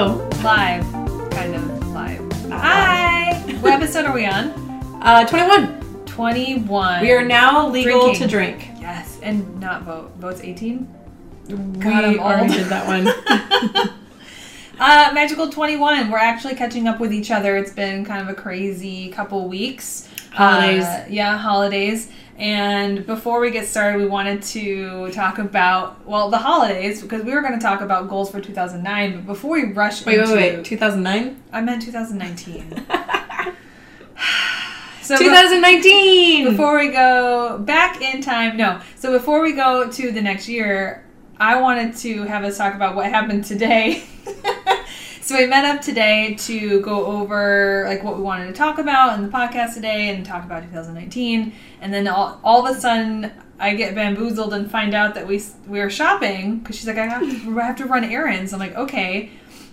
Rose 0.00 0.18
goes. 0.18 0.30
Yay! 0.30 0.30
Welcome 0.30 0.30
to 0.30 0.38
the. 0.38 0.44
Live. 0.44 1.30
Kind 1.30 1.54
of 1.54 1.88
live. 1.88 2.32
Hi! 2.50 3.42
what 3.60 3.72
episode 3.74 4.06
are 4.06 4.14
we 4.14 4.24
on? 4.24 4.50
Uh, 5.02 5.26
21. 5.26 6.04
21. 6.06 7.02
We 7.02 7.12
are 7.12 7.24
now 7.24 7.68
legal 7.68 8.00
Drinking. 8.00 8.22
to 8.22 8.28
drink. 8.28 8.68
Yes, 8.80 9.18
and 9.22 9.60
not 9.60 9.82
vote. 9.82 10.12
Vote's 10.16 10.40
18? 10.40 10.88
we 11.48 11.54
I'm 11.54 12.18
already 12.18 12.48
old. 12.48 12.52
did 12.52 12.66
that 12.66 12.86
one. 12.86 13.90
Uh, 14.82 15.10
Magical 15.12 15.50
21. 15.50 16.10
We're 16.10 16.16
actually 16.16 16.54
catching 16.54 16.88
up 16.88 17.00
with 17.00 17.12
each 17.12 17.30
other. 17.30 17.58
It's 17.58 17.70
been 17.70 18.02
kind 18.02 18.22
of 18.22 18.28
a 18.30 18.34
crazy 18.34 19.10
couple 19.10 19.46
weeks. 19.46 20.08
Holidays. 20.32 20.84
Uh, 20.84 21.06
yeah, 21.10 21.36
holidays. 21.36 22.10
And 22.40 23.06
before 23.06 23.38
we 23.38 23.50
get 23.50 23.68
started, 23.68 24.00
we 24.00 24.06
wanted 24.06 24.42
to 24.44 25.10
talk 25.10 25.36
about, 25.36 26.06
well, 26.06 26.30
the 26.30 26.38
holidays, 26.38 27.02
because 27.02 27.22
we 27.22 27.34
were 27.34 27.42
going 27.42 27.52
to 27.52 27.60
talk 27.60 27.82
about 27.82 28.08
goals 28.08 28.30
for 28.30 28.40
2009. 28.40 29.14
But 29.14 29.26
before 29.26 29.50
we 29.50 29.72
rush 29.72 30.06
wait, 30.06 30.20
into 30.20 30.32
wait, 30.32 30.56
wait. 30.56 30.64
2009? 30.64 31.42
I 31.52 31.60
meant 31.60 31.82
2019. 31.82 32.70
so 35.02 35.18
2019! 35.18 36.46
before 36.46 36.78
we 36.78 36.88
go 36.88 37.58
back 37.58 38.00
in 38.00 38.22
time, 38.22 38.56
no. 38.56 38.80
So 38.96 39.12
before 39.12 39.42
we 39.42 39.52
go 39.52 39.90
to 39.90 40.10
the 40.10 40.22
next 40.22 40.48
year, 40.48 41.04
I 41.36 41.60
wanted 41.60 41.94
to 41.98 42.22
have 42.22 42.42
us 42.44 42.56
talk 42.56 42.74
about 42.74 42.96
what 42.96 43.10
happened 43.10 43.44
today. 43.44 44.02
so 45.20 45.36
we 45.36 45.46
met 45.46 45.64
up 45.64 45.82
today 45.82 46.34
to 46.40 46.80
go 46.80 47.06
over 47.06 47.84
like 47.86 48.02
what 48.02 48.16
we 48.16 48.22
wanted 48.22 48.46
to 48.46 48.52
talk 48.52 48.78
about 48.78 49.18
in 49.18 49.24
the 49.24 49.30
podcast 49.30 49.74
today 49.74 50.08
and 50.08 50.24
talk 50.24 50.44
about 50.44 50.62
2019. 50.62 51.52
And 51.80 51.92
then 51.92 52.08
all, 52.08 52.40
all 52.42 52.66
of 52.66 52.76
a 52.76 52.80
sudden, 52.80 53.30
I 53.58 53.74
get 53.74 53.94
bamboozled 53.94 54.54
and 54.54 54.70
find 54.70 54.94
out 54.94 55.14
that 55.14 55.26
we 55.26 55.42
we 55.66 55.78
were 55.80 55.90
shopping 55.90 56.58
because 56.58 56.76
she's 56.76 56.86
like, 56.86 56.98
I 56.98 57.06
have, 57.06 57.20
to, 57.20 57.60
I 57.60 57.66
have 57.66 57.76
to 57.76 57.84
run 57.84 58.04
errands. 58.04 58.52
I'm 58.52 58.58
like, 58.58 58.76
okay. 58.76 59.30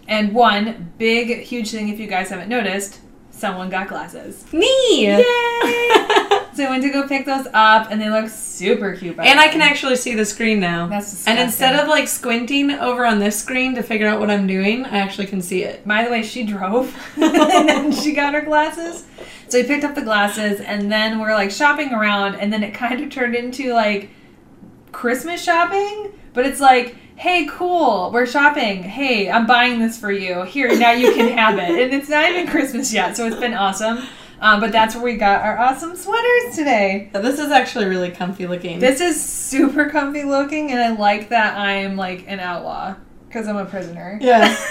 And 0.08 0.34
one 0.34 0.94
big, 0.98 1.42
huge 1.42 1.72
thing, 1.72 1.90
if 1.90 2.00
you 2.00 2.08
guys 2.08 2.30
haven't 2.30 2.50
noticed, 2.50 3.00
someone 3.32 3.70
got 3.70 3.88
glasses. 3.88 4.52
Me! 4.54 5.08
Yay! 5.08 5.24
So 6.58 6.64
I 6.64 6.72
went 6.72 6.82
to 6.82 6.90
go 6.90 7.08
pick 7.08 7.28
those 7.28 7.46
up, 7.54 7.92
and 7.92 8.02
they 8.02 8.10
look 8.10 8.32
super 8.32 8.96
cute. 8.96 9.20
And 9.20 9.40
I 9.40 9.48
can 9.48 9.62
actually 9.62 9.96
see 9.96 10.16
the 10.16 10.26
screen 10.26 10.60
now. 10.60 10.88
That's 10.88 11.12
disgusting. 11.12 11.38
and 11.38 11.40
instead 11.40 11.80
of 11.80 11.88
like 11.88 12.08
squinting 12.08 12.72
over 12.72 13.06
on 13.06 13.20
this 13.20 13.40
screen 13.40 13.76
to 13.76 13.84
figure 13.84 14.08
out 14.08 14.20
what 14.20 14.32
I'm 14.32 14.48
doing, 14.48 14.84
I 14.84 14.98
actually 14.98 15.28
can 15.28 15.40
see 15.40 15.62
it. 15.62 15.88
By 15.88 16.04
the 16.04 16.10
way, 16.10 16.24
she 16.24 16.44
drove, 16.44 17.00
and 17.16 17.70
then 17.70 17.92
she 17.92 18.12
got 18.12 18.34
her 18.34 18.42
glasses. 18.42 19.06
So 19.50 19.60
we 19.60 19.68
picked 19.68 19.84
up 19.84 19.94
the 19.94 20.02
glasses, 20.02 20.60
and 20.60 20.92
then 20.92 21.20
we're 21.20 21.36
like 21.36 21.52
shopping 21.52 21.94
around, 21.94 22.34
and 22.38 22.52
then 22.52 22.64
it 22.64 22.74
kind 22.74 23.04
of 23.04 23.12
turned 23.12 23.36
into 23.36 23.72
like 23.74 24.10
Christmas 24.92 25.44
shopping. 25.44 26.12
But 26.34 26.48
it's 26.48 26.60
like, 26.60 26.96
hey, 27.18 27.48
cool, 27.52 28.10
we're 28.12 28.26
shopping. 28.26 28.82
Hey, 28.82 29.30
I'm 29.30 29.46
buying 29.46 29.78
this 29.78 30.00
for 30.00 30.12
you. 30.12 30.42
Here, 30.42 30.76
now 30.76 30.94
you 30.94 31.14
can 31.14 31.38
have 31.38 31.60
it. 31.60 31.70
And 31.70 31.94
it's 31.94 32.10
not 32.10 32.28
even 32.32 32.48
Christmas 32.48 32.92
yet, 32.92 33.16
so 33.16 33.28
it's 33.28 33.40
been 33.40 33.54
awesome. 33.54 34.00
Um, 34.40 34.60
but 34.60 34.72
that's 34.72 34.96
where 34.96 35.04
we 35.04 35.16
got 35.16 35.42
our 35.42 35.58
awesome 35.58 35.96
sweaters 35.96 36.56
today. 36.56 37.10
This 37.14 37.40
is 37.40 37.52
actually 37.52 37.86
really 37.86 38.12
comfy 38.12 38.46
looking. 38.48 38.80
This 38.80 39.02
is 39.02 39.22
super 39.22 39.90
comfy 39.90 40.24
looking, 40.24 40.72
and 40.72 40.80
I 40.80 40.96
like 40.96 41.30
that 41.30 41.58
I'm 41.58 41.96
like 41.96 42.26
an 42.28 42.40
outlaw 42.40 42.96
because 43.28 43.48
I'm 43.48 43.58
a 43.58 43.66
prisoner. 43.66 44.20
Yeah. 44.22 44.56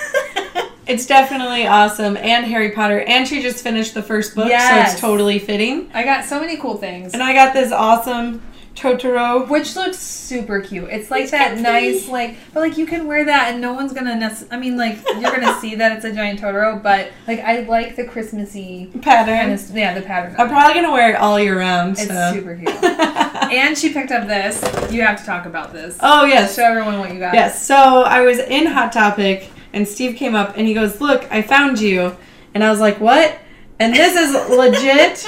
It's 0.87 1.05
definitely 1.05 1.67
awesome. 1.67 2.17
And 2.17 2.47
Harry 2.47 2.70
Potter. 2.70 3.00
And 3.00 3.26
she 3.26 3.43
just 3.43 3.62
finished 3.62 3.94
the 3.94 4.03
first 4.03 4.34
book, 4.37 4.49
so 4.49 4.76
it's 4.76 5.00
totally 5.00 5.38
fitting. 5.41 5.91
I 5.93 6.05
got 6.05 6.25
so 6.25 6.38
many 6.38 6.56
cool 6.56 6.76
things. 6.76 7.12
And 7.12 7.22
I 7.22 7.32
got 7.32 7.53
this 7.53 7.72
awesome 7.72 8.41
Totoro. 8.76 9.48
Which 9.48 9.75
looks 9.75 9.98
super 9.98 10.60
cute. 10.60 10.88
It's 10.91 11.10
like 11.10 11.22
It's 11.22 11.31
that 11.32 11.48
comfy. 11.48 11.62
nice, 11.62 12.09
like, 12.09 12.37
but 12.53 12.60
like 12.60 12.76
you 12.76 12.87
can 12.87 13.06
wear 13.06 13.25
that 13.25 13.53
and 13.53 13.60
no 13.60 13.72
one's 13.72 13.92
gonna. 13.92 14.14
Nec- 14.14 14.47
I 14.53 14.59
mean, 14.59 14.76
like 14.76 14.98
you're 15.19 15.32
gonna 15.32 15.59
see 15.60 15.75
that 15.76 15.97
it's 15.97 16.04
a 16.04 16.12
giant 16.12 16.41
Totoro, 16.41 16.82
but 16.82 17.10
like 17.26 17.41
I 17.41 17.60
like 17.60 17.97
the 17.97 18.04
Christmassy 18.04 18.91
kind 18.92 19.03
pattern. 19.03 19.53
of, 19.53 19.70
yeah, 19.76 19.94
the 19.94 20.03
pattern. 20.03 20.34
I'm 20.38 20.48
probably 20.48 20.75
gonna 20.75 20.92
wear 20.92 21.10
it 21.14 21.16
all 21.16 21.41
year 21.41 21.59
round. 21.59 21.92
It's 21.98 22.06
so. 22.09 22.32
super 22.34 22.54
cute. 22.54 22.69
and 22.84 23.76
she 23.78 23.92
picked 23.92 24.12
up 24.12 24.26
this. 24.28 24.62
You 24.93 25.03
have 25.03 25.19
to 25.20 25.25
talk 25.26 25.47
about 25.47 25.72
this. 25.72 25.97
oh 26.00 26.25
yes, 26.26 26.54
Show 26.56 26.64
everyone 26.64 26.98
what 26.98 27.12
you 27.12 27.19
got. 27.19 27.34
yes. 27.34 27.64
So 27.66 27.75
I 27.76 28.20
was 28.22 28.38
in 28.38 28.66
Hot 28.66 28.93
Topic, 28.93 29.50
and 29.72 29.88
Steve 29.88 30.16
came 30.16 30.34
up 30.34 30.56
and 30.56 30.66
he 30.66 30.75
goes, 30.75 31.00
"Look, 31.00 31.26
I 31.32 31.41
found 31.43 31.81
you," 31.81 32.16
and 32.54 32.62
I 32.62 32.70
was 32.70 32.81
like, 32.81 33.00
"What?" 33.00 33.38
And 33.78 33.94
this 33.94 34.14
is 34.16 34.50
legit. 34.56 35.26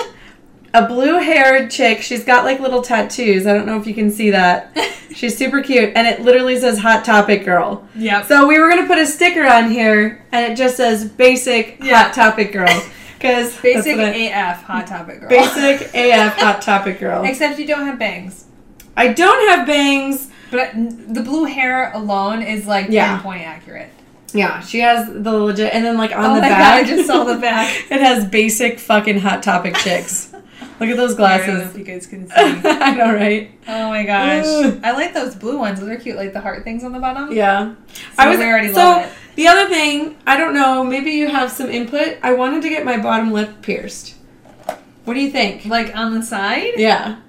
A 0.74 0.86
blue-haired 0.86 1.70
chick. 1.70 2.02
She's 2.02 2.24
got 2.24 2.44
like 2.44 2.60
little 2.60 2.82
tattoos. 2.82 3.46
I 3.46 3.54
don't 3.54 3.66
know 3.66 3.78
if 3.80 3.86
you 3.86 3.94
can 3.94 4.10
see 4.10 4.30
that. 4.30 4.76
She's 5.14 5.36
super 5.36 5.62
cute, 5.62 5.92
and 5.96 6.06
it 6.06 6.20
literally 6.20 6.58
says 6.58 6.78
"Hot 6.80 7.04
Topic 7.04 7.44
Girl." 7.44 7.88
Yep. 7.96 8.26
So 8.26 8.46
we 8.46 8.58
were 8.58 8.68
gonna 8.68 8.86
put 8.86 8.98
a 8.98 9.06
sticker 9.06 9.46
on 9.46 9.70
here, 9.70 10.24
and 10.30 10.52
it 10.52 10.56
just 10.56 10.76
says 10.76 11.06
"Basic 11.06 11.78
Yeah. 11.82 12.04
Hot 12.04 12.14
Topic 12.14 12.52
Girl" 12.52 12.68
because 13.18 13.58
Basic 13.60 13.96
AF 13.98 14.62
hot 14.62 14.86
topic 14.86 15.20
girl. 15.20 15.28
basic 15.28 15.90
AF 15.94 16.36
Hot 16.38 16.62
Topic 16.62 17.00
Girl. 17.00 17.24
Except 17.24 17.58
you 17.58 17.66
don't 17.66 17.84
have 17.86 17.98
bangs. 17.98 18.44
I 18.96 19.08
don't 19.08 19.48
have 19.48 19.66
bangs. 19.66 20.30
But 20.52 20.70
the 20.74 21.22
blue 21.22 21.44
hair 21.44 21.92
alone 21.92 22.42
is 22.42 22.66
like 22.66 22.86
Yeah. 22.90 23.14
pinpoint 23.16 23.42
accurate. 23.42 23.90
Yeah, 24.34 24.60
she 24.60 24.80
has 24.80 25.06
the 25.08 25.32
legit, 25.32 25.72
and 25.74 25.84
then 25.84 25.96
like 25.96 26.12
on 26.14 26.24
oh 26.32 26.34
the 26.36 26.40
back, 26.42 26.58
god, 26.58 26.84
I 26.84 26.84
just 26.96 27.06
saw 27.08 27.24
the 27.24 27.36
back. 27.36 27.74
it 27.90 28.00
has 28.00 28.24
basic 28.26 28.78
fucking 28.78 29.18
Hot 29.20 29.42
Topic 29.42 29.74
chicks. 29.76 30.27
Look 30.80 30.88
at 30.90 30.96
those 30.96 31.18
I 31.18 31.38
don't 31.38 31.46
know 31.46 31.54
glasses. 31.54 31.70
if 31.74 31.78
you 31.78 31.84
guys 31.84 32.06
can 32.06 32.26
see. 32.28 32.34
I 32.36 32.94
know, 32.94 33.12
right? 33.14 33.50
Oh 33.66 33.88
my 33.88 34.04
gosh. 34.04 34.44
I 34.82 34.92
like 34.92 35.12
those 35.14 35.34
blue 35.34 35.58
ones. 35.58 35.80
Those 35.80 35.88
are 35.88 35.96
cute, 35.96 36.16
like 36.16 36.32
the 36.32 36.40
heart 36.40 36.64
things 36.64 36.84
on 36.84 36.92
the 36.92 37.00
bottom. 37.00 37.32
Yeah. 37.32 37.74
So 38.16 38.28
was 38.28 38.38
already 38.38 38.72
so 38.72 39.08
the 39.36 39.46
other 39.48 39.68
thing, 39.68 40.16
I 40.26 40.36
don't 40.36 40.54
know. 40.54 40.82
Maybe 40.84 41.12
you 41.12 41.28
have 41.28 41.50
some 41.50 41.68
input. 41.68 42.18
I 42.22 42.32
wanted 42.32 42.62
to 42.62 42.68
get 42.68 42.84
my 42.84 42.98
bottom 42.98 43.32
lip 43.32 43.62
pierced. 43.62 44.14
What 45.04 45.14
do 45.14 45.20
you 45.20 45.30
think? 45.30 45.64
Like 45.64 45.96
on 45.96 46.14
the 46.14 46.22
side? 46.22 46.72
Yeah. 46.76 47.20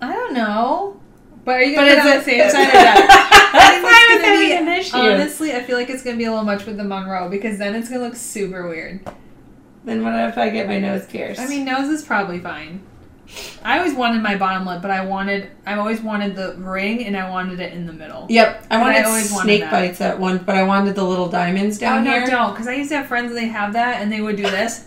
I 0.00 0.12
don't 0.12 0.34
know. 0.34 1.00
But 1.44 1.56
are 1.56 1.62
you 1.62 1.76
But 1.76 1.86
gonna 1.86 2.00
put 2.02 2.08
it 2.08 2.12
on 2.12 2.18
the 2.18 2.24
same 2.24 2.50
side 2.50 2.68
or 2.68 2.72
not? 2.72 3.08
I 3.54 3.70
think 3.70 3.82
That's 3.82 3.82
why 3.84 4.08
I 4.10 4.14
was 4.14 4.24
having 4.24 4.68
an 4.68 4.78
issue. 4.80 4.96
Honestly, 4.96 5.52
I 5.52 5.62
feel 5.62 5.76
like 5.76 5.90
it's 5.90 6.02
gonna 6.02 6.16
be 6.16 6.24
a 6.24 6.30
little 6.30 6.44
much 6.44 6.64
with 6.66 6.76
the 6.76 6.84
Monroe 6.84 7.28
because 7.28 7.58
then 7.58 7.74
it's 7.74 7.88
gonna 7.88 8.02
look 8.02 8.16
super 8.16 8.68
weird. 8.68 9.00
Then 9.84 10.02
what 10.04 10.14
if 10.28 10.38
I 10.38 10.48
get 10.50 10.68
my 10.68 10.78
nose 10.78 11.06
pierced? 11.06 11.40
I 11.40 11.48
mean, 11.48 11.64
nose 11.64 11.88
is 11.88 12.04
probably 12.04 12.38
fine. 12.38 12.82
I 13.64 13.78
always 13.78 13.94
wanted 13.94 14.22
my 14.22 14.36
bottom 14.36 14.66
lip, 14.66 14.82
but 14.82 14.90
I 14.90 15.04
wanted 15.04 15.50
I've 15.64 15.78
always 15.78 16.00
wanted 16.02 16.36
the 16.36 16.54
ring 16.58 17.06
and 17.06 17.16
I 17.16 17.30
wanted 17.30 17.60
it 17.60 17.72
in 17.72 17.86
the 17.86 17.92
middle. 17.92 18.26
Yep, 18.28 18.66
I 18.70 18.74
And 18.74 18.82
I 18.84 18.86
wanted 18.86 19.04
always 19.06 19.40
snake 19.40 19.60
that. 19.62 19.70
bites 19.72 20.00
at 20.02 20.18
one, 20.20 20.38
but 20.38 20.54
I 20.54 20.62
wanted 20.64 20.94
the 20.94 21.02
little 21.04 21.28
diamonds 21.28 21.78
down 21.78 22.04
here. 22.04 22.12
oh 22.12 22.14
no, 22.16 22.20
here. 22.26 22.30
don't! 22.30 22.52
Because 22.52 22.68
I 22.68 22.74
used 22.74 22.90
to 22.90 22.96
have 22.98 23.06
friends 23.06 23.30
and 23.30 23.38
they 23.38 23.46
have 23.48 23.72
that 23.72 24.02
and 24.02 24.12
they 24.12 24.20
would 24.20 24.36
do 24.36 24.42
this 24.42 24.86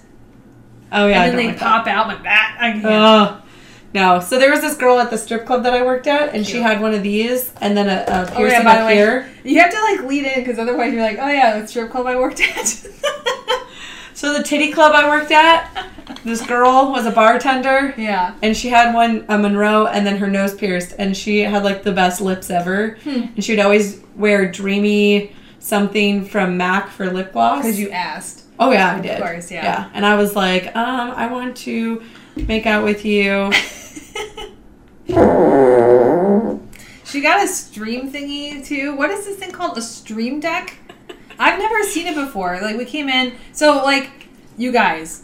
Oh 0.92 1.08
yeah, 1.08 1.24
and 1.24 1.32
then 1.32 1.38
they 1.38 1.48
like 1.48 1.60
that. 1.60 1.66
pop 1.66 1.88
out 1.88 2.08
like 2.08 2.24
that. 2.24 2.58
I 2.62 2.72
can't. 2.74 2.86
Oh 2.86 3.42
no! 3.96 4.20
So 4.20 4.38
there 4.38 4.52
was 4.52 4.62
this 4.62 4.78
girl 4.78 5.00
at 5.00 5.10
the 5.10 5.18
strip 5.18 5.46
club 5.48 5.64
that 5.64 5.74
I 5.74 5.84
worked 5.84 6.06
at, 6.06 6.36
and 6.36 6.46
she 6.46 6.60
had 6.62 6.80
one 6.82 6.94
of 6.94 7.02
these, 7.02 7.52
and 7.62 7.76
then 7.76 7.90
a, 7.90 8.04
a 8.08 8.22
Oh, 8.32 8.36
piercing 8.38 8.60
yeah, 8.60 8.64
by 8.64 8.76
the 8.76 8.82
up 8.82 8.88
way, 8.88 8.96
here. 8.96 9.30
You 9.44 9.60
have 9.62 9.72
to 9.72 9.82
like 9.82 10.04
lead 10.04 10.26
in 10.26 10.40
because 10.44 10.60
otherwise 10.60 10.94
you're 10.94 11.02
like, 11.02 11.18
oh 11.20 11.28
yeah, 11.28 11.60
the 11.60 11.68
strip 11.68 11.90
club 11.90 12.06
I 12.06 12.16
worked 12.18 12.40
at. 12.42 12.86
So 14.16 14.34
the 14.34 14.42
titty 14.44 14.72
club 14.72 14.94
I 14.96 15.08
worked 15.09 15.31
at, 15.31 15.70
this 16.24 16.42
girl 16.46 16.90
was 16.92 17.06
a 17.06 17.12
bartender, 17.12 17.94
yeah. 17.98 18.34
and 18.42 18.56
she 18.56 18.70
had 18.70 18.94
one 18.96 19.26
a 19.28 19.38
Monroe, 19.38 19.88
and 19.88 20.08
then 20.08 20.18
her 20.18 20.28
nose 20.28 20.56
pierced, 20.56 20.96
and 20.98 21.16
she 21.16 21.40
had 21.42 21.64
like 21.64 21.84
the 21.84 21.92
best 21.92 22.22
lips 22.22 22.50
ever, 22.50 22.98
Hmm. 23.03 23.23
and 23.35 23.44
she'd 23.44 23.59
always 23.59 24.00
wear 24.16 24.50
dreamy 24.50 25.35
something 25.59 26.23
from 26.26 26.56
Mac 26.58 26.90
for 26.90 27.12
lip 27.12 27.34
gloss. 27.34 27.64
Because 27.64 27.78
you 27.79 27.90
asked. 27.91 28.44
oh 28.58 28.72
yeah, 28.72 28.96
I 28.96 29.02
did. 29.02 29.12
Of 29.20 29.22
course, 29.28 29.52
yeah. 29.52 29.64
Yeah, 29.64 29.90
and 29.94 30.06
I 30.06 30.16
was 30.16 30.34
like, 30.35 30.73
um, 30.76 31.12
I 31.12 31.28
want 31.28 31.58
to 31.58 32.02
make 32.38 32.66
out 32.66 32.84
with 32.85 33.03
you. 33.06 33.52
She 37.06 37.22
got 37.22 37.44
a 37.44 37.47
stream 37.47 38.12
thingy 38.12 38.66
too. 38.66 38.96
What 38.96 39.09
is 39.12 39.26
this 39.26 39.38
thing 39.38 39.52
called? 39.52 39.78
A 39.78 39.82
stream 39.82 40.40
deck? 40.41 40.78
I've 41.40 41.59
never 41.59 41.84
seen 41.84 42.08
it 42.08 42.16
before. 42.16 42.59
Like 42.61 42.78
we 42.78 42.85
came 42.85 43.09
in, 43.09 43.34
so 43.52 43.84
like 43.84 44.09
you 44.58 44.72
guys, 44.72 45.23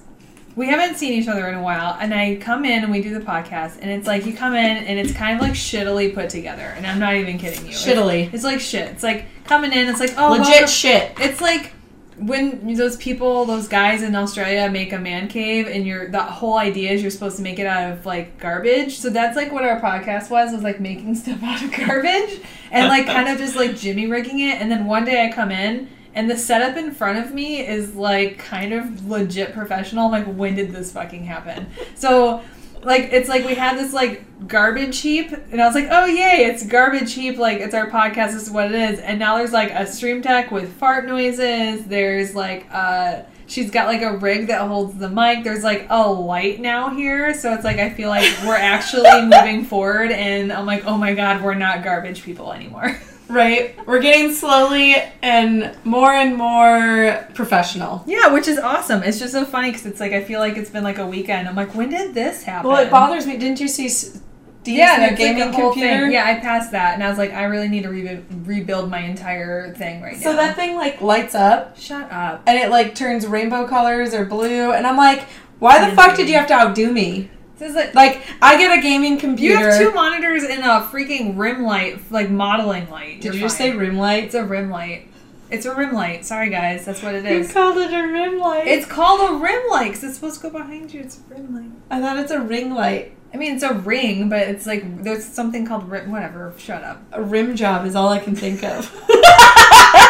we 0.55 0.67
haven't 0.67 0.97
seen 0.97 1.13
each 1.13 1.27
other 1.29 1.47
in 1.47 1.55
a 1.55 1.61
while, 1.63 1.97
and 1.99 2.13
I 2.13 2.35
come 2.35 2.65
in 2.65 2.83
and 2.83 2.91
we 2.91 3.01
do 3.01 3.13
the 3.17 3.25
podcast, 3.25 3.77
and 3.81 3.89
it's 3.89 4.07
like 4.07 4.25
you 4.25 4.33
come 4.33 4.53
in 4.53 4.77
and 4.85 4.99
it's 4.99 5.13
kind 5.13 5.35
of 5.37 5.41
like 5.41 5.53
shittily 5.53 6.13
put 6.13 6.29
together, 6.29 6.73
and 6.75 6.85
I'm 6.85 6.99
not 6.99 7.15
even 7.15 7.37
kidding 7.37 7.61
you. 7.65 7.71
It's- 7.71 7.85
Shittily. 7.85 8.33
It's, 8.33 8.43
like 8.43 8.59
shit. 8.59 8.89
It's 8.89 9.03
like 9.03 9.25
coming 9.45 9.71
in. 9.71 9.87
It's 9.87 9.99
like 9.99 10.13
oh 10.17 10.31
Legit 10.31 10.47
welcome- 10.47 10.67
shit. 10.67 11.13
It's 11.19 11.39
like 11.41 11.73
when 12.17 12.75
those 12.75 12.97
people, 12.97 13.45
those 13.45 13.67
guys 13.67 14.03
in 14.03 14.13
Australia 14.13 14.69
make 14.69 14.91
a 14.93 14.99
man 14.99 15.27
cave, 15.27 15.67
and 15.67 15.87
you're 15.87 16.09
the 16.11 16.21
whole 16.21 16.57
idea 16.57 16.91
is 16.91 17.01
you're 17.01 17.09
supposed 17.09 17.37
to 17.37 17.41
make 17.43 17.57
it 17.57 17.65
out 17.65 17.93
of 17.93 18.05
like 18.05 18.37
garbage. 18.37 18.97
So 18.99 19.09
that's 19.09 19.35
like 19.37 19.51
what 19.51 19.63
our 19.63 19.79
podcast 19.79 20.29
was, 20.29 20.51
was 20.51 20.61
like 20.61 20.79
making 20.79 21.15
stuff 21.23 21.41
out 21.41 21.63
of 21.63 21.71
garbage 21.71 22.39
and 22.69 22.89
like 22.89 23.05
kind 23.07 23.27
of 23.29 23.37
just 23.39 23.55
like 23.55 23.75
jimmy 23.77 24.05
rigging 24.07 24.39
it. 24.39 24.61
And 24.61 24.69
then 24.69 24.85
one 24.85 25.05
day 25.05 25.25
I 25.25 25.31
come 25.31 25.49
in. 25.51 25.89
And 26.13 26.29
the 26.29 26.37
setup 26.37 26.77
in 26.77 26.91
front 26.91 27.25
of 27.25 27.33
me 27.33 27.65
is 27.65 27.95
like 27.95 28.37
kind 28.37 28.73
of 28.73 29.07
legit 29.07 29.53
professional. 29.53 30.05
I'm 30.05 30.11
like, 30.11 30.35
when 30.35 30.55
did 30.55 30.71
this 30.71 30.91
fucking 30.91 31.25
happen? 31.25 31.67
So 31.95 32.41
like 32.83 33.09
it's 33.11 33.29
like 33.29 33.45
we 33.45 33.55
had 33.55 33.77
this 33.77 33.93
like 33.93 34.47
garbage 34.47 34.99
heap 34.99 35.31
and 35.31 35.61
i 35.61 35.67
was 35.67 35.75
like 35.75 35.87
oh 35.91 36.05
yay 36.05 36.45
it's 36.45 36.65
garbage 36.65 37.13
heap. 37.13 37.37
Like 37.37 37.59
it's 37.59 37.75
our 37.75 37.89
podcast. 37.89 38.33
This 38.33 38.43
is 38.43 38.51
what 38.51 38.65
it 38.65 38.73
is. 38.73 38.99
And 38.99 39.19
now 39.19 39.37
there's 39.37 39.51
like 39.51 39.71
a 39.71 39.85
stream 39.85 40.21
deck 40.21 40.51
with 40.51 40.73
fart 40.73 41.05
noises. 41.05 41.85
There's 41.85 42.35
like 42.35 42.67
uh 42.71 43.23
she's 43.47 43.69
got 43.69 43.87
like 43.87 44.01
a 44.01 44.17
rig 44.17 44.47
that 44.47 44.67
holds 44.67 44.97
the 44.97 45.09
mic. 45.09 45.43
There's 45.43 45.63
like 45.63 45.85
a 45.89 46.09
light 46.09 46.59
now 46.59 46.89
here. 46.89 47.33
So 47.33 47.53
it's 47.53 47.63
like 47.63 47.77
i 47.77 47.89
feel 47.89 48.09
like 48.09 48.27
we're 48.43 48.55
actually 48.55 49.21
moving 49.25 49.63
forward. 49.65 50.11
And 50.11 50.51
i'm 50.51 50.65
like 50.65 50.85
oh 50.85 50.97
my 50.97 51.13
god 51.13 51.43
we're 51.43 51.53
not 51.53 51.83
garbage 51.83 52.23
people 52.23 52.51
anymore 52.51 52.99
Right? 53.31 53.75
We're 53.87 54.01
getting 54.01 54.33
slowly 54.33 54.95
and 55.21 55.75
more 55.85 56.11
and 56.11 56.35
more 56.35 57.27
professional. 57.33 58.03
yeah 58.05 58.27
which 58.33 58.47
is 58.47 58.57
awesome 58.59 59.03
it's 59.03 59.19
just 59.19 59.31
so 59.33 59.45
funny 59.45 59.69
because 59.71 59.85
it's 59.85 59.99
like 59.99 60.11
i 60.11 60.23
feel 60.23 60.39
like 60.39 60.57
it's 60.57 60.69
been 60.69 60.83
like 60.83 60.97
a 60.97 61.05
weekend 61.07 61.47
i'm 61.47 61.55
like 61.55 61.73
when 61.75 61.89
did 61.89 62.13
this 62.13 62.43
happen 62.43 62.69
Well, 62.69 62.81
it 62.85 62.89
bothers 62.91 63.25
me. 63.25 63.37
Didn't 63.37 63.59
you 63.59 63.67
see 63.67 63.87
Steve's 63.89 64.77
yeah, 64.77 64.97
new 64.97 65.07
like 65.07 65.17
gaming 65.17 65.51
whole 65.53 65.71
computer? 65.71 66.01
thing. 66.03 66.11
Yeah, 66.11 66.25
I 66.25 66.39
passed 66.39 66.71
that, 66.73 66.93
and 66.93 67.03
I 67.03 67.09
was 67.09 67.17
like, 67.17 67.33
I 67.33 67.45
really 67.45 67.67
need 67.67 67.81
to 67.83 67.89
re- 67.89 68.23
rebuild 68.45 68.91
my 68.91 68.99
entire 68.99 69.73
thing 69.73 70.03
right 70.03 70.15
So 70.17 70.31
now. 70.31 70.31
So 70.31 70.35
that 70.37 70.55
thing 70.55 70.75
like 70.75 71.01
lights 71.01 71.33
up 71.33 71.79
shut 71.79 72.11
up. 72.11 72.43
and 72.45 72.59
it 72.59 72.69
like 72.69 72.93
turns 72.93 73.25
rainbow 73.25 73.67
colors 73.67 74.13
or 74.13 74.23
blue, 74.23 74.71
and 74.71 74.85
I'm 74.85 74.97
like, 74.97 75.23
why 75.57 75.83
the 75.89 75.95
fuck 75.95 76.15
did 76.15 76.29
you 76.29 76.35
have 76.35 76.47
to 76.49 76.53
outdo 76.53 76.91
me? 76.91 77.31
This 77.61 77.69
is 77.69 77.75
like 77.75 77.93
Like, 77.93 78.23
I 78.41 78.57
get 78.57 78.75
a 78.75 78.81
gaming 78.81 79.19
computer. 79.19 79.59
you 79.59 79.65
have 79.65 79.79
two 79.79 79.93
monitors 79.93 80.43
and 80.43 80.63
a 80.63 80.81
freaking 80.91 81.37
rim 81.37 81.61
light, 81.61 82.11
like 82.11 82.31
modeling 82.31 82.89
light. 82.89 83.21
Did 83.21 83.25
You're 83.25 83.33
you 83.35 83.39
just 83.41 83.57
say 83.57 83.71
rim 83.71 83.97
light? 83.97 84.23
it's 84.23 84.33
a 84.33 84.43
rim 84.43 84.71
light? 84.71 85.07
It's 85.51 85.67
a 85.67 85.75
rim 85.75 85.93
light. 85.93 86.25
Sorry 86.25 86.49
guys, 86.49 86.85
that's 86.85 87.03
what 87.03 87.13
it 87.13 87.23
is. 87.23 87.49
You 87.49 87.53
called 87.53 87.77
it 87.77 87.93
a 87.93 88.07
rim 88.07 88.39
light. 88.39 88.65
It's 88.65 88.87
called 88.87 89.29
a 89.29 89.33
rim 89.35 89.61
light 89.69 89.89
because 89.89 90.03
it's 90.05 90.15
supposed 90.15 90.41
to 90.41 90.49
go 90.49 90.57
behind 90.57 90.91
you. 90.91 91.01
It's 91.01 91.19
a 91.19 91.33
rim 91.35 91.53
light. 91.53 91.71
I 91.91 92.01
thought 92.01 92.17
it's 92.17 92.31
a 92.31 92.41
ring 92.41 92.73
light. 92.73 93.15
I 93.31 93.37
mean, 93.37 93.53
it's 93.53 93.63
a 93.63 93.75
ring, 93.75 94.27
but 94.27 94.39
it's 94.47 94.65
like 94.65 95.03
there's 95.03 95.23
something 95.23 95.67
called 95.67 95.87
rim. 95.87 96.09
Whatever. 96.11 96.53
Shut 96.57 96.83
up. 96.83 97.03
A 97.11 97.21
rim 97.21 97.55
job 97.55 97.85
is 97.85 97.95
all 97.95 98.09
I 98.09 98.17
can 98.17 98.35
think 98.35 98.63
of. 98.63 98.91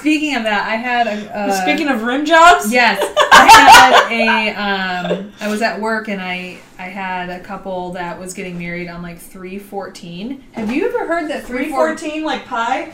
Speaking 0.00 0.34
of 0.36 0.42
that, 0.44 0.66
I 0.66 0.76
had 0.76 1.06
a. 1.06 1.36
Uh, 1.38 1.62
Speaking 1.62 1.88
of 1.88 2.02
rim 2.02 2.24
jobs, 2.24 2.72
Yes, 2.72 3.00
I 3.32 4.08
had 4.10 4.12
a. 4.12 5.14
Um, 5.14 5.32
I 5.40 5.48
was 5.48 5.62
at 5.62 5.80
work 5.80 6.08
and 6.08 6.20
I 6.20 6.58
I 6.78 6.84
had 6.84 7.28
a 7.30 7.40
couple 7.40 7.92
that 7.92 8.18
was 8.18 8.34
getting 8.34 8.58
married 8.58 8.88
on 8.88 9.02
like 9.02 9.18
three 9.18 9.58
fourteen. 9.58 10.42
Have 10.52 10.72
you 10.72 10.88
ever 10.88 11.06
heard 11.06 11.30
that 11.30 11.44
three 11.44 11.64
three 11.64 11.70
fourteen? 11.70 12.10
fourteen 12.10 12.24
like 12.24 12.44
pie. 12.46 12.92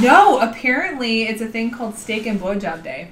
No, 0.00 0.38
apparently 0.38 1.24
it's 1.24 1.42
a 1.42 1.46
thing 1.46 1.70
called 1.70 1.96
steak 1.96 2.26
and 2.26 2.40
blowjob 2.40 2.82
day, 2.82 3.10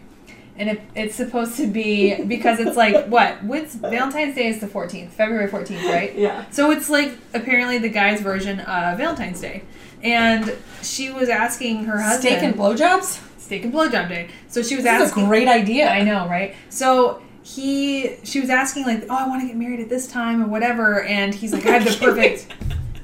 and 0.57 0.71
it, 0.71 0.81
it's 0.95 1.15
supposed 1.17 1.57
to 1.59 1.67
be 1.67 2.23
because 2.27 2.61
it's 2.61 2.77
like 2.77 3.07
what? 3.07 3.43
What's 3.43 3.75
Valentine's 3.75 4.35
Day 4.37 4.47
is 4.47 4.61
the 4.61 4.69
fourteenth, 4.69 5.13
February 5.13 5.49
fourteenth, 5.49 5.85
right? 5.85 6.15
Yeah. 6.17 6.45
So 6.51 6.71
it's 6.71 6.89
like 6.89 7.13
apparently 7.35 7.79
the 7.79 7.91
guy's 7.91 8.21
version 8.21 8.61
of 8.61 8.97
Valentine's 8.99 9.41
Day, 9.41 9.65
and 10.03 10.57
she 10.83 11.11
was 11.11 11.29
asking 11.29 11.85
her 11.85 12.01
husband 12.01 12.23
Steak 12.23 12.43
and 12.43 12.55
blowjobs. 12.55 13.21
Steak 13.53 13.65
and 13.65 13.73
blowjob 13.75 14.09
day. 14.09 14.29
So 14.49 14.63
she 14.63 14.77
was 14.77 14.85
This 14.85 14.95
is 14.95 15.01
a 15.03 15.05
asking. 15.05 15.27
great 15.27 15.47
idea. 15.49 15.91
I 15.91 16.03
know, 16.03 16.27
right? 16.27 16.55
So 16.71 17.21
he, 17.43 18.17
she 18.25 18.41
was 18.41 18.49
asking 18.49 18.85
like, 18.87 19.05
"Oh, 19.11 19.17
I 19.17 19.29
want 19.29 19.43
to 19.43 19.47
get 19.47 19.57
married 19.57 19.81
at 19.81 19.91
this 19.91 20.09
time 20.09 20.43
or 20.43 20.47
whatever," 20.47 21.03
and 21.03 21.35
he's 21.35 21.53
like, 21.53 21.67
"I 21.67 21.73
have 21.73 21.85
the 21.85 21.95
perfect." 22.05 22.47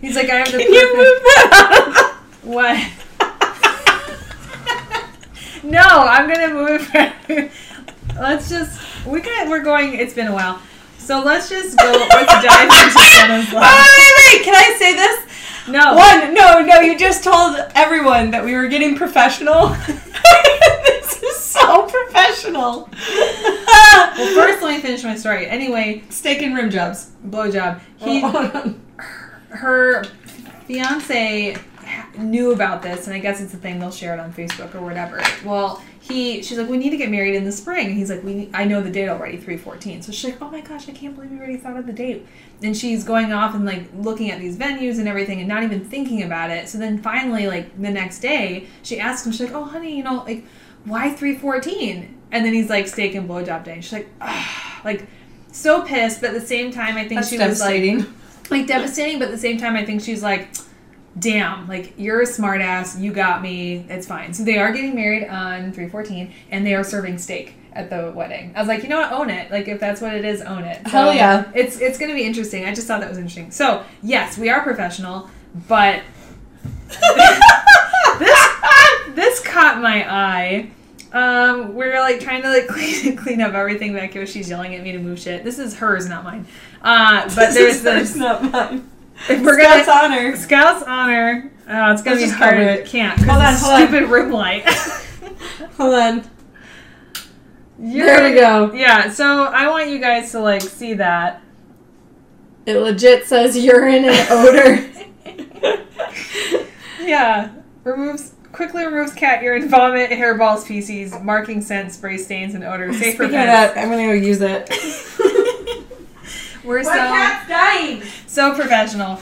He's 0.00 0.16
like, 0.16 0.30
"I 0.30 0.36
have 0.36 0.50
the 0.52 0.58
Can 0.58 0.72
you 0.72 0.80
perfect." 0.80 0.96
move 0.96 1.22
that 1.24 2.14
What? 2.44 2.78
no, 5.64 5.82
I'm 5.82 6.28
gonna 6.30 6.54
move 6.54 6.90
let's 8.18 8.48
just 8.48 8.80
we 9.06 9.20
got 9.20 9.48
we're 9.48 9.62
going. 9.62 9.92
It's 9.94 10.14
been 10.14 10.28
a 10.28 10.32
while, 10.32 10.60
so 11.08 11.22
let's 11.22 11.49
just 11.49 11.76
go. 11.78 11.90
Let's 11.90 12.32
dive 12.44 12.69
into 12.69 12.99
Wait, 12.99 13.55
life. 13.55 13.96
wait, 13.99 14.12
wait! 14.19 14.44
Can 14.44 14.55
I 14.55 14.76
say 14.78 14.94
this? 14.94 15.69
No, 15.69 15.94
One, 15.94 16.34
no, 16.34 16.60
no. 16.60 16.81
You 16.81 16.99
just 16.99 17.25
told 17.25 17.56
everyone 17.75 18.31
that 18.32 18.44
we 18.44 18.55
were 18.55 18.69
getting 18.69 18.94
professional. 18.94 19.69
this 19.88 21.22
is 21.22 21.37
so 21.38 21.87
professional. 21.87 22.88
Well, 22.93 24.34
first 24.34 24.62
let 24.62 24.76
me 24.76 24.81
finish 24.82 25.02
my 25.05 25.16
story. 25.16 25.46
Anyway, 25.46 26.05
steak 26.10 26.43
and 26.43 26.55
rim 26.55 26.70
jobs. 26.70 27.11
blowjob. 27.26 27.81
He, 27.96 28.20
Oh, 28.25 28.75
her 29.50 30.04
fiance 30.66 31.56
knew 32.19 32.52
about 32.52 32.82
this 32.82 33.06
and 33.06 33.14
i 33.16 33.19
guess 33.19 33.40
it's 33.40 33.54
a 33.54 33.56
thing 33.56 33.78
they'll 33.78 33.90
share 33.90 34.12
it 34.12 34.20
on 34.20 34.31
facebook 34.32 34.75
or 34.75 34.81
whatever 34.82 35.22
well 35.44 35.82
he 36.08 36.43
she's 36.43 36.58
like 36.58 36.69
we 36.69 36.76
need 36.76 36.90
to 36.90 36.96
get 36.96 37.10
married 37.10 37.34
in 37.34 37.44
the 37.44 37.52
spring. 37.52 37.88
And 37.88 37.96
he's 37.96 38.10
like 38.10 38.22
we 38.22 38.34
need, 38.34 38.50
i 38.55 38.64
know 38.64 38.81
the 38.81 38.90
date 38.90 39.08
already 39.08 39.37
314 39.37 40.02
so 40.02 40.12
she's 40.12 40.32
like 40.32 40.43
oh 40.43 40.50
my 40.50 40.60
gosh 40.60 40.88
i 40.88 40.93
can't 40.93 41.14
believe 41.14 41.31
we 41.31 41.38
already 41.38 41.56
thought 41.56 41.76
of 41.76 41.87
the 41.87 41.93
date. 41.93 42.26
And 42.62 42.76
she's 42.76 43.05
going 43.05 43.32
off 43.32 43.55
and 43.55 43.64
like 43.64 43.84
looking 43.94 44.31
at 44.31 44.40
these 44.40 44.56
venues 44.56 44.99
and 44.99 45.06
everything 45.06 45.38
and 45.38 45.49
not 45.49 45.62
even 45.62 45.84
thinking 45.84 46.22
about 46.22 46.50
it. 46.50 46.69
So 46.69 46.78
then 46.78 47.02
finally 47.02 47.46
like 47.46 47.81
the 47.81 47.90
next 47.90 48.20
day 48.20 48.66
she 48.82 48.99
asks 48.99 49.26
him 49.26 49.32
she's 49.32 49.43
like 49.43 49.55
oh 49.55 49.64
honey 49.64 49.96
you 49.96 50.02
know 50.02 50.25
like 50.25 50.44
why 50.84 51.10
314 51.12 52.16
and 52.31 52.44
then 52.44 52.52
he's 52.52 52.70
like 52.70 52.88
steak 52.88 53.14
and 53.14 53.28
blowjob 53.28 53.64
day. 53.64 53.75
And 53.75 53.84
she's 53.84 53.93
like 53.93 54.08
ah, 54.20 54.81
like 54.84 55.06
so 55.52 55.82
pissed 55.82 56.20
but 56.20 56.31
at 56.31 56.40
the 56.40 56.46
same 56.46 56.70
time 56.70 56.96
i 56.96 57.08
think 57.08 57.20
That's 57.20 57.31
she 57.31 57.38
was 57.38 57.61
like 57.61 58.06
like 58.50 58.66
devastating, 58.66 59.19
but 59.19 59.26
at 59.26 59.31
the 59.32 59.38
same 59.38 59.58
time, 59.58 59.76
I 59.76 59.84
think 59.84 60.02
she's 60.02 60.22
like, 60.22 60.49
damn, 61.19 61.69
like 61.69 61.94
you're 61.99 62.22
a 62.22 62.26
smartass, 62.26 63.00
you 63.00 63.12
got 63.12 63.43
me, 63.43 63.84
it's 63.88 64.06
fine. 64.06 64.32
So 64.34 64.44
they 64.44 64.58
are 64.58 64.72
getting 64.72 64.94
married 64.94 65.28
on 65.28 65.72
314 65.72 66.32
and 66.50 66.66
they 66.66 66.75
are 66.75 66.82
serving 66.84 67.19
steak 67.19 67.55
at 67.72 67.90
the 67.90 68.12
wedding. 68.14 68.52
I 68.56 68.60
was 68.60 68.69
like, 68.69 68.82
you 68.82 68.88
know 68.88 68.99
what, 69.00 69.12
own 69.12 69.31
it. 69.31 69.50
Like 69.50 69.69
if 69.69 69.78
that's 69.78 70.00
what 70.00 70.14
it 70.14 70.25
is, 70.25 70.40
own 70.43 70.64
it. 70.64 70.81
So 70.84 70.90
Hell 70.90 71.14
yeah. 71.14 71.50
It's 71.55 71.78
it's 71.81 71.99
gonna 71.99 72.14
be 72.14 72.25
interesting. 72.25 72.64
I 72.64 72.75
just 72.75 72.87
thought 72.87 73.00
that 73.00 73.08
was 73.08 73.19
interesting. 73.19 73.50
So 73.50 73.84
yes, 74.02 74.37
we 74.38 74.49
are 74.49 74.62
professional, 74.62 75.28
but 75.69 76.02
this 78.19 78.49
this 79.14 79.40
caught 79.40 79.81
my 79.81 80.11
eye. 80.11 80.70
Um, 81.12 81.75
we 81.75 81.87
are 81.87 82.00
like 82.00 82.20
trying 82.20 82.43
to 82.43 82.49
like 82.49 82.66
clean, 82.69 83.16
clean 83.16 83.40
up 83.40 83.54
everything 83.54 83.94
back 83.94 84.12
here. 84.12 84.26
She's 84.26 84.49
yelling 84.50 84.75
at 84.75 84.82
me 84.82 84.93
to 84.93 84.99
move 84.99 85.19
shit. 85.19 85.43
This 85.44 85.58
is 85.58 85.76
hers, 85.76 86.08
not 86.08 86.25
mine. 86.25 86.46
Uh, 86.82 87.22
but 87.34 87.34
there's 87.54 87.54
This 87.54 87.76
is 87.76 87.82
this. 87.82 88.16
not 88.16 88.43
mine. 88.52 88.90
We're 89.28 89.58
Scout's 89.60 89.86
gonna 89.86 90.14
honor. 90.14 90.36
Scout's 90.36 90.82
honor. 90.86 91.50
Oh, 91.68 91.92
it's 91.92 92.02
gonna 92.02 92.20
Let's 92.20 92.32
be 92.32 92.38
hard. 92.38 92.58
it. 92.58 92.86
Can't 92.86 93.18
Hold 93.20 93.42
on, 93.42 93.54
hold 93.54 93.72
on. 93.75 93.88
stupid 93.88 94.08
rim 94.10 94.30
light. 94.32 94.64
Hold 95.76 95.94
on. 95.94 96.30
You're- 97.80 98.06
There 98.06 98.30
we 98.30 98.34
go. 98.40 98.72
Yeah. 98.72 99.10
So 99.10 99.44
I 99.44 99.68
want 99.68 99.88
you 99.88 99.98
guys 99.98 100.30
to 100.32 100.40
like 100.40 100.62
see 100.62 100.94
that. 100.94 101.42
It 102.66 102.76
legit 102.78 103.26
says 103.26 103.56
urine 103.56 104.04
and 104.06 104.30
odor. 104.30 104.84
Yeah. 107.00 107.50
Removes 107.84 108.34
quickly 108.52 108.84
removes 108.84 109.12
cat 109.14 109.42
urine, 109.42 109.68
vomit, 109.68 110.10
hairballs, 110.10 110.64
feces, 110.66 111.14
marking 111.22 111.62
scent, 111.62 111.92
spray 111.92 112.18
stains, 112.18 112.54
and 112.54 112.64
odor. 112.64 112.92
Safe 112.92 113.16
for 113.16 113.25
Speaking 113.25 113.38
of 113.40 113.46
pets. 113.46 113.75
that, 113.75 113.82
I'm 113.82 113.88
gonna 113.90 114.06
go 114.06 114.12
use 114.12 114.40
it. 114.42 114.68
We're 116.68 116.84
so 116.84 116.92
dying. 116.92 118.02
so 118.26 118.54
professional. 118.54 119.18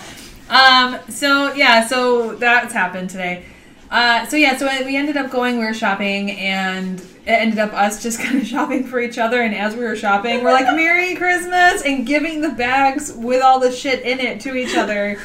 Um, 0.50 0.98
so 1.08 1.52
yeah, 1.52 1.86
so 1.86 2.34
that's 2.34 2.72
happened 2.72 3.08
today. 3.08 3.44
Uh, 3.88 4.26
so 4.26 4.36
yeah, 4.36 4.56
so 4.56 4.68
we 4.84 4.96
ended 4.96 5.16
up 5.16 5.30
going, 5.30 5.58
we 5.58 5.64
were 5.64 5.72
shopping, 5.72 6.32
and 6.32 6.98
it 6.98 7.06
ended 7.26 7.60
up 7.60 7.72
us 7.72 8.02
just 8.02 8.18
kind 8.22 8.40
of 8.40 8.46
shopping 8.48 8.82
for 8.82 8.98
each 8.98 9.16
other. 9.16 9.40
And 9.42 9.54
as 9.54 9.76
we 9.76 9.84
were 9.84 9.94
shopping, 9.94 10.42
we're 10.42 10.52
like, 10.52 10.66
Merry 10.74 11.14
Christmas, 11.14 11.82
and 11.82 12.04
giving 12.04 12.40
the 12.40 12.50
bags 12.50 13.12
with 13.12 13.40
all 13.40 13.60
the 13.60 13.70
shit 13.70 14.02
in 14.02 14.18
it 14.18 14.40
to 14.40 14.56
each 14.56 14.76
other. 14.76 15.20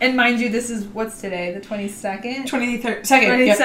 And 0.00 0.16
mind 0.16 0.40
you, 0.40 0.48
this 0.48 0.70
is 0.70 0.86
what's 0.86 1.20
today, 1.20 1.52
the 1.52 1.60
22nd? 1.60 2.46
Twenty 2.46 2.78
third 2.78 3.06
second. 3.06 3.28
Twenty 3.28 3.46
yep. 3.46 3.58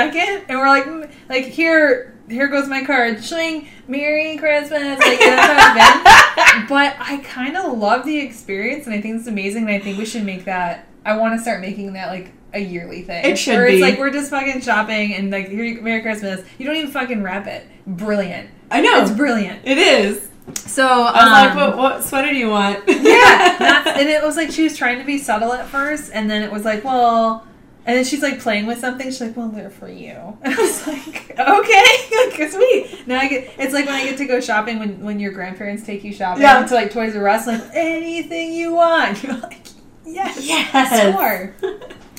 and 0.50 0.60
we're 0.60 0.68
like, 0.68 0.84
mm, 0.84 1.10
like 1.30 1.46
here, 1.46 2.15
here 2.30 2.48
goes 2.48 2.68
my 2.68 2.84
card. 2.84 3.24
Shling, 3.24 3.68
Merry 3.88 4.38
Christmas. 4.38 5.00
Like 5.00 5.20
that's 5.20 5.48
how 5.48 5.76
it's 5.76 6.56
been. 6.56 6.68
But 6.68 6.96
I 7.00 7.18
kind 7.18 7.58
of 7.58 7.78
love 7.78 8.06
the 8.06 8.18
experience, 8.20 8.86
and 8.86 8.96
I 8.96 9.02
think 9.02 9.20
it's 9.20 9.28
amazing. 9.28 9.64
And 9.64 9.72
I 9.72 9.80
think 9.80 9.98
we 9.98 10.06
should 10.06 10.24
make 10.24 10.46
that. 10.46 10.88
I 11.06 11.18
want 11.18 11.36
to 11.36 11.42
start 11.42 11.62
making 11.62 11.94
that 11.94 12.10
like 12.10 12.32
a 12.54 12.60
yearly 12.60 13.04
thing. 13.04 13.26
It 13.26 13.38
should 13.38 13.56
Where 13.56 13.68
be. 13.68 13.74
it's 13.74 13.82
like 13.82 14.00
we're 14.00 14.12
just 14.12 14.30
fucking 14.32 14.62
shopping 14.62 15.14
and 15.14 15.30
like 15.30 15.50
here, 15.50 15.82
Merry 15.82 16.02
Christmas. 16.02 16.44
You 16.58 16.66
don't 16.66 16.76
even 16.78 16.92
fucking 16.92 17.22
wrap 17.22 17.48
it. 17.48 17.68
Brilliant. 17.86 18.50
I 18.72 18.82
know. 18.82 19.02
It's 19.02 19.12
brilliant. 19.12 19.62
it 19.64 19.78
is. 19.78 20.30
So 20.56 20.86
I 20.86 21.12
was 21.12 21.24
um, 21.24 21.32
like, 21.32 21.56
what, 21.56 21.78
what 21.78 22.04
sweater 22.04 22.30
do 22.30 22.36
you 22.38 22.50
want? 22.50 22.84
yeah, 22.88 23.84
and 23.98 24.08
it 24.08 24.24
was 24.24 24.36
like 24.38 24.52
she 24.52 24.64
was 24.64 24.78
trying 24.78 25.00
to 25.00 25.04
be 25.04 25.18
subtle 25.18 25.54
at 25.54 25.68
first, 25.68 26.12
and 26.14 26.30
then 26.30 26.44
it 26.44 26.52
was 26.52 26.64
like, 26.64 26.84
well, 26.84 27.46
and 27.86 27.98
then 27.98 28.04
she's 28.04 28.22
like 28.22 28.40
playing 28.40 28.66
with 28.66 28.80
something. 28.80 29.08
She's 29.08 29.22
like, 29.22 29.38
well, 29.38 29.50
they're 29.50 29.70
for 29.70 29.90
you. 29.90 30.38
And 30.42 30.54
I 30.58 30.62
was 30.62 30.88
like, 30.88 31.32
okay, 31.32 32.38
like 32.40 32.52
sweet. 32.52 33.08
Now 33.08 33.20
I 33.20 33.28
get. 33.28 33.52
It's 33.60 33.74
like 33.74 33.86
when 33.86 33.96
I 33.96 34.04
get 34.06 34.18
to 34.18 34.26
go 34.26 34.40
shopping 34.40 34.80
when 34.80 35.02
when 35.04 35.20
your 35.20 35.32
grandparents 35.32 35.84
take 35.84 36.04
you 36.04 36.14
shopping 36.14 36.42
Yeah. 36.44 36.66
to 36.66 36.74
like 36.74 36.92
Toys 36.92 37.16
R 37.16 37.28
Us, 37.28 37.48
like 37.48 37.62
anything 37.74 38.54
you 38.54 38.74
want. 38.74 39.22
You're 39.24 39.38
like, 39.38 39.68
yes, 40.06 40.46
Yes. 40.46 41.14
sure. 41.14 41.54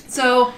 So, 0.09 0.53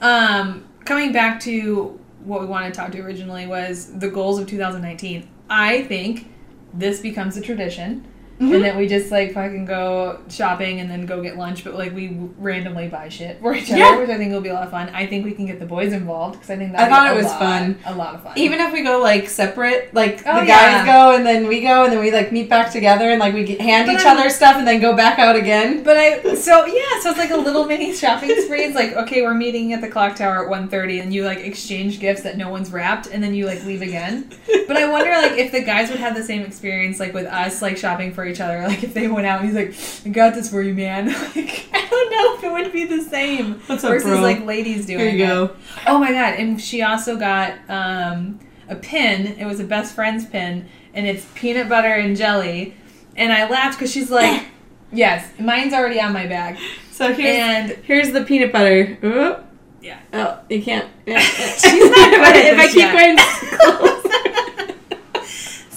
um, 0.00 0.64
coming 0.84 1.12
back 1.12 1.40
to 1.40 1.98
what 2.24 2.40
we 2.40 2.46
wanted 2.46 2.72
to 2.74 2.80
talk 2.80 2.92
to 2.92 3.00
originally 3.00 3.46
was 3.46 3.92
the 3.98 4.08
goals 4.08 4.38
of 4.38 4.46
2019. 4.48 5.28
I 5.48 5.82
think 5.84 6.28
this 6.74 7.00
becomes 7.00 7.36
a 7.36 7.40
tradition 7.40 8.04
Mhm. 8.40 8.54
and 8.56 8.64
then 8.64 8.76
we 8.76 8.86
just 8.86 9.10
like 9.10 9.32
fucking 9.34 9.64
go 9.64 10.18
shopping 10.28 10.80
and 10.80 10.90
then 10.90 11.06
go 11.06 11.22
get 11.22 11.36
lunch, 11.38 11.64
but 11.64 11.74
like 11.74 11.94
we 11.94 12.16
randomly 12.38 12.88
buy 12.88 13.08
shit 13.08 13.40
for 13.40 13.54
each 13.54 13.70
other, 13.70 13.78
Yeah. 13.78 13.98
which 13.98 14.10
I 14.10 14.16
think 14.18 14.32
will 14.32 14.40
be 14.40 14.48
a 14.50 14.54
lot 14.54 14.64
of 14.64 14.70
fun. 14.70 14.90
I 14.94 15.06
think 15.06 15.24
we 15.24 15.32
can 15.32 15.46
get 15.46 15.58
the 15.58 15.66
boys 15.66 15.92
involved 15.92 16.34
because 16.34 16.50
I 16.50 16.56
think 16.56 16.74
I 16.74 16.78
that 16.78 16.90
thought 16.90 17.10
it 17.10 17.16
was 17.16 17.32
fun. 17.34 17.78
a 17.86 17.94
lot 17.94 18.14
of 18.14 18.22
fun. 18.22 18.32
Even 18.36 18.60
if 18.60 18.72
we 18.72 18.82
go 18.82 18.98
like 19.00 19.28
separate, 19.28 19.94
like 19.94 20.22
Oh, 20.26 20.40
the 20.40 20.46
yeah. 20.46 20.84
guys 20.84 20.86
go 20.86 21.14
and 21.16 21.24
then 21.26 21.46
we 21.46 21.62
go 21.62 21.84
and 21.84 21.92
then 21.92 22.00
we 22.00 22.10
like 22.10 22.30
meet 22.32 22.50
back 22.50 22.70
together 22.70 23.10
and 23.10 23.18
like 23.20 23.32
we 23.34 23.44
get, 23.44 23.60
hand 23.60 23.86
But 23.86 23.94
each 24.00 24.06
I'm- 24.06 24.18
other 24.18 24.28
stuff 24.30 24.56
and 24.56 24.66
then 24.66 24.80
go 24.80 24.94
back 24.94 25.18
out 25.18 25.36
again. 25.36 25.82
But 25.82 25.96
I 25.96 26.34
so 26.34 26.66
yeah, 26.66 27.00
so 27.00 27.10
it's 27.10 27.18
like 27.18 27.30
a 27.30 27.36
little 27.36 27.64
mini 27.64 27.94
shopping 27.94 28.30
spree. 28.42 28.64
It's 28.64 28.74
like 28.74 28.94
okay, 28.96 29.22
we're 29.22 29.34
meeting 29.34 29.72
at 29.72 29.80
the 29.80 29.88
clock 29.88 30.16
tower 30.16 30.44
at 30.44 30.50
1.30 30.50 31.00
and 31.02 31.14
you 31.14 31.24
like 31.24 31.38
exchange 31.38 32.00
gifts 32.00 32.22
that 32.22 32.36
no 32.36 32.50
one's 32.50 32.70
wrapped 32.70 33.06
and 33.06 33.22
then 33.22 33.34
you 33.34 33.46
like 33.46 33.64
leave 33.64 33.82
again. 33.82 34.30
But 34.68 34.76
I 34.76 34.90
wonder 34.90 35.10
like 35.12 35.38
if 35.38 35.52
the 35.52 35.62
guys 35.62 35.90
would 35.90 36.00
have 36.00 36.14
the 36.14 36.22
same 36.22 36.42
experience 36.42 37.00
like 37.00 37.14
with 37.14 37.26
us 37.26 37.62
like 37.62 37.76
shopping 37.78 38.12
for 38.12 38.25
each 38.26 38.40
other. 38.40 38.66
Like 38.66 38.82
if 38.82 38.94
they 38.94 39.08
went 39.08 39.26
out 39.26 39.40
and 39.40 39.48
he's 39.48 39.54
like, 39.56 40.06
I 40.06 40.10
got 40.10 40.34
this 40.34 40.50
for 40.50 40.62
you, 40.62 40.74
man. 40.74 41.06
Like 41.36 41.66
I 41.72 41.86
don't 41.88 42.10
know 42.10 42.34
if 42.36 42.44
it 42.44 42.52
would 42.52 42.72
be 42.72 42.84
the 42.84 43.02
same 43.02 43.54
What's 43.66 43.84
up, 43.84 43.90
versus 43.90 44.10
bro? 44.10 44.20
like 44.20 44.44
ladies 44.44 44.86
doing 44.86 44.98
Here 45.00 45.08
you 45.08 45.24
it. 45.24 45.26
go. 45.26 45.56
Oh 45.86 45.98
my 45.98 46.10
god! 46.10 46.34
And 46.34 46.60
she 46.60 46.82
also 46.82 47.16
got 47.16 47.54
um, 47.68 48.38
a 48.68 48.74
pin. 48.76 49.38
It 49.38 49.44
was 49.46 49.60
a 49.60 49.64
best 49.64 49.94
friend's 49.94 50.26
pin, 50.26 50.68
and 50.94 51.06
it's 51.06 51.26
peanut 51.34 51.68
butter 51.68 51.92
and 51.92 52.16
jelly. 52.16 52.74
And 53.16 53.32
I 53.32 53.48
laughed 53.48 53.78
because 53.78 53.92
she's 53.92 54.10
like, 54.10 54.46
"Yes, 54.92 55.30
mine's 55.38 55.72
already 55.72 56.00
on 56.00 56.12
my 56.12 56.26
bag." 56.26 56.58
So 56.90 57.12
here's 57.12 57.36
And 57.38 57.70
here's 57.84 58.12
the 58.12 58.24
peanut 58.24 58.52
butter. 58.52 58.98
Ooh. 59.04 59.36
Yeah. 59.80 60.00
Oh, 60.12 60.40
you 60.50 60.62
can't. 60.62 60.88
Yeah. 61.06 61.20
She's 61.20 61.90
not 61.90 62.10
good 62.10 62.46
if 62.46 62.58
I 62.58 62.66
keep 62.68 62.90
going 62.92 63.16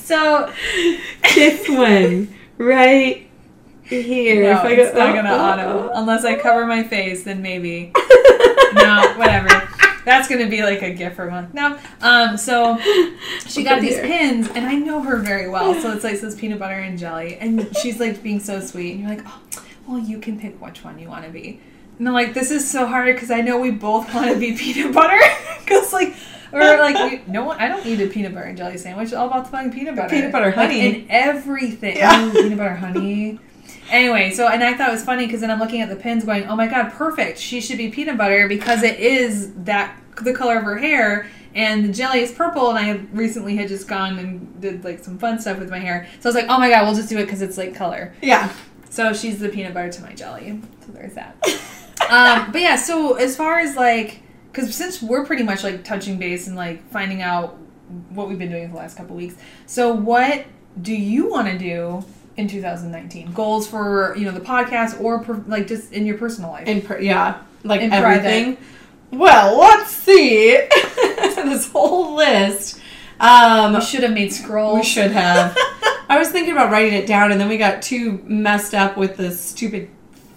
so 0.10 0.51
this 1.36 1.70
one 1.70 2.34
right 2.60 3.28
here. 3.84 4.44
no, 4.44 4.51
if 4.51 4.58
I 4.60 4.72
it's 4.74 4.96
not 4.96 5.10
oh, 5.10 5.13
gonna 5.13 5.32
oh, 5.32 5.39
auto 5.39 5.89
oh. 5.89 5.92
unless 5.96 6.24
I 6.24 6.36
cover 6.36 6.68
my 6.68 6.84
face. 6.84 7.24
Then 7.24 7.42
maybe 7.42 7.92
no, 8.75 9.13
whatever. 9.18 9.50
That's 10.06 10.28
gonna 10.28 10.48
be 10.48 10.62
like 10.62 10.84
a 10.84 10.94
gift 10.94 11.16
for 11.16 11.28
a 11.28 11.32
month. 11.32 11.54
No, 11.54 11.80
um, 12.01 12.38
so 12.38 12.78
she 13.48 13.63
got 13.63 13.82
these 13.82 14.00
pins, 14.00 14.48
and 14.50 14.66
I 14.66 14.75
know 14.75 15.01
her 15.01 15.18
very 15.18 15.50
well. 15.50 15.74
So 15.82 15.92
it's 15.92 16.04
like 16.04 16.18
says 16.18 16.36
peanut 16.36 16.60
butter 16.60 16.75
and 16.75 16.98
jelly, 16.98 17.38
and 17.38 17.75
she's 17.78 18.00
like 18.00 18.22
being 18.22 18.39
so 18.39 18.60
sweet, 18.60 18.92
and 18.92 19.01
you're 19.01 19.10
like, 19.10 19.24
oh, 19.25 19.42
well, 19.88 20.00
you 20.00 20.20
can 20.20 20.39
pick 20.39 20.62
which 20.62 20.84
one 20.84 21.00
you 21.00 21.08
want 21.08 21.25
to 21.25 21.32
be. 21.32 21.60
And 21.98 22.08
I'm 22.08 22.13
like, 22.13 22.34
this 22.34 22.50
is 22.50 22.70
so 22.70 22.86
hard 22.86 23.13
because 23.13 23.30
I 23.30 23.42
know 23.42 23.60
we 23.60 23.72
both 23.72 24.13
want 24.13 24.32
to 24.32 24.39
be 24.39 24.56
peanut 24.56 24.94
butter, 24.94 25.20
because 25.60 25.92
like. 25.94 26.16
Or 26.51 26.60
like 26.60 27.12
we, 27.12 27.32
no 27.32 27.44
one, 27.46 27.60
I 27.60 27.68
don't 27.68 27.86
eat 27.86 28.00
a 28.01 28.08
peanut 28.08 28.34
butter 28.34 28.48
and 28.48 28.58
jelly 28.58 28.77
sandwich. 28.77 29.06
It's 29.06 29.13
all 29.13 29.27
about 29.27 29.46
the 29.46 29.51
fucking 29.51 29.72
peanut 29.72 29.96
butter, 29.96 30.10
Peanut 30.10 30.32
butter, 30.32 30.48
Like, 30.48 30.56
honey. 30.56 30.86
in 31.03 31.06
everything. 31.10 31.98
Yeah. 31.98 32.25
Ooh, 32.25 32.32
peanut 32.32 32.58
butter, 32.58 32.75
honey. 32.75 33.39
Anyway, 33.91 34.32
so 34.32 34.48
and 34.48 34.63
I 34.63 34.75
thought 34.75 34.89
it 34.89 34.91
was 34.91 35.03
funny 35.03 35.25
because 35.25 35.41
then 35.41 35.50
I'm 35.51 35.60
looking 35.60 35.82
at 35.82 35.89
the 35.89 35.96
pins, 35.96 36.24
going, 36.24 36.46
"Oh 36.46 36.56
my 36.56 36.68
god, 36.68 36.91
perfect! 36.94 37.39
She 37.39 37.60
should 37.62 37.77
be 37.77 37.89
peanut 37.89 38.18
butter 38.18 38.48
because 38.48 38.84
it 38.84 39.00
is 39.00 39.53
that 39.63 40.00
the 40.22 40.34
color 40.34 40.58
of 40.58 40.63
her 40.63 40.77
hair, 40.77 41.27
and 41.56 41.84
the 41.86 41.91
jelly 41.94 42.20
is 42.22 42.32
purple." 42.32 42.70
And 42.70 42.77
I 42.77 42.91
recently 43.15 43.56
had 43.56 43.68
just 43.68 43.88
gone 43.88 44.20
and 44.20 44.62
did 44.62 44.84
like 44.84 45.03
some 45.03 45.18
fun 45.18 45.39
stuff 45.39 45.58
with 45.60 45.70
my 45.72 45.79
hair, 45.79 46.08
so 46.20 46.29
I 46.29 46.34
was 46.34 46.36
like, 46.36 46.46
"Oh 46.50 46.60
my 46.60 46.70
god, 46.70 46.86
we'll 46.86 46.96
just 46.96 47.10
do 47.10 47.18
it 47.18 47.24
because 47.25 47.41
it's 47.41 47.58
like 47.58 47.74
color." 47.75 48.13
Yeah. 48.22 48.51
So 48.91 49.13
she's 49.13 49.39
the 49.39 49.50
peanut 49.50 49.74
butter 49.74 49.91
to 49.91 50.01
my 50.03 50.13
jelly. 50.13 50.62
So 50.86 50.91
there's 50.91 51.13
that. 51.15 51.36
um, 52.10 52.51
but 52.51 52.62
yeah, 52.62 52.75
so 52.75 53.15
as 53.15 53.36
far 53.36 53.60
as 53.60 53.75
like, 53.75 54.22
because 54.60 54.75
since 54.75 55.01
we're 55.01 55.25
pretty 55.25 55.44
much 55.44 55.63
like 55.63 55.84
touching 55.84 56.18
base 56.18 56.48
and 56.48 56.56
like 56.56 56.88
finding 56.92 57.22
out 57.22 57.58
what 58.10 58.28
we've 58.30 58.38
been 58.39 58.51
doing 58.51 58.68
for 58.68 58.74
the 58.74 58.80
last 58.80 58.98
couple 58.98 59.16
weeks, 59.16 59.36
so 59.66 59.92
what 59.94 60.46
do 60.82 60.94
you 60.94 61.30
want 61.30 61.48
to 61.48 61.58
do 61.58 62.04
in 62.38 62.48
2019? 62.48 63.34
Goals 63.34 63.68
for 63.68 64.16
you 64.18 64.25
know 64.25 64.32
the 64.32 64.39
podcast 64.42 65.01
or 65.01 65.20
per, 65.24 65.44
like 65.48 65.68
just 65.68 65.92
in 65.94 66.06
your 66.06 66.18
personal 66.18 66.51
life? 66.51 66.68
In 66.68 66.82
per- 66.82 67.00
yeah, 67.00 67.42
like 67.63 67.82
In 67.82 67.89
private. 67.89 68.25
everything. 68.25 68.58
Well, 69.12 69.58
let's 69.60 69.89
see. 69.92 70.51
this 70.96 71.70
whole 71.72 72.16
list. 72.16 72.80
Um, 73.20 73.74
we 73.74 73.82
should 73.82 74.04
have 74.04 74.13
made 74.13 74.32
scrolls. 74.32 74.78
we 74.78 74.84
should 74.84 75.12
have. 75.12 75.56
I 76.10 76.18
was 76.18 76.30
thinking 76.30 76.54
about 76.54 76.72
writing 76.72 76.94
it 76.94 77.06
down, 77.08 77.32
and 77.32 77.39
then 77.42 77.50
we 77.50 77.58
got 77.58 77.82
too 77.82 78.22
messed 78.24 78.74
up 78.74 78.98
with 78.98 79.18
the 79.18 79.32
stupid 79.32 79.89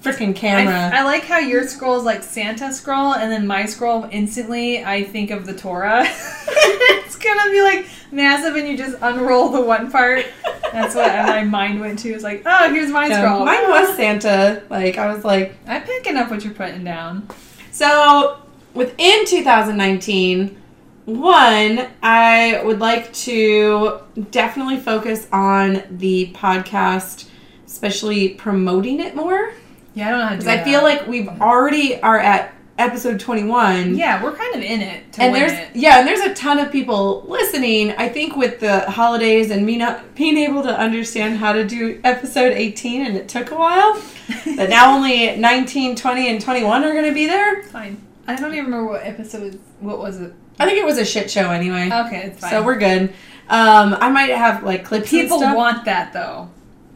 freaking 0.02 0.34
camera. 0.34 0.90
I, 0.92 1.00
I 1.00 1.02
like 1.04 1.24
how 1.24 1.38
your 1.38 1.66
scroll 1.66 1.96
is 1.98 2.04
like 2.04 2.22
Santa 2.22 2.72
scroll, 2.72 3.14
and 3.14 3.30
then 3.30 3.46
my 3.46 3.66
scroll 3.66 4.08
instantly 4.10 4.84
I 4.84 5.04
think 5.04 5.30
of 5.30 5.46
the 5.46 5.54
Torah. 5.54 6.02
it's 6.06 7.16
gonna 7.16 7.50
be 7.50 7.62
like 7.62 7.86
massive, 8.10 8.56
and 8.56 8.66
you 8.68 8.76
just 8.76 8.96
unroll 9.00 9.50
the 9.50 9.60
one 9.60 9.90
part. 9.90 10.26
That's 10.72 10.94
what 10.94 11.06
my 11.26 11.44
mind 11.44 11.80
went 11.80 11.98
to. 12.00 12.10
It's 12.10 12.24
like, 12.24 12.42
oh, 12.46 12.72
here's 12.72 12.90
my 12.90 13.06
Yeah, 13.08 13.18
scroll. 13.24 13.44
mine 13.44 13.68
was 13.68 13.94
Santa. 13.96 14.62
Like 14.70 14.98
I 14.98 15.12
was 15.14 15.24
like, 15.24 15.54
I'm 15.66 15.82
picking 15.82 16.16
up 16.16 16.30
what 16.30 16.44
you're 16.44 16.54
putting 16.54 16.82
down. 16.84 17.28
so 17.70 18.38
within 18.74 19.26
2019, 19.26 20.58
one, 21.04 21.88
I 22.02 22.62
would 22.64 22.78
like 22.78 23.12
to 23.14 23.98
definitely 24.30 24.78
focus 24.78 25.26
on 25.32 25.82
the 25.90 26.32
podcast, 26.34 27.28
especially 27.66 28.30
promoting 28.30 29.00
it 29.00 29.14
more. 29.14 29.52
Yeah, 29.94 30.08
I 30.08 30.10
don't 30.10 30.18
know 30.20 30.24
how 30.26 30.30
to 30.30 30.36
do 30.36 30.40
it 30.40 30.44
Because 30.44 30.60
I 30.60 30.64
feel 30.64 30.82
like 30.82 31.06
we've 31.06 31.28
already 31.40 32.00
are 32.00 32.18
at 32.18 32.54
episode 32.78 33.20
21. 33.20 33.94
yeah, 33.94 34.22
we're 34.22 34.34
kind 34.34 34.54
of 34.56 34.62
in 34.62 34.80
it 34.80 35.12
to 35.12 35.22
and 35.22 35.34
there's 35.34 35.52
it. 35.52 35.68
yeah, 35.74 35.98
and 35.98 36.08
there's 36.08 36.20
a 36.20 36.34
ton 36.34 36.58
of 36.58 36.72
people 36.72 37.24
listening. 37.28 37.92
I 37.92 38.08
think 38.08 38.34
with 38.34 38.60
the 38.60 38.80
holidays 38.90 39.50
and 39.50 39.64
me 39.66 39.76
not 39.76 40.14
being 40.14 40.36
able 40.38 40.62
to 40.62 40.76
understand 40.76 41.36
how 41.36 41.52
to 41.52 41.64
do 41.66 42.00
episode 42.02 42.52
18, 42.52 43.06
and 43.06 43.16
it 43.16 43.28
took 43.28 43.50
a 43.50 43.54
while. 43.54 44.00
but 44.56 44.70
now 44.70 44.94
only 44.96 45.36
19, 45.36 45.94
20, 45.96 46.28
and 46.28 46.40
21 46.40 46.84
are 46.84 46.92
going 46.92 47.04
to 47.04 47.12
be 47.14 47.26
there. 47.26 47.62
Fine. 47.64 48.00
I 48.26 48.36
don't 48.36 48.52
even 48.52 48.64
remember 48.64 48.90
what 48.92 49.04
episode. 49.04 49.60
What 49.80 49.98
was 49.98 50.20
it? 50.20 50.32
I 50.58 50.64
think 50.66 50.78
it 50.78 50.84
was 50.86 50.98
a 50.98 51.04
shit 51.04 51.30
show 51.30 51.50
anyway. 51.50 51.90
Okay, 51.92 52.22
it's 52.26 52.40
fine. 52.40 52.50
so 52.50 52.62
we're 52.62 52.78
good. 52.78 53.12
Um, 53.48 53.96
I 54.00 54.08
might 54.10 54.30
have 54.30 54.62
like 54.62 54.84
clips. 54.84 55.10
people 55.10 55.34
and 55.38 55.42
stuff. 55.42 55.56
want 55.56 55.84
that 55.84 56.12
though. 56.12 56.48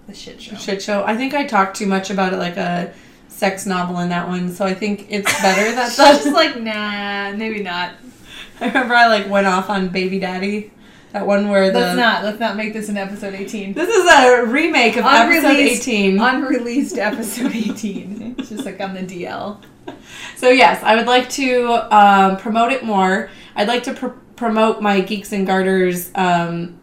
The 0.06 0.14
shit 0.14 0.40
show. 0.40 0.56
shit 0.56 0.82
show. 0.82 1.04
I 1.04 1.16
think 1.16 1.34
I 1.34 1.44
talked 1.44 1.76
too 1.76 1.86
much 1.86 2.10
about 2.10 2.32
it, 2.32 2.36
like 2.36 2.56
a 2.56 2.92
sex 3.28 3.66
novel 3.66 3.98
in 4.00 4.08
that 4.10 4.28
one. 4.28 4.50
So 4.52 4.64
I 4.64 4.74
think 4.74 5.06
it's 5.10 5.32
better 5.42 5.72
that 5.74 5.92
that's 5.96 6.26
like, 6.26 6.60
nah, 6.60 7.32
maybe 7.32 7.62
not. 7.62 7.92
I 8.60 8.68
remember 8.68 8.94
I 8.94 9.08
like 9.08 9.28
went 9.28 9.46
off 9.46 9.68
on 9.68 9.88
Baby 9.88 10.18
Daddy. 10.18 10.72
That 11.12 11.26
one 11.26 11.48
where 11.48 11.70
the 11.70 11.80
Let's 11.80 11.96
not. 11.96 12.24
Let's 12.24 12.40
not 12.40 12.56
make 12.56 12.72
this 12.72 12.88
an 12.88 12.96
episode 12.96 13.34
18. 13.34 13.72
This 13.74 13.88
is 13.88 14.06
a 14.06 14.44
remake 14.44 14.96
of 14.96 15.04
episode 15.04 15.48
Unreleased- 15.50 15.88
18. 15.88 16.20
Unreleased 16.20 16.98
episode 16.98 17.54
18. 17.54 18.34
It's 18.38 18.48
just 18.50 18.64
like 18.64 18.80
on 18.80 18.94
the 18.94 19.00
DL. 19.02 19.62
so 20.36 20.48
yes, 20.50 20.82
I 20.82 20.94
would 20.96 21.06
like 21.06 21.28
to 21.30 21.72
um, 21.94 22.36
promote 22.36 22.72
it 22.72 22.84
more. 22.84 23.30
I'd 23.54 23.68
like 23.68 23.82
to 23.84 23.94
pr- 23.94 24.08
promote 24.36 24.82
my 24.82 25.00
Geeks 25.00 25.32
and 25.32 25.46
Garters 25.46 26.10
um, 26.14 26.78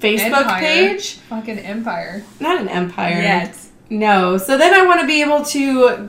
Facebook 0.00 0.40
Empire. 0.42 0.60
page. 0.60 1.14
Fucking 1.28 1.58
Empire. 1.58 2.22
Not 2.40 2.60
an 2.60 2.68
empire. 2.68 3.20
Yet. 3.20 3.56
No. 3.90 4.36
So 4.38 4.58
then 4.58 4.74
I 4.74 4.84
want 4.86 5.00
to 5.00 5.06
be 5.06 5.22
able 5.22 5.44
to 5.46 6.08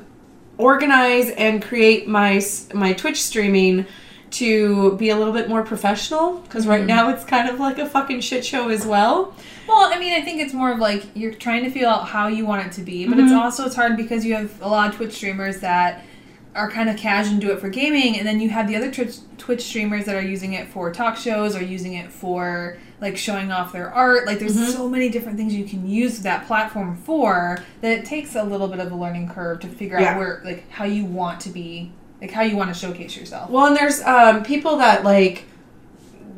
organize 0.57 1.29
and 1.31 1.61
create 1.63 2.07
my 2.07 2.41
my 2.73 2.93
Twitch 2.93 3.21
streaming 3.21 3.85
to 4.29 4.95
be 4.97 5.09
a 5.09 5.15
little 5.15 5.31
bit 5.33 5.47
more 5.47 5.63
professional 5.63 6.33
because 6.39 6.67
right 6.67 6.81
Mhm. 6.83 6.87
now 6.87 7.09
it's 7.09 7.23
kind 7.23 7.47
of 7.47 7.59
like 7.61 7.77
a 7.79 7.85
fucking 7.87 8.19
shit 8.19 8.43
show 8.45 8.67
as 8.69 8.85
well. 8.85 9.33
Well, 9.67 9.89
I 9.93 9.97
mean, 9.99 10.13
I 10.13 10.21
think 10.21 10.41
it's 10.41 10.53
more 10.53 10.71
of 10.71 10.79
like 10.79 11.03
you're 11.13 11.33
trying 11.33 11.63
to 11.63 11.69
feel 11.69 11.87
out 11.89 12.07
how 12.09 12.27
you 12.27 12.45
want 12.45 12.65
it 12.65 12.71
to 12.73 12.81
be, 12.81 13.07
but 13.07 13.19
it's 13.19 13.31
Mhm. 13.31 13.39
also 13.39 13.65
it's 13.65 13.75
hard 13.75 13.95
because 13.95 14.25
you 14.25 14.33
have 14.35 14.51
a 14.61 14.67
lot 14.67 14.89
of 14.89 14.95
Twitch 14.95 15.13
streamers 15.13 15.59
that 15.59 16.03
are 16.55 16.69
kind 16.69 16.89
of 16.89 16.97
casual 16.97 17.33
and 17.33 17.41
do 17.41 17.51
it 17.51 17.59
for 17.61 17.69
gaming, 17.69 18.17
and 18.17 18.27
then 18.27 18.39
you 18.41 18.49
have 18.49 18.67
the 18.67 18.75
other 18.75 18.91
Twitch, 18.91 19.15
Twitch 19.37 19.61
streamers 19.63 20.05
that 20.05 20.15
are 20.15 20.21
using 20.21 20.53
it 20.53 20.67
for 20.67 20.91
talk 20.91 21.15
shows 21.15 21.55
or 21.55 21.63
using 21.63 21.93
it 21.93 22.11
for 22.11 22.77
like 22.99 23.15
showing 23.17 23.51
off 23.51 23.71
their 23.73 23.93
art. 23.93 24.25
Like, 24.25 24.39
there's 24.39 24.57
Mhm. 24.57 24.71
so 24.73 24.89
many 24.89 25.09
different 25.09 25.37
things 25.37 25.53
you 25.53 25.65
can 25.65 25.87
use 25.87 26.19
that 26.19 26.47
platform 26.47 26.97
for 27.05 27.59
that 27.81 27.91
it 27.91 28.05
takes 28.05 28.35
a 28.35 28.43
little 28.43 28.67
bit 28.67 28.79
of 28.79 28.91
a 28.91 28.95
learning 28.95 29.29
curve 29.29 29.59
to 29.59 29.67
figure 29.67 29.99
Yeah. 29.99 30.13
out 30.13 30.17
where 30.17 30.41
like 30.43 30.69
how 30.71 30.85
you 30.85 31.05
want 31.05 31.39
to 31.41 31.49
be, 31.49 31.91
like 32.21 32.31
how 32.31 32.41
you 32.41 32.57
want 32.57 32.73
to 32.73 32.79
showcase 32.79 33.15
yourself. 33.15 33.49
Well, 33.51 33.67
and 33.67 33.75
there's 33.77 34.01
um, 34.03 34.43
people 34.43 34.77
that 34.77 35.03
like 35.03 35.43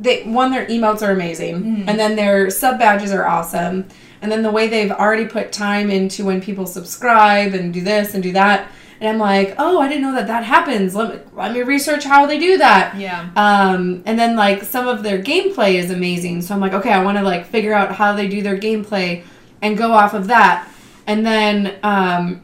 they 0.01 0.23
one 0.23 0.51
their 0.51 0.65
emotes 0.65 1.01
are 1.01 1.11
amazing, 1.11 1.61
Mhm. 1.63 1.83
and 1.87 1.99
then 1.99 2.15
their 2.15 2.49
sub 2.49 2.79
badges 2.79 3.11
are 3.13 3.25
awesome, 3.27 3.85
and 4.21 4.31
then 4.31 4.43
the 4.43 4.51
way 4.51 4.67
they've 4.67 4.91
already 4.91 5.25
put 5.25 5.51
time 5.51 5.89
into 5.89 6.25
when 6.25 6.41
people 6.41 6.65
subscribe 6.65 7.53
and 7.53 7.73
do 7.73 7.81
this 7.81 8.13
and 8.13 8.23
do 8.23 8.31
that, 8.33 8.67
and 9.01 9.07
I'm 9.09 9.17
like, 9.17 9.55
oh, 9.57 9.79
I 9.79 9.87
didn't 9.87 10.01
know 10.03 10.13
that 10.15 10.27
that 10.27 10.43
happens. 10.43 10.93
Let 10.95 11.13
me 11.13 11.21
let 11.33 11.53
me 11.53 11.61
research 11.63 12.03
how 12.03 12.25
they 12.25 12.37
do 12.39 12.57
that. 12.57 12.95
Yeah. 12.97 13.29
Um, 13.35 14.03
and 14.05 14.19
then 14.19 14.35
like 14.35 14.63
some 14.63 14.87
of 14.87 15.03
their 15.03 15.19
gameplay 15.21 15.75
is 15.75 15.89
amazing, 15.91 16.41
so 16.41 16.53
I'm 16.53 16.59
like, 16.61 16.73
okay, 16.73 16.91
I 16.91 17.03
want 17.03 17.17
to 17.17 17.23
like 17.23 17.45
figure 17.45 17.73
out 17.73 17.93
how 17.95 18.13
they 18.13 18.27
do 18.27 18.41
their 18.41 18.57
gameplay 18.57 19.23
and 19.61 19.77
go 19.77 19.91
off 19.93 20.13
of 20.13 20.27
that, 20.27 20.69
and 21.07 21.25
then 21.25 21.77
um, 21.83 22.41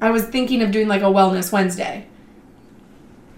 I 0.00 0.10
was 0.10 0.24
thinking 0.24 0.62
of 0.62 0.70
doing 0.70 0.88
like 0.88 1.02
a 1.02 1.06
wellness 1.06 1.50
Wednesday. 1.52 2.06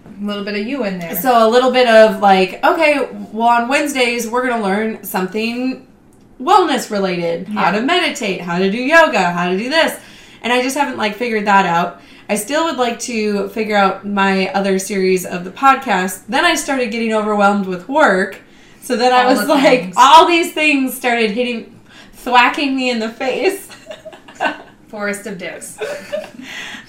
A 0.06 0.24
little 0.24 0.44
bit 0.44 0.54
of 0.58 0.66
you 0.66 0.84
in 0.84 0.98
there. 0.98 1.14
So 1.16 1.46
a 1.46 1.48
little 1.48 1.70
bit 1.70 1.86
of 1.88 2.20
like, 2.20 2.64
okay, 2.64 3.06
well 3.32 3.48
on 3.48 3.68
Wednesdays 3.68 4.26
we're 4.26 4.48
gonna 4.48 4.62
learn 4.62 5.04
something 5.04 5.86
wellness 6.40 6.90
related, 6.90 7.48
how 7.48 7.70
Yeah. 7.70 7.80
to 7.80 7.82
meditate, 7.82 8.40
how 8.40 8.58
to 8.58 8.70
do 8.70 8.78
yoga, 8.78 9.30
how 9.32 9.50
to 9.50 9.58
do 9.58 9.68
this. 9.68 9.98
And 10.42 10.52
I 10.52 10.62
just 10.62 10.76
haven't 10.76 10.96
like 10.96 11.16
figured 11.16 11.46
that 11.46 11.66
out. 11.66 12.00
I 12.28 12.34
still 12.36 12.64
would 12.64 12.76
like 12.76 12.98
to 13.00 13.48
figure 13.50 13.76
out 13.76 14.06
my 14.06 14.48
other 14.48 14.78
series 14.78 15.24
of 15.24 15.44
the 15.44 15.50
podcast. 15.50 16.26
Then 16.26 16.44
I 16.44 16.54
started 16.56 16.90
getting 16.90 17.12
overwhelmed 17.12 17.66
with 17.66 17.88
work. 17.88 18.40
So 18.82 18.96
then 18.96 19.12
I 19.12 19.26
was 19.26 19.46
like, 19.48 19.80
things. 19.80 19.94
all 19.96 20.26
these 20.26 20.52
things 20.52 20.96
started 20.96 21.30
hitting, 21.30 21.80
thwacking 22.12 22.76
me 22.76 22.90
in 22.90 22.98
the 22.98 23.08
face. 23.08 23.68
Forest 24.88 25.26
of 25.26 25.38
Dicks. 25.38 25.78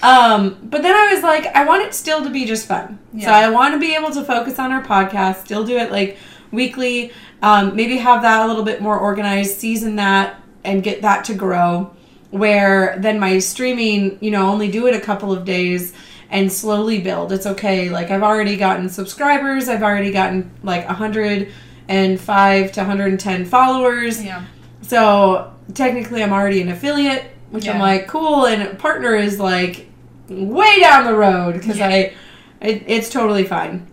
Um, 0.02 0.58
but 0.62 0.82
then 0.82 0.94
I 0.94 1.12
was 1.12 1.22
like, 1.22 1.46
I 1.46 1.64
want 1.64 1.82
it 1.82 1.94
still 1.94 2.22
to 2.22 2.30
be 2.30 2.44
just 2.44 2.66
fun. 2.66 2.98
So 3.20 3.30
I 3.30 3.50
want 3.50 3.74
to 3.74 3.80
be 3.80 3.94
able 3.94 4.12
to 4.12 4.22
focus 4.24 4.58
on 4.58 4.72
our 4.72 4.82
podcast, 4.82 5.44
still 5.44 5.64
do 5.64 5.76
it 5.76 5.90
like 5.90 6.16
weekly, 6.52 7.12
um, 7.42 7.74
maybe 7.74 7.96
have 7.96 8.22
that 8.22 8.44
a 8.44 8.46
little 8.46 8.62
bit 8.62 8.80
more 8.80 8.98
organized, 8.98 9.58
season 9.58 9.96
that, 9.96 10.40
and 10.64 10.82
get 10.82 11.02
that 11.02 11.24
to 11.24 11.34
grow. 11.34 11.94
Where 12.30 12.96
then 12.98 13.18
my 13.18 13.38
streaming, 13.38 14.18
you 14.20 14.30
know, 14.30 14.50
only 14.50 14.70
do 14.70 14.86
it 14.86 14.94
a 14.94 15.00
couple 15.00 15.32
of 15.32 15.44
days 15.44 15.94
and 16.30 16.52
slowly 16.52 17.00
build. 17.00 17.32
It's 17.32 17.46
okay. 17.46 17.88
Like 17.88 18.10
I've 18.10 18.22
already 18.22 18.56
gotten 18.56 18.88
subscribers, 18.88 19.68
I've 19.68 19.82
already 19.82 20.10
gotten 20.12 20.50
like 20.62 20.86
105 20.86 22.72
to 22.72 22.80
110 22.80 23.44
followers. 23.46 24.22
Yeah. 24.22 24.44
So 24.82 25.54
technically, 25.74 26.22
I'm 26.22 26.32
already 26.32 26.60
an 26.60 26.68
affiliate, 26.68 27.24
which 27.50 27.66
I'm 27.68 27.80
like 27.80 28.08
cool, 28.08 28.46
and 28.46 28.78
partner 28.78 29.14
is 29.14 29.38
like 29.40 29.86
way 30.28 30.80
down 30.80 31.06
the 31.06 31.16
road 31.16 31.54
because 31.54 31.78
Yeah. 31.78 31.88
I, 31.88 32.14
it, 32.60 32.84
it's 32.86 33.08
totally 33.08 33.44
fine. 33.44 33.86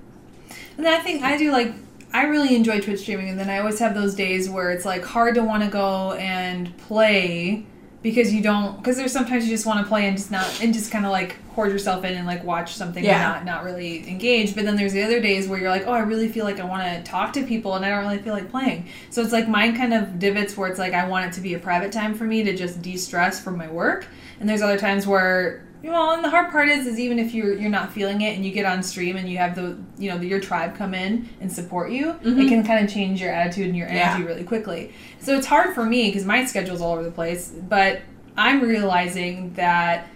And 0.77 0.85
I 0.87 0.99
think 0.99 1.23
I 1.23 1.37
do 1.37 1.51
like 1.51 1.73
I 2.13 2.25
really 2.25 2.55
enjoy 2.55 2.79
Twitch 2.81 3.01
streaming, 3.01 3.29
and 3.29 3.39
then 3.39 3.49
I 3.49 3.59
always 3.59 3.79
have 3.79 3.93
those 3.93 4.13
days 4.15 4.49
where 4.49 4.71
it's 4.71 4.85
like 4.85 5.03
hard 5.05 5.35
to 5.35 5.43
want 5.43 5.63
to 5.63 5.69
go 5.69 6.13
and 6.13 6.75
play 6.79 7.65
because 8.05 8.31
you 8.31 8.39
don't 8.39 8.77
because 8.77 8.97
there's 8.97 9.11
sometimes 9.11 9.45
you 9.45 9.49
just 9.49 9.65
want 9.65 9.79
to 9.79 9.85
play 9.87 10.07
and 10.07 10.15
just 10.15 10.29
not 10.29 10.61
and 10.61 10.75
just 10.75 10.91
kind 10.91 11.07
of 11.07 11.11
like 11.11 11.37
hoard 11.53 11.71
yourself 11.71 12.05
in 12.05 12.13
and 12.13 12.27
like 12.27 12.43
watch 12.43 12.75
something 12.75 13.03
Yeah. 13.03 13.37
and 13.37 13.45
not 13.47 13.55
not 13.55 13.63
really 13.63 14.07
engage. 14.07 14.53
But 14.53 14.63
then 14.65 14.75
there's 14.75 14.93
the 14.93 15.01
other 15.01 15.19
days 15.19 15.47
where 15.47 15.59
you're 15.59 15.71
like, 15.71 15.87
oh, 15.87 15.91
I 15.91 16.01
really 16.01 16.27
feel 16.29 16.45
like 16.45 16.59
I 16.59 16.65
want 16.65 16.83
to 16.83 17.01
talk 17.11 17.33
to 17.33 17.43
people 17.43 17.73
and 17.73 17.83
I 17.83 17.89
don't 17.89 18.01
really 18.03 18.19
feel 18.19 18.33
like 18.35 18.51
playing. 18.51 18.85
So 19.09 19.23
it's 19.23 19.31
like 19.31 19.47
mine 19.47 19.75
kind 19.75 19.91
of 19.91 20.19
divots 20.19 20.55
where 20.55 20.69
it's 20.69 20.77
like 20.77 20.93
I 20.93 21.07
want 21.07 21.25
it 21.25 21.33
to 21.33 21.41
be 21.41 21.55
a 21.55 21.59
private 21.59 21.91
time 21.91 22.13
for 22.13 22.25
me 22.25 22.43
to 22.43 22.55
just 22.55 22.79
de 22.83 22.95
stress 22.95 23.43
from 23.43 23.57
my 23.57 23.67
work, 23.71 24.05
and 24.39 24.47
there's 24.47 24.61
other 24.61 24.77
times 24.77 25.07
where 25.07 25.65
well, 25.91 26.11
and 26.13 26.23
the 26.23 26.29
hard 26.29 26.51
part 26.51 26.67
is, 26.69 26.87
is 26.87 26.99
even 26.99 27.19
if 27.19 27.33
you're 27.33 27.53
you're 27.53 27.69
not 27.69 27.91
feeling 27.91 28.21
it, 28.21 28.35
and 28.35 28.45
you 28.45 28.51
get 28.51 28.65
on 28.65 28.81
stream 28.83 29.15
and 29.17 29.29
you 29.29 29.37
have 29.37 29.55
the 29.55 29.77
you 29.97 30.09
know 30.09 30.17
the, 30.17 30.27
your 30.27 30.39
tribe 30.39 30.75
come 30.75 30.93
in 30.93 31.29
and 31.41 31.51
support 31.51 31.91
you, 31.91 32.09
it 32.11 32.21
Mhm. 32.23 32.47
can 32.49 32.63
kind 32.65 32.83
of 32.85 32.91
change 32.91 33.21
your 33.21 33.31
attitude 33.31 33.67
and 33.67 33.75
your 33.77 33.87
Yeah. 33.87 34.11
energy 34.13 34.23
really 34.27 34.43
quickly. 34.43 34.91
So 35.19 35.37
it's 35.37 35.47
hard 35.47 35.73
for 35.75 35.85
me 35.85 36.07
because 36.09 36.25
my 36.25 36.45
schedule's 36.45 36.81
all 36.81 36.93
over 36.93 37.03
the 37.03 37.11
place. 37.11 37.49
But 37.49 38.01
I'm 38.37 38.61
realizing 38.61 39.53
that 39.53 40.07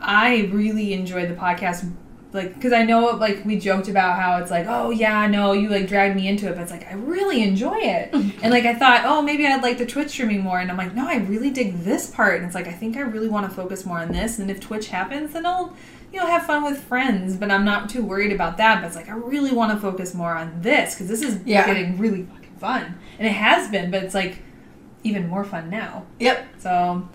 I 0.00 0.48
really 0.52 0.92
enjoy 0.94 1.26
the 1.26 1.34
podcast. 1.34 1.88
Like, 2.32 2.54
because 2.54 2.72
I 2.72 2.82
know, 2.84 3.08
like, 3.10 3.44
we 3.44 3.58
joked 3.58 3.88
about 3.88 4.18
how 4.18 4.38
it's 4.38 4.50
like, 4.50 4.66
oh, 4.66 4.88
yeah, 4.90 5.26
no, 5.26 5.52
you, 5.52 5.68
like, 5.68 5.86
dragged 5.86 6.16
me 6.16 6.28
into 6.28 6.48
it. 6.48 6.54
But 6.54 6.62
it's 6.62 6.70
like, 6.70 6.86
I 6.90 6.94
really 6.94 7.42
enjoy 7.42 7.76
it. 7.78 8.08
and, 8.14 8.50
like, 8.50 8.64
I 8.64 8.74
thought, 8.74 9.02
oh, 9.04 9.20
maybe 9.20 9.46
I'd 9.46 9.62
like 9.62 9.76
the 9.76 9.84
Twitch 9.84 10.08
streaming 10.10 10.40
more. 10.40 10.58
And 10.58 10.70
I'm 10.70 10.78
like, 10.78 10.94
no, 10.94 11.06
I 11.06 11.16
really 11.16 11.50
dig 11.50 11.80
this 11.80 12.08
part. 12.10 12.36
And 12.36 12.46
it's 12.46 12.54
like, 12.54 12.68
I 12.68 12.72
think 12.72 12.96
I 12.96 13.00
really 13.00 13.28
want 13.28 13.48
to 13.48 13.54
focus 13.54 13.84
more 13.84 13.98
on 13.98 14.12
this. 14.12 14.38
And 14.38 14.50
if 14.50 14.60
Twitch 14.60 14.88
happens, 14.88 15.34
then 15.34 15.44
I'll, 15.44 15.76
you 16.10 16.20
know, 16.20 16.26
have 16.26 16.44
fun 16.46 16.64
with 16.64 16.82
friends. 16.82 17.36
But 17.36 17.50
I'm 17.50 17.66
not 17.66 17.90
too 17.90 18.02
worried 18.02 18.32
about 18.32 18.56
that. 18.56 18.80
But 18.80 18.86
it's 18.86 18.96
like, 18.96 19.10
I 19.10 19.14
really 19.14 19.52
want 19.52 19.72
to 19.72 19.78
focus 19.78 20.14
more 20.14 20.34
on 20.34 20.62
this 20.62 20.94
because 20.94 21.08
this 21.08 21.20
is 21.22 21.38
Yeah. 21.44 21.66
getting 21.66 21.98
really 21.98 22.22
fucking 22.22 22.56
fun. 22.58 22.98
And 23.18 23.28
it 23.28 23.32
has 23.34 23.70
been, 23.70 23.90
but 23.90 24.02
it's 24.04 24.14
like 24.14 24.38
even 25.04 25.28
more 25.28 25.44
fun 25.44 25.68
now. 25.68 26.06
Yep. 26.18 26.46
So, 26.60 27.08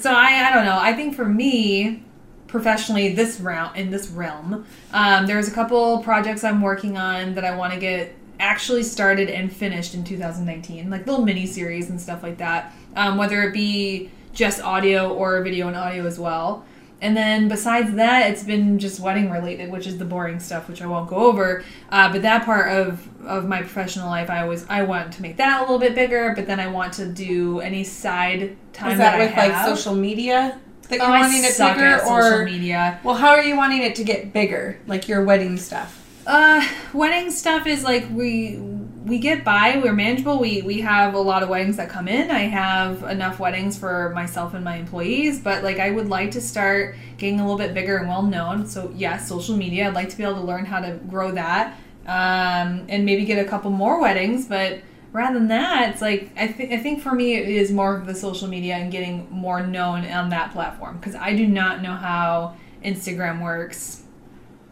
so 0.00 0.10
I, 0.12 0.48
I 0.48 0.52
don't 0.54 0.64
know. 0.64 0.78
I 0.78 0.92
think 0.92 1.14
for 1.14 1.26
me, 1.26 2.02
professionally, 2.46 3.14
this 3.14 3.40
round 3.40 3.76
in 3.76 3.90
this 3.90 4.08
realm, 4.08 4.66
um, 4.92 5.26
there's 5.26 5.48
a 5.48 5.50
couple 5.50 6.02
projects 6.02 6.44
I'm 6.44 6.60
working 6.60 6.96
on 6.96 7.34
that 7.34 7.44
I 7.44 7.56
want 7.56 7.72
to 7.72 7.78
get 7.78 8.14
actually 8.38 8.82
started 8.82 9.30
and 9.30 9.54
finished 9.54 9.94
in 9.94 10.04
2019, 10.04 10.90
like 10.90 11.06
little 11.06 11.24
mini 11.24 11.46
series 11.46 11.90
and 11.90 12.00
stuff 12.00 12.22
like 12.22 12.38
that. 12.38 12.74
Um, 12.94 13.16
whether 13.18 13.42
it 13.42 13.52
be 13.52 14.10
just 14.32 14.60
audio 14.60 15.12
or 15.12 15.42
video 15.42 15.68
and 15.68 15.76
audio 15.76 16.06
as 16.06 16.18
well. 16.18 16.64
And 17.00 17.14
then 17.14 17.48
besides 17.48 17.94
that, 17.94 18.30
it's 18.30 18.42
been 18.42 18.78
just 18.78 19.00
wedding 19.00 19.30
related, 19.30 19.70
which 19.70 19.86
is 19.86 19.98
the 19.98 20.04
boring 20.04 20.40
stuff, 20.40 20.66
which 20.66 20.80
I 20.80 20.86
won't 20.86 21.10
go 21.10 21.16
over. 21.16 21.62
Uh, 21.90 22.10
but 22.10 22.22
that 22.22 22.44
part 22.44 22.72
of 22.72 23.06
of 23.26 23.46
my 23.46 23.58
professional 23.60 24.08
life, 24.08 24.30
I 24.30 24.42
always 24.42 24.66
I 24.68 24.82
want 24.82 25.12
to 25.14 25.22
make 25.22 25.36
that 25.36 25.58
a 25.58 25.60
little 25.62 25.78
bit 25.78 25.94
bigger. 25.94 26.32
But 26.34 26.46
then 26.46 26.58
I 26.58 26.68
want 26.68 26.94
to 26.94 27.06
do 27.06 27.60
any 27.60 27.84
side 27.84 28.56
time 28.72 28.92
Is 28.92 28.98
that 28.98 29.16
I 29.16 29.26
with 29.26 29.36
like 29.36 29.66
social 29.66 29.94
media 29.94 30.58
that 30.88 31.00
Oh, 31.00 31.06
you're 31.06 31.16
I 31.16 31.20
wanting 31.20 31.44
it 31.44 31.56
bigger, 31.58 32.00
or 32.06 32.44
media. 32.44 33.00
well, 33.04 33.14
how 33.14 33.30
are 33.30 33.42
you 33.42 33.56
wanting 33.56 33.82
it 33.82 33.94
to 33.96 34.04
get 34.04 34.32
bigger? 34.32 34.78
Like 34.86 35.08
your 35.08 35.24
wedding 35.24 35.56
stuff. 35.56 36.02
Uh, 36.26 36.66
wedding 36.92 37.30
stuff 37.30 37.66
is 37.66 37.84
like 37.84 38.06
we 38.10 38.58
we 39.04 39.18
get 39.18 39.44
by. 39.44 39.80
We're 39.82 39.92
manageable. 39.92 40.40
We 40.40 40.62
we 40.62 40.80
have 40.80 41.14
a 41.14 41.20
lot 41.20 41.44
of 41.44 41.48
weddings 41.48 41.76
that 41.76 41.88
come 41.88 42.08
in. 42.08 42.30
I 42.30 42.40
have 42.48 43.04
enough 43.04 43.38
weddings 43.38 43.78
for 43.78 44.10
myself 44.14 44.52
and 44.54 44.64
my 44.64 44.76
employees. 44.76 45.38
But 45.40 45.62
like 45.62 45.78
I 45.78 45.90
would 45.92 46.08
like 46.08 46.32
to 46.32 46.40
start 46.40 46.96
getting 47.16 47.38
a 47.38 47.42
little 47.44 47.58
bit 47.58 47.72
bigger 47.74 47.98
and 47.98 48.08
well 48.08 48.22
known. 48.22 48.66
So 48.66 48.92
yes, 48.96 49.28
social 49.28 49.56
media. 49.56 49.86
I'd 49.86 49.94
like 49.94 50.08
to 50.10 50.16
be 50.16 50.24
able 50.24 50.34
to 50.36 50.40
learn 50.40 50.64
how 50.64 50.80
to 50.80 50.98
grow 51.08 51.30
that. 51.32 51.76
Um, 52.06 52.86
and 52.88 53.04
maybe 53.04 53.24
get 53.24 53.44
a 53.44 53.48
couple 53.48 53.70
more 53.70 54.00
weddings. 54.00 54.46
But 54.46 54.80
rather 55.16 55.38
than 55.38 55.48
that, 55.48 55.90
it's 55.90 56.02
like 56.02 56.30
I 56.36 56.46
think 56.46 56.72
I 56.72 56.78
think 56.78 57.00
for 57.00 57.12
me 57.12 57.34
it 57.34 57.48
is 57.48 57.72
more 57.72 57.96
of 57.96 58.06
the 58.06 58.14
social 58.14 58.48
media 58.48 58.74
and 58.74 58.92
getting 58.92 59.26
more 59.30 59.66
known 59.66 60.04
on 60.04 60.28
that 60.28 60.52
platform 60.52 60.98
because 60.98 61.14
I 61.14 61.34
do 61.34 61.46
not 61.46 61.80
know 61.80 61.94
how 61.94 62.54
Instagram 62.84 63.42
works 63.42 64.02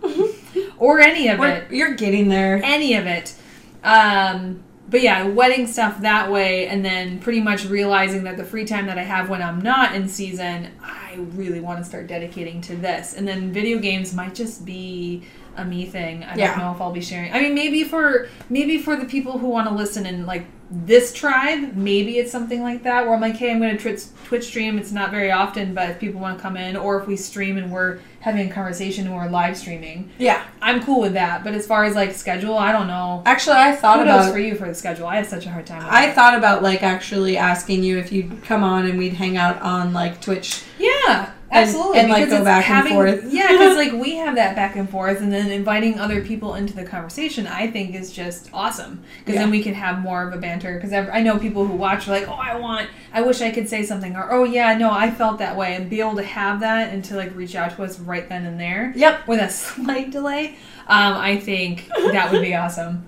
or 0.78 1.00
any 1.00 1.28
of 1.28 1.38
it 1.38 1.40
We're, 1.40 1.66
you're 1.70 1.94
getting 1.94 2.28
there. 2.28 2.61
any 2.62 2.94
of 2.94 3.07
it. 3.07 3.35
Um, 3.83 4.62
but 4.87 5.00
yeah, 5.00 5.26
wedding 5.26 5.66
stuff 5.66 6.02
that 6.02 6.30
way, 6.30 6.68
and 6.68 6.85
then 6.85 7.18
pretty 7.18 7.40
much 7.40 7.64
realizing 7.64 8.24
that 8.24 8.37
the 8.37 8.44
free 8.44 8.66
time 8.66 8.87
that 8.87 8.98
I 8.98 9.02
have 9.02 9.30
when 9.30 9.40
I'm 9.40 9.62
not 9.62 9.94
in 9.94 10.09
season, 10.09 10.68
I 10.83 11.14
really 11.33 11.61
want 11.61 11.78
to 11.78 11.85
start 11.85 12.07
dedicating 12.07 12.61
to 12.62 12.76
this. 12.76 13.14
And 13.14 13.26
then 13.26 13.50
video 13.50 13.78
games 13.78 14.12
might 14.12 14.35
just 14.35 14.66
be 14.66 15.22
a 15.56 15.64
me 15.64 15.86
thing. 15.86 16.24
I 16.24 16.34
Yeah. 16.36 16.50
don't 16.50 16.58
know 16.64 16.72
if 16.72 16.80
I'll 16.80 16.92
be 16.92 17.00
sharing. 17.00 17.32
I 17.32 17.40
mean, 17.40 17.54
maybe 17.54 17.84
for 17.84 18.28
maybe 18.50 18.78
for 18.78 18.96
the 18.96 19.04
people 19.04 19.38
who 19.38 19.48
want 19.48 19.68
to 19.68 19.74
listen 19.74 20.06
in 20.06 20.26
like 20.26 20.44
this 20.70 21.12
tribe, 21.12 21.76
maybe 21.76 22.18
it's 22.18 22.32
something 22.32 22.62
like 22.62 22.82
that 22.82 23.04
where 23.04 23.14
I'm 23.14 23.20
like, 23.20 23.36
hey, 23.36 23.50
I'm 23.52 23.58
going 23.60 23.76
to 23.76 23.80
Twitch, 23.80 24.00
Twitch 24.24 24.44
stream. 24.44 24.78
It's 24.78 24.90
not 24.90 25.10
very 25.10 25.30
often, 25.30 25.74
but 25.74 25.90
if 25.90 26.00
people 26.00 26.20
want 26.20 26.38
to 26.38 26.42
come 26.42 26.56
in, 26.56 26.74
or 26.74 26.98
if 27.00 27.06
we 27.06 27.16
stream 27.16 27.58
and 27.58 27.70
we're 27.70 27.98
having 28.20 28.50
a 28.50 28.52
conversation 28.52 29.06
and 29.06 29.14
we're 29.14 29.28
live 29.28 29.56
streaming, 29.58 30.10
Yeah. 30.18 30.42
I'm 30.62 30.82
cool 30.82 31.02
with 31.02 31.12
that. 31.12 31.44
But 31.44 31.52
as 31.54 31.66
far 31.66 31.84
as 31.84 31.94
like 31.94 32.12
schedule, 32.12 32.56
I 32.56 32.72
don't 32.72 32.86
know. 32.88 33.22
Actually, 33.26 33.56
I 33.56 33.76
thought 33.76 33.98
Kudos 33.98 34.14
about 34.22 34.32
for 34.32 34.38
you 34.38 34.54
for 34.56 34.66
the 34.66 34.74
schedule. 34.74 35.06
I 35.06 35.16
have 35.16 35.26
such 35.26 35.44
a 35.46 35.50
hard 35.50 35.66
time. 35.66 35.84
I 35.88 36.06
that. 36.06 36.14
thought 36.14 36.34
about 36.36 36.62
like 36.62 36.82
actually 36.82 37.36
asking 37.36 37.84
you 37.84 37.98
if 37.98 38.10
you'd 38.10 38.42
come 38.42 38.64
on 38.64 38.86
and 38.86 38.98
we'd 38.98 39.12
hang 39.14 39.36
out 39.36 39.60
on 39.60 39.92
like 39.92 40.20
Twitch. 40.22 40.62
yeah, 40.78 41.26
And- 41.26 41.28
absolutely. 41.54 41.98
and, 42.00 42.10
like, 42.10 42.24
because 42.24 42.38
go 42.40 42.44
back 42.44 42.64
and 42.68 42.74
having, 42.74 42.92
forth. 42.92 43.24
yeah, 43.32 43.48
because 43.52 43.76
like 43.76 43.92
we 43.92 44.16
have 44.16 44.34
that 44.34 44.54
back 44.56 44.76
and 44.76 44.88
forth, 44.88 45.20
and 45.20 45.32
then 45.32 45.50
inviting 45.50 45.98
other 45.98 46.20
people 46.22 46.54
into 46.54 46.74
the 46.74 46.84
conversation, 46.84 47.46
I 47.46 47.70
think 47.70 47.94
is 47.94 48.12
just 48.12 48.50
awesome. 48.52 49.02
Because 49.20 49.34
Yeah. 49.34 49.42
then 49.42 49.50
we 49.50 49.62
can 49.62 49.74
have 49.74 50.00
more 50.00 50.26
of 50.26 50.34
a 50.34 50.38
banter. 50.38 50.74
Because 50.74 50.92
I 50.92 51.22
know 51.22 51.38
people 51.38 51.66
who 51.66 51.74
watch 51.74 52.08
are 52.08 52.10
like, 52.10 52.28
oh, 52.28 52.32
I 52.32 52.56
want, 52.56 52.88
I 53.12 53.22
wish 53.22 53.40
I 53.40 53.50
could 53.50 53.68
say 53.68 53.82
something, 53.84 54.16
or 54.16 54.30
oh 54.32 54.44
yeah, 54.44 54.76
no, 54.76 54.90
I 54.90 55.10
felt 55.10 55.38
that 55.38 55.56
way, 55.56 55.74
and 55.74 55.88
be 55.88 56.00
able 56.00 56.16
to 56.16 56.22
have 56.24 56.60
that 56.60 56.92
and 56.92 57.04
to 57.06 57.16
like 57.16 57.34
reach 57.34 57.54
out 57.54 57.76
to 57.76 57.82
us 57.84 57.98
right 57.98 58.28
then 58.28 58.44
and 58.46 58.58
there. 58.60 58.92
Yep. 58.96 59.26
with 59.28 59.40
a 59.40 59.48
slight 59.50 60.10
delay, 60.10 60.56
um, 60.88 61.14
I 61.14 61.38
think 61.38 61.88
that 62.12 62.32
would 62.32 62.42
be 62.42 62.54
awesome. 62.64 63.06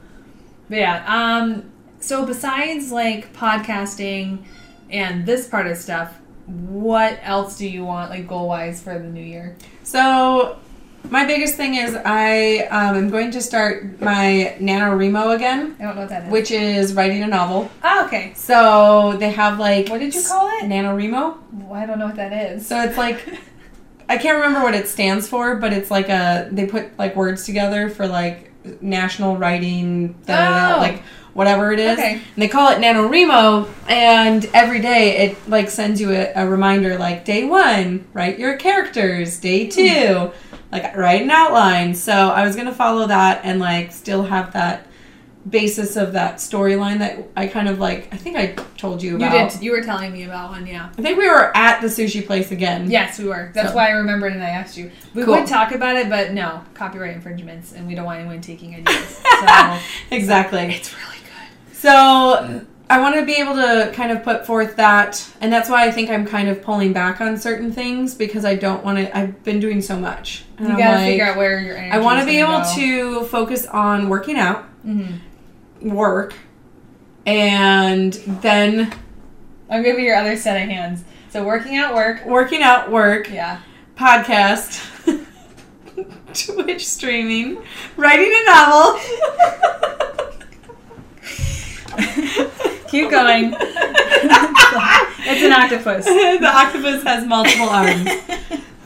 But 0.69 0.79
yeah, 0.79 1.05
um, 1.07 1.71
so 2.01 2.27
besides 2.27 2.91
like 2.93 3.33
podcasting 3.33 4.45
and 4.91 5.27
this 5.27 5.49
part 5.49 5.67
of 5.67 5.77
stuff, 5.77 6.19
what 6.47 7.19
else 7.23 7.57
do 7.59 7.69
you 7.69 7.85
want 7.85 8.11
like 8.11 8.27
goal 8.29 8.49
wise 8.49 8.83
for 8.83 8.99
the 8.99 9.09
new 9.09 9.23
year? 9.23 9.57
So 9.83 10.59
my 11.11 11.25
biggest 11.25 11.55
thing 11.57 11.75
is 11.75 11.95
I 12.05 12.67
um, 12.71 12.97
am 12.97 13.11
going 13.11 13.31
to 13.33 13.41
start 13.41 14.01
my 14.01 14.57
NaNoWriMo 14.59 15.35
again, 15.37 15.77
I 15.79 15.83
don't 15.85 15.95
know 15.95 16.01
what 16.03 16.11
that 16.11 16.25
is. 16.27 16.33
which 16.33 16.51
is 16.51 16.95
writing 16.95 17.23
a 17.23 17.27
novel. 17.29 17.71
oh, 17.85 18.07
okay. 18.07 18.33
So 18.35 19.17
they 19.19 19.31
have 19.31 19.59
like 19.59 19.89
What 19.89 20.01
did 20.01 20.15
you 20.15 20.23
call 20.23 20.49
it? 20.59 20.65
NaNoWriMo. 20.65 21.37
Well, 21.53 21.75
I 21.81 21.87
don't 21.87 21.99
know 21.99 22.07
what 22.07 22.17
that 22.17 22.33
is. 22.33 22.67
So 22.67 22.81
it's 22.83 22.97
like 22.99 23.25
I 24.09 24.17
can't 24.19 24.37
remember 24.37 24.63
what 24.63 24.75
it 24.75 24.87
stands 24.89 25.29
for, 25.29 25.57
but 25.57 25.73
it's 25.73 25.91
like 25.91 26.09
a 26.09 26.49
they 26.53 26.67
put 26.67 26.97
like 26.99 27.17
words 27.17 27.45
together 27.45 27.89
for 27.91 28.07
like 28.07 28.53
national 28.81 29.37
writing, 29.37 30.15
Oh. 30.29 30.77
like 30.79 31.03
whatever 31.37 31.71
it 31.71 31.79
is. 31.79 31.99
Okay. 31.99 32.15
And 32.15 32.43
they 32.43 32.49
call 32.49 32.71
it 32.71 32.79
NaNoWriMo, 32.79 33.69
and 33.89 34.45
every 34.55 34.81
day 34.81 35.19
it 35.19 35.49
like 35.49 35.69
sends 35.69 36.01
you 36.01 36.11
a, 36.11 36.33
a 36.35 36.49
reminder 36.49 36.99
like 36.99 37.25
day 37.25 37.45
one, 37.45 38.07
write 38.13 38.39
your 38.39 38.57
characters, 38.57 39.39
day 39.39 39.67
hmm. 39.67 39.71
two, 39.71 40.33
like 40.73 40.97
write 40.97 41.23
an 41.23 41.31
outline. 41.31 41.95
So 41.95 42.13
I 42.13 42.45
was 42.45 42.57
gonna 42.57 42.75
follow 42.75 43.07
that 43.07 43.43
and 43.45 43.61
like 43.61 43.93
still 43.93 44.25
have 44.25 44.55
that 44.55 44.87
basis 45.49 45.97
of 45.97 46.13
that 46.15 46.37
storyline 46.37 46.99
that 46.99 47.29
I 47.37 47.47
kind 47.47 47.69
of 47.69 47.79
like. 47.79 48.13
I 48.13 48.17
think 48.17 48.37
I 48.37 48.53
told 48.77 49.03
you 49.03 49.17
about. 49.17 49.33
You 49.33 49.51
did. 49.51 49.63
You 49.63 49.73
were 49.73 49.83
telling 49.83 50.13
me 50.13 50.25
about 50.25 50.51
one, 50.51 50.67
yeah. 50.67 50.91
I 50.97 51.03
think 51.03 51.19
we 51.19 51.29
were 51.29 51.57
at 51.57 51.81
the 51.81 51.87
sushi 51.89 52.27
place 52.27 52.51
again. 52.51 52.91
Yes, 52.91 53.19
we 53.19 53.27
were. 53.27 53.51
That's 53.55 53.71
So- 53.71 53.77
why 53.77 53.89
I 53.89 53.93
remembered 53.93 54.33
and 54.33 54.43
I 54.43 54.51
asked 54.51 54.77
you. 54.77 54.91
We 55.15 55.25
Cool. 55.25 55.35
would 55.35 55.47
talk 55.47 55.73
about 55.73 55.97
it, 55.97 56.09
but 56.09 56.33
no, 56.33 56.63
copyright 56.75 57.15
infringements, 57.15 57.73
and 57.73 57.87
we 57.87 57.95
don't 57.95 58.05
want 58.07 58.21
anyone 58.21 58.41
taking 58.41 58.75
ideas. 58.77 59.21
So 59.41 59.79
exactly. 60.11 60.75
it's 60.75 60.95
really. 60.95 61.16
So 61.87 62.67
I 62.91 63.01
want 63.01 63.15
to 63.15 63.25
be 63.25 63.35
able 63.35 63.55
to 63.55 63.93
kind 63.95 64.11
of 64.11 64.25
put 64.25 64.45
forth 64.45 64.75
that, 64.75 65.25
and 65.41 65.53
that's 65.53 65.71
why 65.71 65.87
I 65.87 65.93
think 65.93 66.11
I'm 66.11 66.27
kind 66.27 66.49
of 66.49 66.61
pulling 66.61 66.93
back 66.93 67.21
on 67.21 67.39
certain 67.39 67.71
things 67.71 68.13
because 68.13 68.45
I 68.45 68.57
don't 68.57 68.85
want 68.85 68.99
to. 68.99 69.17
I've 69.17 69.45
been 69.45 69.61
doing 69.61 69.81
so 69.81 69.97
much. 69.97 70.45
And 70.59 70.67
You 70.67 70.73
I'm 70.73 70.79
gotta 70.81 70.97
like, 70.97 71.07
figure 71.07 71.25
out 71.27 71.37
where 71.37 71.61
your 71.61 71.77
energy. 71.77 71.91
Is. 71.91 71.95
I 71.95 71.99
want 72.05 72.19
to 72.19 72.27
be 72.27 72.39
able 72.39 72.61
to 72.75 73.25
focus 73.27 73.67
on 73.67 74.09
working 74.09 74.37
out, 74.37 74.65
hmm 74.83 75.05
work, 75.81 76.35
and 77.25 78.13
then 78.43 78.93
I'm 79.71 79.85
gonna 79.85 79.95
be 79.95 80.03
your 80.03 80.17
other 80.17 80.37
set 80.37 80.61
of 80.61 80.69
hands. 80.69 81.05
So 81.31 81.45
working 81.45 81.77
out 81.77 81.95
work. 81.95 82.25
working 82.27 82.63
out, 82.63 82.91
work, 82.91 83.31
Yeah. 83.31 83.61
podcast, 83.97 84.83
Twitch 86.65 86.89
streaming, 86.89 87.63
writing 87.97 88.33
a 88.33 88.45
novel. 88.47 89.01
Keep 92.97 93.11
going. 93.11 93.55
it's 93.61 95.43
an 95.43 95.53
octopus. 95.53 96.07
the 96.07 96.51
octopus 96.51 97.03
has 97.03 97.27
multiple 97.27 97.69
arms. 97.69 98.09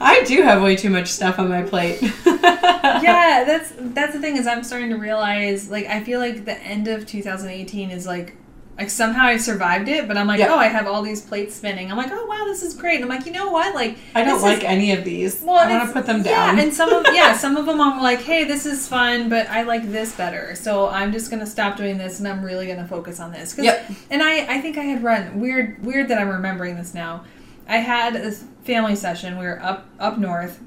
I 0.01 0.25
do 0.25 0.43
have 0.43 0.63
way 0.63 0.75
too 0.75 0.91
much 0.91 1.07
stuff 1.09 1.39
on 1.39 1.49
my 1.49 1.63
plate. 1.63 2.03
yeah, 2.27 3.45
that's 3.47 3.73
that's 3.79 4.13
the 4.13 4.21
thing 4.21 4.37
is 4.37 4.49
I'm 4.49 4.65
starting 4.65 4.91
to 4.91 4.97
realize 4.97 5.71
like 5.71 5.87
I 5.87 6.03
feel 6.03 6.19
like 6.19 6.45
the 6.45 6.59
end 6.59 6.89
of 6.89 7.07
2018 7.07 7.93
is 7.93 8.05
like 8.05 8.35
like 8.81 8.89
somehow 8.89 9.27
I 9.27 9.37
survived 9.37 9.89
it, 9.89 10.09
but 10.09 10.17
I'm 10.17 10.27
like, 10.27 10.39
Yeah. 10.41 10.49
oh, 10.55 10.57
I 10.57 10.69
have 10.69 10.87
all 10.87 11.03
these 11.03 11.21
plates 11.21 11.55
spinning. 11.55 11.91
I'm 11.91 11.99
like, 11.99 12.11
oh 12.11 12.25
wow, 12.25 12.45
this 12.47 12.63
is 12.63 12.73
great. 12.75 12.95
And 12.97 13.05
I'm 13.05 13.11
like, 13.11 13.27
you 13.27 13.33
know 13.33 13.51
what? 13.51 13.75
Like 13.75 13.99
I 14.15 14.25
don't 14.25 14.41
like 14.41 14.59
is- 14.59 14.65
any 14.65 14.93
of 14.93 15.05
these. 15.05 15.43
Well, 15.43 15.57
I 15.59 15.71
want 15.71 15.89
to 15.89 15.93
put 15.93 16.07
them 16.07 16.23
down. 16.23 16.57
Yeah, 16.57 16.63
and 16.65 16.73
some 16.73 16.91
of 16.91 17.05
yeah, 17.15 17.37
some 17.45 17.59
of 17.59 17.67
them 17.67 17.79
I'm 17.81 18.01
like, 18.03 18.21
hey, 18.23 18.45
this 18.45 18.65
is 18.65 18.89
fun, 18.89 19.29
but 19.29 19.47
I 19.51 19.63
like 19.65 19.91
this 19.93 20.17
better. 20.17 20.55
So 20.55 20.89
I'm 20.89 21.13
just 21.13 21.31
gonna 21.31 21.47
stop 21.47 21.77
doing 21.77 21.99
this, 21.99 22.19
and 22.21 22.27
I'm 22.27 22.43
really 22.43 22.67
gonna 22.67 22.89
focus 22.89 23.21
on 23.21 23.33
this. 23.33 23.57
Yep. 23.59 23.91
And 24.11 24.23
I 24.23 24.57
I 24.57 24.61
think 24.63 24.79
I 24.79 24.85
had 24.85 25.05
run 25.05 25.39
weird 25.41 25.85
weird 25.85 26.09
that 26.09 26.19
I'm 26.19 26.31
remembering 26.31 26.77
this 26.77 26.95
now. 26.95 27.25
I 27.69 27.77
had 27.77 28.17
a 28.17 28.33
family 28.33 28.97
session. 28.97 29.39
We 29.39 29.45
were 29.45 29.63
up 29.63 29.87
up 29.99 30.17
north, 30.19 30.59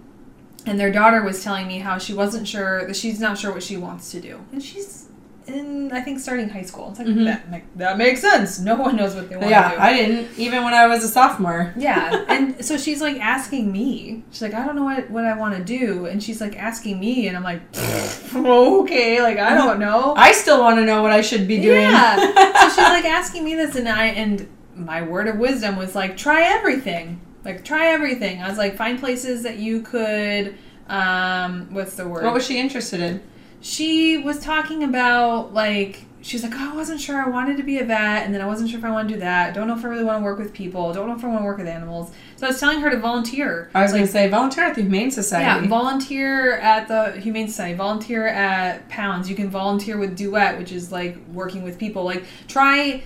and 0.67 0.80
their 0.80 0.91
daughter 0.91 1.23
was 1.23 1.43
telling 1.43 1.65
me 1.67 1.80
how 1.80 1.97
she 1.97 2.13
wasn't 2.13 2.47
sure 2.47 2.86
that 2.86 2.95
she's 2.95 3.19
not 3.19 3.39
sure 3.39 3.52
what 3.52 3.63
she 3.63 3.76
wants 3.76 4.12
to 4.12 4.21
do, 4.21 4.39
and 4.52 4.62
she's 4.63 5.03
in 5.47 5.91
I 5.91 6.01
think 6.01 6.19
starting 6.19 6.49
high 6.49 6.62
school. 6.63 6.89
It's 6.89 6.99
like 6.99 7.08
Mhm. 7.08 7.25
that 7.25 7.51
like, 7.51 7.77
that 7.77 7.97
makes 7.97 8.21
sense. 8.21 8.60
No 8.60 8.75
one 8.75 8.95
knows 8.95 9.15
what 9.15 9.29
they 9.29 9.36
want 9.36 9.49
yeah, 9.49 9.69
to 9.71 9.75
do. 9.75 9.82
I 9.82 9.93
didn't 9.93 10.27
even 10.38 10.63
when 10.63 10.73
I 10.73 10.88
was 10.88 11.03
a 11.03 11.08
sophomore. 11.08 11.73
Yeah, 11.77 12.23
and 12.29 12.63
so 12.63 12.77
she's 12.77 13.01
like 13.01 13.19
asking 13.19 13.71
me. 13.71 14.23
She's 14.32 14.41
like, 14.41 14.53
I 14.53 14.65
don't 14.65 14.75
know 14.75 14.84
what, 14.86 15.10
what 15.10 15.25
I 15.25 15.38
want 15.38 15.56
to 15.56 15.63
do, 15.63 16.06
and 16.06 16.21
she's 16.23 16.39
like 16.41 16.58
asking 16.58 16.99
me, 16.99 17.27
and 17.27 17.36
I'm 17.36 17.43
like, 17.43 17.62
okay, 18.36 19.21
like 19.21 19.39
I 19.39 19.53
don't 19.53 19.79
know. 19.79 20.13
I 20.17 20.32
still 20.32 20.60
want 20.60 20.77
to 20.77 20.86
know 20.86 21.01
what 21.01 21.12
I 21.12 21.21
should 21.21 21.47
be 21.47 21.60
doing. 21.62 21.82
Yeah. 21.82 22.15
so 22.62 22.69
she's 22.69 22.77
like 22.89 23.06
asking 23.06 23.43
me 23.43 23.56
this, 23.56 23.75
and 23.75 23.88
I 23.88 24.06
and 24.08 24.47
my 24.75 25.01
word 25.01 25.27
of 25.27 25.38
wisdom 25.38 25.75
was 25.75 25.95
like, 25.95 26.17
try 26.17 26.43
everything. 26.43 27.21
Like 27.45 27.63
try 27.65 27.88
everything. 27.88 28.41
I 28.41 28.47
was 28.49 28.58
like, 28.58 28.75
find 28.77 28.99
places 28.99 29.43
that 29.43 29.58
you 29.58 29.82
could. 29.82 30.56
Um, 30.88 31.67
what's 31.73 31.95
the 31.95 32.08
word? 32.08 32.23
what 32.23 32.34
was 32.34 32.45
she 32.45 32.60
interested 32.60 32.99
in? 32.99 33.21
She 33.63 34.17
was 34.17 34.39
talking 34.39 34.84
about 34.84 35.54
like 35.54 36.04
she's 36.21 36.43
like 36.43 36.52
oh, 36.54 36.71
i 36.71 36.76
wasn't 36.76 36.99
sure. 36.99 37.17
I 37.23 37.30
wanted 37.30 37.56
to 37.58 37.63
be 37.63 37.80
a 37.80 37.86
vet 37.86 38.26
and 38.26 38.34
then 38.34 38.41
i 38.41 38.45
wasn't 38.45 38.69
sure 38.69 38.78
if 38.78 38.84
i 38.84 38.91
want 38.91 39.08
to 39.08 39.13
do 39.13 39.19
that. 39.21 39.54
Don't 39.54 39.67
know 39.67 39.78
if 39.78 39.86
i 39.86 39.88
really 39.88 40.04
want 40.04 40.19
to 40.19 40.23
work 40.23 40.38
with 40.38 40.54
people. 40.54 40.93
Don't 40.93 41.08
know 41.08 41.15
if 41.15 41.23
i 41.23 41.28
want 41.28 41.39
to 41.41 41.45
work 41.45 41.58
with 41.58 41.67
animals. 41.67 42.12
So 42.36 42.45
i 42.45 42.49
was 42.49 42.60
telling 42.60 42.82
her 42.82 42.89
to 42.89 42.99
volunteer. 42.99 43.69
I 43.73 43.82
was 43.82 43.91
like 43.91 43.99
going 43.99 44.08
to 44.08 44.12
say 44.12 44.30
volunteer 44.30 44.65
at 44.65 44.76
the 44.76 44.82
Humane 44.82 45.12
Society. 45.12 45.65
yeah 45.65 45.69
volunteer 45.69 46.58
at 46.58 46.89
the 46.89 47.19
humane 47.21 47.47
society. 47.47 47.76
Volunteer 47.76 48.28
at 48.28 48.88
pounds. 48.89 49.30
You 49.30 49.36
can 49.36 49.49
volunteer 49.49 49.97
with 49.97 50.17
duet 50.17 50.60
which 50.60 50.73
is 50.73 50.91
like 50.91 51.17
working 51.30 51.63
with 51.63 51.80
people. 51.80 52.04
Like 52.04 52.26
try 52.49 53.04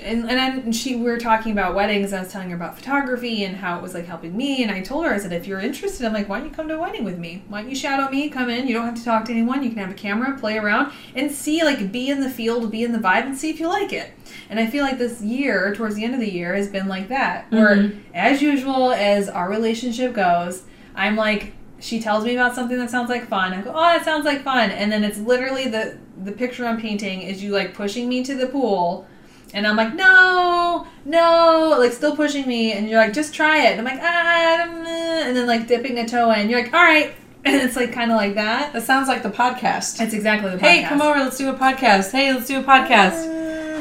and, 0.00 0.28
and 0.30 0.38
then 0.38 0.72
she 0.72 0.94
we 0.96 1.02
were 1.04 1.18
talking 1.18 1.52
about 1.52 1.74
weddings 1.74 2.12
i 2.12 2.20
was 2.20 2.30
telling 2.32 2.50
her 2.50 2.56
about 2.56 2.76
photography 2.76 3.44
and 3.44 3.56
how 3.56 3.76
it 3.76 3.82
was 3.82 3.94
like 3.94 4.06
helping 4.06 4.36
me 4.36 4.62
and 4.62 4.70
i 4.70 4.80
told 4.80 5.04
her 5.04 5.12
i 5.12 5.18
said 5.18 5.32
if 5.32 5.46
you're 5.46 5.60
interested 5.60 6.06
i'm 6.06 6.12
like 6.12 6.28
why 6.28 6.38
don't 6.38 6.48
you 6.48 6.54
come 6.54 6.68
to 6.68 6.74
a 6.76 6.80
wedding 6.80 7.04
with 7.04 7.18
me 7.18 7.42
why 7.48 7.60
don't 7.60 7.70
you 7.70 7.76
shadow 7.76 8.08
me 8.10 8.28
come 8.28 8.48
in 8.48 8.68
you 8.68 8.74
don't 8.74 8.84
have 8.86 8.94
to 8.94 9.04
talk 9.04 9.24
to 9.24 9.32
anyone 9.32 9.62
you 9.62 9.70
can 9.70 9.78
have 9.78 9.90
a 9.90 9.94
camera 9.94 10.38
play 10.38 10.56
around 10.56 10.92
and 11.14 11.30
see 11.32 11.62
like 11.64 11.90
be 11.90 12.08
in 12.10 12.20
the 12.20 12.30
field 12.30 12.70
be 12.70 12.84
in 12.84 12.92
the 12.92 12.98
vibe 12.98 13.24
and 13.26 13.36
see 13.36 13.50
if 13.50 13.58
you 13.58 13.66
like 13.66 13.92
it 13.92 14.12
and 14.48 14.60
i 14.60 14.66
feel 14.66 14.84
like 14.84 14.98
this 14.98 15.20
year 15.20 15.74
towards 15.74 15.94
the 15.96 16.04
end 16.04 16.14
of 16.14 16.20
the 16.20 16.32
year 16.32 16.54
has 16.54 16.68
been 16.68 16.86
like 16.88 17.08
that 17.08 17.50
where 17.50 17.76
Mhm. 17.76 17.98
as 18.14 18.40
usual 18.40 18.92
as 18.92 19.28
our 19.28 19.48
relationship 19.50 20.14
goes 20.14 20.62
i'm 20.94 21.16
like 21.16 21.52
she 21.80 22.00
tells 22.00 22.24
me 22.24 22.34
about 22.34 22.56
something 22.56 22.76
that 22.76 22.90
sounds 22.90 23.08
like 23.08 23.28
fun. 23.28 23.52
I 23.52 23.60
go, 23.62 23.70
oh, 23.70 23.74
that 23.80 24.04
sounds 24.04 24.24
like 24.24 24.42
fun, 24.42 24.72
and 24.72 24.90
then 24.90 25.04
it's 25.04 25.16
literally 25.18 25.68
the 25.68 25.96
the 26.24 26.32
picture 26.32 26.66
I'm 26.66 26.80
painting 26.80 27.22
is 27.22 27.40
you 27.40 27.52
like 27.52 27.72
pushing 27.72 28.08
me 28.08 28.24
to 28.24 28.34
the 28.34 28.48
pool, 28.48 29.06
and 29.54 29.66
I'm 29.66 29.76
like, 29.76 29.94
no, 29.94 30.86
no, 31.04 31.76
like 31.78 31.92
still 31.92 32.14
pushing 32.16 32.46
me, 32.46 32.72
and 32.72 32.88
you're 32.88 33.00
like, 33.00 33.12
just 33.12 33.34
try 33.34 33.66
it, 33.66 33.78
and 33.78 33.80
I'm 33.80 33.84
like, 33.84 34.02
ah, 34.02 34.54
I 34.54 34.56
don't 34.64 34.86
and 34.86 35.36
then 35.36 35.46
like 35.46 35.66
dipping 35.66 35.98
a 35.98 36.06
toe 36.08 36.30
in, 36.32 36.48
you're 36.48 36.62
like, 36.62 36.72
all 36.72 36.82
right, 36.82 37.14
and 37.44 37.56
it's 37.56 37.76
like 37.76 37.92
kind 37.92 38.10
of 38.10 38.16
like 38.16 38.34
that. 38.34 38.72
that 38.72 38.82
sounds 38.82 39.08
like 39.08 39.22
the 39.22 39.30
podcast. 39.30 40.00
It's 40.00 40.14
exactly 40.14 40.50
the 40.50 40.56
podcast. 40.56 40.60
Hey, 40.60 40.84
come 40.84 41.00
over. 41.00 41.18
Let's 41.20 41.38
do 41.38 41.48
a 41.50 41.54
podcast. 41.54 42.10
Hey, 42.12 42.32
let's 42.32 42.46
do 42.46 42.58
a 42.60 42.62
podcast. 42.62 43.24
Uh, 43.24 43.80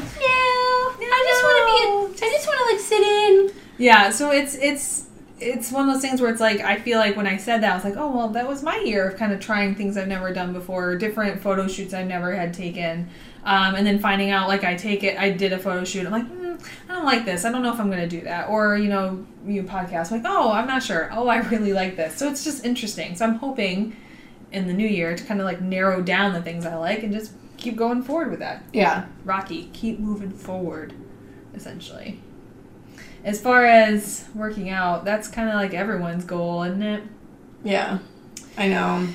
No, 0.99 1.05
I 1.09 1.25
just 1.27 1.43
want 1.43 1.57
to 1.57 2.17
be. 2.17 2.23
A, 2.23 2.27
I 2.27 2.31
just 2.33 2.47
want 2.47 2.59
to 2.59 2.65
like 2.73 2.79
sit 2.79 3.01
in. 3.01 3.51
Yeah, 3.77 4.09
so 4.11 4.31
it's 4.31 4.55
it's 4.55 5.05
it's 5.39 5.71
one 5.71 5.87
of 5.87 5.93
those 5.93 6.01
things 6.01 6.19
where 6.19 6.31
it's 6.31 6.41
like 6.41 6.61
I 6.61 6.77
feel 6.79 6.97
like 6.99 7.15
when 7.15 7.27
I 7.27 7.37
said 7.37 7.61
that 7.61 7.71
I 7.71 7.75
was 7.75 7.83
like, 7.83 7.95
oh 7.97 8.15
well, 8.15 8.29
that 8.29 8.47
was 8.47 8.63
my 8.63 8.77
year 8.79 9.07
of 9.07 9.17
kind 9.17 9.31
of 9.33 9.39
trying 9.39 9.75
things 9.75 9.97
I've 9.97 10.07
never 10.07 10.33
done 10.33 10.53
before, 10.53 10.95
different 10.97 11.41
photo 11.41 11.67
shoots 11.67 11.93
I've 11.93 12.07
never 12.07 12.35
had 12.35 12.53
taken, 12.53 13.09
um, 13.43 13.75
and 13.75 13.85
then 13.85 13.99
finding 13.99 14.31
out 14.31 14.47
like 14.47 14.63
I 14.63 14.75
take 14.75 15.03
it, 15.03 15.17
I 15.17 15.31
did 15.31 15.53
a 15.53 15.59
photo 15.59 15.83
shoot, 15.83 16.05
I'm 16.05 16.11
like, 16.11 16.29
mm, 16.29 16.61
I 16.89 16.93
don't 16.93 17.05
like 17.05 17.25
this, 17.25 17.45
I 17.45 17.51
don't 17.51 17.63
know 17.63 17.73
if 17.73 17.79
I'm 17.79 17.89
gonna 17.89 18.07
do 18.07 18.21
that, 18.21 18.49
or 18.49 18.77
you 18.77 18.89
know, 18.89 19.25
you 19.45 19.63
podcast, 19.63 20.11
I'm 20.11 20.21
like, 20.21 20.31
oh, 20.31 20.51
I'm 20.51 20.67
not 20.67 20.83
sure, 20.83 21.09
oh, 21.11 21.27
I 21.27 21.37
really 21.49 21.73
like 21.73 21.95
this, 21.95 22.15
so 22.15 22.29
it's 22.29 22.43
just 22.43 22.65
interesting. 22.65 23.15
So 23.15 23.25
I'm 23.25 23.35
hoping 23.35 23.95
in 24.51 24.67
the 24.67 24.73
new 24.73 24.87
year 24.87 25.15
to 25.15 25.23
kind 25.23 25.39
of 25.39 25.45
like 25.45 25.61
narrow 25.61 26.01
down 26.01 26.33
the 26.33 26.41
things 26.41 26.65
I 26.65 26.75
like 26.75 27.03
and 27.03 27.13
just 27.13 27.31
keep 27.57 27.75
going 27.75 28.03
forward 28.03 28.29
with 28.29 28.39
that. 28.39 28.63
Yeah. 28.71 29.07
Rocky, 29.25 29.69
keep 29.73 29.99
moving 29.99 30.31
forward, 30.31 30.93
essentially. 31.53 32.19
As 33.23 33.41
far 33.41 33.65
as 33.65 34.25
working 34.33 34.69
out, 34.69 35.03
that's 35.03 35.27
kind 35.27 35.49
of 35.49 35.55
like 35.55 35.73
everyone's 35.73 36.23
goal, 36.23 36.63
isn't 36.63 36.81
it? 36.81 37.03
Yeah. 37.63 37.99
I 38.57 38.67
know. 38.67 39.07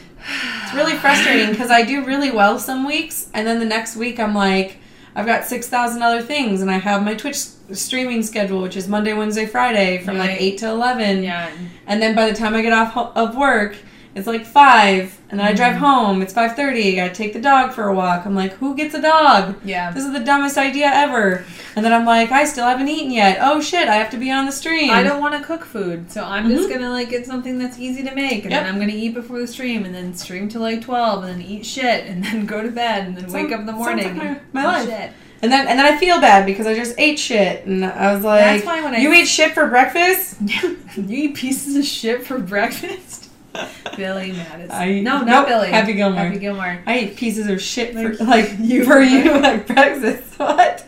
It's 0.64 0.74
really 0.74 0.94
frustrating 0.96 1.50
because 1.50 1.70
I 1.70 1.82
do 1.82 2.04
really 2.04 2.30
well 2.30 2.58
some 2.58 2.86
weeks, 2.86 3.28
and 3.34 3.46
then 3.46 3.58
the 3.58 3.64
next 3.66 3.96
week 3.96 4.20
I'm 4.20 4.34
like, 4.34 4.78
I've 5.14 5.26
got 5.26 5.44
6,000 5.44 6.00
other 6.02 6.22
things, 6.22 6.62
and 6.62 6.70
I 6.70 6.78
have 6.78 7.04
my 7.04 7.14
Twitch 7.14 7.36
streaming 7.72 8.22
schedule, 8.22 8.62
which 8.62 8.76
is 8.76 8.88
Monday, 8.88 9.12
Wednesday, 9.12 9.46
Friday 9.46 9.98
from 9.98 10.16
Right. 10.16 10.30
like 10.30 10.40
8 10.40 10.58
to 10.58 10.68
11. 10.68 11.22
Yeah. 11.22 11.50
And 11.86 12.00
then 12.00 12.14
by 12.14 12.30
the 12.30 12.34
time 12.36 12.54
I 12.54 12.62
get 12.62 12.72
off 12.72 12.96
of 12.96 13.36
work, 13.36 13.76
it's 14.14 14.26
like 14.26 14.44
5, 14.44 15.18
and 15.30 15.40
then 15.40 15.46
I 15.46 15.52
drive 15.54 15.74
Mm-hmm. 15.76 15.84
home. 15.84 16.22
It's 16.22 16.34
5.30. 16.34 17.02
I 17.02 17.08
take 17.08 17.32
the 17.32 17.40
dog 17.40 17.72
for 17.72 17.88
a 17.88 17.94
walk. 17.94 18.26
I'm 18.26 18.34
like, 18.34 18.52
who 18.54 18.74
gets 18.76 18.94
a 18.94 19.00
dog? 19.00 19.56
Yeah. 19.64 19.90
This 19.90 20.04
is 20.04 20.12
the 20.12 20.20
dumbest 20.20 20.58
idea 20.58 20.90
ever. 20.92 21.44
And 21.74 21.82
then 21.84 21.92
I'm 21.94 22.04
like, 22.04 22.30
I 22.30 22.44
still 22.44 22.66
haven't 22.66 22.88
eaten 22.88 23.10
yet. 23.10 23.38
Oh 23.40 23.60
shit, 23.62 23.88
I 23.88 23.94
have 23.94 24.10
to 24.10 24.18
be 24.18 24.30
on 24.30 24.44
the 24.44 24.52
stream. 24.52 24.90
I 24.90 25.02
don't 25.02 25.20
want 25.22 25.34
to 25.40 25.42
cook 25.46 25.64
food, 25.64 26.12
so 26.12 26.22
I'm 26.24 26.50
just 26.50 26.68
Mhm. 26.68 26.74
gonna 26.74 26.90
like 26.90 27.08
get 27.08 27.24
something 27.26 27.58
that's 27.58 27.78
easy 27.78 28.02
to 28.02 28.14
make, 28.14 28.42
and 28.44 28.50
Yep. 28.52 28.64
then 28.64 28.74
I'm 28.74 28.78
gonna 28.78 28.92
eat 28.92 29.14
before 29.14 29.38
the 29.40 29.46
stream, 29.46 29.86
and 29.86 29.94
then 29.94 30.14
stream 30.14 30.48
till 30.50 30.60
like 30.60 30.82
twelve, 30.82 31.24
and 31.24 31.32
then 31.32 31.40
eat 31.42 31.64
shit, 31.64 32.04
and 32.06 32.22
then 32.22 32.44
go 32.44 32.62
to 32.62 32.70
bed, 32.70 33.06
and 33.06 33.16
then 33.16 33.24
Sounds- 33.30 33.32
wake 33.34 33.52
up 33.52 33.60
in 33.60 33.66
the 33.66 33.72
morning. 33.72 34.18
like 34.18 34.38
my- 34.52 34.62
my 34.62 34.64
life. 34.66 34.88
Shit. 34.88 35.12
And 35.40 35.50
then 35.50 35.66
and 35.66 35.78
then 35.78 35.86
I 35.86 35.96
feel 35.96 36.20
bad 36.20 36.44
because 36.44 36.66
I 36.66 36.74
just 36.74 36.94
ate 36.98 37.18
shit, 37.18 37.64
and 37.64 37.84
I 37.86 38.14
was 38.14 38.22
like, 38.22 38.44
That's 38.44 38.66
why 38.66 38.82
when 38.82 38.94
I 38.94 38.98
"You 38.98 39.12
eat 39.14 39.26
shit 39.26 39.54
for 39.54 39.66
breakfast?" 39.68 40.36
you 40.96 41.06
eat 41.08 41.34
pieces 41.34 41.74
of 41.74 41.84
shit 41.86 42.26
for 42.26 42.38
breakfast. 42.38 43.30
Billy 43.96 44.32
Madison. 44.32 44.70
I- 44.70 45.00
no, 45.00 45.18
not 45.18 45.26
nope, 45.26 45.46
Billy. 45.48 45.68
Happy 45.68 45.92
Gilmore. 45.94 46.24
Happy 46.24 46.38
Gilmore. 46.38 46.82
I 46.86 46.98
eat 47.00 47.16
pieces 47.16 47.46
of 47.48 47.60
shit 47.60 47.92
for 47.94 48.14
Like, 48.24 48.48
like 48.50 48.50
you- 48.60 48.84
for 48.84 49.00
you 49.00 49.38
like 49.40 49.66
breakfast. 49.66 50.28
What? 50.42 50.84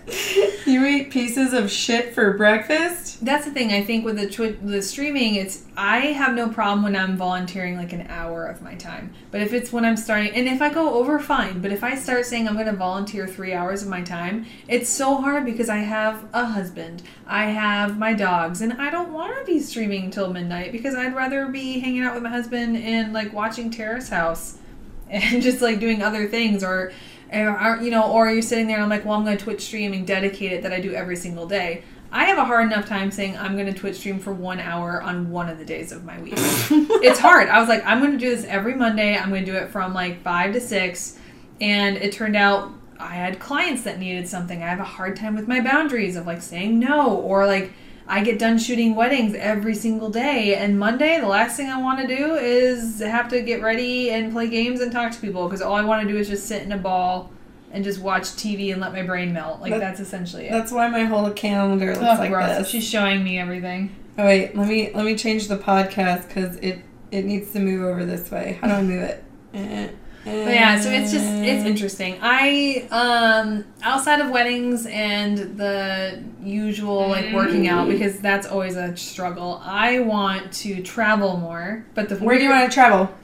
You 0.66 0.84
eat 0.84 1.10
pieces 1.12 1.52
of 1.52 1.70
shit 1.70 2.12
for 2.12 2.36
breakfast? 2.36 3.24
That's 3.24 3.44
the 3.44 3.52
thing. 3.52 3.72
I 3.72 3.84
think 3.84 4.04
with 4.04 4.16
the 4.16 4.28
twi- 4.28 4.56
the 4.60 4.82
streaming, 4.82 5.36
it's 5.36 5.62
I 5.76 5.98
have 5.98 6.34
no 6.34 6.48
problem 6.48 6.82
when 6.82 6.96
I'm 6.96 7.16
volunteering 7.16 7.76
like 7.76 7.92
an 7.92 8.06
hour 8.08 8.46
of 8.46 8.62
my 8.62 8.74
time. 8.74 9.12
But 9.30 9.42
if 9.42 9.52
it's 9.52 9.72
when 9.72 9.84
I'm 9.84 9.96
starting, 9.96 10.32
and 10.34 10.48
if 10.48 10.60
I 10.60 10.70
go 10.74 10.94
over, 10.94 11.20
fine. 11.20 11.60
But 11.60 11.70
if 11.70 11.84
I 11.84 11.94
start 11.94 12.26
saying 12.26 12.48
I'm 12.48 12.54
going 12.54 12.66
to 12.66 12.72
volunteer 12.72 13.28
three 13.28 13.52
hours 13.52 13.82
of 13.82 13.88
my 13.88 14.02
time, 14.02 14.46
it's 14.66 14.88
so 14.88 15.16
hard 15.18 15.44
because 15.44 15.68
I 15.68 15.78
have 15.78 16.24
a 16.32 16.46
husband, 16.46 17.02
I 17.26 17.46
have 17.46 17.98
my 17.98 18.12
dogs, 18.12 18.60
and 18.60 18.74
I 18.74 18.90
don't 18.90 19.12
want 19.12 19.38
to 19.38 19.44
be 19.44 19.60
streaming 19.60 20.10
till 20.10 20.32
midnight 20.32 20.72
because 20.72 20.94
I'd 20.94 21.14
rather 21.14 21.46
be 21.46 21.78
hanging 21.80 22.02
out 22.02 22.14
with 22.14 22.22
my 22.22 22.30
husband 22.30 22.76
and 22.76 23.12
like 23.12 23.32
watching 23.32 23.70
Terrace 23.70 24.08
House 24.08 24.58
and 25.10 25.42
just 25.42 25.62
like 25.62 25.80
doing 25.80 26.02
other 26.02 26.26
things 26.26 26.62
or 26.62 26.92
aren't 27.32 27.82
you 27.82 27.90
know, 27.90 28.10
or 28.10 28.30
you're 28.30 28.42
sitting 28.42 28.66
there 28.66 28.76
and 28.76 28.84
I'm 28.84 28.90
like, 28.90 29.04
well, 29.04 29.14
I'm 29.14 29.24
going 29.24 29.36
to 29.36 29.42
Twitch 29.42 29.62
stream 29.62 29.92
and 29.92 30.06
dedicate 30.06 30.52
it 30.52 30.62
that 30.62 30.72
I 30.72 30.80
do 30.80 30.92
every 30.92 31.16
single 31.16 31.46
day. 31.46 31.82
I 32.12 32.26
have 32.26 32.38
a 32.38 32.44
hard 32.44 32.66
enough 32.66 32.86
time 32.86 33.10
saying 33.10 33.36
I'm 33.36 33.54
going 33.54 33.66
to 33.66 33.72
Twitch 33.72 33.96
stream 33.96 34.20
for 34.20 34.32
one 34.32 34.60
hour 34.60 35.02
on 35.02 35.30
one 35.30 35.48
of 35.48 35.58
the 35.58 35.64
days 35.64 35.90
of 35.90 36.04
my 36.04 36.20
week. 36.20 36.34
it's 36.36 37.18
hard. 37.18 37.48
I 37.48 37.58
was 37.58 37.68
like, 37.68 37.84
I'm 37.84 37.98
going 37.98 38.12
to 38.12 38.18
do 38.18 38.30
this 38.30 38.44
every 38.44 38.74
Monday. 38.74 39.16
I'm 39.16 39.30
going 39.30 39.44
to 39.44 39.50
do 39.50 39.56
it 39.56 39.70
from 39.70 39.94
like 39.94 40.22
five 40.22 40.52
to 40.52 40.60
six, 40.60 41.18
and 41.60 41.96
it 41.96 42.12
turned 42.12 42.36
out 42.36 42.70
I 43.04 43.14
had 43.14 43.38
clients 43.38 43.82
that 43.82 43.98
needed 43.98 44.28
something. 44.28 44.62
I 44.62 44.68
have 44.68 44.80
a 44.80 44.84
hard 44.84 45.16
time 45.16 45.34
with 45.36 45.46
my 45.46 45.60
boundaries 45.60 46.16
of 46.16 46.26
like 46.26 46.42
saying 46.42 46.78
no 46.78 47.16
or 47.16 47.46
like 47.46 47.72
I 48.06 48.22
get 48.22 48.38
done 48.38 48.58
shooting 48.58 48.94
weddings 48.94 49.34
every 49.34 49.74
single 49.74 50.10
day, 50.10 50.56
and 50.56 50.78
Monday, 50.78 51.18
the 51.20 51.26
last 51.26 51.56
thing 51.56 51.70
I 51.70 51.80
want 51.80 52.00
to 52.00 52.06
do 52.06 52.34
is 52.34 53.00
have 53.00 53.28
to 53.30 53.40
get 53.40 53.62
ready 53.62 54.10
and 54.10 54.30
play 54.30 54.46
games 54.48 54.80
and 54.82 54.92
talk 54.92 55.12
to 55.12 55.20
people 55.20 55.44
because 55.46 55.62
all 55.62 55.74
I 55.74 55.82
want 55.84 56.06
to 56.06 56.12
do 56.12 56.18
is 56.18 56.28
just 56.28 56.46
sit 56.46 56.62
in 56.62 56.72
a 56.72 56.76
ball 56.76 57.30
and 57.72 57.82
just 57.82 58.00
watch 58.00 58.24
TV 58.24 58.72
and 58.72 58.80
let 58.80 58.92
my 58.92 59.02
brain 59.02 59.32
melt. 59.32 59.60
Like 59.62 59.70
That- 59.72 59.80
that's 59.80 60.00
essentially 60.00 60.46
it. 60.46 60.52
That's 60.52 60.70
why 60.70 60.88
my 60.88 61.04
whole 61.04 61.30
calendar 61.30 61.94
looks 61.94 61.98
Oh, 62.02 62.14
like 62.20 62.30
gross. 62.30 62.58
this. 62.58 62.68
She's 62.68 62.86
showing 62.88 63.24
me 63.24 63.38
everything. 63.38 63.94
Oh 64.18 64.24
wait, 64.26 64.54
let 64.54 64.68
me 64.68 64.90
let 64.94 65.04
me 65.06 65.16
change 65.16 65.48
the 65.48 65.56
podcast 65.56 66.28
because 66.28 66.56
it 66.56 66.80
it 67.10 67.24
needs 67.24 67.52
to 67.52 67.58
move 67.60 67.84
over 67.84 68.04
this 68.04 68.30
way. 68.30 68.58
How 68.60 68.68
do 68.68 68.74
I 68.74 68.82
move 68.82 69.02
it? 69.02 69.24
Eh. 69.54 69.88
But 70.24 70.54
yeah, 70.54 70.80
so 70.80 70.90
it's 70.90 71.12
just 71.12 71.26
it's 71.26 71.66
interesting. 71.66 72.18
I 72.22 72.88
um 72.90 73.64
outside 73.82 74.20
of 74.20 74.30
weddings 74.30 74.86
and 74.86 75.58
the 75.58 76.22
usual 76.42 77.08
like 77.08 77.32
working 77.34 77.68
out 77.68 77.88
because 77.88 78.20
that's 78.20 78.46
always 78.46 78.76
a 78.76 78.96
struggle. 78.96 79.60
I 79.62 80.00
want 80.00 80.52
to 80.54 80.82
travel 80.82 81.36
more, 81.36 81.84
but 81.94 82.08
the 82.08 82.16
Where 82.16 82.38
do 82.38 82.44
you 82.44 82.50
want 82.50 82.70
to 82.70 82.74
travel? 82.74 83.14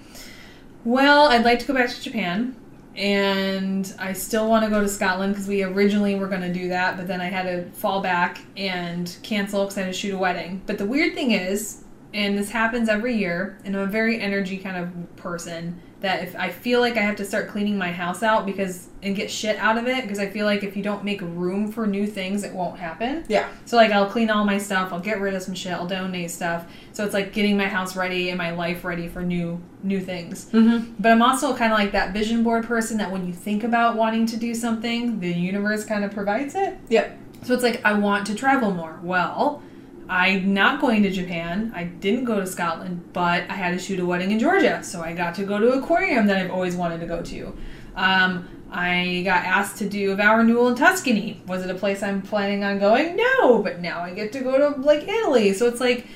Well, 0.84 1.28
I'd 1.28 1.44
like 1.44 1.58
to 1.60 1.66
go 1.66 1.74
back 1.74 1.90
to 1.90 2.00
Japan, 2.02 2.56
and 2.96 3.94
I 3.98 4.12
still 4.12 4.48
want 4.48 4.64
to 4.64 4.70
go 4.70 4.80
to 4.80 4.88
Scotland 4.88 5.34
because 5.34 5.46
we 5.48 5.62
originally 5.62 6.14
were 6.14 6.26
going 6.26 6.40
to 6.40 6.52
do 6.52 6.68
that, 6.68 6.96
but 6.96 7.06
then 7.06 7.20
I 7.20 7.26
had 7.26 7.42
to 7.42 7.70
fall 7.72 8.00
back 8.00 8.40
and 8.56 9.14
cancel 9.22 9.64
because 9.64 9.78
I 9.78 9.82
had 9.82 9.92
to 9.92 9.98
shoot 9.98 10.14
a 10.14 10.18
wedding. 10.18 10.62
But 10.66 10.78
the 10.78 10.86
weird 10.86 11.14
thing 11.14 11.32
is, 11.32 11.84
and 12.14 12.36
this 12.36 12.50
happens 12.50 12.88
every 12.88 13.14
year, 13.14 13.58
and 13.64 13.76
I'm 13.76 13.82
a 13.82 13.90
very 13.90 14.20
energy 14.20 14.56
kind 14.56 14.76
of 14.76 15.16
person 15.16 15.80
that 16.00 16.22
if 16.22 16.34
I 16.34 16.48
feel 16.48 16.80
like 16.80 16.96
I 16.96 17.00
have 17.00 17.16
to 17.16 17.24
start 17.24 17.48
cleaning 17.48 17.76
my 17.76 17.92
house 17.92 18.22
out 18.22 18.46
because 18.46 18.88
and 19.02 19.16
get 19.16 19.30
shit 19.30 19.56
out 19.56 19.78
of 19.78 19.86
it 19.86 20.02
because 20.02 20.18
I 20.18 20.28
feel 20.28 20.46
like 20.46 20.62
if 20.62 20.76
you 20.76 20.82
don't 20.82 21.04
make 21.04 21.20
room 21.20 21.70
for 21.70 21.86
new 21.86 22.06
things, 22.06 22.42
it 22.42 22.52
won't 22.52 22.78
happen. 22.78 23.24
Yeah. 23.28 23.48
So 23.66 23.76
like 23.76 23.90
I'll 23.90 24.08
clean 24.08 24.30
all 24.30 24.44
my 24.44 24.58
stuff, 24.58 24.92
I'll 24.92 25.00
get 25.00 25.20
rid 25.20 25.34
of 25.34 25.42
some 25.42 25.54
shit, 25.54 25.72
I'll 25.72 25.86
donate 25.86 26.30
stuff. 26.30 26.66
So 26.92 27.04
it's 27.04 27.14
like 27.14 27.32
getting 27.32 27.56
my 27.56 27.66
house 27.66 27.96
ready 27.96 28.30
and 28.30 28.38
my 28.38 28.50
life 28.50 28.84
ready 28.84 29.08
for 29.08 29.22
new 29.22 29.60
new 29.82 30.00
things. 30.00 30.46
Mm-hmm. 30.46 30.94
But 30.98 31.12
I'm 31.12 31.22
also 31.22 31.54
kind 31.54 31.72
of 31.72 31.78
like 31.78 31.92
that 31.92 32.12
vision 32.12 32.42
board 32.42 32.66
person 32.66 32.96
that 32.98 33.10
when 33.10 33.26
you 33.26 33.32
think 33.32 33.64
about 33.64 33.96
wanting 33.96 34.26
to 34.26 34.36
do 34.36 34.54
something, 34.54 35.20
the 35.20 35.32
universe 35.32 35.84
kind 35.84 36.04
of 36.04 36.12
provides 36.12 36.54
it. 36.54 36.78
Yep. 36.88 37.18
So 37.42 37.54
it's 37.54 37.62
like 37.62 37.84
I 37.84 37.92
want 37.94 38.26
to 38.28 38.34
travel 38.34 38.70
more. 38.70 38.98
Well, 39.02 39.62
I'm 40.10 40.52
not 40.52 40.80
going 40.80 41.04
to 41.04 41.10
Japan. 41.10 41.72
I 41.74 41.84
didn't 41.84 42.24
go 42.24 42.40
to 42.40 42.46
Scotland, 42.46 43.10
but 43.12 43.44
I 43.48 43.54
had 43.54 43.70
to 43.70 43.78
shoot 43.78 44.00
a 44.00 44.04
wedding 44.04 44.32
in 44.32 44.40
Georgia, 44.40 44.82
so 44.82 45.00
I 45.02 45.12
got 45.14 45.36
to 45.36 45.44
go 45.44 45.58
to 45.60 45.72
an 45.72 45.78
aquarium 45.78 46.26
that 46.26 46.36
I've 46.36 46.50
always 46.50 46.74
wanted 46.74 46.98
to 47.00 47.06
go 47.06 47.22
to. 47.22 47.56
Um, 47.94 48.48
I 48.72 49.22
got 49.24 49.44
asked 49.44 49.78
to 49.78 49.88
do 49.88 50.10
a 50.10 50.16
vow 50.16 50.36
renewal 50.36 50.66
in 50.68 50.74
Tuscany. 50.74 51.40
Was 51.46 51.64
it 51.64 51.70
a 51.70 51.74
place 51.74 52.02
I'm 52.02 52.22
planning 52.22 52.64
on 52.64 52.80
going? 52.80 53.14
No, 53.14 53.62
but 53.62 53.80
now 53.80 54.00
I 54.00 54.12
get 54.12 54.32
to 54.32 54.40
go 54.40 54.58
to 54.58 54.80
like 54.80 55.06
Italy. 55.06 55.52
So 55.52 55.66
it's 55.68 55.80
like 55.80 56.06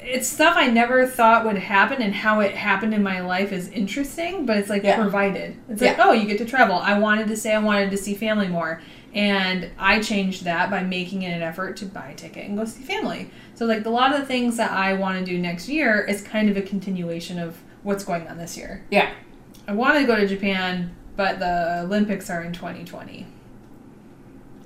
it's 0.00 0.28
stuff 0.28 0.54
I 0.56 0.68
never 0.68 1.04
thought 1.04 1.44
would 1.44 1.58
happen, 1.58 2.00
and 2.00 2.14
how 2.14 2.38
it 2.38 2.54
happened 2.54 2.94
in 2.94 3.02
my 3.02 3.20
life 3.22 3.50
is 3.50 3.68
interesting. 3.70 4.46
But 4.46 4.58
it's 4.58 4.70
like 4.70 4.84
Yeah. 4.84 5.00
provided. 5.00 5.56
It's 5.68 5.82
like 5.82 5.98
oh, 5.98 6.12
you 6.12 6.26
get 6.26 6.38
to 6.38 6.44
travel. 6.44 6.76
I 6.76 6.96
wanted 6.98 7.26
to 7.28 7.36
say 7.36 7.52
I 7.52 7.58
wanted 7.58 7.90
to 7.90 7.96
see 7.96 8.14
family 8.14 8.46
more. 8.46 8.80
And 9.16 9.70
I 9.78 10.00
changed 10.00 10.44
that 10.44 10.70
by 10.70 10.82
making 10.82 11.22
it 11.22 11.30
an 11.30 11.40
effort 11.40 11.78
to 11.78 11.86
buy 11.86 12.08
a 12.08 12.14
ticket 12.14 12.46
and 12.46 12.56
go 12.56 12.66
see 12.66 12.82
family. 12.82 13.30
So, 13.54 13.64
like, 13.64 13.86
a 13.86 13.90
lot 13.90 14.12
of 14.12 14.20
the 14.20 14.26
things 14.26 14.58
that 14.58 14.70
I 14.70 14.92
want 14.92 15.18
to 15.18 15.24
do 15.24 15.38
next 15.38 15.70
year 15.70 16.04
is 16.04 16.20
kind 16.20 16.50
of 16.50 16.56
a 16.58 16.62
continuation 16.62 17.38
of 17.38 17.56
what's 17.82 18.04
going 18.04 18.28
on 18.28 18.36
this 18.36 18.58
year. 18.58 18.84
Yeah. 18.90 19.10
I 19.66 19.72
want 19.72 19.98
to 19.98 20.04
go 20.04 20.16
to 20.16 20.26
Japan, 20.26 20.94
but 21.16 21.38
the 21.38 21.80
Olympics 21.84 22.28
are 22.28 22.42
in 22.42 22.52
2020. 22.52 23.26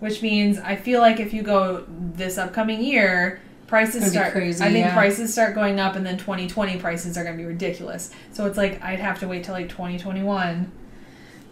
Which 0.01 0.21
means 0.21 0.59
I 0.59 0.75
feel 0.75 1.01
like 1.01 1.21
if 1.21 1.33
you 1.33 1.43
go 1.43 1.85
this 1.89 2.37
upcoming 2.37 2.83
year, 2.83 3.41
prices 3.69 4.11
start 4.11 4.33
crazy, 4.33 4.65
I 4.65 4.73
think 4.73 4.87
yeah. 4.87 4.95
prices 4.95 5.33
start 5.33 5.55
going 5.55 5.79
up 5.79 5.95
and 5.95 6.05
then 6.05 6.19
2020 6.19 6.79
prices 6.79 7.17
are 7.17 7.23
going 7.23 7.37
to 7.37 7.41
be 7.41 7.47
ridiculous. 7.47 8.11
So 8.33 8.47
it's 8.47 8.57
like 8.57 8.83
I'd 8.83 8.99
have 8.99 9.21
to 9.21 9.29
wait 9.29 9.45
till 9.45 9.55
like 9.55 9.69
2021. 9.69 10.73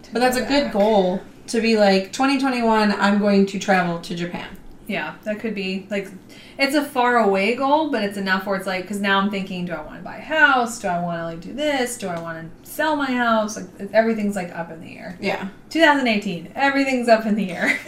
to 0.02 0.12
But 0.12 0.18
that's 0.18 0.36
go 0.36 0.44
a 0.44 0.48
good 0.48 0.72
goal 0.72 1.22
to 1.48 1.60
be 1.60 1.76
like 1.76 2.12
2021. 2.12 2.92
I'm 2.92 3.18
going 3.18 3.46
to 3.46 3.58
travel 3.58 4.00
to 4.00 4.14
Japan. 4.14 4.48
Yeah, 4.86 5.16
that 5.24 5.38
could 5.40 5.54
be 5.54 5.86
like 5.90 6.08
it's 6.56 6.74
a 6.74 6.82
far 6.82 7.18
away 7.18 7.54
goal, 7.54 7.90
but 7.90 8.02
it's 8.02 8.16
enough 8.16 8.46
where 8.46 8.56
it's 8.56 8.66
like 8.66 8.82
because 8.82 9.00
now 9.00 9.20
I'm 9.20 9.30
thinking, 9.30 9.66
do 9.66 9.72
I 9.72 9.82
want 9.82 9.98
to 9.98 10.02
buy 10.02 10.16
a 10.16 10.22
house? 10.22 10.78
Do 10.80 10.88
I 10.88 11.00
want 11.02 11.18
to 11.18 11.24
like 11.24 11.40
do 11.40 11.52
this? 11.52 11.98
Do 11.98 12.08
I 12.08 12.18
want 12.20 12.64
to 12.64 12.70
sell 12.70 12.96
my 12.96 13.06
house? 13.06 13.56
Like 13.56 13.92
everything's 13.92 14.34
like 14.34 14.50
up 14.56 14.70
in 14.70 14.80
the 14.80 14.96
air. 14.96 15.18
Yeah. 15.20 15.48
2018, 15.68 16.52
everything's 16.54 17.06
up 17.08 17.26
in 17.26 17.34
the 17.34 17.50
air. 17.50 17.78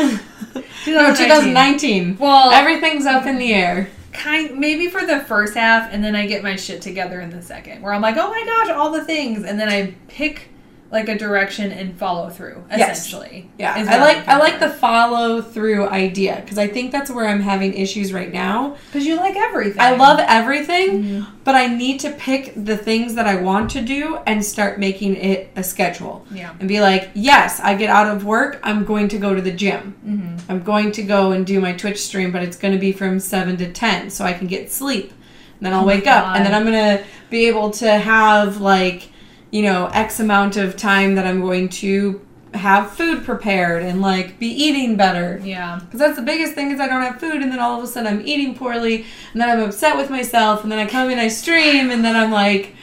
no, 0.86 1.14
2019. 1.14 2.18
Well, 2.18 2.50
Everything's 2.50 3.06
up 3.06 3.24
in 3.24 3.38
the 3.38 3.54
air. 3.54 3.88
kind 4.12 4.58
maybe 4.58 4.88
for 4.88 5.06
the 5.06 5.20
first 5.20 5.54
half, 5.54 5.90
and 5.92 6.04
then 6.04 6.14
I 6.14 6.26
get 6.26 6.42
my 6.42 6.54
shit 6.56 6.82
together 6.82 7.20
in 7.20 7.30
the 7.30 7.40
second, 7.40 7.80
where 7.80 7.94
I'm 7.94 8.02
like, 8.02 8.16
oh 8.18 8.28
my 8.28 8.44
gosh, 8.44 8.76
all 8.76 8.90
the 8.90 9.04
things, 9.04 9.44
and 9.44 9.58
then 9.58 9.70
I 9.70 9.94
pick 10.08 10.49
like 10.92 11.08
a 11.08 11.16
direction 11.16 11.70
and 11.70 11.96
follow 11.96 12.28
through. 12.30 12.64
Yes. 12.76 12.98
Essentially, 13.06 13.48
Yeah, 13.58 13.74
I 13.76 13.98
like 14.00 14.26
I'm 14.26 14.40
like 14.40 14.58
the 14.58 14.70
follow 14.70 15.40
through 15.40 15.88
idea 15.88 16.40
because 16.42 16.58
I 16.58 16.66
think 16.66 16.90
that's 16.90 17.08
where 17.10 17.28
I'm 17.28 17.40
having 17.40 17.74
issues 17.74 18.12
right 18.12 18.32
now. 18.32 18.76
because 18.86 19.06
you 19.06 19.14
like 19.16 19.36
everything. 19.36 19.80
I 19.80 19.94
love 19.94 20.18
everything, 20.18 21.04
Mhm. 21.04 21.26
but 21.44 21.54
I 21.54 21.68
need 21.68 22.00
to 22.00 22.10
pick 22.10 22.52
the 22.56 22.76
things 22.76 23.14
that 23.14 23.26
I 23.26 23.36
want 23.36 23.70
to 23.70 23.80
do 23.82 24.18
and 24.26 24.44
start 24.44 24.80
making 24.80 25.14
it 25.16 25.50
a 25.54 25.62
schedule 25.62 26.26
Yeah. 26.32 26.50
and 26.58 26.68
be 26.68 26.80
like, 26.80 27.10
yes, 27.14 27.60
I 27.62 27.74
get 27.76 27.88
out 27.88 28.08
of 28.08 28.24
work, 28.24 28.58
I'm 28.64 28.84
going 28.84 29.06
to 29.08 29.18
go 29.18 29.32
to 29.34 29.40
the 29.40 29.52
gym. 29.52 29.94
Mm-hmm. 30.06 30.50
I'm 30.50 30.62
going 30.62 30.90
to 30.92 31.02
go 31.02 31.30
and 31.30 31.46
do 31.46 31.60
my 31.60 31.72
Twitch 31.72 32.00
stream, 32.02 32.32
but 32.32 32.42
it's 32.42 32.56
going 32.56 32.74
to 32.74 32.80
be 32.80 32.90
from 32.90 33.20
7 33.20 33.56
to 33.58 33.70
10 33.72 34.10
so 34.10 34.24
I 34.24 34.32
can 34.32 34.48
get 34.48 34.72
sleep. 34.72 35.12
And 35.58 35.66
then 35.66 35.72
I'll 35.72 35.84
Oh 35.84 35.86
wake 35.86 36.06
up 36.08 36.34
and 36.34 36.44
then 36.44 36.52
I'm 36.54 36.64
going 36.64 36.98
to 36.98 37.04
be 37.30 37.46
able 37.46 37.70
to 37.72 37.90
have 37.92 38.60
like, 38.60 39.08
you 39.50 39.62
know, 39.62 39.86
X 39.92 40.20
amount 40.20 40.56
of 40.56 40.76
time 40.76 41.14
that 41.16 41.26
I'm 41.26 41.40
going 41.40 41.68
to 41.68 42.24
have 42.54 42.90
food 42.90 43.24
prepared 43.24 43.82
and 43.82 44.00
like 44.00 44.38
be 44.38 44.48
eating 44.48 44.96
better. 44.96 45.40
Yeah. 45.44 45.80
Because 45.84 46.00
that's 46.00 46.16
the 46.16 46.22
biggest 46.22 46.54
thing 46.54 46.72
is 46.72 46.80
I 46.80 46.88
don't 46.88 47.02
have 47.02 47.20
food 47.20 47.42
and 47.42 47.52
then 47.52 47.60
all 47.60 47.78
of 47.78 47.84
a 47.84 47.86
sudden 47.86 48.12
I'm 48.12 48.26
eating 48.26 48.54
poorly 48.56 49.04
and 49.32 49.40
then 49.40 49.48
I'm 49.48 49.60
upset 49.60 49.96
with 49.96 50.10
myself 50.10 50.62
and 50.62 50.72
then 50.72 50.78
I 50.78 50.86
come 50.86 51.10
and 51.10 51.20
I 51.20 51.28
stream 51.28 51.90
and 51.90 52.04
then 52.04 52.16
I'm 52.16 52.32
like, 52.32 52.74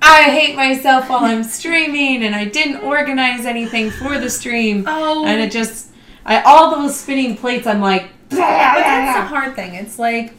I 0.00 0.22
hate 0.22 0.56
myself 0.56 1.10
while 1.10 1.24
I'm 1.24 1.44
streaming 1.58 2.22
and 2.22 2.34
I 2.34 2.46
didn't 2.46 2.82
organize 2.82 3.44
anything 3.44 3.90
for 3.90 4.18
the 4.18 4.30
stream 4.30 4.84
Oh, 4.86 5.26
and 5.26 5.40
it 5.42 5.52
just 5.52 5.90
I 6.24 6.40
all 6.42 6.70
those 6.70 6.98
spinning 6.98 7.36
plates 7.36 7.66
I'm 7.66 7.80
like 7.82 8.08
But 8.30 8.36
that's 8.38 9.18
the 9.20 9.26
hard 9.36 9.54
thing. 9.54 9.74
It's 9.74 9.98
like, 9.98 10.32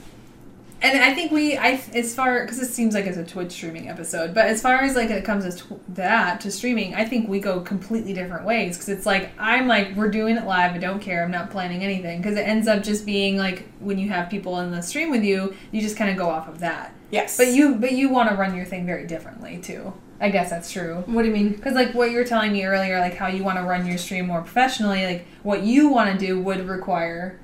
and 0.84 1.04
I 1.04 1.14
think 1.14 1.32
we, 1.32 1.58
I 1.58 1.82
as 1.94 2.16
far 2.16 2.42
because 2.44 2.60
it 2.60 2.68
seems 2.68 2.94
like 2.94 3.06
it's 3.06 3.18
a 3.18 3.24
Twitch 3.24 3.52
streaming 3.52 3.90
episode, 3.90 4.34
but 4.34 4.46
as 4.46 4.62
far 4.62 4.78
as 4.82 4.96
like 4.96 5.10
it 5.10 5.24
comes 5.24 5.46
as 5.46 5.62
tw- 5.62 5.80
that 5.96 6.42
to 6.42 6.52
streaming, 6.52 6.96
I 6.96 7.06
think 7.06 7.28
we 7.30 7.40
go 7.40 7.60
completely 7.62 8.14
different 8.14 8.46
ways 8.46 8.78
because 8.78 8.90
it's 8.90 9.06
like 9.06 9.32
I'm 9.40 9.68
like 9.68 9.96
we're 9.96 10.10
doing 10.10 10.38
it 10.38 10.46
live. 10.46 10.74
I 10.74 10.78
don't 10.78 11.00
care. 11.00 11.24
I'm 11.24 11.32
not 11.32 11.52
planning 11.52 11.84
anything 11.84 12.22
because 12.22 12.38
it 12.38 12.42
ends 12.48 12.68
up 12.68 12.84
just 12.84 13.06
being 13.06 13.38
like 13.38 13.68
when 13.80 13.98
you 13.98 14.10
have 14.10 14.30
people 14.30 14.60
in 14.60 14.72
the 14.72 14.82
stream 14.82 15.12
with 15.12 15.24
you, 15.24 15.56
you 15.72 15.82
just 15.82 15.98
kind 15.98 16.10
of 16.12 16.18
go 16.18 16.30
off 16.30 16.48
of 16.48 16.60
that. 16.60 16.94
yes 17.12 17.38
But 17.38 17.48
you, 17.48 17.76
but 17.76 17.92
you 17.94 18.10
want 18.10 18.30
to 18.30 18.36
run 18.36 18.56
your 18.56 18.66
thing 18.66 18.86
very 18.86 19.06
differently 19.08 19.58
too. 19.60 19.94
I 20.20 20.30
guess 20.30 20.52
that's 20.52 20.72
true. 20.72 21.04
what 21.08 21.24
do 21.24 21.30
you 21.30 21.34
mean 21.34 21.50
Because 21.54 21.74
like 21.74 21.96
what 21.96 22.12
you 22.12 22.18
were 22.18 22.24
telling 22.24 22.52
me 22.54 22.64
earlier, 22.64 23.00
like 23.00 23.16
how 23.16 23.26
you 23.28 23.44
want 23.44 23.58
to 23.58 23.64
run 23.64 23.88
your 23.88 23.98
stream 23.98 24.28
more 24.28 24.42
professionally, 24.42 25.04
like 25.06 25.26
what 25.42 25.64
you 25.64 25.90
want 25.90 26.12
to 26.12 26.26
do 26.26 26.40
would 26.40 26.68
require 26.68 27.40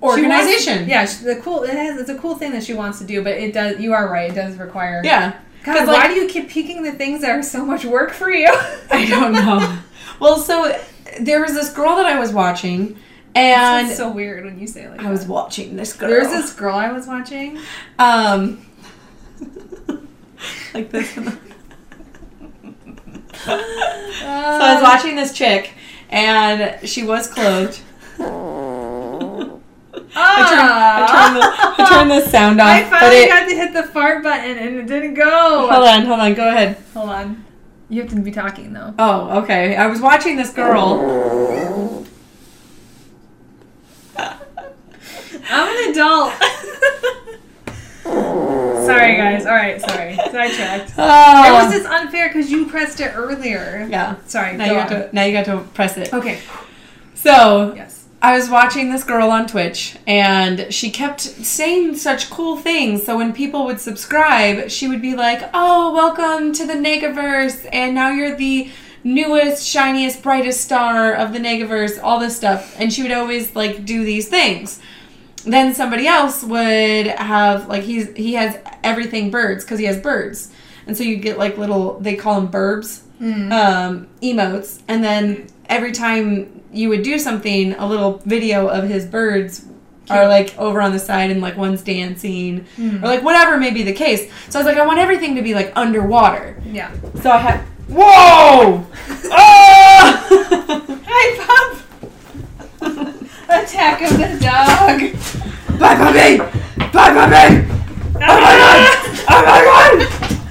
wants- 0.00 0.18
organization 0.22 0.88
yeah, 0.88 1.06
she- 1.06 1.24
the 1.24 1.36
cool. 1.36 1.62
It 1.64 1.70
has. 1.74 1.98
It's 2.00 2.10
a 2.10 2.18
cool 2.18 2.34
thing 2.36 2.52
that 2.52 2.62
she 2.64 2.74
wants 2.74 2.98
to 2.98 3.04
do, 3.04 3.22
but 3.22 3.32
it 3.34 3.52
does. 3.54 3.78
You 3.80 3.92
are 3.94 4.08
right. 4.10 4.30
It 4.30 4.34
does 4.34 4.56
require. 4.56 5.00
yeah 5.04 5.38
God, 5.64 5.78
'Cause, 5.78 5.88
why 5.88 6.06
do 6.08 6.14
you 6.14 6.28
keep 6.28 6.48
picking 6.48 6.82
the 6.84 6.92
things 6.92 7.22
that 7.22 7.30
are 7.30 7.42
so 7.42 7.64
much 7.64 7.84
work 7.84 8.12
for 8.12 8.30
you? 8.30 8.48
I 8.90 9.06
don't 9.06 9.32
know 9.32 9.78
well 10.20 10.38
so 10.38 10.74
there 11.20 11.40
was 11.42 11.52
this 11.54 11.70
girl 11.72 11.96
that 11.96 12.06
I 12.06 12.18
was 12.20 12.32
watching 12.32 12.96
and 13.34 13.90
so 13.90 14.10
weird 14.10 14.44
when 14.44 14.58
you 14.58 14.66
say 14.66 14.88
like 14.88 15.02
I 15.02 15.10
was 15.10 15.26
watching 15.26 15.76
this 15.76 15.92
girl 15.92 16.08
There's 16.08 16.28
this 16.28 16.52
girl 16.52 16.74
I 16.76 16.90
was 16.92 17.06
watching. 17.06 17.58
um 17.98 18.64
like 20.72 20.90
this 20.90 21.10
so 21.14 21.32
I 23.48 24.74
was 24.74 24.82
watching 24.82 25.16
this 25.16 25.32
chick 25.32 25.72
and 26.10 26.88
she 26.88 27.02
was 27.02 27.26
clothed 27.28 27.80
I 30.18 30.48
turned, 30.48 30.70
I 30.70 31.06
turned, 31.10 31.36
the, 31.36 31.82
I 31.82 31.88
turned 31.88 32.10
the 32.10 32.20
sound 32.30 32.60
off 32.60 32.66
I 32.68 32.84
finally 32.84 33.16
it, 33.22 33.28
got 33.28 33.48
to 33.48 33.54
hit 33.54 33.72
the 33.72 33.82
fart 33.84 34.22
button 34.22 34.56
and 34.58 34.76
it 34.76 34.86
didn't 34.86 35.14
go. 35.14 35.68
hold 35.70 35.84
on 35.86 36.04
hold 36.06 36.20
on 36.20 36.34
go 36.34 36.48
ahead 36.48 36.76
Hold 36.94 37.10
on. 37.10 37.44
You 37.88 38.02
have 38.02 38.10
to 38.10 38.16
be 38.20 38.32
talking 38.32 38.72
though. 38.72 38.94
Oh, 38.98 39.42
okay. 39.42 39.76
I 39.76 39.86
was 39.86 40.00
watching 40.00 40.36
this 40.36 40.50
girl. 40.52 42.04
I'm 45.48 45.68
an 45.84 45.90
adult. 45.92 46.32
sorry, 48.84 49.16
guys. 49.16 49.46
All 49.46 49.52
right, 49.54 49.80
sorry. 49.80 50.16
Sidetracked. 50.16 50.94
Oh. 50.98 51.44
It 51.44 51.50
Oh. 51.50 51.64
was 51.64 51.72
just 51.72 51.86
unfair 51.86 52.28
because 52.28 52.50
you 52.50 52.66
pressed 52.66 53.00
it 53.00 53.12
earlier. 53.14 53.86
yeah. 53.90 54.16
Sorry. 54.26 54.56
Now 54.56 54.66
go 54.66 54.72
you 54.72 54.78
got 54.78 54.88
to 54.88 55.08
now 55.14 55.24
you 55.24 55.32
got 55.32 55.44
to 55.46 55.58
press 55.74 55.96
it. 55.96 56.12
Okay. 56.12 56.40
So 57.14 57.72
Yes. 57.76 58.05
I 58.22 58.36
was 58.36 58.48
watching 58.48 58.90
this 58.90 59.04
girl 59.04 59.30
on 59.30 59.46
Twitch 59.46 59.96
and 60.06 60.72
she 60.72 60.90
kept 60.90 61.20
saying 61.20 61.96
such 61.96 62.30
cool 62.30 62.56
things. 62.56 63.04
So 63.04 63.16
when 63.16 63.32
people 63.32 63.66
would 63.66 63.80
subscribe, 63.80 64.70
she 64.70 64.88
would 64.88 65.02
be 65.02 65.14
like, 65.14 65.48
Oh, 65.52 65.92
welcome 65.92 66.52
to 66.54 66.66
the 66.66 66.74
Negaverse, 66.74 67.68
and 67.72 67.94
now 67.94 68.10
you're 68.10 68.34
the 68.34 68.70
newest, 69.04 69.66
shiniest, 69.66 70.22
brightest 70.22 70.62
star 70.62 71.14
of 71.14 71.32
the 71.32 71.38
Negaverse, 71.38 72.02
all 72.02 72.18
this 72.18 72.36
stuff. 72.36 72.74
And 72.78 72.92
she 72.92 73.02
would 73.02 73.12
always 73.12 73.54
like 73.54 73.84
do 73.84 74.04
these 74.04 74.28
things. 74.28 74.80
Then 75.44 75.74
somebody 75.74 76.08
else 76.08 76.42
would 76.42 77.06
have 77.06 77.68
like 77.68 77.84
he's 77.84 78.12
he 78.16 78.34
has 78.34 78.58
everything 78.82 79.30
birds 79.30 79.62
because 79.64 79.78
he 79.78 79.84
has 79.84 80.00
birds. 80.00 80.50
And 80.86 80.96
so 80.96 81.04
you 81.04 81.16
get 81.16 81.38
like 81.38 81.58
little 81.58 82.00
they 82.00 82.16
call 82.16 82.40
them 82.40 82.50
burbs 82.50 83.02
um, 83.20 84.08
emotes, 84.22 84.82
and 84.88 85.02
then 85.02 85.46
every 85.68 85.92
time 85.92 86.62
you 86.76 86.88
would 86.90 87.02
do 87.02 87.18
something, 87.18 87.72
a 87.74 87.86
little 87.86 88.18
video 88.24 88.68
of 88.68 88.84
his 88.88 89.06
birds 89.06 89.64
are 90.08 90.28
like 90.28 90.56
over 90.56 90.80
on 90.80 90.92
the 90.92 90.98
side, 90.98 91.30
and 91.30 91.40
like 91.40 91.56
one's 91.56 91.82
dancing, 91.82 92.66
or 92.78 93.08
like 93.08 93.22
whatever 93.22 93.56
may 93.56 93.70
be 93.72 93.82
the 93.82 93.92
case. 93.92 94.30
So 94.50 94.58
I 94.58 94.62
was 94.62 94.66
like, 94.66 94.76
I 94.76 94.86
want 94.86 94.98
everything 94.98 95.34
to 95.36 95.42
be 95.42 95.54
like 95.54 95.72
underwater. 95.76 96.62
Yeah. 96.64 96.92
So 97.22 97.30
I 97.30 97.38
had, 97.38 97.60
whoa, 97.88 98.86
ah! 99.32 100.26
Hi, 101.08 101.46
Pop. 101.46 101.82
Attack 103.48 104.02
of 104.02 104.18
the 104.18 104.28
dog. 104.40 105.78
bye 105.80 105.96
puppy, 105.96 106.38
bye 106.92 107.12
puppy. 107.12 107.72
Oh 108.14 108.20
my 108.20 108.54
god! 108.56 108.78
Oh 109.28 109.42
my 109.44 109.60
god! 109.64 109.96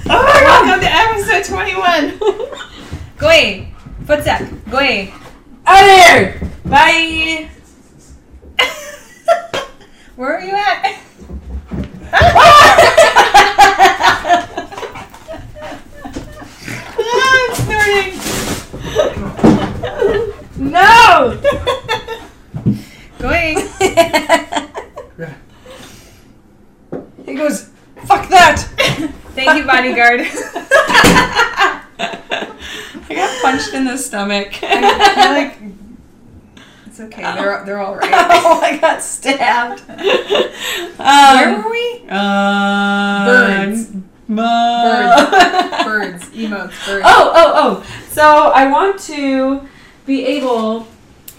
Oh 0.08 0.22
my 0.22 0.40
god! 0.42 0.66
Welcome 0.66 0.80
to 0.80 0.90
episode 0.92 1.44
21. 1.54 2.18
Go 3.18 3.26
away. 3.26 3.72
Footstep. 4.06 4.48
Go 4.70 4.76
away. 4.76 5.12
Out 5.66 5.82
of 5.82 5.88
here! 5.90 6.40
Bye! 6.64 7.48
Where 10.16 10.36
are 10.36 10.40
you 10.40 10.54
at? 10.54 10.96
Ah, 16.98 17.54
snorting. 17.54 18.18
no! 20.70 21.38
Go 23.18 23.28
away. 23.28 23.54
he 27.26 27.34
goes, 27.34 27.68
fuck 28.04 28.28
that! 28.28 28.58
Thank 29.34 29.58
you, 29.58 29.64
bodyguard. 29.66 30.20
Punched 33.50 33.74
in 33.74 33.84
the 33.84 33.96
stomach. 33.96 34.60
You're 34.62 34.70
like, 34.70 35.56
it's 36.86 37.00
okay. 37.00 37.22
They're 37.22 37.64
they're 37.64 37.78
all 37.78 37.94
right. 38.00 38.10
oh, 38.12 38.60
I 38.62 38.76
got 38.78 39.02
stabbed. 39.02 39.80
Where 39.80 41.48
Um, 41.48 41.64
were 41.64 41.70
we? 41.70 42.04
uh, 42.08 43.26
Birds. 43.26 43.86
Birds. 44.28 45.30
Birds. 45.84 46.24
Emotes. 46.30 46.86
Birds. 46.86 47.04
Oh, 47.06 47.32
oh, 47.34 47.52
oh. 47.84 47.86
So 48.10 48.22
I 48.54 48.68
want 48.70 48.98
to 49.00 49.68
be 50.06 50.24
able 50.26 50.86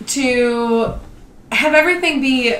to 0.07 0.93
have 1.51 1.73
everything 1.73 2.21
be 2.21 2.55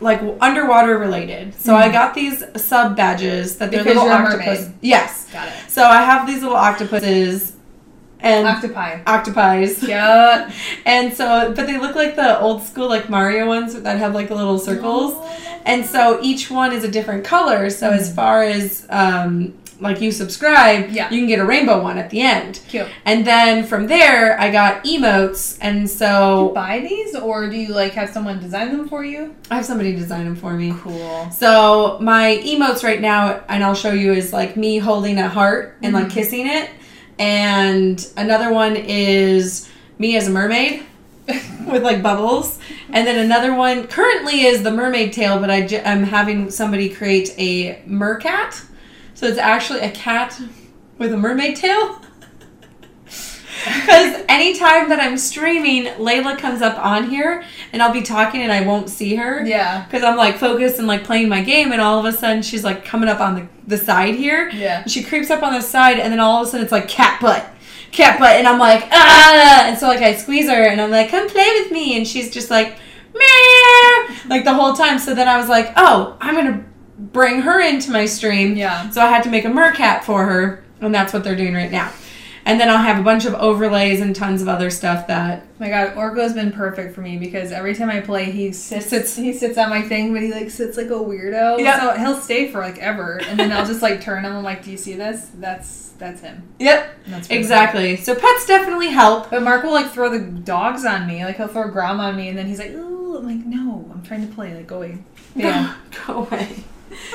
like 0.00 0.20
underwater 0.40 0.98
related. 0.98 1.54
So 1.54 1.74
I 1.76 1.90
got 1.92 2.12
these 2.14 2.42
sub 2.56 2.96
badges 2.96 3.56
that 3.58 3.70
they're 3.70 3.84
Because 3.84 3.96
little 4.02 4.10
octopus. 4.12 4.60
mermaid. 4.62 4.74
Yes. 4.80 5.30
Got 5.32 5.48
it. 5.48 5.54
So 5.68 5.84
I 5.84 6.02
have 6.02 6.26
these 6.26 6.42
little 6.42 6.56
octopuses 6.56 7.52
and 8.22 8.46
Octopi. 8.46 9.00
octopies. 9.06 9.82
Yeah. 9.82 10.50
And 10.86 11.12
so, 11.12 11.52
but 11.54 11.66
they 11.66 11.78
look 11.78 11.94
like 11.94 12.16
the 12.16 12.38
old 12.40 12.62
school, 12.62 12.88
like 12.88 13.08
Mario 13.08 13.46
ones 13.46 13.80
that 13.80 13.98
have 13.98 14.14
like 14.14 14.30
little 14.30 14.58
circles. 14.58 15.14
And 15.64 15.84
so 15.86 16.18
each 16.22 16.50
one 16.50 16.72
is 16.72 16.82
a 16.84 16.90
different 16.90 17.24
color. 17.24 17.70
So 17.70 17.90
as 17.90 18.12
far 18.12 18.42
as 18.42 18.84
um, 18.90 19.54
like 19.80 20.00
you 20.00 20.10
subscribe, 20.10 20.90
Yeah. 20.90 21.08
you 21.10 21.20
can 21.20 21.28
get 21.28 21.38
a 21.38 21.44
rainbow 21.44 21.80
one 21.82 21.98
at 21.98 22.10
the 22.10 22.20
end. 22.20 22.60
Cute. 22.68 22.88
And 23.04 23.24
then 23.24 23.64
from 23.64 23.86
there, 23.86 24.38
I 24.40 24.50
got 24.50 24.84
emotes. 24.84 25.56
And 25.60 25.76
Do 25.76 25.80
you 25.82 25.86
so 25.88 26.52
buy 26.54 26.80
these 26.80 27.14
or 27.14 27.48
do 27.48 27.56
you 27.56 27.72
like 27.74 27.92
have 27.92 28.10
someone 28.10 28.40
design 28.40 28.76
them 28.76 28.88
for 28.88 29.04
you? 29.04 29.34
I 29.50 29.56
have 29.56 29.64
somebody 29.64 29.94
design 29.94 30.24
them 30.24 30.36
for 30.36 30.52
me. 30.54 30.74
Cool. 30.80 31.30
So 31.30 31.98
my 32.00 32.40
emotes 32.44 32.82
right 32.82 33.00
now, 33.00 33.42
and 33.48 33.62
I'll 33.62 33.74
show 33.74 33.92
you, 33.92 34.12
is 34.12 34.32
like 34.32 34.56
me 34.56 34.78
holding 34.78 35.18
a 35.18 35.28
heart 35.28 35.76
and 35.82 35.92
like 35.94 36.10
kissing 36.10 36.46
it. 36.48 36.70
And 37.22 38.04
another 38.16 38.52
one 38.52 38.74
is 38.74 39.70
me 39.96 40.16
as 40.16 40.26
a 40.26 40.30
mermaid 40.32 40.84
with 41.68 41.84
like 41.84 42.02
bubbles. 42.02 42.58
And 42.90 43.06
then 43.06 43.24
another 43.24 43.54
one 43.54 43.86
currently 43.86 44.40
is 44.40 44.64
the 44.64 44.72
mermaid 44.72 45.12
tail, 45.12 45.38
but 45.38 45.48
I 45.48 45.64
j- 45.64 45.84
I'm 45.84 46.02
having 46.02 46.50
somebody 46.50 46.88
create 46.88 47.32
a 47.38 47.80
mercat. 47.86 48.64
So 49.14 49.26
it's 49.28 49.38
actually 49.38 49.80
a 49.82 49.90
cat 49.92 50.36
with 50.98 51.12
a 51.12 51.16
mermaid 51.16 51.54
tail. 51.54 52.00
Because 53.64 54.24
anytime 54.28 54.88
that 54.88 54.98
I'm 55.00 55.16
streaming, 55.16 55.84
Layla 55.94 56.36
comes 56.38 56.62
up 56.62 56.78
on 56.78 57.08
here 57.10 57.44
and 57.72 57.82
I'll 57.82 57.92
be 57.92 58.02
talking 58.02 58.42
and 58.42 58.50
I 58.52 58.62
won't 58.62 58.88
see 58.90 59.14
her 59.16 59.44
Yeah. 59.46 59.84
because 59.84 60.02
I'm 60.02 60.16
like 60.16 60.36
focused 60.38 60.78
and 60.78 60.88
like 60.88 61.04
playing 61.04 61.28
my 61.28 61.42
game, 61.42 61.72
and 61.72 61.80
all 61.80 61.98
of 61.98 62.04
a 62.04 62.16
sudden 62.16 62.42
she's 62.42 62.64
like 62.64 62.84
coming 62.84 63.08
up 63.08 63.20
on 63.20 63.34
the, 63.36 63.48
the 63.66 63.78
side 63.78 64.14
here. 64.16 64.50
Yeah. 64.50 64.82
And 64.82 64.90
she 64.90 65.02
creeps 65.02 65.30
up 65.30 65.42
on 65.42 65.52
the 65.52 65.60
side, 65.62 65.98
and 66.00 66.12
then 66.12 66.20
all 66.20 66.42
of 66.42 66.48
a 66.48 66.50
sudden 66.50 66.64
it's 66.64 66.72
like 66.72 66.88
cat 66.88 67.20
butt, 67.20 67.44
cat 67.92 68.18
butt, 68.18 68.32
and 68.36 68.48
I'm 68.48 68.58
like 68.58 68.88
ah, 68.90 69.64
and 69.66 69.78
so 69.78 69.86
like 69.86 70.00
I 70.00 70.14
squeeze 70.16 70.48
her, 70.48 70.62
and 70.66 70.80
I'm 70.80 70.90
like 70.90 71.10
come 71.10 71.28
play 71.28 71.48
with 71.60 71.70
me, 71.70 71.96
and 71.96 72.06
she's 72.06 72.30
just 72.32 72.50
like 72.50 72.76
meh, 73.14 74.16
like 74.28 74.44
the 74.44 74.54
whole 74.54 74.72
time. 74.74 74.98
So 74.98 75.14
then 75.14 75.28
I 75.28 75.36
was 75.38 75.48
like, 75.48 75.72
oh, 75.76 76.16
I'm 76.20 76.34
gonna 76.34 76.64
bring 76.98 77.42
her 77.42 77.60
into 77.60 77.90
my 77.90 78.06
stream. 78.06 78.56
Yeah. 78.56 78.90
So 78.90 79.00
I 79.02 79.06
had 79.06 79.22
to 79.24 79.30
make 79.30 79.44
a 79.44 79.48
mercat 79.48 80.04
for 80.04 80.24
her, 80.24 80.64
and 80.80 80.94
that's 80.94 81.12
what 81.12 81.22
they're 81.24 81.36
doing 81.36 81.54
right 81.54 81.70
now. 81.70 81.90
And 82.44 82.60
then 82.60 82.68
I'll 82.68 82.78
have 82.78 82.98
a 82.98 83.02
bunch 83.04 83.24
of 83.24 83.34
overlays 83.34 84.00
and 84.00 84.14
tons 84.16 84.42
of 84.42 84.48
other 84.48 84.68
stuff 84.68 85.06
that 85.06 85.44
My 85.60 85.68
God, 85.68 85.94
Orko's 85.96 86.32
been 86.32 86.50
perfect 86.50 86.94
for 86.94 87.00
me 87.00 87.16
because 87.16 87.52
every 87.52 87.74
time 87.74 87.88
I 87.88 88.00
play, 88.00 88.30
he 88.32 88.52
sits, 88.52 88.86
Sits- 88.86 89.14
he 89.16 89.32
sits 89.32 89.56
on 89.56 89.70
my 89.70 89.82
thing, 89.82 90.12
but 90.12 90.22
he 90.22 90.32
like 90.32 90.50
sits 90.50 90.76
like 90.76 90.88
a 90.88 90.90
weirdo. 90.90 91.60
Yeah. 91.60 91.78
So 91.80 91.98
he'll 92.00 92.20
stay 92.20 92.50
for 92.50 92.60
like 92.60 92.78
ever, 92.78 93.20
and 93.28 93.38
then 93.38 93.52
I'll 93.52 93.64
just 93.66 93.80
like 93.82 94.00
turn 94.00 94.24
him. 94.24 94.32
I'm 94.32 94.42
like, 94.42 94.64
"Do 94.64 94.70
you 94.72 94.76
see 94.76 94.94
this? 94.94 95.30
That's 95.38 95.90
that's 95.98 96.20
him." 96.20 96.42
Yep, 96.58 96.94
that's 97.06 97.30
exactly. 97.30 97.96
So 97.96 98.14
pets 98.16 98.46
definitely 98.46 98.88
help. 98.88 99.30
But 99.30 99.42
Mark 99.44 99.62
will 99.62 99.72
like 99.72 99.90
throw 99.92 100.08
the 100.10 100.18
dogs 100.18 100.84
on 100.84 101.06
me. 101.06 101.24
Like 101.24 101.36
he'll 101.36 101.46
throw 101.48 101.68
Grom 101.68 102.00
on 102.00 102.16
me, 102.16 102.28
and 102.28 102.36
then 102.36 102.46
he's 102.46 102.58
like, 102.58 102.72
"Ooh," 102.72 103.16
I'm 103.18 103.26
like, 103.26 103.46
"No, 103.46 103.88
I'm 103.92 104.02
trying 104.02 104.26
to 104.28 104.34
play. 104.34 104.54
Like, 104.54 104.66
go 104.66 104.78
away." 104.78 104.98
Yeah. 105.34 105.76
Go 106.06 106.26
away. 106.26 106.48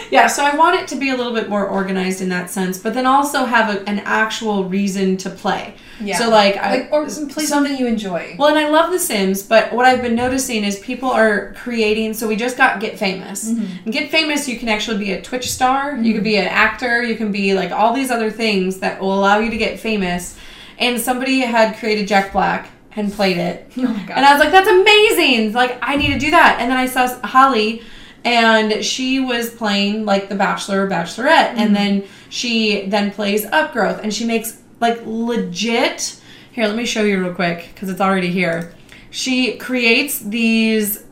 Yeah, 0.09 0.27
so 0.27 0.43
I 0.43 0.55
want 0.55 0.79
it 0.79 0.87
to 0.89 0.95
be 0.95 1.09
a 1.09 1.15
little 1.17 1.33
bit 1.33 1.49
more 1.49 1.65
organized 1.67 2.21
in 2.21 2.29
that 2.29 2.49
sense, 2.49 2.77
but 2.77 2.93
then 2.93 3.05
also 3.05 3.45
have 3.45 3.75
a, 3.75 3.87
an 3.89 3.99
actual 3.99 4.65
reason 4.65 5.17
to 5.17 5.29
play. 5.29 5.75
Yeah. 5.99 6.17
So 6.17 6.29
like, 6.29 6.55
I, 6.57 6.77
like 6.77 6.91
or 6.91 7.05
play 7.27 7.45
something 7.45 7.75
you 7.77 7.87
enjoy. 7.87 8.35
well, 8.37 8.49
and 8.49 8.57
I 8.57 8.69
love 8.69 8.91
The 8.91 8.99
Sims, 8.99 9.43
but 9.43 9.73
what 9.73 9.85
I've 9.85 10.01
been 10.01 10.15
noticing 10.15 10.63
is 10.63 10.79
people 10.79 11.09
are 11.09 11.53
creating. 11.53 12.13
So 12.13 12.27
we 12.27 12.35
just 12.35 12.57
got 12.57 12.79
Get 12.79 12.97
Famous. 12.97 13.51
Mm-hmm. 13.51 13.83
And 13.85 13.93
Get 13.93 14.11
Famous, 14.11 14.47
you 14.47 14.57
can 14.57 14.69
actually 14.69 14.99
be 14.99 15.11
a 15.13 15.21
Twitch 15.21 15.51
star. 15.51 15.97
You 15.97 16.13
could 16.13 16.23
be 16.23 16.37
an 16.37 16.47
actor. 16.47 17.03
You 17.03 17.15
can 17.15 17.31
be 17.31 17.53
like 17.53 17.71
all 17.71 17.93
these 17.93 18.11
other 18.11 18.31
things 18.31 18.79
that 18.79 19.01
will 19.01 19.13
allow 19.13 19.39
you 19.39 19.49
to 19.49 19.57
get 19.57 19.79
famous. 19.79 20.37
And 20.77 20.99
somebody 20.99 21.39
had 21.39 21.77
created 21.77 22.07
Jack 22.07 22.31
Black 22.31 22.69
and 22.95 23.11
played 23.11 23.37
it. 23.37 23.71
Oh 23.77 23.83
my 23.83 24.03
God. 24.03 24.17
And 24.17 24.25
I 24.25 24.33
was 24.33 24.39
like, 24.39 24.51
that's 24.51 24.67
amazing. 24.67 25.53
Like, 25.53 25.77
I 25.81 25.95
need 25.97 26.11
to 26.13 26.19
do 26.19 26.31
that. 26.31 26.57
And 26.59 26.71
then 26.71 26.77
I 26.77 26.87
saw 26.87 27.07
Holly, 27.21 27.83
and 28.27 28.83
she 28.83 29.21
was 29.21 29.49
playing 29.49 30.03
like 30.03 30.27
The 30.27 30.35
Bachelor 30.35 30.85
or 30.85 30.89
Bachelorette. 30.89 31.51
Mm-hmm. 31.51 31.59
And 31.59 31.75
then 31.75 32.03
she 32.29 32.85
then 32.87 33.11
plays 33.11 33.45
Upgrowth, 33.45 33.99
and 33.99 34.13
she 34.13 34.25
makes 34.25 34.61
like 34.81 34.99
legit. 35.05 36.21
Here, 36.51 36.67
let 36.67 36.75
me 36.75 36.85
show 36.85 37.03
you 37.03 37.23
real 37.23 37.33
quick 37.33 37.69
because 37.73 37.89
it's 37.89 38.01
already 38.01 38.31
here. 38.31 38.73
She 39.11 39.57
creates 39.57 40.19
these 40.19 41.05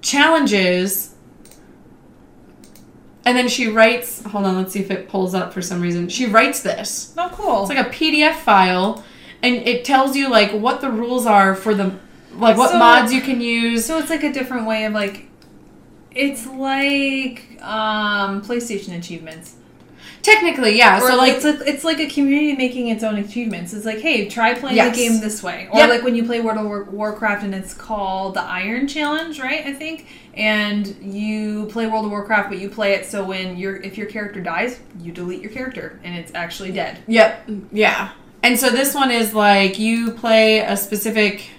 challenges. 0.00 1.14
And 3.24 3.36
then 3.36 3.48
she 3.48 3.68
writes, 3.68 4.22
hold 4.24 4.44
on, 4.44 4.56
let's 4.56 4.72
see 4.72 4.80
if 4.80 4.90
it 4.90 5.08
pulls 5.08 5.34
up 5.34 5.52
for 5.52 5.60
some 5.60 5.80
reason. 5.80 6.08
She 6.08 6.26
writes 6.26 6.62
this. 6.62 7.12
oh, 7.18 7.28
cool. 7.32 7.62
It's 7.62 7.74
like 7.74 7.86
a 7.86 7.90
PDF 7.90 8.36
file, 8.36 9.04
and 9.42 9.54
it 9.54 9.84
tells 9.84 10.16
you 10.16 10.30
like 10.30 10.52
what 10.52 10.80
the 10.80 10.90
rules 10.90 11.26
are 11.26 11.54
for 11.54 11.74
the 11.74 11.96
like 12.32 12.56
what 12.56 12.70
So- 12.70 12.78
mods 12.78 13.12
you 13.12 13.20
can 13.20 13.40
use. 13.40 13.84
So 13.84 13.98
it's 13.98 14.10
like 14.10 14.24
a 14.24 14.32
different 14.32 14.66
way 14.66 14.84
of 14.84 14.92
like, 14.92 15.28
it's 16.16 16.46
like 16.46 17.60
um 17.62 18.42
PlayStation 18.42 18.96
achievements. 18.98 19.54
Technically, 20.22 20.76
yeah. 20.76 20.98
Or 20.98 21.10
so 21.10 21.16
like 21.16 21.34
it's 21.34 21.44
like 21.44 21.60
it's 21.68 21.84
like 21.84 22.00
a 22.00 22.08
community 22.08 22.54
making 22.56 22.88
its 22.88 23.04
own 23.04 23.16
achievements. 23.16 23.72
It's 23.72 23.86
like, 23.86 24.00
hey, 24.00 24.28
try 24.28 24.54
playing 24.54 24.76
Yes. 24.76 24.96
the 24.96 25.02
game 25.02 25.20
this 25.20 25.40
way, 25.42 25.68
or 25.72 25.78
Yep. 25.78 25.88
like 25.90 26.02
when 26.02 26.16
you 26.16 26.24
play 26.24 26.40
World 26.40 26.58
of 26.58 26.92
Warcraft 26.92 27.44
and 27.44 27.54
it's 27.54 27.72
called 27.72 28.34
the 28.34 28.42
Iron 28.42 28.88
Challenge, 28.88 29.38
right? 29.38 29.64
I 29.64 29.72
think, 29.72 30.06
and 30.34 30.96
you 31.00 31.66
play 31.66 31.86
World 31.86 32.06
of 32.06 32.10
Warcraft, 32.10 32.48
but 32.48 32.58
you 32.58 32.68
play 32.68 32.94
it 32.94 33.06
so 33.06 33.22
when 33.24 33.56
your 33.56 33.76
if 33.76 33.96
your 33.96 34.08
character 34.08 34.40
dies, 34.40 34.80
you 35.00 35.12
delete 35.12 35.42
your 35.42 35.52
character 35.52 36.00
and 36.02 36.16
it's 36.16 36.34
actually 36.34 36.72
dead. 36.72 36.98
Yep. 37.06 37.48
Yeah. 37.70 38.10
And 38.42 38.58
so 38.58 38.70
this 38.70 38.94
one 38.94 39.12
is 39.12 39.32
like 39.32 39.78
you 39.78 40.10
play 40.12 40.58
a 40.60 40.76
specific. 40.76 41.50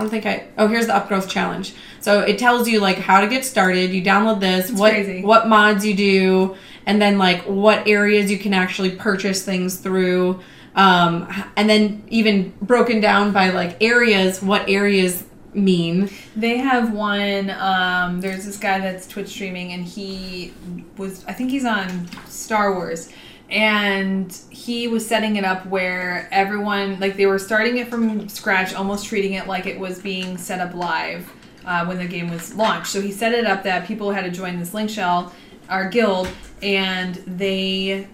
I 0.00 0.02
don't 0.02 0.10
think 0.10 0.24
I. 0.24 0.46
Oh, 0.56 0.66
here's 0.66 0.86
the 0.86 0.94
upgrowth 0.94 1.28
challenge. 1.28 1.74
So 2.00 2.20
it 2.20 2.38
tells 2.38 2.66
you 2.66 2.80
like 2.80 2.96
how 2.96 3.20
to 3.20 3.26
get 3.26 3.44
started. 3.44 3.90
You 3.90 4.02
download 4.02 4.40
this. 4.40 4.72
What 4.72 4.94
crazy. 4.94 5.22
what 5.22 5.46
mods 5.46 5.84
you 5.84 5.94
do, 5.94 6.56
and 6.86 7.02
then 7.02 7.18
like 7.18 7.42
what 7.42 7.86
areas 7.86 8.30
you 8.30 8.38
can 8.38 8.54
actually 8.54 8.92
purchase 8.92 9.44
things 9.44 9.76
through. 9.76 10.40
Um, 10.74 11.28
and 11.54 11.68
then 11.68 12.02
even 12.08 12.54
broken 12.62 13.02
down 13.02 13.32
by 13.32 13.50
like 13.50 13.76
areas, 13.82 14.40
what 14.40 14.70
areas 14.70 15.22
mean. 15.52 16.08
They 16.34 16.56
have 16.56 16.94
one. 16.94 17.50
Um, 17.50 18.22
there's 18.22 18.46
this 18.46 18.56
guy 18.56 18.78
that's 18.78 19.06
Twitch 19.06 19.28
streaming, 19.28 19.72
and 19.72 19.84
he 19.84 20.54
was. 20.96 21.26
I 21.26 21.34
think 21.34 21.50
he's 21.50 21.66
on 21.66 22.08
Star 22.26 22.72
Wars, 22.72 23.10
and 23.50 24.36
he 24.50 24.86
was 24.88 25.06
setting 25.06 25.36
it 25.36 25.44
up 25.44 25.66
where 25.66 26.28
everyone, 26.30 27.00
like, 27.00 27.16
they 27.16 27.26
were 27.26 27.38
starting 27.38 27.78
it 27.78 27.88
from 27.88 28.28
scratch, 28.28 28.74
almost 28.74 29.06
treating 29.06 29.34
it 29.34 29.46
like 29.46 29.66
it 29.66 29.78
was 29.78 29.98
being 29.98 30.38
set 30.38 30.60
up 30.60 30.74
live 30.74 31.30
uh, 31.64 31.84
when 31.86 31.98
the 31.98 32.06
game 32.06 32.30
was 32.30 32.54
launched. 32.54 32.88
So 32.88 33.00
he 33.00 33.10
set 33.10 33.32
it 33.32 33.46
up 33.46 33.64
that 33.64 33.86
people 33.86 34.12
had 34.12 34.24
to 34.24 34.30
join 34.30 34.58
this 34.58 34.72
link 34.72 34.90
shell, 34.90 35.32
our 35.68 35.88
guild, 35.88 36.28
and 36.62 37.16
they. 37.26 38.06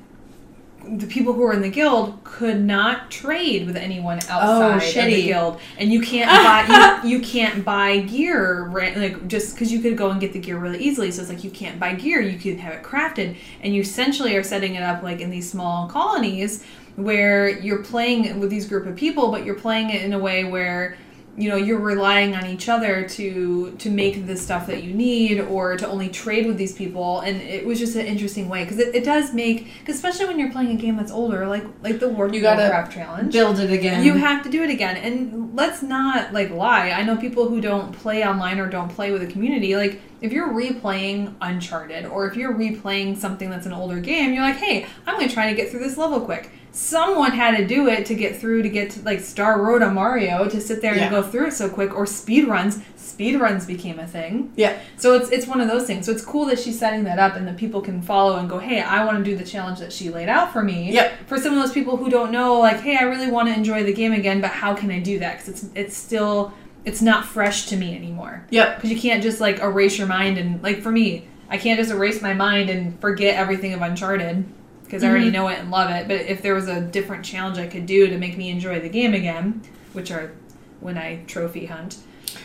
The 0.89 1.07
people 1.07 1.33
who 1.33 1.41
were 1.41 1.53
in 1.53 1.63
the 1.63 1.71
guild 1.71 2.23
could 2.25 2.61
not 2.61 3.11
trade 3.11 3.67
with 3.67 3.77
anyone 3.77 4.19
outside 4.29 4.77
of 4.77 5.11
the 5.11 5.23
guild, 5.23 5.61
and 5.79 5.93
you 5.93 6.01
can't 6.01 6.29
buy 6.29 7.01
you, 7.03 7.11
you 7.17 7.21
can't 7.21 7.65
buy 7.65 8.01
gear 8.01 8.65
right? 8.65 8.97
Like 8.97 9.29
just 9.29 9.55
because 9.55 9.73
you 9.73 9.81
could 9.81 9.97
go 9.97 10.11
and 10.11 10.21
get 10.21 10.33
the 10.33 10.39
gear 10.39 10.59
really 10.59 10.79
easily. 10.79 11.11
So 11.11 11.23
it's 11.23 11.31
like 11.31 11.45
you 11.45 11.51
can't 11.51 11.81
buy 11.81 11.95
gear, 11.95 12.21
you 12.21 12.39
can 12.39 12.59
have 12.59 12.75
it 12.75 12.83
crafted, 12.83 13.37
and 13.63 13.75
you 13.75 13.83
essentially 13.83 14.37
are 14.37 14.43
setting 14.43 14.75
it 14.75 14.83
up 14.83 15.03
like 15.03 15.21
in 15.21 15.31
these 15.31 15.51
small 15.51 15.89
colonies 15.89 16.65
where 16.97 17.49
you're 17.49 17.83
playing 17.83 18.41
with 18.41 18.51
these 18.51 18.67
group 18.67 18.87
of 18.87 18.97
people, 18.97 19.31
but 19.31 19.45
you're 19.45 19.55
playing 19.55 19.91
it 19.91 20.03
in 20.03 20.13
a 20.13 20.19
way 20.19 20.45
where 20.45 20.97
you 21.39 21.49
know 21.51 21.57
you're 21.57 21.79
relying 21.79 22.35
on 22.35 22.47
each 22.47 22.69
other 22.69 23.07
to 23.09 23.71
to 23.79 23.91
make 23.91 24.27
the 24.27 24.37
stuff 24.37 24.67
that 24.67 24.83
you 24.83 24.95
need 24.95 25.39
or 25.41 25.77
to 25.77 25.87
only 25.87 26.09
trade 26.09 26.47
with 26.47 26.57
these 26.57 26.73
people 26.73 27.21
and 27.21 27.41
it 27.43 27.67
was 27.67 27.79
just 27.79 27.95
an 27.95 28.07
interesting 28.07 28.49
way 28.49 28.65
because 28.65 28.79
it, 28.79 28.95
it 28.95 29.05
does 29.05 29.35
make 29.35 29.67
'cause 29.85 29.95
especially 29.97 30.25
when 30.27 30.39
you're 30.39 30.51
playing 30.51 30.71
a 30.71 30.75
game 30.81 30.97
that's 30.97 31.13
older 31.13 31.47
like 31.47 31.65
like 31.83 31.99
the 32.01 32.09
World 32.09 32.35
You 32.35 32.41
gotta 32.41 32.63
Warcraft 32.63 32.93
challenge 32.95 33.33
Build 33.33 33.59
it 33.59 33.71
again. 33.71 34.03
you 34.03 34.15
have 34.15 34.43
to 34.45 34.49
do 34.49 34.63
it 34.63 34.71
again. 34.71 34.97
And 34.97 35.55
let's 35.55 35.83
not 35.83 36.33
like 36.33 36.51
lie. 36.51 36.91
I 36.91 37.03
know 37.03 37.17
people 37.17 37.49
who 37.49 37.61
don't 37.61 37.93
play 37.93 38.25
online 38.27 38.59
or 38.59 38.69
don't 38.69 38.89
play 38.89 39.11
with 39.13 39.23
a 39.23 39.27
community. 39.27 39.77
Like 39.77 40.01
if 40.23 40.33
you're 40.33 40.49
replaying 40.49 41.35
Uncharted 41.43 42.07
or 42.07 42.27
if 42.27 42.37
you're 42.37 42.55
replaying 42.55 43.19
something 43.19 43.51
that's 43.51 43.67
an 43.67 43.73
older 43.73 44.01
game, 44.01 44.33
you're 44.33 44.43
like, 44.43 44.57
hey, 44.57 44.87
I'm 45.07 45.17
gonna 45.19 45.29
try 45.29 45.51
to 45.51 45.55
get 45.57 45.71
through 45.71 45.81
this 45.81 45.99
level 45.99 46.21
quick. 46.21 46.51
Someone 46.77 47.31
had 47.33 47.57
to 47.57 47.67
do 47.67 47.89
it 47.89 48.05
to 48.05 48.15
get 48.15 48.37
through 48.39 48.63
to 48.63 48.69
get 48.69 48.91
to 48.91 49.01
like 49.03 49.21
Star 49.21 49.63
Road 49.63 49.83
on 49.83 49.95
Mario 49.95 50.47
to 50.47 50.61
sit 50.61 50.83
there 50.83 50.95
Yeah. 50.95 51.05
and 51.05 51.11
go 51.11 51.23
through 51.23 51.47
it 51.47 51.55
so 51.55 51.71
quick 51.71 51.97
or 51.97 52.05
speed 52.05 52.47
runs. 52.47 52.81
Speed 52.97 53.41
runs 53.41 53.65
became 53.65 53.99
a 53.99 54.07
thing. 54.07 54.53
Yeah. 54.57 54.79
So 54.99 55.15
it's 55.15 55.31
it's 55.31 55.47
one 55.47 55.63
of 55.63 55.69
those 55.69 55.87
things. 55.87 56.05
So 56.05 56.13
it's 56.13 56.23
cool 56.23 56.45
that 56.47 56.59
she's 56.59 56.79
setting 56.79 57.05
that 57.05 57.19
up 57.19 57.35
and 57.35 57.49
that 57.49 57.57
people 57.57 57.81
can 57.81 58.03
follow 58.03 58.37
and 58.37 58.47
go, 58.47 58.59
hey, 58.59 58.83
I 58.83 59.07
want 59.07 59.17
to 59.17 59.25
do 59.25 59.35
the 59.39 59.43
challenge 59.45 59.79
that 59.79 59.91
she 59.91 60.11
laid 60.11 60.29
out 60.29 60.53
for 60.53 60.63
me. 60.63 60.93
Yep. 60.93 61.13
For 61.27 61.39
some 61.39 61.55
of 61.55 61.63
those 61.63 61.73
people 61.73 61.97
who 61.97 62.11
don't 62.11 62.31
know, 62.31 62.61
like, 62.61 62.81
hey, 62.81 62.99
I 62.99 63.05
really 63.05 63.31
want 63.31 63.49
to 63.49 63.55
enjoy 63.55 63.83
the 63.83 63.95
game 63.95 64.13
again, 64.13 64.43
but 64.43 64.51
how 64.51 64.75
can 64.75 64.91
I 64.91 65.01
do 65.01 65.19
that? 65.21 65.39
Because 65.39 65.49
it's 65.49 65.71
it's 65.75 65.97
still 65.97 66.53
it's 66.85 67.01
not 67.01 67.25
fresh 67.25 67.65
to 67.69 67.77
me 67.79 67.97
anymore. 67.97 68.45
Yep. 68.51 68.77
Because 68.77 68.91
you 68.91 69.01
can't 69.01 69.23
just 69.23 69.41
like 69.41 69.61
erase 69.61 69.97
your 69.97 70.09
mind 70.09 70.37
and 70.37 70.63
like 70.63 70.83
for 70.83 70.93
me, 70.93 71.27
I 71.49 71.57
can't 71.57 71.81
just 71.81 71.91
erase 71.91 72.21
my 72.21 72.35
mind 72.35 72.69
and 72.69 73.01
forget 73.01 73.35
everything 73.37 73.73
of 73.73 73.81
Uncharted 73.81 74.45
because 74.87 75.03
I 75.03 75.07
Mm-hmm. 75.07 75.15
already 75.15 75.31
know 75.31 75.49
it 75.49 75.59
and 75.59 75.71
love 75.71 75.91
it. 75.91 76.09
But 76.09 76.23
if 76.23 76.41
there 76.43 76.55
was 76.55 76.69
a 76.69 76.81
different 76.81 77.25
challenge 77.25 77.59
I 77.59 77.67
could 77.67 77.87
do 77.87 78.07
to 78.09 78.17
make 78.19 78.37
me 78.39 78.51
enjoy 78.51 78.81
the 78.81 78.89
game 78.89 79.13
again, 79.15 79.61
which 79.93 80.11
are 80.11 80.33
when 80.81 80.97
I 80.97 81.23
trophy 81.27 81.67
hunt. 81.67 81.99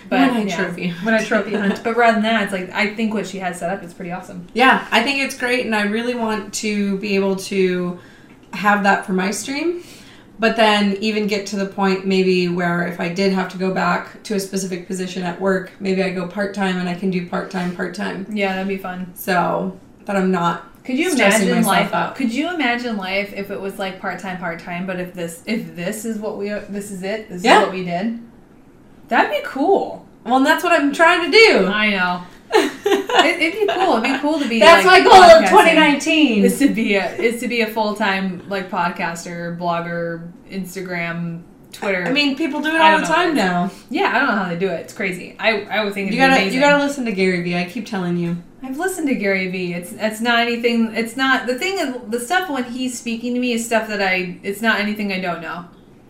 When 0.10 0.22
I 0.22 0.46
trophy. 0.48 0.90
When 1.04 1.14
I 1.14 1.24
trophy 1.24 1.54
hunt. 1.56 1.84
But 1.84 1.96
rather 1.96 2.14
than 2.14 2.24
that, 2.24 2.44
it's 2.44 2.52
like 2.54 2.70
I 2.72 2.94
think 2.96 3.14
what 3.14 3.28
she 3.28 3.40
has 3.40 3.60
set 3.60 3.70
up 3.72 3.84
is 3.84 3.94
pretty 3.94 4.12
awesome. 4.12 4.48
Yeah, 4.54 4.88
I 4.92 5.04
think 5.04 5.20
it's 5.20 5.38
great, 5.38 5.66
and 5.66 5.76
I 5.76 5.84
really 5.84 6.16
want 6.16 6.54
to 6.56 6.98
be 7.00 7.16
able 7.16 7.36
to 7.38 8.00
have 8.54 8.84
that 8.84 9.06
for 9.06 9.14
my 9.14 9.32
stream. 9.32 9.84
But 10.40 10.56
then 10.56 10.94
even 11.02 11.28
get 11.28 11.46
to 11.48 11.56
the 11.56 11.68
point 11.68 12.08
maybe 12.08 12.48
where 12.48 12.88
if 12.88 13.00
I 13.00 13.10
did 13.10 13.32
have 13.32 13.50
to 13.50 13.58
go 13.60 13.74
back 13.74 14.24
to 14.24 14.34
a 14.36 14.40
specific 14.40 14.88
position 14.88 15.22
at 15.24 15.40
work, 15.40 15.72
maybe 15.80 16.02
I 16.02 16.10
go 16.10 16.28
part 16.28 16.56
time 16.56 16.78
and 16.78 16.90
I 16.90 16.96
can 16.96 17.12
do 17.12 17.28
part 17.28 17.52
time, 17.52 17.76
part 17.76 17.94
time. 17.94 18.26
Yeah, 18.32 18.54
that'd 18.54 18.68
be 18.68 18.78
fun. 18.78 19.12
So 19.14 19.80
that 20.06 20.16
I'm 20.16 20.32
not. 20.32 20.68
Could 20.92 21.00
you 21.00 21.12
imagine 21.14 21.64
life? 21.64 21.94
out. 21.94 22.16
Could 22.16 22.34
you 22.34 22.54
imagine 22.54 22.98
life 22.98 23.34
if 23.34 23.50
it 23.52 23.60
was 23.60 23.80
like 23.80 24.00
part 24.00 24.20
time, 24.20 24.38
part 24.38 24.60
time? 24.60 24.86
But 24.86 25.00
if 25.00 25.14
this, 25.14 25.44
if 25.46 25.76
this 25.76 26.06
is 26.06 26.18
what 26.20 26.38
we, 26.38 26.50
this 26.50 26.92
is 26.92 27.04
it. 27.04 27.30
This 27.30 27.44
Yeah. 27.44 27.60
is 27.60 27.66
what 27.66 27.74
we 27.74 27.84
did. 27.86 28.20
That'd 29.08 29.32
be 29.32 29.42
cool. 29.46 30.06
Well, 30.26 30.38
and 30.38 30.46
that's 30.46 30.64
what 30.64 30.72
I'm 30.74 30.94
trying 30.94 31.30
to 31.30 31.38
do. 31.38 31.68
I 31.68 31.90
know. 31.92 32.24
It, 33.24 33.40
it'd 33.40 33.60
be 33.68 33.68
cool. 33.74 33.98
It'd 33.98 34.04
be 34.04 34.18
cool 34.20 34.40
to 34.40 34.50
be. 34.50 34.60
that's 34.60 34.86
like, 34.86 35.04
my 35.04 35.10
goal 35.10 35.22
of 35.24 35.50
2019. 35.50 36.44
Is 36.44 36.58
to 36.60 36.70
be 36.70 36.96
a 36.96 37.14
is 37.16 37.40
to 37.42 37.48
be 37.48 37.62
a 37.62 37.68
full 37.68 37.94
time 37.96 38.48
like 38.50 38.70
podcaster, 38.72 39.56
blogger, 39.58 40.32
Instagram, 40.50 41.44
Twitter. 41.72 42.04
I 42.04 42.12
mean, 42.12 42.36
people 42.36 42.62
do 42.62 42.70
it 42.70 42.82
all 42.82 43.00
the 43.00 43.06
time 43.06 43.36
now. 43.36 43.72
yeah, 43.90 44.12
I 44.16 44.20
don't 44.20 44.28
know 44.28 44.36
how 44.44 44.50
they 44.50 44.58
do 44.58 44.68
it. 44.70 44.82
It's 44.82 44.94
crazy. 44.94 45.36
I 45.40 45.62
I 45.64 45.84
would 45.84 45.94
think 45.94 46.08
it'd 46.10 46.20
You 46.20 46.26
gotta, 46.28 46.44
you 46.50 46.60
gotta 46.60 46.84
listen 46.84 47.06
to 47.06 47.12
Gary 47.12 47.42
Vee. 47.42 47.56
I 47.58 47.66
keep 47.66 47.86
telling 47.86 48.18
you. 48.18 48.38
I've 48.64 48.78
listened 48.78 49.08
to 49.08 49.16
Gary 49.16 49.50
Vee. 49.50 49.74
It's 49.74 49.92
it's 49.94 50.22
not 50.22 50.40
anything. 50.40 50.94
It's 50.96 51.18
not 51.18 51.48
the 51.48 51.56
thing. 51.58 52.10
The 52.10 52.20
stuff 52.20 52.50
when 52.50 52.64
he's 52.66 52.98
speaking 52.98 53.34
to 53.34 53.40
me 53.40 53.54
is 53.54 53.66
stuff 53.66 53.88
that 53.88 54.02
I. 54.02 54.40
It's 54.44 54.62
not 54.62 54.80
anything 54.80 55.12
I 55.12 55.20
don't 55.20 55.42
know. 55.42 55.66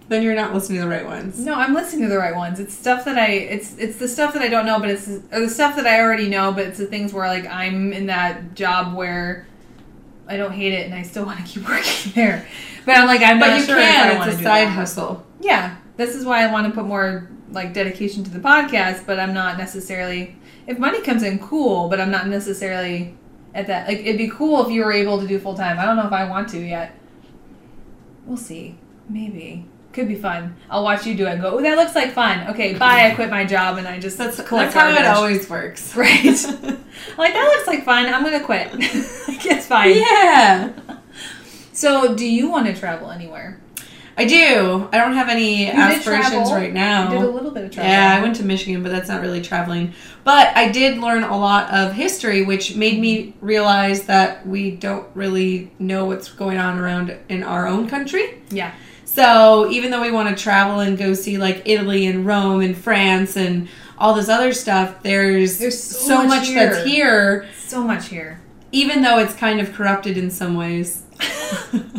Then 0.09 0.23
you're 0.23 0.35
not 0.35 0.53
listening 0.53 0.79
to 0.79 0.85
the 0.85 0.91
right 0.91 1.05
ones. 1.05 1.39
No, 1.39 1.53
I'm 1.53 1.73
listening 1.73 2.01
to 2.03 2.09
the 2.09 2.17
right 2.17 2.35
ones. 2.35 2.59
It's 2.59 2.73
stuff 2.73 3.05
that 3.05 3.17
I. 3.17 3.27
It's 3.27 3.77
it's 3.77 3.97
the 3.97 4.09
stuff 4.09 4.33
that 4.33 4.41
I 4.41 4.49
don't 4.49 4.65
know, 4.65 4.79
but 4.79 4.89
it's 4.89 5.07
or 5.07 5.39
the 5.39 5.49
stuff 5.49 5.77
that 5.77 5.87
I 5.87 6.01
already 6.01 6.27
know. 6.27 6.51
But 6.51 6.65
it's 6.65 6.77
the 6.77 6.87
things 6.87 7.13
where 7.13 7.27
like 7.27 7.45
I'm 7.45 7.93
in 7.93 8.07
that 8.07 8.53
job 8.53 8.93
where 8.93 9.47
I 10.27 10.35
don't 10.35 10.51
hate 10.51 10.73
it 10.73 10.85
and 10.85 10.93
I 10.93 11.03
still 11.03 11.25
want 11.27 11.39
to 11.39 11.45
keep 11.45 11.65
working 11.67 12.11
there. 12.13 12.45
But 12.85 12.97
I'm 12.97 13.07
like 13.07 13.21
I'm 13.21 13.39
But 13.39 13.47
not 13.47 13.59
you 13.59 13.65
sure 13.65 13.77
if 13.77 13.85
I 13.85 13.91
can. 13.91 14.29
It's 14.29 14.39
a 14.39 14.43
side 14.43 14.67
hustle. 14.67 15.25
Yeah, 15.41 15.75
this 15.97 16.15
is 16.15 16.25
why 16.25 16.43
I 16.47 16.51
want 16.51 16.67
to 16.67 16.73
put 16.73 16.85
more 16.85 17.29
like 17.51 17.73
dedication 17.73 18.23
to 18.23 18.31
the 18.31 18.39
podcast. 18.39 19.05
But 19.05 19.19
I'm 19.19 19.33
not 19.33 19.57
necessarily. 19.57 20.37
If 20.67 20.77
money 20.79 21.01
comes 21.01 21.23
in, 21.23 21.39
cool. 21.39 21.89
But 21.89 21.99
I'm 21.99 22.11
not 22.11 22.27
necessarily 22.27 23.15
at 23.53 23.67
that. 23.67 23.87
Like 23.87 23.99
it'd 23.99 24.17
be 24.17 24.29
cool 24.29 24.65
if 24.65 24.71
you 24.71 24.83
were 24.85 24.93
able 24.93 25.19
to 25.19 25.27
do 25.27 25.39
full 25.39 25.55
time. 25.55 25.79
I 25.79 25.85
don't 25.85 25.97
know 25.97 26.07
if 26.07 26.13
I 26.13 26.29
want 26.29 26.49
to 26.49 26.59
yet. 26.59 26.95
We'll 28.25 28.37
see. 28.37 28.77
Maybe. 29.09 29.65
Could 29.93 30.07
be 30.07 30.15
fun. 30.15 30.55
I'll 30.69 30.83
watch 30.83 31.05
you 31.05 31.15
do 31.15 31.27
it 31.27 31.31
and 31.31 31.41
go, 31.41 31.57
oh, 31.57 31.61
that 31.61 31.75
looks 31.75 31.95
like 31.95 32.13
fun. 32.13 32.47
Okay, 32.51 32.75
bye. 32.75 33.09
I 33.11 33.15
quit 33.15 33.29
my 33.29 33.43
job 33.43 33.77
and 33.77 33.85
I 33.85 33.99
just 33.99 34.17
That's, 34.17 34.37
collect 34.41 34.73
that's 34.73 34.75
how 34.75 34.89
it 34.89 35.05
always 35.05 35.49
works. 35.49 35.95
Right. 35.97 36.23
Like, 37.17 37.33
that 37.33 37.53
looks 37.55 37.67
like 37.67 37.83
fun. 37.83 38.05
I'm 38.05 38.21
going 38.23 38.37
to 38.37 38.45
quit. 38.45 38.71
like, 38.73 39.45
it's 39.45 39.65
fine. 39.65 39.95
yeah. 39.95 40.71
So, 41.73 42.15
do 42.15 42.25
you 42.27 42.49
want 42.49 42.67
to 42.67 42.75
travel 42.75 43.09
anywhere? 43.11 43.60
I 44.17 44.25
do. 44.25 44.89
I 44.91 44.97
don't 44.97 45.13
have 45.13 45.29
any 45.29 45.65
did 45.65 45.75
aspirations 45.75 46.51
right 46.51 46.73
now. 46.73 47.11
You 47.13 47.19
did 47.19 47.27
a 47.27 47.31
little 47.31 47.51
bit 47.51 47.63
of 47.65 47.71
travel. 47.71 47.89
Yeah, 47.89 48.15
I 48.17 48.21
went 48.21 48.35
to 48.37 48.43
Michigan, 48.45 48.83
but 48.83 48.91
that's 48.91 49.07
not 49.09 49.21
really 49.21 49.41
traveling. 49.41 49.93
But 50.23 50.55
I 50.55 50.69
did 50.71 50.97
learn 50.99 51.23
a 51.23 51.37
lot 51.37 51.71
of 51.73 51.93
history, 51.93 52.43
which 52.43 52.75
made 52.75 52.99
me 52.99 53.33
realize 53.41 54.03
that 54.03 54.45
we 54.45 54.71
don't 54.71 55.07
really 55.15 55.71
know 55.79 56.05
what's 56.05 56.29
going 56.29 56.57
on 56.57 56.77
around 56.77 57.17
in 57.29 57.41
our 57.43 57.67
own 57.67 57.87
country. 57.87 58.41
Yeah. 58.49 58.73
So 59.05 59.69
even 59.71 59.91
though 59.91 60.01
we 60.01 60.11
want 60.11 60.35
to 60.35 60.41
travel 60.41 60.79
and 60.81 60.97
go 60.97 61.13
see 61.13 61.37
like 61.37 61.63
Italy 61.65 62.05
and 62.05 62.25
Rome 62.25 62.61
and 62.61 62.77
France 62.77 63.35
and 63.37 63.67
all 63.97 64.13
this 64.13 64.29
other 64.29 64.53
stuff, 64.53 65.03
there's, 65.03 65.57
There's 65.59 65.81
so 65.81 65.97
so, 66.07 66.17
much 66.19 66.27
much, 66.27 66.53
that's 66.53 66.77
here. 66.85 67.43
here, 67.43 67.49
So 67.57 67.83
much 67.83 68.07
here. 68.07 68.39
even 68.71 69.01
though 69.01 69.19
it's 69.19 69.33
kind 69.35 69.59
of 69.59 69.73
corrupted 69.73 70.17
in 70.17 70.29
some 70.31 70.55
ways. 70.55 71.03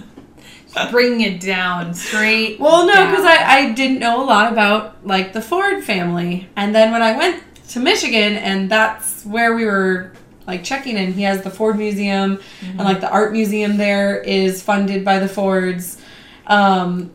Bringing 0.91 1.21
it 1.21 1.41
down 1.41 1.95
straight. 1.95 2.59
Well, 2.59 2.87
no, 2.87 3.07
because 3.07 3.25
I, 3.25 3.45
I 3.45 3.73
didn't 3.73 3.99
know 3.99 4.23
a 4.23 4.27
lot 4.27 4.53
about 4.53 5.07
like 5.07 5.33
the 5.33 5.43
Ford 5.43 5.85
family, 5.85 6.49
and 6.57 6.75
then 6.75 6.93
when 6.93 7.03
I 7.03 7.17
went 7.17 7.43
to 7.71 7.81
Michigan, 7.81 8.35
and 8.35 8.71
that's 8.71 9.25
where 9.25 9.55
we 9.55 9.65
were 9.67 10.13
like 10.47 10.65
checking 10.65 10.97
in. 10.97 11.13
He 11.13 11.23
has 11.23 11.43
the 11.43 11.51
Ford 11.51 11.77
Museum, 11.77 12.41
and 12.63 12.79
like 12.79 13.01
the 13.01 13.11
art 13.11 13.33
museum 13.33 13.77
there 13.77 14.19
is 14.19 14.63
funded 14.63 15.05
by 15.05 15.19
the 15.19 15.29
Fords. 15.29 16.01
Um, 16.47 17.11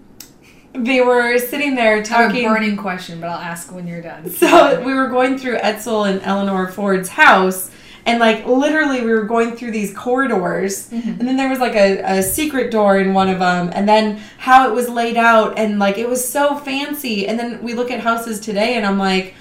they 0.74 1.02
were 1.02 1.38
sitting 1.40 1.76
there 1.76 1.94
I 1.94 1.98
have 1.98 2.06
a 2.06 2.10
talking. 2.10 2.48
burning 2.48 2.78
question, 2.78 3.20
but 3.20 3.28
I'll 3.30 3.40
ask 3.40 3.74
when 3.74 3.88
you're 3.88 4.02
done. 4.02 4.30
So 4.30 4.82
we 4.84 4.94
were 4.94 5.08
going 5.08 5.38
through 5.38 5.58
Edsel 5.58 6.10
and 6.10 6.22
Eleanor 6.22 6.68
Ford's 6.68 7.10
house, 7.10 7.72
And 8.08 8.20
like 8.20 8.46
literally, 8.48 9.02
we 9.02 9.12
were 9.12 9.24
going 9.26 9.56
through 9.58 9.72
these 9.72 9.94
corridors, 9.94 10.88
Mhm. 10.90 11.20
and 11.20 11.28
then 11.28 11.36
there 11.38 11.50
was 11.50 11.60
like 11.60 11.76
a, 11.76 12.00
a 12.20 12.24
secret 12.24 12.72
door 12.72 12.98
in 12.98 13.14
one 13.14 13.28
of 13.30 13.40
them, 13.40 13.70
and 13.74 13.88
then 13.88 14.20
how 14.38 14.68
it 14.70 14.74
was 14.74 14.88
laid 14.88 15.18
out, 15.18 15.60
and 15.60 15.78
like 15.78 15.98
it 15.98 16.08
was 16.10 16.28
so 16.28 16.56
fancy. 16.56 17.28
And 17.28 17.38
then 17.38 17.62
we 17.62 17.74
look 17.74 17.92
at 17.92 18.00
houses 18.00 18.40
today, 18.40 18.76
and 18.76 18.86
I'm 18.86 18.98
like, 18.98 19.36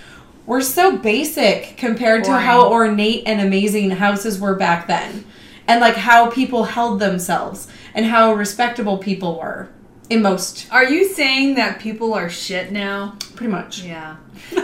we're 0.47 0.61
so 0.61 0.97
basic 0.97 1.77
compared 1.77 2.25
to 2.25 2.33
how 2.33 2.69
ornate 2.69 3.23
and 3.27 3.41
amazing 3.41 3.91
houses 3.93 4.41
were 4.41 4.55
back 4.57 4.89
then, 4.89 5.25
and 5.69 5.81
like 5.81 5.95
how 5.97 6.29
people 6.31 6.65
held 6.65 6.99
themselves, 6.99 7.69
and 7.95 8.07
how 8.07 8.35
respectable 8.35 8.99
people 8.99 9.39
were 9.39 9.69
in 10.11 10.23
most, 10.23 10.67
Are 10.73 10.85
you 10.85 11.05
saying 11.09 11.55
that 11.55 11.79
people 11.81 12.15
are 12.15 12.29
shit 12.29 12.71
now? 12.73 13.15
pretty 13.37 13.53
much. 13.53 13.83
Yeah. 13.83 14.17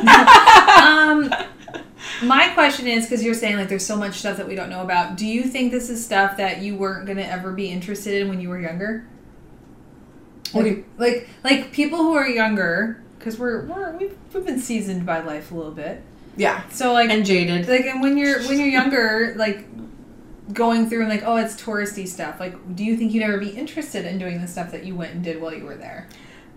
um, 0.83 1.33
my 2.23 2.49
question 2.55 2.87
is 2.87 3.05
because 3.07 3.23
you're 3.25 3.35
saying 3.35 3.57
like 3.57 3.69
there's 3.69 3.87
so 3.87 3.97
much 3.97 4.19
stuff 4.19 4.37
that 4.37 4.49
we 4.49 4.55
don't 4.55 4.71
know 4.71 4.83
about. 4.83 5.17
Do 5.17 5.27
you 5.27 5.45
think 5.45 5.71
this 5.73 5.89
is 5.91 6.05
stuff 6.05 6.37
that 6.37 6.61
you 6.63 6.77
weren't 6.77 7.07
gonna 7.07 7.23
ever 7.23 7.53
be 7.53 7.69
interested 7.71 8.21
in 8.21 8.29
when 8.29 8.41
you 8.41 8.49
were 8.49 8.61
younger? 8.61 9.07
Like, 10.55 10.67
you- 10.67 10.85
like, 10.99 11.29
like 11.45 11.73
people 11.73 11.99
who 11.99 12.15
are 12.15 12.29
younger, 12.29 13.03
because 13.19 13.39
we're, 13.39 13.65
we're 13.67 13.97
we've, 13.97 14.15
we've 14.35 14.45
been 14.45 14.59
seasoned 14.59 15.07
by 15.07 15.21
life 15.23 15.51
a 15.51 15.55
little 15.55 15.73
bit. 15.73 16.03
Yeah, 16.37 16.63
So 16.71 16.93
like, 16.93 17.11
and 17.11 17.25
jaded. 17.27 17.69
like, 17.69 17.85
and 17.87 18.01
when 18.03 18.17
you're 18.17 18.41
when 18.45 18.59
you're 18.59 18.69
younger, 18.69 19.35
like 19.37 19.67
going 20.53 20.89
through 20.89 21.01
and 21.03 21.09
like, 21.11 21.23
oh, 21.25 21.37
it's 21.37 21.61
touristy 21.61 22.07
stuff. 22.09 22.41
Like, 22.41 22.75
do 22.75 22.85
you 22.85 22.97
think 22.97 23.13
you'd 23.13 23.23
ever 23.23 23.39
be 23.39 23.51
interested 23.51 24.05
in 24.07 24.19
doing 24.19 24.41
the 24.41 24.49
stuff 24.49 24.73
that 24.73 24.85
you 24.85 24.95
went 24.95 25.15
and 25.15 25.23
did 25.23 25.41
while 25.41 25.55
you 25.55 25.65
were 25.65 25.77
there? 25.77 26.09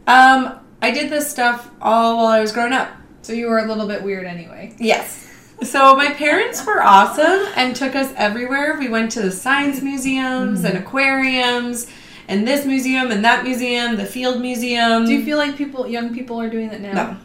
Um, 0.08 0.60
I 0.82 0.92
did 0.92 1.10
this 1.10 1.30
stuff 1.30 1.70
all 1.82 2.18
while 2.18 2.28
I 2.28 2.40
was 2.42 2.52
growing 2.52 2.74
up. 2.74 2.90
So 3.22 3.34
you 3.34 3.48
were 3.48 3.60
a 3.60 3.66
little 3.66 3.88
bit 3.88 4.04
weird 4.04 4.26
anyway. 4.26 4.76
Yes. 4.80 5.25
So 5.64 5.96
my 5.96 6.14
parents 6.14 6.66
were 6.66 6.82
awesome 6.82 7.48
and 7.56 7.76
took 7.76 7.96
us 7.96 8.14
everywhere. 8.18 8.78
We 8.78 8.90
went 8.90 9.12
to 9.14 9.22
the 9.22 9.32
science 9.32 9.82
museums 9.82 10.64
and 10.64 10.78
aquariums 10.78 11.88
and 12.28 12.48
this 12.48 12.66
museum 12.66 13.12
and 13.12 13.24
that 13.24 13.44
museum, 13.44 13.96
the 13.96 14.06
field 14.06 14.42
museum. 14.42 15.06
Do 15.06 15.14
you 15.14 15.24
feel 15.24 15.38
like 15.38 15.56
people, 15.56 15.88
young 15.88 16.14
people, 16.14 16.40
are 16.42 16.50
doing 16.50 16.70
that 16.70 16.82
now? 16.82 16.94
No. 16.94 17.18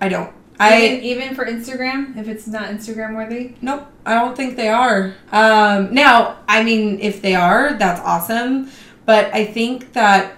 I 0.00 0.08
don't. 0.08 0.32
I 0.60 0.86
even, 0.86 1.04
even 1.04 1.34
for 1.34 1.44
Instagram, 1.44 2.16
if 2.16 2.28
it's 2.28 2.46
not 2.46 2.68
Instagram 2.68 3.16
worthy. 3.16 3.54
nope. 3.62 3.86
I 4.04 4.14
don't 4.14 4.36
think 4.36 4.56
they 4.56 4.68
are. 4.68 5.14
Um, 5.30 5.94
now, 5.94 6.38
I 6.46 6.62
mean, 6.62 7.00
if 7.00 7.22
they 7.22 7.34
are, 7.34 7.74
that's 7.74 8.00
awesome. 8.00 8.70
But 9.06 9.32
I 9.34 9.44
think 9.44 9.92
that 9.94 10.34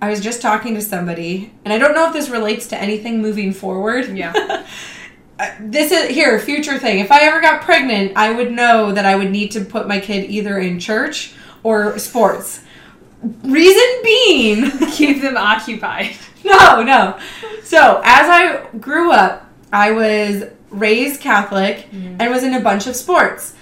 I 0.00 0.08
was 0.08 0.20
just 0.20 0.40
talking 0.40 0.74
to 0.74 0.80
somebody, 0.80 1.52
and 1.64 1.72
I 1.74 1.78
don't 1.78 1.94
know 1.94 2.06
if 2.06 2.12
this 2.12 2.30
relates 2.30 2.66
to 2.68 2.80
anything 2.80 3.20
moving 3.20 3.52
forward. 3.52 4.16
Yeah. 4.16 4.66
Uh, 5.40 5.54
this 5.58 5.90
is 5.90 6.10
here 6.10 6.38
future 6.38 6.78
thing. 6.78 6.98
If 6.98 7.10
i 7.10 7.22
ever 7.22 7.40
got 7.40 7.62
pregnant 7.62 8.12
i 8.14 8.30
would 8.30 8.52
know 8.52 8.92
that 8.92 9.06
i 9.06 9.14
would 9.16 9.30
need 9.30 9.50
to 9.52 9.62
put 9.64 9.88
my 9.88 9.98
kid 9.98 10.28
either 10.28 10.58
in 10.58 10.78
church 10.78 11.32
or 11.62 11.98
sports. 11.98 12.62
Reason 13.22 14.02
being 14.04 14.70
Keep 14.92 15.22
them 15.22 15.38
occupied. 15.38 16.10
no 16.44 16.82
no. 16.82 17.18
So 17.62 18.02
as 18.04 18.28
i 18.28 18.66
grew 18.78 19.12
up 19.12 19.50
i 19.72 19.90
was 19.92 20.44
raised 20.68 21.22
catholic 21.22 21.88
and 21.92 22.30
was 22.30 22.44
in 22.44 22.52
a 22.52 22.60
bunch 22.60 22.86
of 22.86 22.94
sports. 22.94 23.54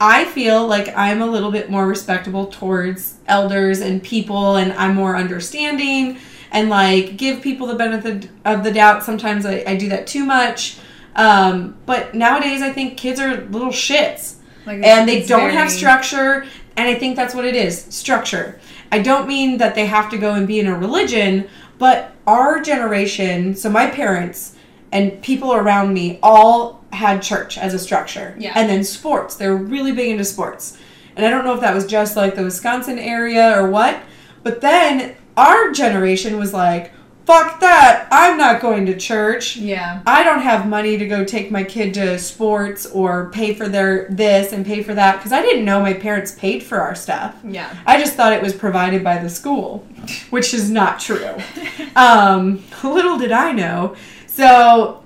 I 0.00 0.24
feel 0.24 0.66
like 0.66 0.88
i'm 0.96 1.20
a 1.20 1.26
little 1.26 1.50
bit 1.52 1.68
more 1.68 1.86
respectable 1.86 2.46
towards 2.46 3.18
elders 3.26 3.80
and 3.80 4.02
people 4.02 4.56
and 4.56 4.72
i'm 4.72 4.94
more 4.94 5.16
understanding 5.18 6.18
and 6.50 6.70
like 6.70 7.18
give 7.18 7.42
people 7.42 7.66
the 7.66 7.74
benefit 7.74 8.30
of 8.46 8.64
the 8.64 8.72
doubt. 8.72 9.02
Sometimes 9.04 9.44
i, 9.44 9.62
I 9.66 9.76
do 9.76 9.90
that 9.90 10.06
too 10.06 10.24
much 10.24 10.78
um, 11.16 11.76
but 11.86 12.14
nowadays 12.14 12.62
i 12.62 12.70
think 12.70 12.96
kids 12.96 13.18
are 13.18 13.40
little 13.46 13.70
shits. 13.70 14.36
Like 14.66 14.82
and 14.82 15.08
they 15.08 15.24
don't 15.24 15.50
have 15.50 15.70
structure 15.70 16.44
and 16.76 16.88
i 16.88 16.94
think 16.94 17.16
that's 17.16 17.34
what 17.34 17.44
it 17.44 17.54
is 17.56 17.82
structure. 17.94 18.60
I 18.92 19.00
don't 19.00 19.26
mean 19.26 19.58
that 19.58 19.74
they 19.74 19.86
have 19.86 20.10
to 20.10 20.18
go 20.18 20.34
and 20.34 20.46
be 20.46 20.60
in 20.60 20.66
a 20.66 20.78
religion 20.78 21.48
but 21.78 22.14
our 22.26 22.60
generation 22.60 23.54
so 23.54 23.68
my 23.68 23.86
parents 23.88 24.56
and 24.92 25.20
people 25.22 25.52
around 25.52 25.92
me 25.92 26.18
all 26.22 26.84
had 26.92 27.20
church 27.20 27.58
as 27.58 27.74
a 27.74 27.78
structure. 27.78 28.34
Yeah. 28.38 28.52
and 28.54 28.70
then 28.70 28.84
sports. 28.84 29.34
They 29.36 29.48
were 29.48 29.56
really 29.56 29.92
big 29.92 30.10
into 30.10 30.24
sports. 30.24 30.78
And 31.16 31.24
i 31.24 31.30
don't 31.30 31.44
know 31.44 31.54
if 31.54 31.60
that 31.60 31.74
was 31.74 31.86
just 31.86 32.16
like 32.16 32.34
the 32.34 32.44
wisconsin 32.44 32.98
area 32.98 33.58
or 33.58 33.70
what 33.70 34.00
but 34.42 34.60
then 34.60 35.16
our 35.36 35.72
generation 35.72 36.38
was 36.38 36.52
like 36.52 36.92
fuck 37.26 37.60
that 37.60 38.06
i'm 38.10 38.38
not 38.38 38.60
going 38.60 38.86
to 38.86 38.96
church 38.96 39.56
Yeah. 39.56 40.02
I 40.06 40.22
don't 40.22 40.40
have 40.42 40.68
money 40.68 40.96
to 40.96 41.06
go 41.06 41.24
take 41.24 41.50
my 41.50 41.64
kid 41.64 41.92
to 41.94 42.18
sports 42.18 42.86
or 42.86 43.30
pay 43.30 43.52
for 43.54 43.68
their 43.68 44.06
this 44.08 44.52
and 44.52 44.64
pay 44.64 44.82
for 44.82 44.94
that 44.94 45.16
because 45.16 45.32
I 45.32 45.42
didn't 45.42 45.64
know 45.64 45.80
my 45.80 45.92
parents 45.92 46.32
paid 46.32 46.62
for 46.62 46.80
our 46.80 46.94
stuff. 46.94 47.34
Yeah. 47.44 47.74
I 47.86 47.98
just 47.98 48.14
thought 48.14 48.32
it 48.32 48.42
was 48.42 48.54
provided 48.54 49.02
by 49.02 49.18
the 49.18 49.28
school, 49.28 49.86
which 50.30 50.54
is 50.54 50.70
not 50.70 51.00
true. 51.00 51.34
um, 51.96 52.62
little 52.84 53.18
did 53.18 53.32
I 53.32 53.52
know. 53.52 53.96
So 54.26 55.02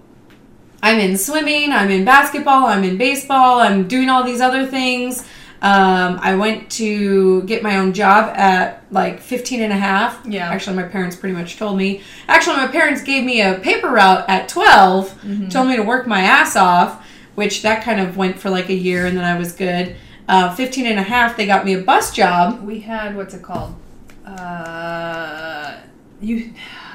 I'm 0.83 0.99
in 0.99 1.17
swimming, 1.17 1.73
I'm 1.73 1.91
in 1.91 2.05
basketball, 2.05 2.67
I'm 2.67 2.85
in 2.85 2.97
baseball, 2.99 3.61
I'm 3.61 3.89
doing 3.89 4.09
all 4.11 4.25
these 4.25 4.41
other 4.41 4.67
things. 4.67 5.27
Um, 5.63 6.19
I 6.23 6.37
went 6.37 6.71
to 6.73 7.43
get 7.43 7.63
my 7.63 7.77
own 7.77 7.93
job 7.93 8.33
at 8.35 8.83
like 8.91 9.21
15 9.21 9.61
and 9.61 9.73
a 9.73 9.77
half. 9.77 10.25
Yeah. 10.25 10.49
Actually, 10.49 10.77
my 10.77 10.85
parents 10.85 11.17
pretty 11.17 11.35
much 11.35 11.59
told 11.59 11.77
me. 11.77 12.03
Actually, 12.29 12.57
my 12.57 12.69
parents 12.69 13.03
gave 13.03 13.25
me 13.25 13.43
a 13.43 13.59
paper 13.59 13.91
route 13.91 14.25
at 14.27 14.49
12, 14.49 15.51
told 15.51 15.69
me 15.69 15.77
to 15.77 15.83
work 15.83 16.07
my 16.07 16.23
ass 16.23 16.57
off, 16.57 17.07
which 17.35 17.61
that 17.63 17.85
kind 17.85 18.01
of 18.01 18.17
went 18.17 18.39
for 18.39 18.49
like 18.49 18.71
a 18.71 18.75
year 18.75 19.05
and 19.05 19.17
then 19.17 19.25
I 19.25 19.39
was 19.39 19.53
good. 19.53 19.97
Uh, 20.27 20.55
15 20.55 20.87
and 20.87 20.99
a 20.99 21.03
half, 21.03 21.37
they 21.37 21.45
got 21.45 21.67
me 21.67 21.75
a 21.75 21.83
bus 21.83 22.15
job. 22.15 22.63
We 22.63 22.81
had 22.81 23.15
what's 23.15 23.35
it 23.35 23.43
called? 23.43 23.75
Uh, 24.25 25.77
you 26.23 26.55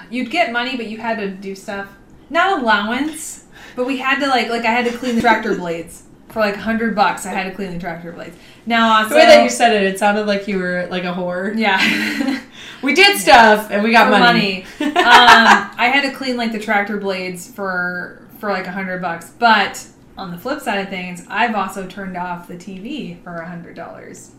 you'd 0.10 0.32
get 0.32 0.52
money, 0.52 0.76
but 0.76 0.88
you 0.88 0.98
had 0.98 1.18
to 1.18 1.30
do 1.30 1.54
stuff. 1.54 1.90
Not 2.30 2.62
allowance, 2.62 3.46
but 3.76 3.86
we 3.86 3.98
had 3.98 4.20
to 4.22 4.28
like 4.28 4.50
like 4.50 4.66
I 4.66 4.72
had 4.72 4.86
to 4.92 4.98
clean 4.98 5.16
the 5.16 5.22
tractor 5.22 5.56
blades 5.58 6.04
for 6.36 6.42
like 6.42 6.58
a 6.58 6.60
hundred 6.60 6.94
bucks. 6.94 7.26
I 7.26 7.30
had 7.30 7.46
to 7.46 7.52
clean 7.56 7.72
the 7.72 7.80
tractor 7.80 8.12
blades. 8.12 8.36
Now 8.66 8.98
also, 8.98 9.12
The 9.12 9.16
way 9.16 9.26
that 9.26 9.42
you 9.46 9.50
said 9.50 9.72
it, 9.72 9.84
it 9.84 9.98
sounded 9.98 10.28
like 10.28 10.50
you 10.50 10.60
were 10.60 10.86
like 10.92 11.06
a 11.06 11.14
whore. 11.14 11.58
yeah. 11.58 12.42
We 12.82 12.94
did 12.94 13.18
stuff 13.18 13.72
and 13.72 13.82
we 13.86 13.92
got 13.94 14.06
for 14.06 14.12
money. 14.20 14.66
money. 14.80 14.92
um, 14.98 15.72
I 15.78 15.90
had 15.94 16.02
to 16.02 16.12
clean 16.16 16.36
like 16.36 16.52
the 16.52 16.60
tractor 16.60 16.98
blades 16.98 17.50
for 17.50 18.28
for 18.40 18.52
like 18.52 18.68
a 18.68 18.72
hundred 18.72 19.02
bucks. 19.02 19.30
But 19.40 19.88
on 20.18 20.32
the 20.32 20.38
flip 20.38 20.60
side 20.60 20.80
of 20.80 20.90
things, 20.90 21.26
I've 21.30 21.56
also 21.56 21.88
turned 21.88 22.18
off 22.18 22.50
the 22.50 22.56
TV 22.58 23.24
for 23.24 23.34
a 23.38 23.48
hundred 23.48 23.76
dollars. 23.78 24.32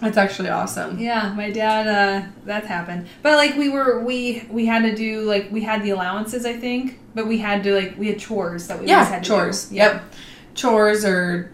That's 0.00 0.16
actually 0.16 0.50
awesome. 0.50 1.00
Yeah, 1.00 1.32
my 1.36 1.50
dad. 1.50 1.88
Uh, 1.88 2.28
that's 2.44 2.68
happened. 2.68 3.08
But 3.22 3.34
like 3.36 3.56
we 3.56 3.68
were, 3.68 4.04
we 4.04 4.46
we 4.48 4.66
had 4.66 4.82
to 4.82 4.94
do 4.94 5.22
like 5.22 5.50
we 5.50 5.62
had 5.62 5.82
the 5.82 5.90
allowances, 5.90 6.46
I 6.46 6.52
think. 6.52 7.00
But 7.16 7.26
we 7.26 7.38
had 7.38 7.64
to 7.64 7.74
like 7.74 7.98
we 7.98 8.06
had 8.06 8.20
chores 8.20 8.68
that 8.68 8.76
we 8.78 8.86
always 8.86 8.90
Yeah, 8.90 9.04
had 9.04 9.24
to 9.24 9.28
chores. 9.28 9.64
Do. 9.66 9.74
Yep. 9.74 10.02
Chores 10.62 11.04
or, 11.04 11.50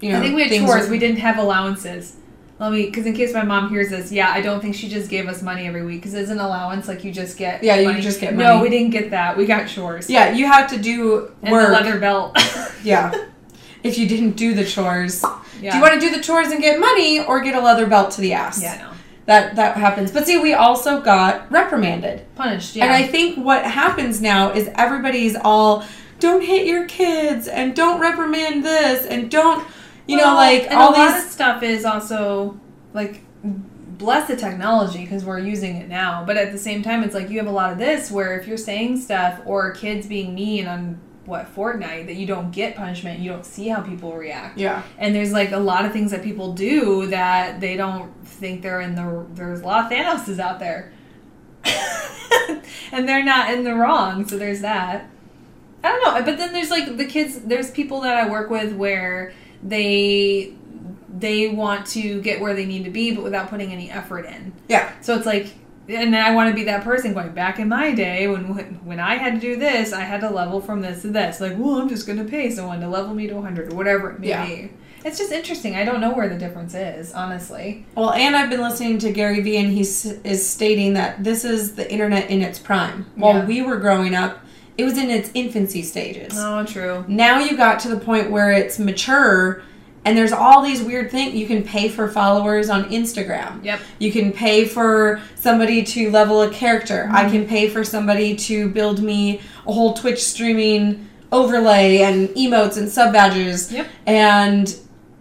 you 0.00 0.12
know, 0.12 0.18
I 0.18 0.22
think 0.22 0.34
we 0.34 0.42
had 0.42 0.50
chores. 0.66 0.84
that- 0.84 0.90
We 0.90 0.98
didn't 0.98 1.18
have 1.18 1.38
allowances. 1.38 2.16
Let 2.60 2.72
me, 2.72 2.86
because 2.86 3.06
in 3.06 3.12
case 3.14 3.32
my 3.32 3.44
mom 3.44 3.68
hears 3.70 3.90
this, 3.90 4.10
yeah, 4.10 4.32
I 4.32 4.40
don't 4.40 4.60
think 4.60 4.74
she 4.74 4.88
just 4.88 5.08
gave 5.08 5.28
us 5.28 5.42
money 5.42 5.68
every 5.68 5.84
week. 5.86 6.00
Because 6.02 6.14
as 6.14 6.28
an 6.30 6.40
allowance, 6.40 6.88
like 6.88 7.04
you 7.04 7.12
just 7.12 7.36
get. 7.38 7.62
Yeah, 7.62 7.76
you 7.76 8.00
just 8.02 8.20
get 8.20 8.34
money. 8.34 8.48
No, 8.48 8.60
we 8.60 8.68
didn't 8.68 8.90
get 8.90 9.10
that. 9.10 9.36
We 9.36 9.46
got 9.46 9.68
chores. 9.68 10.10
Yeah, 10.10 10.32
you 10.32 10.46
have 10.46 10.68
to 10.70 10.76
do 10.76 11.30
And 11.44 11.52
work. 11.52 11.70
leather 11.70 11.98
belt. 12.00 12.36
Yeah. 12.84 13.12
If 13.84 13.96
you 13.98 14.08
didn't 14.08 14.32
do 14.32 14.54
the 14.54 14.64
chores. 14.64 15.24
yeah. 15.62 15.70
Do 15.70 15.76
you 15.76 15.82
want 15.82 15.94
to 15.94 16.00
do 16.00 16.10
the 16.14 16.20
chores 16.22 16.48
and 16.48 16.60
get 16.60 16.80
money 16.80 17.20
or 17.20 17.40
get 17.40 17.54
a 17.54 17.60
leather 17.60 17.86
belt 17.86 18.10
to 18.12 18.20
the 18.20 18.32
ass? 18.32 18.60
Yeah, 18.60 18.76
no. 18.80 18.90
That 19.26 19.54
that 19.56 19.76
happens. 19.76 20.10
But 20.10 20.26
see, 20.26 20.38
we 20.38 20.52
also 20.54 21.00
got 21.00 21.50
reprimanded. 21.52 22.22
Punished. 22.34 22.74
Yeah. 22.74 22.84
And 22.86 22.92
I 22.92 23.06
think 23.06 23.36
what 23.36 23.64
happens 23.64 24.20
now 24.20 24.50
is 24.52 24.68
everybody's 24.74 25.36
all 25.36 25.84
don't 26.18 26.42
hit 26.42 26.66
your 26.66 26.86
kids 26.86 27.48
and 27.48 27.74
don't 27.74 28.00
reprimand 28.00 28.64
this 28.64 29.06
and 29.06 29.30
don't 29.30 29.66
you 30.06 30.16
know 30.16 30.34
like 30.34 30.64
and 30.64 30.74
all 30.74 30.90
a 30.90 30.96
lot 30.96 31.14
these 31.14 31.24
of 31.24 31.30
stuff 31.30 31.62
is 31.62 31.84
also 31.84 32.58
like 32.94 33.22
bless 33.44 34.28
the 34.28 34.36
technology 34.36 35.00
because 35.00 35.24
we're 35.24 35.38
using 35.38 35.76
it 35.76 35.88
now 35.88 36.24
but 36.24 36.36
at 36.36 36.52
the 36.52 36.58
same 36.58 36.82
time 36.82 37.02
it's 37.02 37.14
like 37.14 37.28
you 37.30 37.38
have 37.38 37.46
a 37.46 37.52
lot 37.52 37.72
of 37.72 37.78
this 37.78 38.10
where 38.10 38.38
if 38.38 38.46
you're 38.46 38.56
saying 38.56 38.98
stuff 38.98 39.40
or 39.44 39.72
kids 39.72 40.06
being 40.06 40.34
mean 40.34 40.66
on 40.66 41.00
what 41.24 41.54
Fortnite 41.54 42.06
that 42.06 42.14
you 42.14 42.26
don't 42.26 42.50
get 42.52 42.74
punishment 42.74 43.20
you 43.20 43.30
don't 43.30 43.44
see 43.44 43.68
how 43.68 43.82
people 43.82 44.14
react. 44.14 44.56
Yeah. 44.58 44.82
and 44.96 45.14
there's 45.14 45.32
like 45.32 45.52
a 45.52 45.58
lot 45.58 45.84
of 45.84 45.92
things 45.92 46.10
that 46.12 46.22
people 46.22 46.54
do 46.54 47.06
that 47.08 47.60
they 47.60 47.76
don't 47.76 48.10
think 48.26 48.62
they're 48.62 48.80
in 48.80 48.94
the 48.94 49.26
there's 49.34 49.60
a 49.60 49.66
lot 49.66 49.84
of 49.84 49.92
Thanoses 49.92 50.38
out 50.38 50.58
there. 50.58 50.92
And 52.90 53.08
they're 53.08 53.24
not 53.24 53.52
in 53.52 53.64
the 53.64 53.74
wrong 53.74 54.26
so 54.26 54.38
there's 54.38 54.60
that 54.62 55.10
I 55.84 55.88
don't 55.88 56.04
know 56.04 56.22
but 56.24 56.38
then 56.38 56.52
there's 56.52 56.70
like 56.70 56.96
the 56.96 57.04
kids 57.06 57.40
there's 57.40 57.70
people 57.70 58.00
that 58.02 58.16
I 58.16 58.28
work 58.28 58.50
with 58.50 58.72
where 58.74 59.32
they 59.62 60.52
they 61.18 61.48
want 61.48 61.86
to 61.86 62.20
get 62.20 62.40
where 62.40 62.54
they 62.54 62.66
need 62.66 62.84
to 62.84 62.90
be 62.90 63.12
but 63.14 63.24
without 63.24 63.48
putting 63.48 63.72
any 63.72 63.90
effort 63.90 64.24
in 64.26 64.52
Yeah. 64.68 64.90
so 65.00 65.14
it's 65.16 65.26
like 65.26 65.54
and 65.88 66.12
then 66.12 66.22
I 66.22 66.34
want 66.34 66.50
to 66.50 66.54
be 66.54 66.64
that 66.64 66.84
person 66.84 67.14
going 67.14 67.30
back 67.32 67.58
in 67.58 67.68
my 67.68 67.94
day 67.94 68.28
when 68.28 68.44
when 68.84 69.00
I 69.00 69.14
had 69.14 69.32
to 69.36 69.40
do 69.40 69.56
this, 69.56 69.94
I 69.94 70.02
had 70.02 70.20
to 70.20 70.28
level 70.28 70.60
from 70.60 70.82
this 70.82 71.00
to 71.00 71.08
this. 71.08 71.40
Like, 71.40 71.54
well, 71.56 71.76
I'm 71.76 71.88
just 71.88 72.06
going 72.06 72.18
to 72.18 72.26
pay 72.26 72.50
someone 72.50 72.80
to 72.80 72.88
level 72.88 73.14
me 73.14 73.26
to 73.26 73.32
100 73.36 73.72
or 73.72 73.74
whatever 73.76 74.10
it 74.10 74.20
may 74.20 74.28
Yeah. 74.28 74.44
be. 74.44 74.70
It's 75.02 75.16
just 75.16 75.32
interesting. 75.32 75.76
I 75.76 75.86
don't 75.86 76.02
know 76.02 76.12
where 76.12 76.28
the 76.28 76.36
difference 76.36 76.74
is, 76.74 77.14
honestly. 77.14 77.86
Well, 77.94 78.10
and 78.12 78.36
I've 78.36 78.50
been 78.50 78.60
listening 78.60 78.98
to 78.98 79.12
Gary 79.12 79.40
Vee, 79.40 79.56
and 79.56 79.72
he 79.72 79.80
is 79.80 80.46
stating 80.46 80.92
that 80.92 81.24
this 81.24 81.42
is 81.42 81.72
the 81.76 81.90
internet 81.90 82.28
in 82.28 82.42
its 82.42 82.58
prime. 82.58 83.06
While 83.14 83.36
Yeah. 83.36 83.46
we 83.46 83.62
were 83.62 83.78
growing 83.78 84.14
up, 84.14 84.40
it 84.78 84.84
was 84.84 84.96
in 84.96 85.10
its 85.10 85.30
infancy 85.34 85.82
stages. 85.82 86.34
Oh, 86.36 86.64
true. 86.64 87.04
Now 87.08 87.40
you 87.40 87.56
got 87.56 87.80
to 87.80 87.88
the 87.88 87.98
point 87.98 88.30
where 88.30 88.52
it's 88.52 88.78
mature, 88.78 89.62
and 90.04 90.16
there's 90.16 90.32
all 90.32 90.62
these 90.62 90.80
weird 90.80 91.10
things. 91.10 91.34
You 91.34 91.48
can 91.48 91.64
pay 91.64 91.88
for 91.88 92.08
followers 92.08 92.70
on 92.70 92.84
Instagram. 92.84 93.62
Yep. 93.64 93.80
You 93.98 94.12
can 94.12 94.32
pay 94.32 94.64
for 94.64 95.20
somebody 95.34 95.82
to 95.82 96.10
level 96.10 96.42
a 96.42 96.50
character. 96.50 97.04
Mm-hmm. 97.04 97.16
I 97.16 97.28
can 97.28 97.46
pay 97.46 97.68
for 97.68 97.82
somebody 97.82 98.36
to 98.36 98.68
build 98.68 99.02
me 99.02 99.40
a 99.66 99.72
whole 99.72 99.94
Twitch 99.94 100.24
streaming 100.24 101.08
overlay 101.32 101.98
and 101.98 102.28
emotes 102.30 102.78
and 102.78 102.88
sub 102.88 103.12
badges. 103.12 103.72
Yep. 103.72 103.88
And 104.06 104.78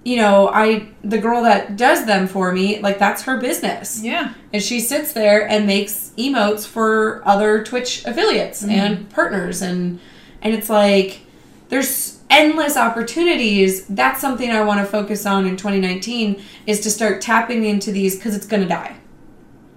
you 0.09 0.15
know, 0.15 0.47
I 0.63 0.87
the 1.03 1.17
girl 1.17 1.43
that 1.43 1.75
does 1.75 2.05
them 2.05 2.27
for 2.27 2.51
me, 2.53 2.79
like 2.79 2.97
that's 2.97 3.23
her 3.23 3.35
business. 3.49 4.01
Yeah. 4.01 4.33
And 4.53 4.61
she 4.63 4.79
sits 4.79 5.11
there 5.11 5.41
and 5.53 5.67
makes 5.67 6.13
emotes 6.17 6.65
for 6.65 7.21
other 7.25 7.63
Twitch 7.63 8.05
affiliates 8.05 8.61
Mm-hmm. 8.61 8.71
and 8.79 9.09
partners 9.09 9.61
and 9.61 9.99
and 10.41 10.53
it's 10.53 10.69
like 10.69 11.21
there's 11.69 12.19
endless 12.29 12.77
opportunities. 12.77 13.85
That's 13.87 14.21
something 14.21 14.49
I 14.49 14.61
want 14.63 14.79
to 14.79 14.85
focus 14.85 15.25
on 15.25 15.45
in 15.45 15.57
2019 15.57 16.41
is 16.65 16.79
to 16.81 16.89
start 16.91 17.19
tapping 17.21 17.65
into 17.65 17.91
these 17.91 18.13
cuz 18.21 18.33
it's 18.37 18.45
going 18.47 18.63
to 18.63 18.69
die. 18.69 18.95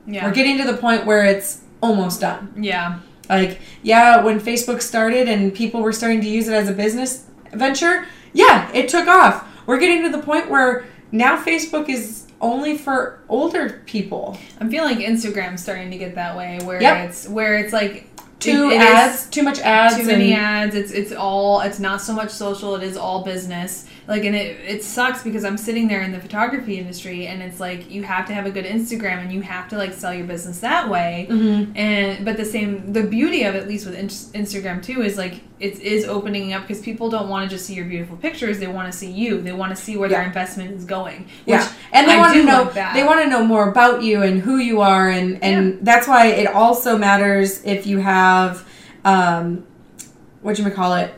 Yeah. 0.06 0.26
We're 0.26 0.34
getting 0.34 0.58
to 0.58 0.64
the 0.64 0.76
point 0.76 1.06
where 1.06 1.24
it's 1.24 1.60
almost 1.82 2.20
done. 2.20 2.52
yeah. 2.56 2.98
Like, 3.28 3.60
yeah, 3.82 4.22
when 4.24 4.40
Facebook 4.40 4.82
started 4.82 5.28
and 5.28 5.54
people 5.54 5.82
were 5.82 5.92
starting 5.92 6.20
to 6.20 6.28
use 6.28 6.48
it 6.48 6.54
as 6.54 6.68
a 6.68 6.72
business 6.72 7.24
venture, 7.52 8.06
yeah, 8.32 8.68
it 8.74 8.88
took 8.88 9.06
off. 9.06 9.44
We're 9.70 9.78
getting 9.78 10.02
to 10.02 10.08
the 10.10 10.18
point 10.20 10.50
where 10.50 10.84
now 11.12 11.40
Facebook 11.40 11.88
is 11.88 12.26
only 12.40 12.76
for 12.76 13.20
older 13.28 13.80
people. 13.86 14.36
I'm 14.60 14.68
feeling 14.68 14.96
like 14.96 15.06
Instagram's 15.06 15.62
starting 15.62 15.92
to 15.92 15.96
get 15.96 16.16
that 16.16 16.36
way, 16.36 16.58
where 16.64 16.82
Yep. 16.82 17.08
it's 17.08 17.28
where 17.28 17.56
it's 17.56 17.72
like 17.72 18.06
Too 18.40 18.70
it- 18.70 18.74
it 18.74 18.80
ads, 18.80 19.26
too 19.26 19.44
much 19.44 19.60
ads, 19.60 19.96
too 19.96 20.02
many 20.04 20.32
and- 20.32 20.42
ads. 20.72 20.74
It's 20.74 20.90
it's 20.90 21.12
all 21.12 21.60
it's 21.60 21.78
not 21.78 22.00
so 22.00 22.12
much 22.12 22.30
social. 22.30 22.74
It 22.74 22.82
is 22.82 22.96
all 22.96 23.22
business. 23.22 23.84
Like 24.10 24.24
and 24.24 24.34
it 24.34 24.58
it 24.66 24.82
sucks 24.82 25.22
because 25.22 25.44
I'm 25.44 25.56
sitting 25.56 25.86
there 25.86 26.02
in 26.02 26.10
the 26.10 26.18
photography 26.18 26.78
industry 26.78 27.28
and 27.28 27.40
it's 27.40 27.60
like 27.60 27.88
you 27.90 28.02
have 28.02 28.26
to 28.26 28.34
have 28.34 28.44
a 28.44 28.50
good 28.50 28.64
Instagram 28.64 29.18
and 29.22 29.32
you 29.32 29.40
have 29.42 29.68
to 29.68 29.76
like 29.78 29.92
sell 29.92 30.12
your 30.12 30.26
business 30.26 30.58
that 30.60 30.88
way. 30.88 31.28
Mhm. 31.30 31.70
And 31.76 32.24
but 32.24 32.36
the 32.36 32.44
same 32.44 32.92
the 32.92 33.04
beauty 33.04 33.44
of 33.44 33.54
it, 33.54 33.58
at 33.62 33.68
least 33.68 33.86
with 33.86 33.94
Ins- 33.94 34.32
Instagram 34.32 34.82
too 34.82 35.02
is 35.02 35.16
like 35.16 35.42
it 35.60 35.78
is 35.80 36.06
opening 36.06 36.52
up 36.52 36.62
because 36.66 36.82
people 36.82 37.08
don't 37.08 37.28
want 37.28 37.48
to 37.48 37.54
just 37.56 37.66
see 37.66 37.74
your 37.74 37.84
beautiful 37.84 38.16
pictures. 38.16 38.58
They 38.58 38.66
want 38.66 38.90
to 38.90 38.98
see 38.98 39.12
you. 39.12 39.40
They 39.42 39.52
want 39.52 39.70
to 39.76 39.80
see 39.80 39.96
where 39.96 40.08
their 40.08 40.22
investment 40.24 40.72
is 40.72 40.84
going. 40.84 41.20
Which 41.44 41.60
Yeah, 41.60 41.68
and 41.92 42.08
they 42.08 42.16
want 42.16 42.34
to 42.34 42.42
know 42.44 42.62
like 42.64 42.74
that. 42.74 42.94
they 42.94 43.04
want 43.04 43.22
to 43.22 43.28
know 43.28 43.44
more 43.44 43.68
about 43.68 44.02
you 44.02 44.22
and 44.22 44.40
who 44.40 44.56
you 44.56 44.80
are, 44.80 45.08
and 45.08 45.38
and 45.44 45.78
that's 45.82 46.08
why 46.08 46.26
it 46.26 46.48
also 46.48 46.98
matters 46.98 47.62
if 47.64 47.86
you 47.86 47.98
have, 47.98 48.66
um, 49.04 49.64
what 50.42 50.58
you 50.58 50.68
call 50.70 50.94
it, 50.94 51.14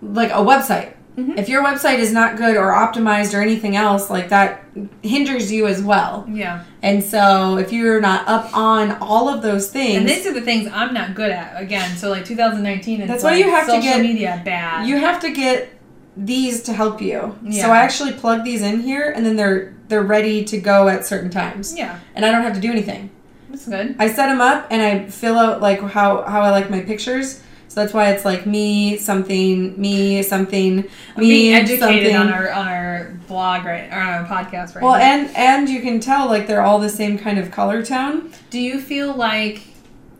like 0.00 0.30
a 0.30 0.42
website. 0.42 0.94
Mhm. 1.16 1.38
If 1.38 1.48
your 1.48 1.64
website 1.64 1.98
is 1.98 2.12
not 2.12 2.36
good 2.36 2.56
or 2.56 2.72
optimized 2.72 3.32
or 3.36 3.40
anything 3.40 3.74
else, 3.76 4.10
like 4.10 4.28
that 4.28 4.62
hinders 5.02 5.50
you 5.50 5.66
as 5.66 5.82
well. 5.82 6.26
yeah. 6.30 6.60
And 6.82 7.02
so 7.02 7.56
if 7.56 7.72
you're 7.72 8.00
not 8.00 8.28
up 8.28 8.50
on 8.56 8.92
all 9.00 9.28
of 9.28 9.40
those 9.42 9.70
things, 9.70 9.96
And 9.96 10.08
these 10.08 10.26
are 10.26 10.32
the 10.34 10.42
things 10.42 10.70
I'm 10.72 10.92
not 10.92 11.14
good 11.14 11.30
at. 11.30 11.54
Again, 11.60 11.96
so 11.96 12.10
like 12.10 12.24
2019, 12.26 13.00
it's 13.00 13.10
That's 13.10 13.24
why 13.24 13.30
like 13.30 13.44
you 13.44 13.50
have 13.50 13.66
to 13.66 13.80
get- 13.80 14.00
media 14.02 14.42
bad. 14.44 14.86
you 14.86 14.98
have 14.98 15.18
to 15.20 15.30
get 15.30 15.72
these 16.18 16.62
to 16.64 16.72
help 16.72 17.00
you. 17.00 17.34
Yeah. 17.42 17.62
So 17.62 17.70
I 17.72 17.78
actually 17.78 18.12
plug 18.12 18.44
these 18.44 18.62
in 18.62 18.80
here, 18.80 19.12
and 19.14 19.24
then 19.24 19.36
they're 19.36 19.72
they're 19.88 20.02
ready 20.02 20.42
to 20.44 20.58
go 20.58 20.88
at 20.88 21.06
certain 21.06 21.30
times, 21.30 21.74
yeah, 21.78 21.96
and 22.16 22.24
I 22.24 22.32
don't 22.32 22.42
have 22.42 22.54
to 22.54 22.60
do 22.60 22.70
anything. 22.72 23.10
that's 23.48 23.66
good. 23.68 23.94
I 23.98 24.08
set 24.08 24.26
them 24.26 24.40
up 24.40 24.66
and 24.70 24.82
I 24.82 25.06
fill 25.08 25.38
out 25.38 25.62
like 25.62 25.80
how 25.92 26.22
how 26.22 26.40
I 26.42 26.50
like 26.50 26.68
my 26.70 26.80
pictures. 26.80 27.40
So 27.76 27.82
that's 27.82 27.92
why 27.92 28.10
it's 28.12 28.24
like 28.24 28.46
me 28.46 28.96
something, 28.96 29.78
me 29.78 30.22
something, 30.22 30.76
me 30.76 30.88
being 31.18 31.54
educated 31.54 31.80
something. 31.80 32.16
on 32.16 32.32
our 32.32 32.50
on 32.50 32.66
our 32.66 33.20
blog 33.28 33.66
right 33.66 33.92
or 33.92 34.00
on 34.00 34.14
our 34.14 34.24
podcast 34.24 34.74
right 34.74 34.82
well, 34.82 34.98
now. 34.98 35.04
and 35.04 35.36
and 35.36 35.68
you 35.68 35.82
can 35.82 36.00
tell 36.00 36.26
like 36.26 36.46
they're 36.46 36.62
all 36.62 36.78
the 36.78 36.88
same 36.88 37.18
kind 37.18 37.38
of 37.38 37.50
color 37.50 37.84
tone. 37.84 38.32
Do 38.48 38.58
you 38.58 38.80
feel 38.80 39.14
like, 39.14 39.60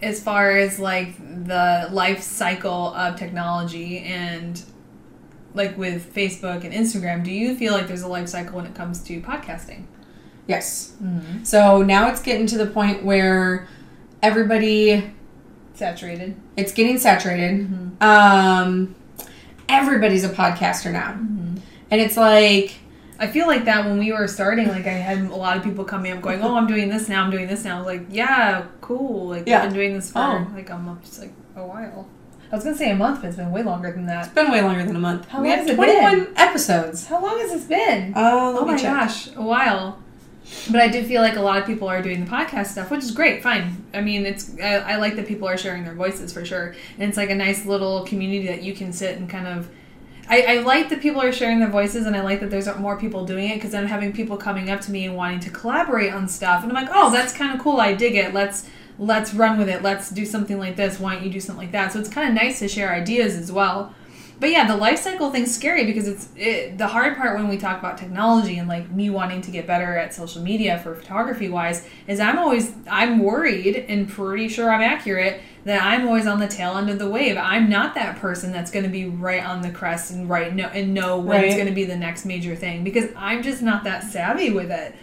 as 0.03 0.23
far 0.23 0.51
as 0.59 0.79
like 0.79 1.17
the 1.47 1.89
life 1.93 2.21
cycle 2.21 2.93
of 2.95 3.17
technology 3.17 4.01
and 4.01 4.63
like 5.55 5.79
with 5.79 6.15
Facebook 6.15 6.63
and 6.63 6.75
Instagram, 6.75 7.25
do 7.25 7.31
you 7.31 7.57
feel 7.57 7.73
like 7.73 7.89
there's 7.89 8.03
a 8.03 8.09
life 8.09 8.29
cycle 8.29 8.57
when 8.57 8.67
it 8.67 8.75
comes 8.75 9.03
to 9.05 9.19
podcasting? 9.23 9.87
Yes. 10.47 10.95
Mm-hmm. 11.03 11.45
So 11.45 11.81
now 11.81 12.11
it's 12.11 12.21
getting 12.21 12.47
to 12.49 12.59
the 12.59 12.67
point 12.67 13.03
where 13.03 13.67
everybody 14.23 15.11
Saturated. 15.77 16.35
it's 16.57 16.73
getting 16.73 16.99
saturated. 16.99 17.69
Mm-hmm. 17.69 18.03
Um, 18.03 18.95
everybody's 19.69 20.25
a 20.25 20.29
podcaster 20.29 20.93
now, 20.93 21.13
Mm-hmm. 21.13 21.57
and 21.91 22.01
it's 22.01 22.17
like 22.17 22.77
I 23.19 23.27
feel 23.27 23.47
like 23.47 23.65
that 23.65 23.87
when 23.87 23.99
we 23.99 24.13
were 24.13 24.29
starting, 24.29 24.69
like 24.69 24.87
I 24.87 24.91
had 24.91 25.19
a 25.31 25.35
lot 25.35 25.57
of 25.57 25.63
people 25.65 25.85
coming 25.85 26.13
up 26.13 26.21
going, 26.21 26.43
"Oh, 26.43 26.57
I'm 26.57 26.67
doing 26.67 26.89
this 26.91 27.09
now. 27.09 27.25
I'm 27.25 27.31
doing 27.31 27.47
this 27.47 27.65
now." 27.65 27.77
I 27.77 27.79
was 27.79 27.87
like, 27.87 28.07
"Yeah, 28.11 28.65
cool. 28.81 29.29
Like 29.29 29.47
Yeah. 29.47 29.59
I've 29.63 29.65
been 29.71 29.75
doing 29.75 29.95
this 29.95 30.11
for 30.13 30.19
Oh. 30.19 30.47
like 30.55 30.69
a 30.71 30.77
month, 30.79 31.03
just 31.05 31.21
like 31.21 31.33
a 31.57 31.65
while." 31.65 32.09
I 32.53 32.55
was 32.55 32.63
gonna 32.65 32.77
say 32.77 32.91
a 32.93 32.95
month, 32.95 33.23
but 33.23 33.29
it's 33.29 33.37
been 33.39 33.51
way 33.51 33.63
longer 33.63 33.91
than 33.91 34.07
that. 34.07 34.27
it's 34.27 34.35
been 34.35 34.53
way 34.53 34.61
longer 34.63 34.85
than 34.85 34.95
a 34.95 35.01
month. 35.01 35.27
How 35.29 35.41
we 35.43 35.49
long 35.49 35.59
has 35.59 35.67
it 35.69 35.75
21 35.77 36.29
episodes. 36.37 37.07
How 37.07 37.21
long 37.23 37.39
has 37.41 37.51
this 37.53 37.65
been? 37.65 38.13
Uh, 38.15 38.21
oh 38.59 38.65
my 38.65 38.77
check. 38.77 38.95
gosh, 38.95 39.29
a 39.35 39.43
while. 39.43 39.99
But 40.71 40.81
I 40.81 40.89
do 40.89 41.03
feel 41.05 41.23
like 41.23 41.37
a 41.37 41.41
lot 41.41 41.59
of 41.59 41.67
people 41.67 41.89
are 41.89 42.03
doing 42.03 42.25
the 42.25 42.31
podcast 42.31 42.67
stuff, 42.69 42.91
which 42.91 43.03
is 43.03 43.11
great. 43.11 43.43
Fine. 43.43 43.85
I 43.93 44.01
mean, 44.01 44.27
it's 44.27 44.57
I, 44.61 44.75
I 44.77 44.97
like 44.97 45.17
that 45.17 45.27
people 45.27 45.49
are 45.49 45.57
sharing 45.57 45.85
their 45.85 45.95
voices 45.95 46.33
for 46.33 46.45
sure, 46.45 46.75
and 46.99 47.09
it's 47.09 47.17
like 47.17 47.31
a 47.31 47.35
nice 47.35 47.67
little 47.67 48.05
community 48.05 48.47
that 48.49 48.63
you 48.63 48.75
can 48.75 48.93
sit 48.93 49.19
and 49.19 49.29
kind 49.29 49.47
of. 49.47 49.69
I, 50.29 50.43
I 50.43 50.55
like 50.63 50.89
that 50.89 51.01
people 51.01 51.23
are 51.23 51.33
sharing 51.33 51.61
their 51.61 51.71
voices, 51.71 52.05
and 52.07 52.17
I 52.17 52.21
like 52.21 52.41
that 52.41 52.51
there's 52.51 52.69
more 52.79 52.99
people 52.99 53.25
doing 53.25 53.49
it 53.49 53.55
because 53.55 53.75
I'm 53.75 53.87
having 53.87 54.13
people 54.13 54.37
coming 54.37 54.71
up 54.71 54.81
to 54.83 54.91
me 54.91 55.05
and 55.05 55.17
wanting 55.17 55.39
to 55.41 55.51
collaborate 55.51 56.13
on 56.13 56.27
stuff, 56.27 56.63
and 56.63 56.73
I'm 56.73 56.87
like, 56.87 56.93
oh, 56.93 57.13
that's 57.13 57.33
kind 57.33 57.55
of 57.55 57.61
cool. 57.61 57.81
I 57.81 57.95
dig 57.95 58.17
it. 58.17 58.35
Let's 58.35 58.69
let's 58.99 59.35
run 59.35 59.59
with 59.59 59.69
it. 59.69 59.83
Let's 59.83 60.11
do 60.11 60.25
something 60.25 60.59
like 60.59 60.77
this. 60.77 60.99
Why 60.99 61.15
don't 61.15 61.25
you 61.25 61.31
do 61.31 61.41
something 61.41 61.65
like 61.65 61.73
that? 61.73 61.93
So 61.93 62.01
it's 62.01 62.09
kind 62.09 62.29
of 62.29 62.35
nice 62.35 62.59
to 62.61 62.69
share 62.69 62.93
ideas 62.93 63.37
as 63.37 63.53
well. 63.53 63.95
But 64.39 64.51
yeah, 64.51 64.67
the 64.67 64.77
life 64.77 64.99
cycle 64.99 65.31
thing's 65.31 65.55
scary 65.55 65.87
because 65.87 66.07
it's 66.07 66.29
it, 66.37 66.77
the 66.77 66.87
hard 66.89 67.17
part 67.17 67.39
when 67.39 67.49
we 67.49 67.57
talk 67.57 67.79
about 67.79 67.97
technology 67.97 68.59
and 68.59 68.69
like 68.69 68.91
me 68.91 69.09
wanting 69.09 69.41
to 69.43 69.51
get 69.51 69.67
better 69.67 69.97
at 69.97 70.13
social 70.13 70.43
media 70.43 70.79
for 70.81 70.95
photography 70.95 71.49
wise 71.49 71.87
is 72.07 72.21
I'm 72.21 72.39
always 72.39 72.73
I'm 72.91 73.19
worried 73.19 73.77
and 73.89 74.07
pretty 74.09 74.49
sure 74.49 74.71
I'm 74.71 74.83
accurate 74.83 75.41
that 75.65 75.83
I'm 75.83 76.07
always 76.07 76.27
on 76.27 76.39
the 76.39 76.49
tail 76.49 76.77
end 76.77 76.91
of 76.91 76.99
the 76.99 77.09
wave. 77.09 77.37
I'm 77.39 77.71
not 77.71 77.95
that 77.95 78.19
person 78.19 78.53
that's 78.53 78.71
going 78.71 78.85
to 78.85 78.91
be 78.91 79.07
right 79.07 79.43
on 79.45 79.63
the 79.63 79.71
crest 79.71 80.11
and 80.11 80.29
right 80.29 80.55
know 80.55 80.67
and 80.69 80.93
know 80.93 81.19
when 81.19 81.43
it's 81.43 81.53
Right. 81.53 81.57
going 81.57 81.69
to 81.69 81.75
be 81.75 81.85
the 81.85 81.97
next 81.97 82.27
major 82.27 82.55
thing 82.55 82.85
because 82.85 83.07
I'm 83.17 83.43
just 83.43 83.63
not 83.63 83.85
that 83.85 84.05
savvy 84.05 84.51
with 84.51 84.71
it. 84.71 84.95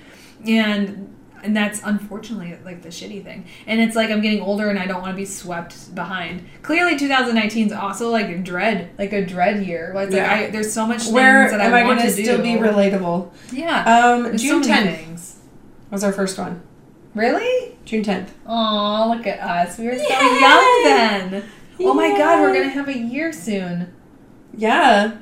And 0.46 1.13
and 1.44 1.56
that's 1.56 1.82
unfortunately 1.84 2.58
like 2.66 2.82
the 2.82 2.90
shitty 2.90 3.24
thing. 3.24 3.46
And 3.68 3.80
it's 3.82 3.96
like 3.96 4.10
I'm 4.10 4.22
getting 4.22 4.42
older 4.42 4.70
and 4.70 4.80
I 4.80 4.86
don't 4.86 5.02
want 5.02 5.12
to 5.14 5.18
be 5.18 5.26
swept 5.26 5.94
behind. 5.94 6.46
Clearly 6.62 6.98
2019 6.98 7.68
is 7.68 7.74
also 7.74 8.10
like 8.10 8.28
a 8.30 8.38
dread, 8.38 8.92
like 8.98 9.14
a 9.14 9.26
dread 9.26 9.66
year. 9.66 9.92
Like, 9.94 10.08
it's 10.08 10.16
like 10.16 10.24
Yeah. 10.26 10.34
I, 10.48 10.50
there's 10.50 10.72
so 10.74 10.86
much 10.88 11.04
things 11.04 11.14
Where 11.14 11.50
that 11.52 11.62
am 11.62 11.74
I, 11.74 11.82
I, 11.82 11.84
want 11.84 12.00
going 12.00 12.10
to 12.12 12.16
do. 12.16 12.24
still 12.24 12.42
be 12.42 12.54
relatable? 12.54 13.32
yeah. 13.52 13.84
Um, 13.86 14.38
June 14.38 14.64
so 14.64 14.70
10th 14.70 14.96
things. 14.96 15.40
was 15.92 16.04
our 16.04 16.12
first 16.14 16.38
one. 16.40 16.62
Really? 17.16 17.78
June 17.86 18.04
10th. 18.04 18.30
Oh, 18.48 19.14
look 19.16 19.28
at 19.28 19.40
us. 19.40 19.78
We 19.78 19.86
were 19.88 19.98
so 19.98 20.04
Yay! 20.04 20.40
young 20.40 20.82
then. 20.86 21.44
Oh 21.80 21.94
my 21.94 22.10
god, 22.18 22.40
we're 22.42 22.54
gonna 22.54 22.70
have 22.70 22.88
a 22.88 22.98
year 22.98 23.34
soon. 23.34 23.94
Yeah. 24.56 25.18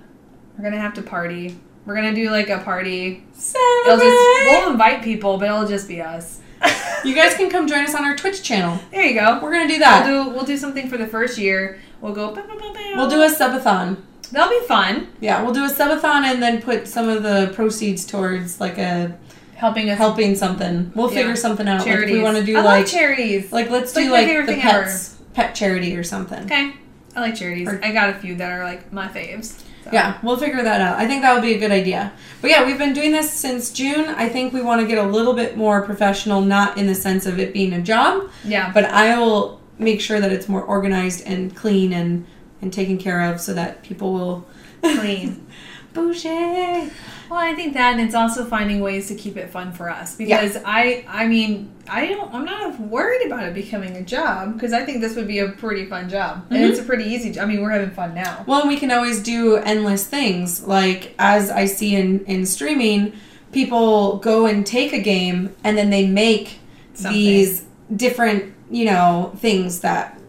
We're 0.58 0.64
gonna 0.64 0.80
have 0.80 0.94
to 0.96 1.02
party. 1.02 1.58
We're 1.86 1.96
gonna 1.96 2.14
do 2.14 2.30
like 2.30 2.50
a 2.50 2.60
party. 2.60 3.24
Celebrate. 3.34 3.92
It'll 3.94 3.98
just 3.98 4.46
we'll 4.64 4.72
invite 4.72 5.04
people, 5.04 5.38
but 5.38 5.46
it'll 5.46 5.68
just 5.68 5.88
be 5.88 6.02
us. 6.02 6.40
you 7.04 7.16
guys 7.16 7.34
can 7.36 7.50
come 7.50 7.68
join 7.68 7.84
us 7.84 7.96
on 7.96 8.04
our 8.06 8.16
Twitch 8.16 8.44
channel. 8.44 8.80
There 8.92 9.02
you 9.04 9.20
go. 9.20 9.40
We're 9.42 9.52
gonna 9.52 9.68
do 9.68 9.80
that. 9.80 10.06
We'll 10.08 10.26
do 10.26 10.30
we'll 10.32 10.46
do 10.46 10.58
something 10.58 10.88
for 10.90 10.98
the 10.98 11.08
first 11.08 11.38
year. 11.38 11.80
We'll 12.02 12.14
go. 12.14 12.34
bow, 12.34 12.46
bow, 12.48 12.58
bow. 12.74 12.94
We'll 12.96 13.10
do 13.10 13.22
a 13.24 13.28
subathon. 13.30 13.98
That'll 14.32 14.50
be 14.60 14.66
fun. 14.66 15.10
Yeah, 15.20 15.42
we'll 15.44 15.54
do 15.54 15.66
a 15.66 15.70
subathon 15.70 16.24
and 16.24 16.42
then 16.42 16.62
put 16.62 16.88
some 16.88 17.10
of 17.10 17.24
the 17.24 17.52
proceeds 17.54 18.06
towards 18.06 18.60
like 18.60 18.78
a 18.78 19.18
Helping 19.56 19.92
us 19.92 19.98
helping 20.00 20.34
something. 20.34 20.92
We'll 20.96 21.10
Yeah. 21.12 21.20
figure 21.20 21.36
something 21.36 21.68
out. 21.68 21.80
Like 21.82 21.88
if 21.88 21.94
charities. 21.94 22.16
we 22.16 22.24
want 22.24 22.38
to 22.38 22.44
do 22.44 22.58
I 22.58 22.62
like 22.62 22.88
charities. 22.88 23.52
like 23.52 23.70
let's 23.70 23.96
Like 23.96 24.06
do 24.06 24.12
like 24.12 24.46
the 24.48 24.58
pets 24.58 25.18
pet 25.36 25.54
charity 25.54 25.96
or 25.96 26.04
something. 26.04 26.46
okay, 26.46 26.74
I 27.16 27.20
like 27.22 27.36
charities. 27.36 27.68
Or- 27.68 27.80
I 27.84 27.92
got 27.92 28.10
a 28.10 28.14
few 28.16 28.34
that 28.36 28.52
are 28.52 28.64
like 28.64 28.92
my 28.92 29.08
faves. 29.08 29.62
So. 29.84 29.90
Yeah, 29.92 30.20
we'll 30.22 30.38
figure 30.38 30.62
that 30.62 30.80
out. 30.82 30.98
I 31.00 31.08
think 31.08 31.22
that 31.24 31.34
would 31.34 31.42
be 31.42 31.54
a 31.56 31.58
good 31.58 31.72
idea. 31.72 32.12
But 32.42 32.52
yeah, 32.52 32.66
we've 32.66 32.78
been 32.78 32.94
doing 32.94 33.12
this 33.12 33.32
since 33.32 33.72
June. 33.72 34.06
I 34.10 34.30
think 34.30 34.54
we 34.54 34.62
want 34.62 34.80
to 34.82 34.88
get 34.88 34.98
a 35.00 35.08
little 35.08 35.34
bit 35.34 35.58
more 35.58 35.82
professional, 35.82 36.40
not 36.42 36.78
in 36.78 36.86
the 36.88 36.94
sense 36.96 37.26
of 37.26 37.40
it 37.40 37.52
being 37.52 37.74
a 37.74 37.82
job, 37.82 38.30
Yeah. 38.44 38.72
but 38.74 38.86
I 38.86 39.18
will 39.18 39.60
make 39.80 40.00
sure 40.00 40.20
that 40.20 40.32
it's 40.32 40.48
more 40.48 40.62
organized 40.62 41.26
and 41.26 41.56
clean 41.56 41.94
and 41.94 42.26
and 42.62 42.72
taken 42.72 43.00
care 43.00 43.22
of 43.34 43.42
so 43.42 43.54
that 43.56 43.82
people 43.82 44.14
will 44.14 44.46
Clean. 44.84 45.46
Boucher. 45.94 46.90
Well, 47.30 47.40
I 47.40 47.54
think 47.54 47.74
that, 47.76 47.94
and 47.94 48.02
it's 48.02 48.14
also 48.14 48.44
finding 48.44 48.82
ways 48.82 49.08
to 49.08 49.16
keep 49.16 49.38
it 49.38 49.50
fun 49.50 49.72
for 49.72 49.90
us 49.90 50.16
because 50.16 50.58
I, 50.66 51.06
I 51.08 51.28
mean, 51.28 51.72
I 51.90 52.08
don't, 52.08 52.34
I'm 52.34 52.44
not 52.44 52.78
worried 52.80 53.26
about 53.26 53.44
it 53.44 53.54
becoming 53.54 53.96
a 53.96 54.02
job 54.02 54.54
because 54.54 54.74
I 54.74 54.84
think 54.84 55.00
this 55.00 55.16
would 55.16 55.28
be 55.28 55.40
a 55.40 55.50
pretty 55.50 55.86
fun 55.86 56.10
job, 56.10 56.46
and 56.50 56.64
it's 56.64 56.78
mm-hmm. 56.78 56.84
a 56.84 56.88
pretty 56.88 57.06
easy. 57.06 57.40
I 57.40 57.46
mean, 57.46 57.62
we're 57.62 57.72
having 57.72 57.92
fun 57.92 58.14
now. 58.14 58.44
Well, 58.48 58.68
we 58.68 58.78
can 58.78 58.92
always 58.92 59.24
do 59.24 59.56
endless 59.56 60.06
things. 60.06 60.68
Like 60.68 61.16
as 61.20 61.50
I 61.50 61.66
see 61.66 61.96
in 61.96 62.26
in 62.26 62.46
streaming, 62.46 63.14
people 63.52 64.18
go 64.18 64.46
and 64.46 64.66
take 64.66 64.94
a 64.94 65.02
game 65.02 65.56
and 65.64 65.78
then 65.78 65.90
they 65.90 66.08
make 66.08 66.60
Something. 66.94 67.14
these 67.14 67.66
different, 67.96 68.54
you 68.70 68.86
know, 68.86 69.34
things 69.38 69.82
that 69.82 70.20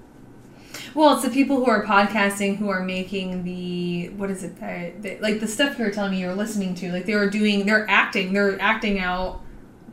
Well, 0.95 1.15
it's 1.15 1.23
the 1.23 1.31
people 1.31 1.57
who 1.57 1.71
are 1.71 1.85
podcasting 1.85 2.59
who 2.59 2.69
are 2.69 2.83
making 2.83 3.45
the 3.45 4.11
what 4.11 4.31
is 4.31 4.45
it 4.45 4.61
that 4.61 5.23
like 5.23 5.41
the 5.41 5.49
stuff 5.49 5.79
you 5.79 5.87
were 5.87 5.91
telling 5.91 6.13
me 6.13 6.21
you 6.21 6.27
were 6.27 6.35
listening 6.35 6.75
to. 6.77 6.93
Like 6.93 7.07
they 7.07 7.15
were 7.15 7.31
doing, 7.31 7.65
they're 7.65 7.89
acting, 7.89 8.35
they're 8.35 8.61
acting 8.61 8.99
out 8.99 9.41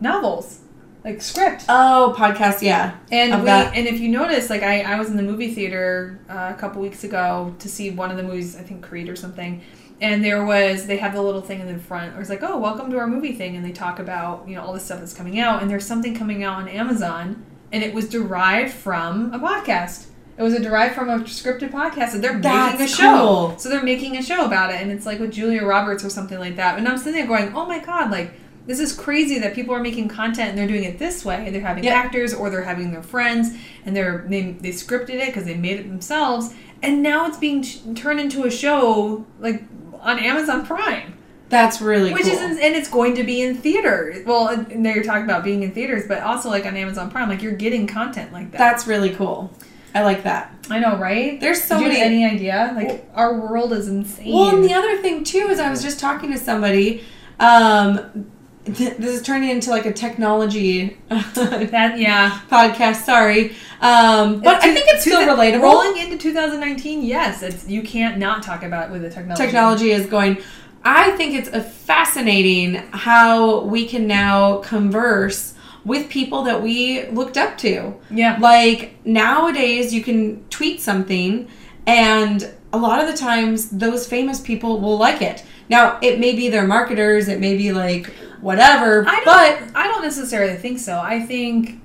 novels, 0.02 0.60
like 1.06 1.22
script. 1.22 1.66
oh 1.70 2.14
podcast, 2.18 2.62
yeah. 2.62 2.98
And 3.12 3.40
we, 3.40 3.46
that. 3.46 3.76
and 3.76 3.88
if 3.88 4.02
you 4.02 4.10
notice, 4.10 4.50
like 4.50 4.62
I, 4.62 4.82
I 4.82 5.00
was 5.00 5.10
in 5.10 5.16
the 5.16 5.24
movie 5.24 5.54
theater 5.54 6.20
uh, 6.30 6.54
a 6.54 6.60
couple 6.60 6.82
weeks 6.82 7.06
ago 7.06 7.56
to 7.60 7.70
see 7.70 7.92
one 7.92 8.12
of 8.12 8.18
the 8.18 8.24
movies, 8.24 8.58
I 8.58 8.64
think 8.64 8.84
Creed 8.84 9.08
or 9.08 9.16
something, 9.16 9.62
and 10.02 10.24
there 10.24 10.46
was 10.46 10.86
they 10.86 10.98
have 10.98 11.14
the 11.14 11.22
little 11.22 11.42
thing 11.42 11.62
in 11.62 11.68
the 11.68 11.80
front. 11.80 12.14
It 12.14 12.20
was 12.20 12.30
like, 12.30 12.44
oh, 12.44 12.58
welcome 12.58 12.92
to 12.92 12.98
our 12.98 13.08
movie 13.08 13.34
thing, 13.34 13.56
and 13.56 13.64
they 13.64 13.72
talk 13.72 14.00
about 14.00 14.50
you 14.50 14.56
know 14.56 14.64
all 14.64 14.74
the 14.74 14.82
stuff 14.82 15.00
that's 15.00 15.14
coming 15.14 15.40
out, 15.40 15.62
and 15.62 15.72
there's 15.72 15.86
something 15.86 16.14
coming 16.14 16.44
out 16.44 16.58
on 16.58 16.68
Amazon, 16.68 17.46
and 17.72 17.84
it 17.84 17.94
was 17.94 18.10
derived 18.10 18.74
from 18.74 19.34
a 19.34 19.40
podcast. 19.40 20.08
It 20.40 20.44
was 20.44 20.54
a 20.54 20.60
derived 20.62 20.96
from 20.96 21.10
a 21.10 21.20
scripted 21.20 21.70
podcast, 21.70 22.14
and 22.14 22.24
they're 22.24 22.38
making 22.38 22.80
a 22.82 22.88
show. 22.88 23.18
cool. 23.50 23.60
So 23.60 23.68
they're 23.68 23.84
making 23.84 24.16
a 24.16 24.24
show 24.24 24.46
about 24.46 24.74
it, 24.74 24.82
and 24.82 24.90
it's 24.90 25.06
like 25.06 25.20
with 25.20 25.32
Julia 25.34 25.66
Roberts 25.66 26.06
or 26.06 26.10
something 26.10 26.40
like 26.40 26.56
that. 26.56 26.78
And 26.78 26.88
I'm 26.88 26.98
sitting 26.98 27.14
there 27.14 27.28
going, 27.28 27.54
oh 27.54 27.66
my 27.66 27.80
god, 27.80 28.10
like 28.10 28.32
this 28.66 28.80
is 28.80 28.94
crazy 28.94 29.40
that 29.40 29.54
people 29.54 29.74
are 29.76 29.82
making 29.82 30.08
content 30.08 30.50
and 30.52 30.58
they're 30.58 30.68
doing 30.68 30.84
it 30.86 30.98
this 31.00 31.26
way. 31.26 31.50
They're 31.50 31.60
having 31.62 31.84
Yeah. 31.84 31.96
actors 31.96 32.34
or 32.34 32.50
they're 32.50 32.64
having 32.64 32.92
their 32.92 33.04
friends, 33.04 33.54
and 33.86 33.94
they're 33.96 34.24
they, 34.30 34.54
they 34.54 34.70
scripted 34.70 35.16
it 35.16 35.26
because 35.28 35.44
they 35.44 35.56
made 35.56 35.78
it 35.80 35.90
themselves, 35.90 36.54
and 36.82 37.04
now 37.04 37.28
it's 37.28 37.38
being 37.38 37.62
t- 37.62 37.94
turned 37.94 38.22
into 38.22 38.46
a 38.46 38.50
show 38.52 39.26
like 39.42 39.64
on 40.00 40.20
Amazon 40.20 40.66
Prime, 40.66 41.18
That's 41.50 41.82
really 41.82 42.14
which 42.14 42.24
cool. 42.24 42.32
is 42.32 42.58
and 42.60 42.76
it's 42.76 42.90
going 42.90 43.16
to 43.16 43.24
be 43.26 43.42
in 43.42 43.58
theaters. 43.58 44.26
Well, 44.26 44.48
and 44.48 44.86
they're 44.86 45.04
talking 45.04 45.26
about 45.26 45.44
being 45.44 45.64
in 45.64 45.74
theaters, 45.74 46.04
but 46.08 46.24
also 46.24 46.48
like 46.50 46.66
on 46.66 46.78
Amazon 46.78 47.12
Prime, 47.12 47.28
like 47.28 47.42
you're 47.42 47.52
getting 47.52 47.88
content 47.88 48.32
like 48.32 48.52
that. 48.52 48.58
That's 48.58 48.88
really 48.88 49.10
cool. 49.10 49.52
I 49.94 50.04
like 50.04 50.24
that. 50.24 50.54
I 50.70 50.80
know, 50.80 50.98
right? 50.98 51.40
There's 51.40 51.64
so 51.64 51.80
Did 51.80 51.86
you 51.86 51.92
have 51.92 52.12
many 52.12 52.24
any 52.24 52.36
idea? 52.36 52.74
Like 52.76 53.10
our 53.16 53.40
world 53.40 53.74
is 53.74 53.88
insane. 53.88 54.34
Well, 54.34 54.56
and 54.56 54.64
the 54.64 54.74
other 54.74 54.98
thing 54.98 55.24
too 55.24 55.48
is 55.50 55.60
I 55.60 55.70
was 55.70 55.82
just 55.82 56.00
talking 56.00 56.32
to 56.32 56.38
somebody. 56.38 57.04
Um, 57.40 58.32
th- 58.66 58.98
this 58.98 59.20
is 59.20 59.22
turning 59.24 59.50
into 59.50 59.70
like 59.72 59.86
a 59.86 59.94
technology 59.94 60.98
that 61.10 61.98
yeah. 61.98 62.40
podcast. 62.50 63.04
Sorry, 63.04 63.52
um, 63.82 64.42
but 64.42 64.64
I 64.64 64.74
think 64.74 64.86
it's 64.90 65.02
still 65.02 65.22
Two- 65.22 65.32
relatable. 65.32 65.62
Rolling 65.62 65.98
into 65.98 66.18
2019, 66.18 67.04
yes, 67.04 67.42
it's 67.42 67.68
you 67.68 67.82
can't 67.82 68.18
not 68.18 68.44
talk 68.44 68.64
about 68.64 68.90
it 68.90 68.92
with 68.92 69.02
the 69.02 69.10
technology. 69.10 69.44
Technology 69.44 69.92
is 69.92 70.06
going. 70.06 70.38
I 70.84 71.12
think 71.12 71.36
it's 71.36 71.50
a 71.50 71.62
fascinating 71.62 72.76
how 72.92 73.62
we 73.66 73.86
can 73.86 74.08
now 74.08 74.60
converse 74.60 75.56
with 75.86 76.10
people 76.10 76.44
that 76.44 76.62
we 76.62 77.08
looked 77.08 77.38
up 77.38 77.58
to. 77.60 77.94
Yeah. 78.12 78.38
Like 78.40 79.06
nowadays, 79.06 79.94
you 79.94 80.04
can 80.04 80.44
tweet 80.50 80.82
something, 80.82 81.48
and 81.88 82.54
a 82.72 82.78
lot 82.78 83.02
of 83.02 83.08
the 83.10 83.18
times, 83.18 83.70
those 83.70 84.08
famous 84.08 84.40
people 84.40 84.80
will 84.80 84.98
like 84.98 85.22
it. 85.22 85.44
Now, 85.70 86.00
it 86.02 86.20
may 86.20 86.36
be 86.36 86.50
their 86.50 86.68
marketers, 86.68 87.28
it 87.28 87.40
may 87.40 87.56
be 87.56 87.72
like 87.72 88.08
whatever, 88.42 89.06
I 89.08 89.22
but 89.26 89.76
I 89.76 89.88
don't 89.88 90.02
necessarily 90.02 90.56
think 90.56 90.80
so. 90.80 91.00
I 91.00 91.20
think, 91.22 91.82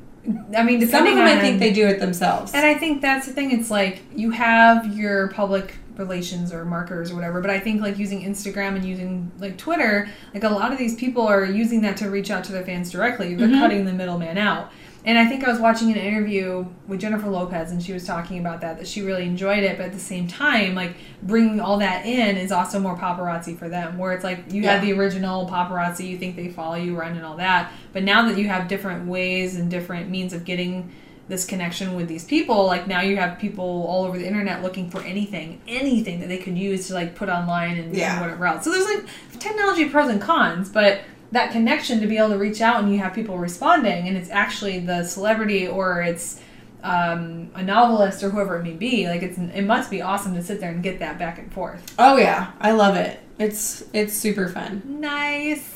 I 0.56 0.62
mean, 0.62 0.86
some 0.86 1.06
of 1.06 1.14
them, 1.14 1.26
I 1.26 1.38
think 1.40 1.58
they 1.58 1.72
do 1.72 1.86
it 1.86 2.00
themselves. 2.00 2.52
and 2.54 2.64
I 2.64 2.74
think 2.74 3.02
that's 3.02 3.26
the 3.26 3.32
thing. 3.32 3.50
It's 3.58 3.70
like 3.70 4.02
you 4.14 4.30
have 4.30 4.96
your 4.96 5.28
public 5.28 5.74
relations 5.96 6.52
or 6.52 6.64
markers 6.64 7.10
or 7.10 7.14
whatever, 7.14 7.40
but 7.40 7.50
I 7.50 7.58
think 7.60 7.80
like 7.80 7.98
using 7.98 8.22
Instagram 8.22 8.76
and 8.76 8.84
using 8.84 9.30
like 9.38 9.56
Twitter, 9.56 10.08
like 10.32 10.44
a 10.44 10.48
lot 10.48 10.72
of 10.72 10.78
these 10.78 10.94
people 10.94 11.26
are 11.26 11.44
using 11.44 11.82
that 11.82 11.96
to 11.98 12.10
reach 12.10 12.30
out 12.30 12.44
to 12.44 12.52
their 12.52 12.64
fans 12.64 12.90
directly. 12.90 13.34
They're 13.34 13.48
Mhm. 13.48 13.60
cutting 13.60 13.84
the 13.84 13.92
middleman 13.92 14.38
out. 14.38 14.70
And 15.06 15.18
I 15.18 15.26
think 15.26 15.44
I 15.44 15.50
was 15.50 15.60
watching 15.60 15.90
an 15.92 15.98
interview 15.98 16.64
with 16.88 16.98
Jennifer 16.98 17.28
Lopez, 17.28 17.70
and 17.70 17.82
she 17.82 17.92
was 17.92 18.06
talking 18.06 18.38
about 18.38 18.62
that 18.62 18.78
that 18.78 18.88
she 18.88 19.02
really 19.02 19.24
enjoyed 19.26 19.62
it, 19.62 19.76
but 19.76 19.84
at 19.86 19.92
the 19.92 19.98
same 19.98 20.26
time, 20.26 20.74
like 20.74 20.94
bringing 21.22 21.60
all 21.60 21.76
that 21.78 22.06
in 22.06 22.38
is 22.38 22.50
also 22.50 22.80
more 22.80 22.96
paparazzi 22.96 23.56
for 23.58 23.68
them. 23.68 23.98
Where 23.98 24.14
it's 24.14 24.24
like 24.24 24.50
you 24.50 24.62
had 24.62 24.82
Yeah. 24.82 24.92
the 24.92 24.98
original 24.98 25.46
paparazzi, 25.46 26.08
you 26.08 26.16
think 26.16 26.36
they 26.36 26.48
follow 26.48 26.76
you 26.76 26.98
around 26.98 27.16
and 27.16 27.24
all 27.26 27.36
that, 27.36 27.70
but 27.92 28.02
now 28.02 28.26
that 28.26 28.38
you 28.38 28.48
have 28.48 28.66
different 28.66 29.06
ways 29.06 29.56
and 29.56 29.70
different 29.70 30.08
means 30.08 30.32
of 30.32 30.46
getting 30.46 30.90
this 31.28 31.44
connection 31.46 31.94
with 31.94 32.06
these 32.08 32.24
people, 32.24 32.66
like 32.66 32.86
now 32.86 33.00
you 33.00 33.16
have 33.16 33.38
people 33.38 33.86
all 33.88 34.04
over 34.04 34.18
the 34.18 34.26
internet 34.26 34.62
looking 34.62 34.90
for 34.90 35.00
anything, 35.02 35.60
anything 35.66 36.20
that 36.20 36.28
they 36.28 36.38
could 36.38 36.56
use 36.58 36.88
to 36.88 36.94
like 36.94 37.14
put 37.14 37.28
online 37.28 37.78
and, 37.78 37.96
Yeah. 37.96 38.12
and 38.12 38.20
whatever 38.20 38.46
else. 38.46 38.64
So 38.64 38.70
there's 38.70 38.84
like 38.84 39.04
technology 39.38 39.88
pros 39.88 40.10
and 40.10 40.20
cons, 40.20 40.68
but 40.68 41.00
that 41.32 41.50
connection 41.50 42.00
to 42.00 42.06
be 42.06 42.18
able 42.18 42.28
to 42.28 42.38
reach 42.38 42.60
out 42.60 42.82
and 42.82 42.92
you 42.92 42.98
have 43.00 43.12
people 43.14 43.38
responding 43.38 44.06
and 44.06 44.16
it's 44.16 44.30
actually 44.30 44.78
the 44.80 45.02
celebrity 45.04 45.66
or 45.66 46.02
it's 46.02 46.40
um, 46.84 47.50
a 47.54 47.62
novelist 47.62 48.22
or 48.22 48.28
whoever 48.30 48.58
it 48.58 48.62
may 48.62 48.72
be 48.74 49.08
like 49.08 49.22
it's 49.22 49.38
it 49.38 49.62
must 49.62 49.90
be 49.90 50.02
awesome 50.02 50.34
to 50.34 50.42
sit 50.42 50.60
there 50.60 50.70
and 50.70 50.82
get 50.82 50.98
that 50.98 51.18
back 51.18 51.38
and 51.38 51.50
forth 51.52 51.82
oh 51.98 52.18
yeah, 52.18 52.52
I 52.60 52.72
love 52.72 52.94
it. 52.96 53.18
It's 53.38 53.82
it's 53.94 54.12
super 54.12 54.48
fun. 54.48 54.82
nice 55.00 55.73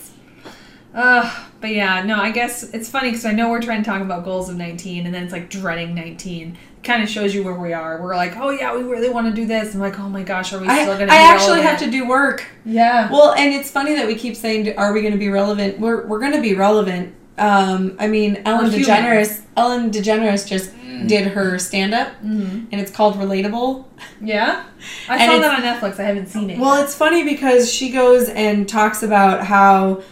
uh, 0.99 1.45
but 1.61 1.71
yeah 1.71 2.03
no 2.03 2.17
i 2.21 2.31
guess 2.31 2.63
it's 2.75 2.89
funny 2.91 3.09
because 3.11 3.25
i 3.25 3.33
know 3.33 3.49
we're 3.51 3.61
trying 3.63 3.83
to 3.83 3.89
talk 3.89 4.03
about 4.03 4.25
goals 4.25 4.49
of 4.49 4.57
19 4.57 5.07
and 5.07 5.15
then 5.15 5.23
it's 5.25 5.33
like 5.33 5.49
dreading 5.49 5.95
19 5.95 6.57
kind 6.85 7.03
of 7.03 7.09
shows 7.09 7.35
you 7.35 7.43
where 7.43 7.55
we 7.55 7.73
are 7.73 8.01
we're 8.03 8.15
like 8.17 8.37
oh 8.37 8.51
yeah 8.51 8.75
we 8.77 8.83
really 8.83 9.09
want 9.09 9.27
to 9.27 9.33
do 9.33 9.47
this 9.47 9.75
i'm 9.75 9.81
like 9.81 9.99
oh 9.99 10.09
my 10.09 10.23
gosh 10.23 10.53
are 10.53 10.59
we 10.61 10.69
still 10.69 10.87
gonna 10.87 10.99
do 10.99 11.05
it? 11.05 11.11
I 11.11 11.23
actually 11.35 11.63
have 11.63 11.79
to 11.81 11.91
do 11.91 12.07
work. 12.09 12.47
yeah 12.65 13.11
Well, 13.11 13.33
and 13.35 13.53
it's 13.55 13.71
funny 13.71 13.95
that 13.95 14.07
we 14.07 14.15
keep 14.15 14.37
saying, 14.37 14.77
"Are 14.79 14.93
we 14.93 15.01
going 15.01 15.13
to 15.13 15.19
be 15.19 15.29
relevant?" 15.29 15.79
We're 15.81 16.07
we're 16.07 16.21
going 16.21 16.33
to 16.33 16.41
be 16.41 16.55
relevant. 16.55 17.15
Um, 17.39 17.97
I 17.99 18.07
mean, 18.09 18.43
Ellen 18.45 18.65
We're 18.67 18.79
human. 18.79 18.85
DeGeneres. 19.05 19.43
Ellen 19.57 19.91
DeGeneres 19.91 20.47
just 20.47 20.73
did 21.07 21.29
her 21.29 21.59
stand 21.59 21.95
up, 21.95 22.09
hmm 22.21 22.65
and 22.71 22.81
it's 22.81 22.91
called 22.91 23.15
Relatable. 23.17 23.85
yeah 24.21 24.65
i 25.09 25.27
saw 25.27 25.39
that 25.39 25.55
on 25.59 25.63
netflix 25.63 25.99
i 25.99 26.03
haven't 26.05 26.27
seen 26.29 26.51
it 26.51 26.59
Well, 26.59 26.83
it's 26.83 26.95
funny 26.95 27.23
because 27.25 27.73
she 27.73 27.91
goes 27.91 28.29
and 28.29 28.69
talks 28.69 29.03
about 29.03 29.45
how 29.45 30.03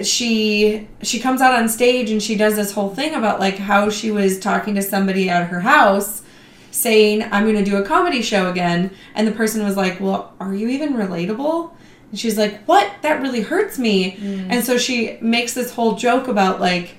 she 0.00 0.88
she 1.02 1.20
comes 1.20 1.40
out 1.40 1.54
on 1.54 1.68
stage 1.68 2.10
and 2.10 2.22
she 2.22 2.34
does 2.34 2.56
this 2.56 2.72
whole 2.72 2.94
thing 2.94 3.14
about 3.14 3.38
like 3.38 3.58
how 3.58 3.90
she 3.90 4.10
was 4.10 4.40
talking 4.40 4.74
to 4.74 4.82
somebody 4.82 5.28
at 5.28 5.48
her 5.48 5.60
house 5.60 6.22
saying 6.70 7.22
I'm 7.24 7.44
going 7.44 7.62
to 7.62 7.70
do 7.70 7.76
a 7.76 7.84
comedy 7.84 8.22
show 8.22 8.50
again 8.50 8.90
and 9.14 9.28
the 9.28 9.32
person 9.32 9.62
was 9.64 9.76
like, 9.76 10.00
"Well, 10.00 10.32
are 10.40 10.54
you 10.54 10.68
even 10.68 10.94
relatable?" 10.94 11.70
And 12.10 12.18
she's 12.18 12.38
like, 12.38 12.64
"What? 12.64 12.90
That 13.02 13.20
really 13.20 13.42
hurts 13.42 13.78
me." 13.78 14.16
Mm. 14.16 14.46
And 14.50 14.64
so 14.64 14.78
she 14.78 15.18
makes 15.20 15.52
this 15.52 15.72
whole 15.74 15.96
joke 15.96 16.28
about 16.28 16.60
like 16.60 16.96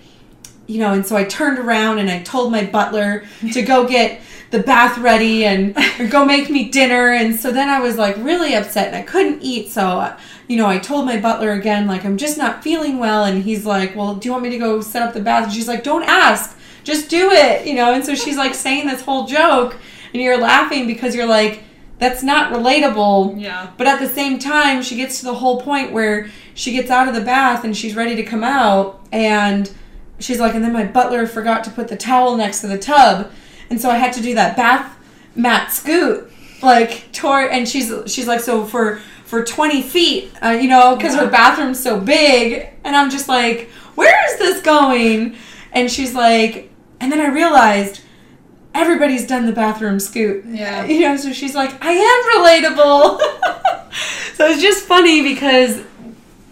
you 0.67 0.79
know, 0.79 0.93
and 0.93 1.05
so 1.05 1.17
I 1.17 1.25
turned 1.25 1.59
around 1.59 1.99
and 1.99 2.09
I 2.09 2.21
told 2.23 2.51
my 2.51 2.65
butler 2.65 3.25
to 3.51 3.61
go 3.61 3.87
get 3.87 4.21
the 4.53 4.59
bath 4.59 4.99
ready 4.99 5.45
and 5.45 5.75
go 6.11 6.23
make 6.23 6.47
me 6.47 6.69
dinner. 6.69 7.11
And 7.11 7.35
so 7.35 7.51
then 7.51 7.69
I 7.69 7.79
was 7.79 7.97
like 7.97 8.15
really 8.17 8.53
upset 8.53 8.87
and 8.87 8.95
I 8.95 9.01
couldn't 9.01 9.41
eat. 9.41 9.71
So, 9.71 10.15
you 10.47 10.57
know, 10.57 10.67
I 10.67 10.77
told 10.77 11.05
my 11.05 11.19
butler 11.19 11.51
again, 11.53 11.87
like, 11.87 12.05
I'm 12.05 12.17
just 12.17 12.37
not 12.37 12.63
feeling 12.63 12.99
well. 12.99 13.25
And 13.25 13.43
he's 13.43 13.65
like, 13.65 13.95
Well, 13.95 14.15
do 14.15 14.27
you 14.27 14.31
want 14.31 14.43
me 14.43 14.51
to 14.51 14.59
go 14.59 14.79
set 14.79 15.01
up 15.01 15.15
the 15.15 15.21
bath? 15.21 15.45
And 15.45 15.53
she's 15.53 15.67
like, 15.67 15.83
Don't 15.83 16.03
ask, 16.03 16.55
just 16.83 17.09
do 17.09 17.31
it, 17.31 17.65
you 17.65 17.73
know. 17.73 17.93
And 17.93 18.05
so 18.05 18.13
she's 18.13 18.37
like 18.37 18.53
saying 18.53 18.85
this 18.85 19.01
whole 19.01 19.25
joke 19.25 19.75
and 20.13 20.21
you're 20.21 20.37
laughing 20.37 20.85
because 20.85 21.15
you're 21.15 21.25
like, 21.25 21.63
That's 21.97 22.21
not 22.21 22.53
relatable. 22.53 23.41
yeah 23.41 23.71
But 23.75 23.87
at 23.87 23.99
the 23.99 24.07
same 24.07 24.37
time, 24.37 24.83
she 24.83 24.95
gets 24.95 25.17
to 25.19 25.25
the 25.25 25.33
whole 25.33 25.61
point 25.61 25.91
where 25.91 26.29
she 26.53 26.71
gets 26.73 26.91
out 26.91 27.07
of 27.07 27.15
the 27.15 27.21
bath 27.21 27.63
and 27.63 27.75
she's 27.75 27.95
ready 27.95 28.15
to 28.17 28.23
come 28.23 28.43
out. 28.43 29.03
And 29.11 29.71
she's 30.19 30.39
like, 30.39 30.53
and 30.53 30.63
then 30.63 30.73
my 30.73 30.85
butler 30.85 31.25
forgot 31.25 31.63
to 31.63 31.71
put 31.71 31.87
the 31.87 31.97
towel 31.97 32.37
next 32.37 32.61
to 32.61 32.67
the 32.67 32.77
tub. 32.77 33.31
And 33.73 33.81
so 33.81 33.89
I 33.89 33.97
had 33.97 34.13
to 34.13 34.21
do 34.21 34.35
that 34.35 34.55
bath 34.55 34.95
mat 35.35 35.71
scoot, 35.71 36.31
like 36.61 37.11
toward, 37.11 37.49
and 37.49 37.67
she's 37.67 37.91
she's 38.05 38.27
like, 38.27 38.39
so 38.39 38.65
for 38.65 39.01
for 39.25 39.43
20 39.43 39.81
feet, 39.81 40.31
uh, 40.43 40.49
you 40.49 40.69
know, 40.69 40.95
because 40.95 41.15
her 41.15 41.27
bathroom's 41.27 41.81
so 41.81 41.99
big. 41.99 42.69
And 42.83 42.95
I'm 42.95 43.09
just 43.09 43.27
like, 43.27 43.71
where 43.95 44.13
is 44.31 44.37
this 44.37 44.61
going? 44.61 45.37
And 45.71 45.91
she's 45.91 46.13
like, 46.13 46.69
and 46.99 47.11
then 47.11 47.19
I 47.19 47.33
realized 47.33 48.01
everybody's 48.75 49.25
done 49.25 49.47
the 49.47 49.53
bathroom 49.53 49.99
scoot. 49.99 50.45
Yeah. 50.45 50.85
You 50.85 50.99
know, 50.99 51.17
so 51.17 51.33
she's 51.33 51.55
like, 51.55 51.83
I 51.83 51.93
am 51.93 52.73
relatable. 52.75 53.91
so 54.35 54.49
it's 54.49 54.61
just 54.61 54.85
funny 54.85 55.23
because, 55.23 55.81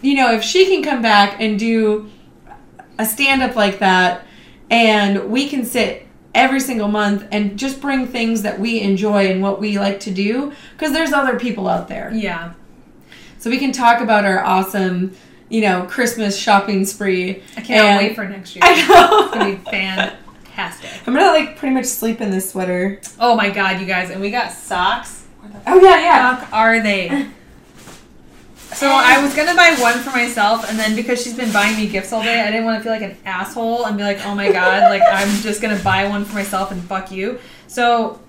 you 0.00 0.16
know, 0.16 0.32
if 0.32 0.42
she 0.42 0.66
can 0.66 0.82
come 0.82 1.02
back 1.02 1.40
and 1.40 1.56
do 1.56 2.10
a 2.98 3.06
stand 3.06 3.44
up 3.44 3.54
like 3.54 3.78
that 3.78 4.26
and 4.72 5.30
we 5.30 5.48
can 5.48 5.64
sit 5.64 6.08
every 6.34 6.60
single 6.60 6.88
month 6.88 7.26
and 7.30 7.58
just 7.58 7.80
bring 7.80 8.06
things 8.06 8.42
that 8.42 8.58
we 8.58 8.80
enjoy 8.80 9.26
and 9.28 9.42
what 9.42 9.60
we 9.60 9.78
like 9.78 10.00
to 10.00 10.10
do 10.10 10.52
because 10.72 10.92
there's 10.92 11.12
other 11.12 11.38
people 11.38 11.68
out 11.68 11.88
there. 11.88 12.10
Yeah. 12.14 12.52
so 13.38 13.50
we 13.50 13.58
can 13.58 13.72
talk 13.72 14.00
about 14.00 14.24
our 14.24 14.42
awesome, 14.44 15.14
you 15.48 15.60
know, 15.60 15.84
Christmas 15.90 16.38
shopping 16.38 16.84
spree. 16.86 17.42
I 17.56 17.60
can't 17.60 17.84
And- 17.84 17.98
wait 17.98 18.14
for 18.16 18.24
next 18.26 18.54
year. 18.56 18.62
I 18.64 18.86
know. 18.86 19.24
It's 19.26 19.34
gonna 19.34 19.50
be 19.56 19.56
fantastic. 19.70 20.90
I'm 21.06 21.14
gonna 21.14 21.26
like 21.26 21.56
pretty 21.56 21.74
much 21.74 21.86
sleep 21.86 22.20
in 22.20 22.30
this 22.30 22.50
sweater. 22.50 23.00
Oh 23.20 23.34
my 23.36 23.50
god, 23.50 23.80
you 23.80 23.86
guys, 23.86 24.10
and 24.10 24.20
we 24.20 24.30
got 24.30 24.52
socks. 24.52 25.24
Oh 25.66 25.80
yeah, 25.80 25.98
yeah. 26.00 26.36
fuck 26.36 26.52
are 26.52 26.80
they? 26.80 27.28
So 28.74 28.88
I 28.88 29.22
was 29.22 29.34
gonna 29.34 29.54
buy 29.54 29.76
one 29.80 29.98
for 30.00 30.10
myself, 30.10 30.68
and 30.68 30.78
then 30.78 30.96
because 30.96 31.22
she's 31.22 31.34
been 31.36 31.52
buying 31.52 31.76
me 31.76 31.86
gifts 31.86 32.12
all 32.12 32.22
day, 32.22 32.40
I 32.40 32.46
didn't 32.50 32.64
want 32.64 32.78
to 32.78 32.82
feel 32.82 32.92
like 32.92 33.02
an 33.02 33.16
asshole 33.24 33.84
and 33.86 33.96
be 33.96 34.02
like, 34.02 34.24
"Oh 34.26 34.34
my 34.34 34.50
god, 34.50 34.90
like 34.90 35.02
I'm 35.04 35.28
just 35.42 35.60
gonna 35.60 35.78
buy 35.82 36.08
one 36.08 36.24
for 36.24 36.34
myself 36.34 36.70
and 36.72 36.82
fuck 36.82 37.10
you." 37.12 37.38
So 37.68 38.20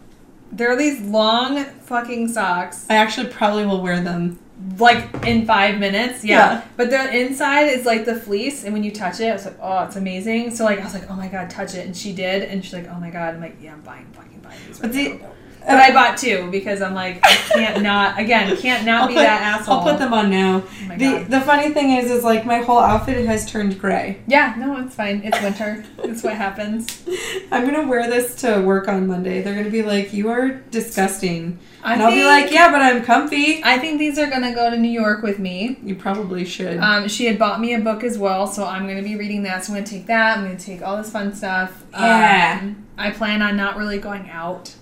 there 0.51 0.69
are 0.71 0.75
these 0.75 1.01
long 1.01 1.63
fucking 1.63 2.27
socks, 2.27 2.85
I 2.89 2.95
actually 2.95 3.27
probably 3.29 3.65
will 3.65 3.81
wear 3.81 3.99
them. 4.01 4.39
like 4.77 5.25
in 5.25 5.45
five 5.45 5.77
minutes, 5.79 6.23
yeah. 6.23 6.37
Yeah. 6.37 6.61
But 6.77 6.89
the 6.89 7.17
inside 7.19 7.63
is 7.67 7.85
like 7.85 8.05
the 8.05 8.15
fleece, 8.15 8.63
and 8.63 8.71
when 8.73 8.83
you 8.83 8.91
touch 8.91 9.19
it, 9.19 9.25
it's 9.25 9.45
like, 9.45 9.57
oh, 9.61 9.83
it's 9.85 9.95
amazing. 9.97 10.55
So 10.55 10.63
like 10.65 10.79
I 10.79 10.83
was 10.83 10.93
like, 10.93 11.09
"Oh 11.09 11.15
my 11.15 11.27
god, 11.27 11.49
touch 11.49 11.73
it," 11.75 11.85
and 11.85 11.95
she 11.97 12.13
did, 12.13 12.43
and 12.43 12.63
she's 12.63 12.73
like, 12.73 12.87
"Oh 12.89 12.99
my 12.99 13.09
god," 13.09 13.33
I'm 13.35 13.41
like, 13.41 13.57
"Yeah, 13.61 13.73
I'm 13.73 13.81
buying, 13.81 14.05
fucking 14.13 14.39
buying 14.41 14.57
these." 14.67 14.79
Right 14.79 14.81
But 14.83 14.93
the- 14.93 15.09
now." 15.09 15.31
But 15.65 15.77
I 15.77 15.91
bought 15.91 16.17
two 16.17 16.49
because 16.51 16.81
I'm 16.81 16.93
like, 16.93 17.19
I 17.23 17.35
can't 17.35 17.81
not 17.81 18.19
again, 18.19 18.55
can't 18.57 18.85
not 18.85 19.03
I'll 19.03 19.07
be 19.07 19.13
put, 19.13 19.21
that 19.21 19.41
asshole. 19.41 19.79
I'll 19.79 19.83
put 19.83 19.99
them 19.99 20.13
on 20.13 20.29
now. 20.29 20.63
Oh 20.65 20.97
The 20.97 21.25
the 21.29 21.41
funny 21.41 21.73
thing 21.73 21.91
is, 21.91 22.11
is 22.11 22.23
like 22.23 22.45
my 22.45 22.59
whole 22.59 22.79
outfit 22.79 23.25
has 23.25 23.49
turned 23.49 23.79
gray. 23.79 24.19
Yeah, 24.27 24.55
no, 24.57 24.77
it's 24.77 24.95
fine. 24.95 25.21
It's 25.23 25.41
winter. 25.41 25.85
It's 25.99 26.23
what 26.23 26.33
happens. 26.33 27.03
I'm 27.51 27.65
gonna 27.65 27.87
wear 27.87 28.09
this 28.09 28.35
to 28.41 28.61
work 28.61 28.87
on 28.87 29.07
Monday. 29.07 29.41
They're 29.41 29.55
gonna 29.55 29.69
be 29.69 29.83
like, 29.83 30.13
"You 30.13 30.29
are 30.29 30.49
disgusting," 30.49 31.59
I 31.83 31.93
and 31.93 32.03
I'll 32.03 32.11
be 32.11 32.25
like, 32.25 32.51
"Yeah, 32.51 32.71
but 32.71 32.81
I'm 32.81 33.03
comfy." 33.03 33.63
I 33.63 33.79
think 33.79 33.99
these 33.99 34.19
are 34.19 34.27
gonna 34.27 34.53
go 34.53 34.69
to 34.69 34.77
New 34.77 34.91
York 34.91 35.23
with 35.23 35.39
me. 35.39 35.79
You 35.83 35.95
probably 35.95 36.45
should. 36.45 36.77
Um, 36.79 37.07
she 37.07 37.25
had 37.25 37.39
bought 37.39 37.61
me 37.61 37.73
a 37.73 37.79
book 37.79 38.03
as 38.03 38.17
well, 38.17 38.47
so 38.47 38.65
I'm 38.65 38.87
gonna 38.87 39.03
be 39.03 39.15
reading 39.15 39.43
that. 39.43 39.63
So 39.63 39.73
I'm 39.73 39.79
gonna 39.79 39.87
take 39.87 40.07
that. 40.07 40.37
I'm 40.37 40.43
gonna 40.45 40.59
take 40.59 40.81
all 40.81 40.97
this 40.97 41.11
fun 41.11 41.33
stuff. 41.33 41.83
Yeah. 41.93 42.59
Um, 42.61 42.85
I 42.97 43.11
plan 43.11 43.41
on 43.41 43.57
not 43.57 43.77
really 43.77 43.97
going 43.97 44.29
out 44.29 44.75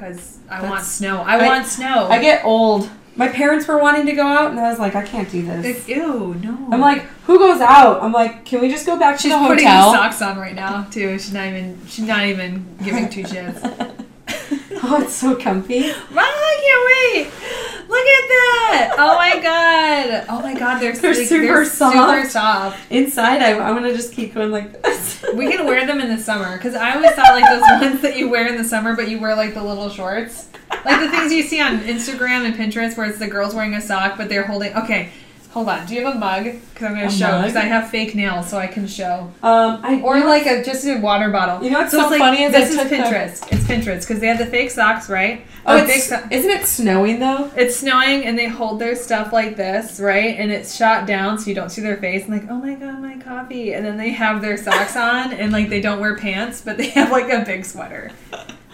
because 0.00 0.38
I 0.48 0.68
want 0.68 0.84
snow. 0.84 1.18
I, 1.22 1.36
I- 1.38 1.46
want 1.46 1.66
snow. 1.66 2.06
I 2.08 2.20
get 2.20 2.44
old. 2.44 2.88
My 3.16 3.28
parents 3.28 3.66
were 3.68 3.78
wanting 3.78 4.06
to 4.06 4.12
go 4.12 4.26
out, 4.26 4.50
and 4.50 4.58
I 4.58 4.70
was 4.70 4.78
like, 4.78 4.94
"I 4.94 5.04
can't 5.04 5.30
do 5.30 5.42
this." 5.42 5.88
Like, 5.88 5.88
ew, 5.88 6.34
no. 6.42 6.68
I'm 6.70 6.80
like, 6.80 7.02
"Who 7.26 7.38
goes 7.38 7.60
out?" 7.60 8.02
I'm 8.02 8.12
like, 8.12 8.44
"Can 8.46 8.60
we 8.60 8.68
just 8.70 8.86
go 8.86 8.98
back 8.98 9.16
to 9.16 9.22
she's 9.22 9.32
the 9.32 9.38
putting 9.38 9.66
hotel?" 9.66 9.92
the 9.92 9.98
socks 9.98 10.22
on 10.22 10.38
right 10.38 10.54
now 10.54 10.84
too. 10.84 11.18
She's 11.18 11.32
not 11.32 11.48
even. 11.48 11.78
She's 11.86 12.06
not 12.06 12.24
even 12.24 12.64
giving 12.82 13.10
two 13.10 13.24
shits. 13.24 13.58
oh, 14.82 15.02
it's 15.02 15.14
so 15.14 15.36
comfy. 15.36 15.82
Wow, 15.90 16.22
I 16.22 16.56
can't 16.64 17.34
wait! 17.34 17.66
Look 17.90 18.06
at 18.06 18.28
that! 18.28 18.94
Oh 18.98 19.16
my 19.16 19.42
god! 19.42 20.24
Oh 20.28 20.40
my 20.42 20.54
god, 20.54 20.78
they're, 20.78 20.92
They're 20.92 21.12
like, 21.14 21.26
super 21.26 21.42
they're 21.42 21.64
soft. 21.64 21.96
super 21.96 22.28
soft. 22.28 22.90
Inside, 22.92 23.42
I, 23.42 23.58
I'm 23.58 23.74
gonna 23.74 23.92
just 23.92 24.12
keep 24.12 24.34
going 24.34 24.50
like 24.52 24.80
this. 24.82 25.24
We 25.34 25.50
can 25.50 25.64
wear 25.66 25.86
them 25.86 26.00
in 26.00 26.08
the 26.08 26.22
summer 26.22 26.56
because 26.56 26.74
I 26.74 26.94
always 26.94 27.12
thought 27.12 27.34
like 27.34 27.44
those 27.48 27.80
ones 27.90 28.00
that 28.02 28.16
you 28.16 28.28
wear 28.30 28.46
in 28.46 28.56
the 28.56 28.64
summer, 28.64 28.96
but 28.96 29.08
you 29.08 29.20
wear 29.20 29.34
like 29.36 29.54
the 29.54 29.62
little 29.62 29.88
shorts, 29.88 30.48
like 30.84 31.00
the 31.00 31.08
things 31.10 31.32
you 31.32 31.42
see 31.42 31.60
on 31.60 31.80
Instagram 31.80 32.44
and 32.46 32.54
Pinterest, 32.54 32.96
where 32.96 33.06
it's 33.08 33.18
the 33.18 33.28
girls 33.28 33.54
wearing 33.54 33.74
a 33.74 33.80
sock, 33.80 34.16
but 34.16 34.28
they're 34.28 34.44
holding. 34.46 34.74
Okay, 34.74 35.10
hold 35.50 35.68
on. 35.68 35.84
Do 35.86 35.94
you 35.94 36.04
have 36.06 36.14
a 36.16 36.18
mug? 36.18 36.44
Because 36.44 36.86
I'm 36.86 36.94
going 36.94 37.06
A 37.06 37.10
to 37.10 37.14
show. 37.14 37.38
Because? 37.42 37.56
I 37.56 37.60
have 37.62 37.90
fake 37.90 38.14
nails, 38.14 38.48
so 38.48 38.56
I 38.58 38.66
can 38.66 38.86
show. 38.86 39.30
Um, 39.42 39.80
I 39.84 40.00
Or 40.02 40.18
like 40.20 40.46
a 40.46 40.62
just 40.64 40.84
a 40.86 40.98
water 40.98 41.30
bottle. 41.30 41.62
You 41.62 41.70
know 41.70 41.80
what's 41.80 41.90
so 41.92 41.98
so 41.98 42.02
it's 42.04 42.10
like, 42.12 42.20
funny 42.20 42.42
is 42.44 42.52
this 42.52 42.70
is 42.70 42.76
took 42.78 42.88
the- 42.88 42.96
Pinterest. 42.96 43.52
It's 43.52 43.64
Pinterest 43.64 44.00
because 44.00 44.20
they 44.20 44.28
have 44.28 44.38
the 44.38 44.46
fake 44.46 44.70
socks, 44.70 45.08
right? 45.10 45.44
oh, 45.66 45.78
fake 45.84 45.96
it's, 45.96 46.06
so- 46.08 46.26
isn't 46.30 46.50
it 46.50 46.66
snowing 46.66 47.18
though? 47.18 47.50
it's 47.56 47.76
snowing 47.76 48.24
and 48.24 48.38
they 48.38 48.46
hold 48.48 48.78
their 48.80 48.94
stuff 48.96 49.32
like 49.32 49.56
this, 49.56 50.00
right? 50.00 50.36
And 50.38 50.50
it's 50.50 50.74
shot 50.76 51.06
down 51.06 51.38
so 51.38 51.48
you 51.48 51.54
don't 51.54 51.68
see 51.70 51.82
their 51.82 51.96
face 51.98 52.24
and 52.26 52.32
like, 52.32 52.48
oh 52.50 52.54
my 52.58 52.74
god, 52.74 53.00
my 53.00 53.16
coffee. 53.18 53.74
And 53.74 53.84
then 53.84 53.96
they 53.96 54.10
have 54.10 54.40
their 54.40 54.56
socks 54.56 54.96
on 55.10 55.32
and 55.32 55.52
like 55.52 55.68
they 55.68 55.80
don't 55.80 56.00
wear 56.00 56.16
pants, 56.16 56.60
but 56.60 56.76
they 56.78 56.88
have 56.90 57.10
like 57.10 57.30
a 57.30 57.44
big 57.44 57.64
sweater. 57.64 58.10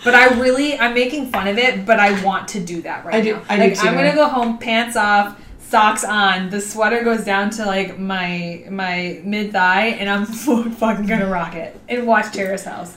But 0.04 0.14
I 0.14 0.38
really 0.38 0.78
I'm 0.78 0.94
making 0.94 1.30
fun 1.32 1.48
of 1.48 1.58
it, 1.58 1.84
but 1.86 1.98
I 1.98 2.22
want 2.22 2.48
to 2.48 2.60
do 2.60 2.82
that 2.82 3.04
right 3.04 3.14
I 3.16 3.20
do- 3.22 3.32
now. 3.34 3.42
I 3.48 3.68
do 3.68 3.74
too. 3.74 3.88
I'm 3.88 3.94
gonna 3.94 4.14
go 4.14 4.28
home, 4.28 4.58
pants 4.58 4.94
off, 4.94 5.40
socks 5.68 6.04
on, 6.04 6.50
the 6.50 6.60
sweater 6.60 7.02
goes 7.02 7.24
down 7.24 7.50
to 7.50 7.66
like 7.66 7.98
my 7.98 8.64
my 8.70 9.20
mid 9.24 9.52
thigh, 9.52 9.86
and 9.88 10.08
I'm 10.08 10.26
fucking 10.72 11.06
gonna 11.06 11.28
rock 11.28 11.54
it 11.54 11.78
and 11.88 12.06
watch 12.06 12.32
Terrace 12.32 12.64
House. 12.64 12.96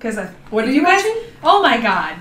Cause 0.00 0.18
I, 0.18 0.26
What 0.50 0.64
are 0.64 0.68
you 0.68 0.80
you 0.80 0.82
guys? 0.84 1.02
watching? 1.04 1.22
Oh 1.44 1.62
my 1.62 1.80
god, 1.80 2.16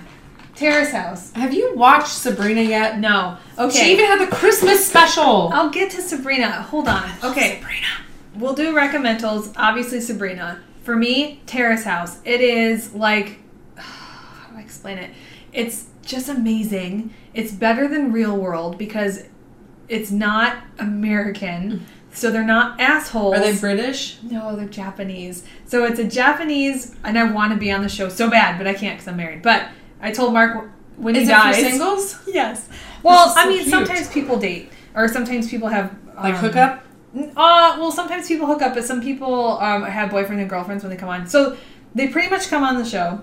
Terrace 0.56 0.92
House. 0.92 1.32
Have 1.34 1.54
you 1.54 1.74
watched 1.76 2.12
Sabrina 2.14 2.62
yet? 2.62 3.00
No. 3.00 3.38
Okay. 3.58 3.76
She 3.78 3.92
even 3.94 4.06
had 4.06 4.20
the 4.22 4.36
Christmas 4.36 4.86
special. 4.86 5.50
I'll 5.52 5.70
get 5.72 5.90
to 5.92 6.02
Sabrina. 6.02 6.52
Hold 6.64 6.88
on. 6.88 7.10
Okay. 7.24 7.56
Sabrina. 7.60 7.88
We'll 8.36 8.54
do 8.54 8.74
recommendals. 8.76 9.52
Obviously, 9.58 10.00
Sabrina. 10.00 10.62
For 10.84 10.96
me, 10.96 11.42
Terrace 11.48 11.84
House. 11.84 12.20
It 12.24 12.42
is 12.42 12.94
like, 12.94 13.40
how 13.78 14.52
do 14.52 14.58
I 14.58 14.62
explain 14.62 14.98
it? 15.00 15.10
It's 15.52 15.88
just 16.04 16.30
amazing. 16.30 17.14
It's 17.34 17.52
better 17.52 17.88
than 17.88 18.12
Real 18.12 18.38
World 18.38 18.78
because 18.78 19.24
it's 19.92 20.10
not 20.10 20.58
American. 20.80 21.86
So 22.14 22.30
they're 22.32 22.44
not 22.44 22.80
assholes. 22.80 23.36
Are 23.36 23.40
they 23.40 23.56
British? 23.58 24.18
No, 24.24 24.56
they're 24.56 24.68
Japanese. 24.68 25.46
So 25.66 25.86
it's 25.86 26.00
a 26.00 26.04
Japanese, 26.04 26.96
and 27.04 27.18
I 27.18 27.32
want 27.32 27.54
to 27.54 27.58
be 27.58 27.72
on 27.72 27.82
the 27.82 27.90
show 27.90 28.10
so 28.10 28.30
bad, 28.30 28.58
but 28.58 28.68
I 28.68 28.74
can't 28.74 28.98
because 28.98 29.08
I'm 29.08 29.18
married. 29.18 29.42
But 29.42 29.68
I 30.02 30.12
told 30.12 30.34
Mark 30.34 30.72
when 30.98 31.16
Is 31.16 31.24
he 31.24 31.30
it 31.30 31.36
dies. 31.36 31.56
for 31.56 31.70
singles? 31.70 32.20
Yes. 32.28 32.68
Well, 33.04 33.30
is 33.30 33.36
I 33.38 33.44
so 33.44 33.50
mean, 33.50 33.60
cute. 33.60 33.70
sometimes 33.70 34.10
people 34.10 34.38
date, 34.38 34.72
or 34.96 35.08
sometimes 35.08 35.50
people 35.50 35.68
have 35.70 35.96
Like 36.16 36.36
um, 36.36 36.40
hookup? 36.40 36.86
Uh, 37.16 37.76
well, 37.80 37.92
sometimes 37.92 38.28
people 38.28 38.46
hook 38.48 38.62
up, 38.62 38.74
but 38.74 38.84
some 38.86 39.02
people 39.02 39.58
um, 39.60 39.84
have 39.84 40.10
boyfriends 40.12 40.40
and 40.40 40.50
girlfriends 40.50 40.84
when 40.84 40.90
they 40.90 40.98
come 40.98 41.10
on. 41.10 41.28
So 41.28 41.58
they 41.96 42.08
pretty 42.08 42.30
much 42.30 42.48
come 42.50 42.64
on 42.64 42.78
the 42.78 42.86
show, 42.86 43.22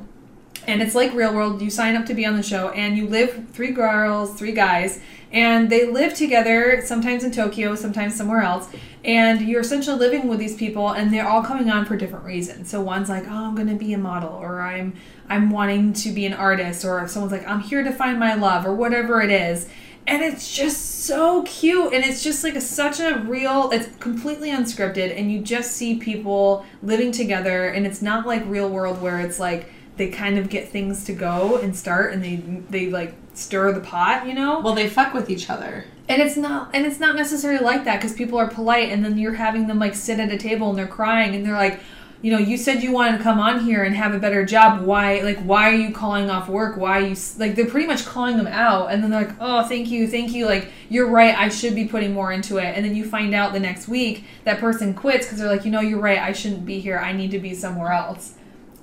and 0.67 0.83
it's 0.83 0.95
like 0.95 1.13
Real 1.15 1.35
World. 1.35 1.61
You 1.63 1.71
sign 1.71 1.95
up 1.97 2.07
to 2.07 2.15
be 2.15 2.25
on 2.27 2.37
the 2.37 2.43
show, 2.43 2.71
and 2.71 2.97
you 2.97 3.07
live 3.07 3.47
three 3.53 3.71
girls, 3.71 4.35
three 4.39 4.53
guys, 4.53 5.01
and 5.33 5.71
they 5.71 5.87
live 5.87 6.15
together. 6.15 6.83
Sometimes 6.85 7.25
in 7.25 7.31
Tokyo, 7.31 7.75
sometimes 7.75 8.17
somewhere 8.17 8.43
else. 8.43 8.69
And 9.05 9.41
you're 9.43 9.61
essentially 9.61 9.99
living 9.99 10.29
with 10.29 10.39
these 10.39 10.57
people, 10.57 10.91
and 10.91 11.13
they're 11.13 11.29
all 11.29 11.43
coming 11.43 11.71
on 11.71 11.85
for 11.85 11.97
different 11.97 12.25
reasons. 12.25 12.71
So 12.71 12.81
one's 12.81 13.09
like, 13.09 13.25
"Oh, 13.29 13.47
I'm 13.47 13.55
going 13.55 13.69
to 13.69 13.75
be 13.75 13.93
a 13.93 13.99
model," 13.99 14.31
or 14.31 14.61
"I'm 14.61 14.95
I'm 15.29 15.51
wanting 15.51 15.93
to 15.95 16.11
be 16.11 16.27
an 16.27 16.35
artist," 16.35 16.85
or 16.85 17.07
someone's 17.09 17.33
like, 17.33 17.47
"I'm 17.47 17.61
here 17.61 17.83
to 17.83 17.93
find 17.93 18.19
my 18.19 18.35
love," 18.35 18.67
or 18.67 18.75
whatever 18.75 19.23
it 19.23 19.31
is 19.31 19.69
and 20.09 20.23
it's 20.23 20.57
just 20.57 21.05
so 21.05 21.43
cute 21.43 21.93
and 21.93 22.03
it's 22.03 22.23
just 22.23 22.43
like 22.43 22.57
a, 22.57 22.61
such 22.61 22.99
a 22.99 23.19
real 23.27 23.71
it's 23.71 23.95
completely 23.99 24.51
unscripted 24.51 25.17
and 25.17 25.31
you 25.31 25.39
just 25.39 25.73
see 25.73 25.99
people 25.99 26.65
living 26.83 27.13
together 27.13 27.69
and 27.69 27.87
it's 27.87 28.01
not 28.01 28.27
like 28.27 28.43
real 28.47 28.71
world 28.71 29.01
where 29.03 29.21
it's 29.21 29.39
like 29.39 29.71
they 29.99 30.09
kind 30.09 30.39
of 30.39 30.49
get 30.49 30.71
things 30.71 31.05
to 31.05 31.13
go 31.13 31.59
and 31.59 31.77
start 31.77 32.13
and 32.15 32.25
they 32.25 32.37
they 32.71 32.89
like 32.89 33.15
stir 33.39 33.73
the 33.73 33.81
pot 33.81 34.27
you 34.27 34.35
know? 34.35 34.61
Well, 34.61 34.75
they 34.75 34.89
fuck 34.89 35.15
with 35.15 35.31
each 35.31 35.49
other. 35.49 35.85
and 36.09 36.21
it's 36.23 36.37
not 36.37 36.71
and 36.75 36.87
it's 36.87 36.99
not 37.01 37.17
necessarily 37.17 37.63
like 37.65 37.85
that 37.85 37.97
because 38.01 38.15
people 38.15 38.39
are 38.39 38.49
polite 38.49 38.91
and 38.91 39.05
then 39.05 39.19
you're 39.19 39.35
having 39.35 39.67
them 39.67 39.79
like 39.79 39.95
sit 39.95 40.19
at 40.19 40.31
a 40.33 40.39
table 40.39 40.71
and 40.71 40.79
they're 40.79 40.87
crying 40.87 41.35
and 41.35 41.45
they're 41.45 41.55
like 41.55 41.81
you 42.21 42.33
know 42.33 42.39
you 42.39 42.57
said 42.57 42.83
you 42.83 42.91
wanted 42.91 43.17
to 43.17 43.23
come 43.23 43.39
on 43.39 43.61
here 43.61 43.85
and 43.85 43.95
have 43.95 44.13
a 44.13 44.19
better 44.19 44.45
job. 44.45 44.81
Why 44.83 45.21
like 45.21 45.39
why 45.39 45.71
are 45.71 45.75
you 45.75 45.93
calling 45.93 46.29
off 46.31 46.49
work? 46.49 46.77
Why 46.77 46.99
are 46.99 47.07
you 47.07 47.13
s-" 47.13 47.39
like 47.39 47.55
they're 47.55 47.67
pretty 47.67 47.87
much 47.87 48.05
calling 48.05 48.37
them 48.37 48.49
out 48.49 48.91
and 48.91 49.03
then 49.03 49.11
they're 49.11 49.25
like 49.25 49.37
oh 49.39 49.63
thank 49.69 49.89
you 49.89 50.09
thank 50.09 50.33
you 50.33 50.45
like 50.47 50.73
you're 50.89 51.07
right 51.09 51.37
i 51.39 51.49
should 51.49 51.75
be 51.77 51.87
putting 51.87 52.13
more 52.13 52.33
into 52.33 52.57
it. 52.57 52.75
And 52.75 52.85
then 52.85 52.97
you 52.97 53.05
find 53.05 53.35
out 53.35 53.53
the 53.53 53.61
next 53.61 53.87
week 53.87 54.25
that 54.45 54.59
person 54.59 54.95
quits 54.95 55.27
because 55.27 55.39
they're 55.39 55.49
like 55.57 55.65
you 55.65 55.71
know 55.71 55.81
you're 55.81 56.01
right 56.01 56.19
i 56.19 56.33
shouldn't 56.33 56.67
be 56.67 56.81
here 56.81 56.99
i 56.99 57.13
need 57.13 57.31
to 57.31 57.39
be 57.39 57.55
somewhere 57.55 57.93
else. 57.93 58.35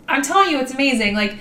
I'm 0.08 0.22
telling 0.22 0.52
you 0.52 0.60
it's 0.60 0.74
amazing 0.74 1.16
like 1.16 1.36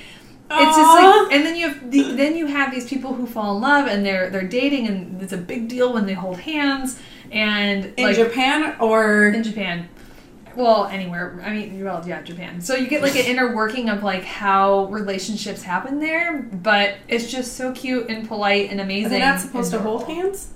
it's 0.51 0.77
just 0.77 0.95
like, 0.95 1.33
and 1.33 1.45
then 1.45 1.57
you 1.57 1.69
have 1.69 1.91
the, 1.91 2.13
then 2.13 2.37
you 2.37 2.47
have 2.47 2.73
these 2.73 2.89
people 2.89 3.15
who 3.15 3.27
fall 3.27 3.57
in 3.57 3.63
love 3.63 3.87
and 3.89 4.05
they're 4.05 4.31
they're 4.31 4.47
dating 4.47 4.87
and 4.87 5.23
it's 5.23 5.33
a 5.33 5.39
big 5.39 5.69
deal 5.69 5.93
when 5.93 6.07
they 6.07 6.13
hold 6.13 6.39
hands 6.39 7.01
and 7.31 7.93
In 7.97 8.05
like 8.05 8.17
Japan 8.17 8.77
or 8.81 9.29
in 9.29 9.43
Japan. 9.43 9.89
Well, 10.57 10.87
anywhere. 10.87 11.43
I 11.45 11.53
mean, 11.53 11.83
well, 11.83 12.07
yeah, 12.07 12.23
Japan. 12.23 12.61
So 12.61 12.77
you 12.77 12.87
get 12.87 13.03
like 13.03 13.17
an 13.17 13.25
inner 13.25 13.55
working 13.55 13.89
of 13.89 14.05
like 14.05 14.23
how 14.23 14.85
relationships 14.87 15.63
happen 15.63 15.99
there, 15.99 16.43
but 16.43 16.97
it's 17.09 17.31
just 17.31 17.57
so 17.57 17.73
cute 17.73 18.09
and 18.09 18.29
polite 18.29 18.71
and 18.71 18.81
amazing. 18.81 19.21
are 19.21 19.33
not 19.33 19.41
supposed 19.41 19.73
to 19.73 19.81
hold 19.81 20.05
hands? 20.05 20.53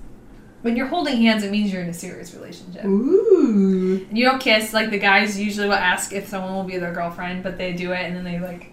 When 0.62 0.76
you're 0.76 0.86
holding 0.86 1.16
hands, 1.16 1.42
it 1.42 1.50
means 1.50 1.72
you're 1.72 1.82
in 1.82 1.88
a 1.88 1.94
serious 1.94 2.32
relationship. 2.34 2.84
Ooh. 2.84 4.06
And 4.08 4.16
you 4.16 4.24
don't 4.24 4.40
kiss. 4.40 4.72
Like 4.72 4.90
the 4.90 4.98
guys 4.98 5.38
usually 5.38 5.66
will 5.66 5.74
ask 5.74 6.12
if 6.12 6.28
someone 6.28 6.54
will 6.54 6.64
be 6.64 6.78
their 6.78 6.92
girlfriend, 6.92 7.42
but 7.42 7.58
they 7.58 7.72
do 7.72 7.92
it 7.92 8.04
and 8.04 8.14
then 8.14 8.24
they 8.24 8.38
like 8.38 8.70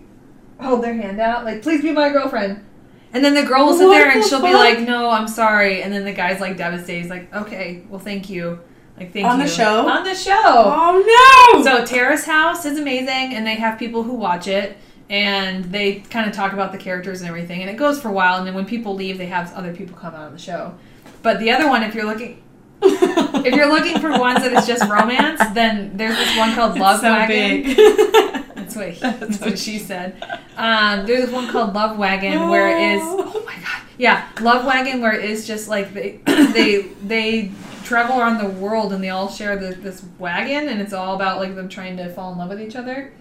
hold 0.59 0.83
their 0.83 0.93
hand 0.93 1.19
out, 1.19 1.45
like 1.45 1.61
please 1.61 1.81
be 1.81 1.91
my 1.91 2.09
girlfriend. 2.09 2.65
And 3.13 3.23
then 3.23 3.33
the 3.33 3.43
girl 3.43 3.67
will 3.67 3.77
sit 3.77 3.87
What 3.87 3.93
there 3.93 4.11
and 4.11 4.21
the 4.21 4.27
she'll 4.27 4.41
be 4.41 4.53
like, 4.53 4.79
"No, 4.79 5.09
I'm 5.09 5.27
sorry." 5.27 5.81
And 5.81 5.93
then 5.93 6.03
the 6.03 6.11
guy's 6.11 6.41
like 6.41 6.57
devastated. 6.57 7.01
He's 7.01 7.09
like, 7.09 7.33
"Okay, 7.33 7.83
well, 7.89 7.99
thank 7.99 8.29
you." 8.29 8.59
Like, 8.97 9.13
thank 9.13 9.23
you. 9.23 9.31
On 9.31 9.39
you 9.39 9.45
the 9.45 9.51
show? 9.51 9.87
On 9.87 10.03
the 10.03 10.15
show. 10.15 10.33
Oh 10.35 11.53
no! 11.53 11.63
So 11.63 11.85
Terrace 11.85 12.25
House 12.25 12.65
is 12.65 12.77
amazing, 12.77 13.33
and 13.35 13.47
they 13.47 13.55
have 13.55 13.79
people 13.79 14.03
who 14.03 14.13
watch 14.13 14.47
it, 14.47 14.77
and 15.09 15.65
they 15.65 15.95
kind 15.95 16.29
of 16.29 16.35
talk 16.35 16.53
about 16.53 16.71
the 16.71 16.77
characters 16.77 17.21
and 17.21 17.29
everything, 17.29 17.61
and 17.61 17.69
it 17.69 17.77
goes 17.77 18.01
for 18.01 18.09
a 18.09 18.13
while, 18.13 18.37
and 18.37 18.47
then 18.47 18.53
when 18.53 18.65
people 18.65 18.95
leave, 18.95 19.17
they 19.17 19.27
have 19.27 19.53
other 19.53 19.73
people 19.73 19.95
come 19.97 20.13
out 20.13 20.21
on 20.21 20.33
the 20.33 20.39
show. 20.39 20.73
But 21.21 21.39
the 21.39 21.51
other 21.51 21.69
one, 21.69 21.83
if 21.83 21.95
you're 21.95 22.05
looking, 22.05 22.41
if 22.81 23.55
you're 23.55 23.71
looking 23.71 23.99
for 23.99 24.11
ones 24.17 24.39
that 24.39 24.53
is 24.53 24.67
just 24.67 24.89
romance, 24.89 25.41
then 25.53 25.95
there's 25.97 26.17
this 26.17 26.37
one 26.37 26.53
called 26.53 26.77
Love 26.77 27.01
so 27.01 27.11
Wagon. 27.11 27.75
That's 28.55 28.75
what, 28.75 28.89
he, 28.89 28.99
That's 28.99 29.19
that's 29.19 29.39
what 29.41 29.59
she 29.59 29.77
said. 29.77 30.15
Um, 30.57 31.05
there's 31.05 31.25
this 31.25 31.31
one 31.31 31.47
called 31.49 31.73
Love 31.75 31.97
Wagon 31.97 32.49
where 32.49 32.75
it 32.75 32.95
is. 32.95 33.01
Oh 33.03 33.43
my 33.45 33.53
god. 33.53 33.81
Yeah, 33.97 34.27
Love 34.41 34.65
Wagon 34.65 35.01
where 35.01 35.13
it 35.13 35.29
is 35.29 35.45
just 35.45 35.69
like 35.69 35.93
they 35.93 36.19
they 36.25 36.81
they 37.03 37.51
travel 37.83 38.19
around 38.19 38.39
the 38.39 38.49
world 38.49 38.91
and 38.91 39.03
they 39.03 39.09
all 39.09 39.29
share 39.29 39.55
the, 39.55 39.75
this 39.75 40.03
wagon 40.17 40.67
and 40.67 40.81
it's 40.81 40.93
all 40.93 41.15
about 41.15 41.37
like 41.39 41.53
them 41.55 41.69
trying 41.69 41.95
to 41.97 42.09
fall 42.09 42.31
in 42.31 42.39
love 42.39 42.49
with 42.49 42.59
each 42.61 42.75
other. 42.75 43.13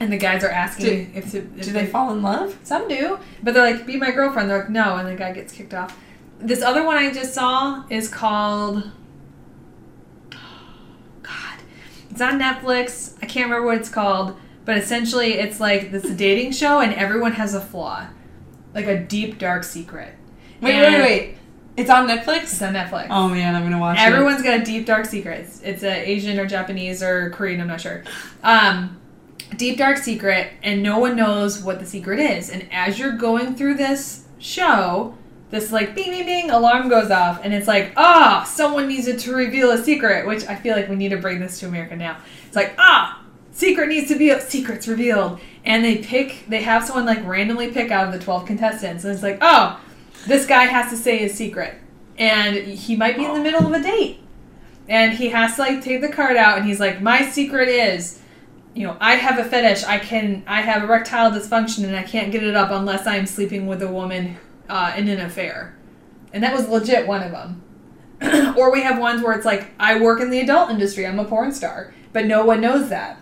And 0.00 0.12
the 0.12 0.18
guys 0.18 0.42
are 0.42 0.50
asking 0.50 1.12
Do- 1.12 1.18
if, 1.18 1.30
to, 1.30 1.38
if 1.38 1.64
Do 1.66 1.72
they 1.72 1.86
fall 1.86 2.12
in 2.12 2.22
love? 2.22 2.58
Some 2.64 2.88
do, 2.88 3.20
but 3.42 3.54
they're 3.54 3.62
like, 3.72 3.86
"Be 3.86 3.96
my 3.96 4.10
girlfriend." 4.10 4.50
They're 4.50 4.60
like, 4.60 4.70
"No," 4.70 4.96
and 4.96 5.06
the 5.06 5.14
guy 5.14 5.32
gets 5.32 5.52
kicked 5.52 5.74
off. 5.74 5.96
This 6.42 6.62
other 6.62 6.84
one 6.84 6.96
I 6.96 7.12
just 7.12 7.34
saw 7.34 7.84
is 7.88 8.08
called. 8.08 8.90
God, 11.22 11.58
it's 12.10 12.20
on 12.20 12.40
Netflix. 12.40 13.14
I 13.22 13.26
can't 13.26 13.46
remember 13.46 13.66
what 13.66 13.78
it's 13.78 13.88
called, 13.88 14.36
but 14.64 14.76
essentially, 14.76 15.34
it's 15.34 15.60
like 15.60 15.92
this 15.92 16.08
dating 16.10 16.52
show, 16.52 16.80
and 16.80 16.92
everyone 16.94 17.32
has 17.32 17.54
a 17.54 17.60
flaw, 17.60 18.06
like 18.74 18.86
a 18.86 18.98
deep 18.98 19.38
dark 19.38 19.64
secret. 19.64 20.14
Wait, 20.60 20.74
And 20.74 20.94
wait, 20.94 21.02
wait. 21.02 21.36
It's 21.76 21.88
on 21.88 22.06
Netflix? 22.06 22.42
It's 22.42 22.62
on 22.62 22.74
Netflix. 22.74 23.06
Oh 23.08 23.28
man, 23.28 23.54
I'm 23.54 23.62
gonna 23.62 23.78
watch 23.78 23.98
it. 23.98 24.02
Everyone's 24.02 24.42
got 24.42 24.60
a 24.60 24.64
deep 24.64 24.84
dark 24.84 25.06
secret. 25.06 25.40
It's, 25.40 25.62
it's 25.62 25.82
a 25.82 26.08
Asian 26.10 26.38
or 26.38 26.46
Japanese 26.46 27.02
or 27.02 27.30
Korean. 27.30 27.60
I'm 27.60 27.66
not 27.68 27.80
sure. 27.80 28.02
Um, 28.42 29.00
deep 29.56 29.78
dark 29.78 29.96
secret, 29.96 30.50
and 30.62 30.82
no 30.82 30.98
one 30.98 31.16
knows 31.16 31.62
what 31.62 31.78
the 31.78 31.86
secret 31.86 32.18
is. 32.18 32.50
And 32.50 32.68
as 32.72 32.98
you're 32.98 33.16
going 33.16 33.54
through 33.54 33.74
this 33.74 34.24
show, 34.38 35.16
this 35.52 35.70
like 35.70 35.94
bing 35.94 36.10
bing 36.10 36.26
bing 36.26 36.50
alarm 36.50 36.88
goes 36.88 37.12
off, 37.12 37.40
and 37.44 37.54
it's 37.54 37.68
like 37.68 37.92
ah, 37.96 38.42
someone 38.42 38.88
needs 38.88 39.06
it 39.06 39.20
to 39.20 39.34
reveal 39.34 39.70
a 39.70 39.78
secret. 39.78 40.26
Which 40.26 40.44
I 40.46 40.56
feel 40.56 40.74
like 40.74 40.88
we 40.88 40.96
need 40.96 41.10
to 41.10 41.18
bring 41.18 41.38
this 41.38 41.60
to 41.60 41.66
America 41.66 41.94
now. 41.94 42.16
It's 42.46 42.56
like 42.56 42.74
ah, 42.78 43.22
secret 43.52 43.88
needs 43.88 44.08
to 44.08 44.16
be 44.16 44.32
up, 44.32 44.40
secrets 44.40 44.88
revealed, 44.88 45.38
and 45.64 45.84
they 45.84 45.98
pick. 45.98 46.46
They 46.48 46.62
have 46.62 46.84
someone 46.84 47.06
like 47.06 47.24
randomly 47.24 47.70
pick 47.70 47.92
out 47.92 48.08
of 48.08 48.12
the 48.12 48.18
twelve 48.18 48.46
contestants, 48.46 49.04
and 49.04 49.12
it's 49.12 49.22
like 49.22 49.38
oh, 49.40 49.78
this 50.26 50.46
guy 50.46 50.64
has 50.64 50.90
to 50.90 50.96
say 50.96 51.18
his 51.18 51.34
secret, 51.34 51.74
and 52.18 52.56
he 52.56 52.96
might 52.96 53.16
be 53.16 53.24
in 53.24 53.34
the 53.34 53.40
middle 53.40 53.64
of 53.64 53.72
a 53.72 53.80
date 53.80 54.22
and 54.88 55.12
he 55.14 55.28
has 55.28 55.56
to 55.56 55.62
like 55.62 55.82
take 55.82 56.00
the 56.00 56.08
card 56.08 56.36
out 56.36 56.58
and 56.58 56.66
he's 56.66 56.80
like 56.80 57.00
my 57.00 57.24
secret 57.28 57.68
is 57.68 58.20
you 58.74 58.86
know 58.86 58.96
i 59.00 59.14
have 59.14 59.38
a 59.38 59.48
fetish 59.48 59.84
i 59.84 59.98
can 59.98 60.42
i 60.46 60.60
have 60.60 60.82
erectile 60.82 61.30
dysfunction 61.30 61.84
and 61.84 61.96
i 61.96 62.02
can't 62.02 62.32
get 62.32 62.42
it 62.42 62.56
up 62.56 62.70
unless 62.70 63.06
i'm 63.06 63.26
sleeping 63.26 63.66
with 63.66 63.82
a 63.82 63.88
woman 63.88 64.36
uh, 64.72 64.94
in 64.96 65.06
an 65.06 65.20
affair. 65.20 65.76
And 66.32 66.42
that 66.42 66.54
was 66.54 66.66
legit 66.66 67.06
one 67.06 67.22
of 67.22 67.30
them 67.30 67.62
or 68.56 68.72
we 68.72 68.82
have 68.82 68.98
ones 68.98 69.22
where 69.22 69.36
it's 69.36 69.44
like 69.44 69.70
i 69.78 70.00
work 70.00 70.20
in 70.20 70.30
the 70.30 70.40
adult 70.40 70.70
industry 70.70 71.06
i'm 71.06 71.18
a 71.18 71.24
porn 71.24 71.52
star 71.52 71.92
but 72.12 72.26
no 72.26 72.44
one 72.44 72.60
knows 72.60 72.90
that. 72.90 73.18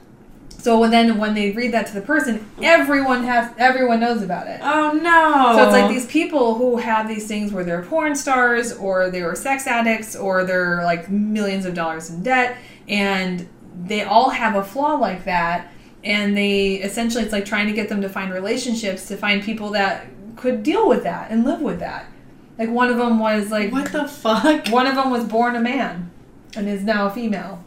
So 0.59 0.87
then 0.89 1.17
when 1.17 1.35
they 1.35 1.53
read 1.53 1.73
that 1.73 1.87
to 1.87 1.95
the 1.95 2.03
person 2.03 2.51
everyone 2.63 3.25
has 3.25 3.53
everyone 3.57 4.01
knows 4.01 4.23
about 4.23 4.47
it. 4.47 4.61
Oh 4.63 4.93
no. 4.93 5.57
so 5.57 5.65
it's 5.65 5.73
like 5.73 5.89
these 5.91 6.07
people 6.07 6.55
who 6.55 6.77
have 6.77 7.09
these 7.09 7.27
things 7.27 7.53
where 7.53 7.65
they're 7.65 7.83
porn 7.83 8.15
stars 8.15 8.73
or 8.73 9.11
they 9.11 9.23
were 9.23 9.35
sex 9.35 9.67
addicts 9.67 10.15
or 10.15 10.45
they're 10.45 10.85
like 10.85 11.11
millions 11.11 11.65
of 11.65 11.75
dollars 11.75 12.11
in 12.11 12.23
debt 12.23 12.59
and 12.89 13.49
they 13.85 14.03
all 14.03 14.31
have 14.31 14.55
a 14.55 14.63
flaw 14.63 14.95
like 14.95 15.25
that 15.25 15.73
and 16.05 16.37
they 16.37 16.75
essentially 16.75 17.25
it's 17.25 17.33
like 17.33 17.45
trying 17.45 17.67
to 17.67 17.73
get 17.73 17.89
them 17.89 18.03
to 18.03 18.09
find 18.09 18.33
relationships 18.33 19.09
to 19.09 19.17
find 19.17 19.43
people 19.43 19.71
that 19.71 20.07
could 20.41 20.63
deal 20.63 20.89
with 20.89 21.03
that 21.03 21.31
and 21.31 21.45
live 21.45 21.61
with 21.61 21.79
that. 21.81 22.07
Like 22.59 22.71
one 22.71 22.91
of 22.91 22.97
them 22.97 23.19
was 23.19 23.51
like 23.51 23.71
What 23.71 23.93
the 23.93 24.09
fuck? 24.09 24.69
one 24.69 24.87
of 24.87 24.95
them 24.95 25.11
was 25.11 25.25
born 25.25 25.55
a 25.57 25.61
man 25.61 26.11
and 26.57 26.69
is 26.69 26.83
now 26.83 27.07
a 27.07 27.11
female. 27.11 27.65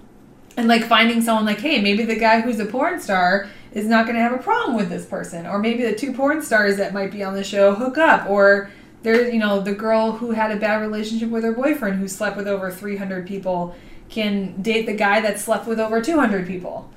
And 0.57 0.67
like 0.67 0.83
finding 0.83 1.21
someone 1.21 1.45
like, 1.45 1.61
hey, 1.61 1.81
maybe 1.81 2.03
the 2.03 2.15
guy 2.15 2.41
who's 2.41 2.59
a 2.59 2.65
porn 2.65 2.99
star 2.99 3.47
is 3.71 3.87
not 3.87 4.05
going 4.05 4.15
to 4.15 4.21
have 4.21 4.33
a 4.33 4.37
problem 4.37 4.75
with 4.75 4.89
this 4.89 5.05
person, 5.05 5.47
or 5.47 5.57
maybe 5.57 5.83
the 5.83 5.95
two 5.95 6.13
porn 6.13 6.43
stars 6.43 6.77
that 6.77 6.93
might 6.93 7.11
be 7.11 7.23
on 7.23 7.33
the 7.33 7.43
show 7.43 7.73
hook 7.73 7.97
up, 7.97 8.29
or 8.29 8.69
there's 9.01 9.33
you 9.33 9.39
know 9.39 9.61
the 9.61 9.73
girl 9.73 10.11
who 10.11 10.31
had 10.31 10.51
a 10.51 10.57
bad 10.57 10.81
relationship 10.81 11.29
with 11.29 11.43
her 11.43 11.53
boyfriend 11.53 11.97
who 11.97 12.07
slept 12.07 12.37
with 12.37 12.47
over 12.47 12.71
300 12.71 13.27
people 13.27 13.75
can 14.09 14.61
date 14.61 14.85
the 14.85 14.93
guy 14.93 15.21
that 15.21 15.39
slept 15.39 15.65
with 15.65 15.79
over 15.79 16.01
200 16.01 16.45
people. 16.45 16.92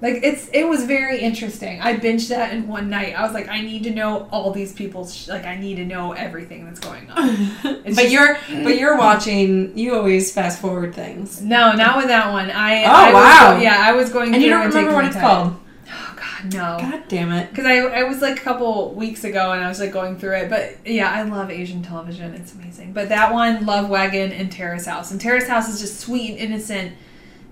Like 0.00 0.20
it's 0.22 0.48
it 0.52 0.62
was 0.68 0.84
very 0.84 1.18
interesting. 1.20 1.80
I 1.80 1.96
binged 1.96 2.28
that 2.28 2.52
in 2.52 2.68
one 2.68 2.88
night. 2.88 3.18
I 3.18 3.22
was 3.24 3.32
like, 3.32 3.48
I 3.48 3.60
need 3.62 3.82
to 3.82 3.90
know 3.90 4.28
all 4.30 4.52
these 4.52 4.72
people's 4.72 5.12
sh- 5.14 5.26
like 5.28 5.44
I 5.44 5.56
need 5.56 5.74
to 5.76 5.84
know 5.84 6.12
everything 6.12 6.64
that's 6.66 6.78
going 6.78 7.10
on. 7.10 7.50
but 7.62 7.84
just- 7.84 8.10
you're 8.10 8.38
but 8.62 8.78
you're 8.78 8.96
watching. 8.96 9.76
You 9.76 9.96
always 9.96 10.32
fast 10.32 10.60
forward 10.60 10.94
things, 10.94 11.40
No, 11.42 11.72
not 11.72 11.96
with 11.96 12.06
that 12.06 12.30
one. 12.32 12.48
I 12.50 12.84
Oh, 12.84 12.88
I 12.90 13.12
wow. 13.12 13.54
go- 13.56 13.62
yeah, 13.62 13.78
I 13.80 13.92
was 13.92 14.10
going. 14.10 14.32
and 14.34 14.42
you 14.42 14.50
don't 14.50 14.68
remember 14.68 14.92
what 14.94 15.04
it's 15.06 15.16
time. 15.16 15.22
called. 15.24 15.56
Oh 15.90 16.16
God, 16.16 16.52
no. 16.54 16.90
God 16.90 17.02
damn 17.08 17.32
it! 17.32 17.50
Because 17.50 17.64
I 17.66 17.78
I 17.78 18.02
was 18.04 18.20
like 18.22 18.38
a 18.38 18.42
couple 18.42 18.92
weeks 18.94 19.24
ago 19.24 19.50
and 19.52 19.64
I 19.64 19.68
was 19.68 19.80
like 19.80 19.90
going 19.90 20.16
through 20.16 20.36
it, 20.36 20.48
but 20.50 20.76
yeah, 20.86 21.10
I 21.10 21.22
love 21.22 21.50
Asian 21.50 21.82
television. 21.82 22.34
It's 22.34 22.52
amazing. 22.54 22.92
But 22.92 23.08
that 23.08 23.32
one, 23.32 23.66
Love 23.66 23.88
Wagon 23.88 24.30
and 24.30 24.52
Terrace 24.52 24.86
House, 24.86 25.10
and 25.10 25.20
Terrace 25.20 25.48
House 25.48 25.68
is 25.68 25.80
just 25.80 25.98
sweet 25.98 26.32
and 26.32 26.38
innocent 26.38 26.92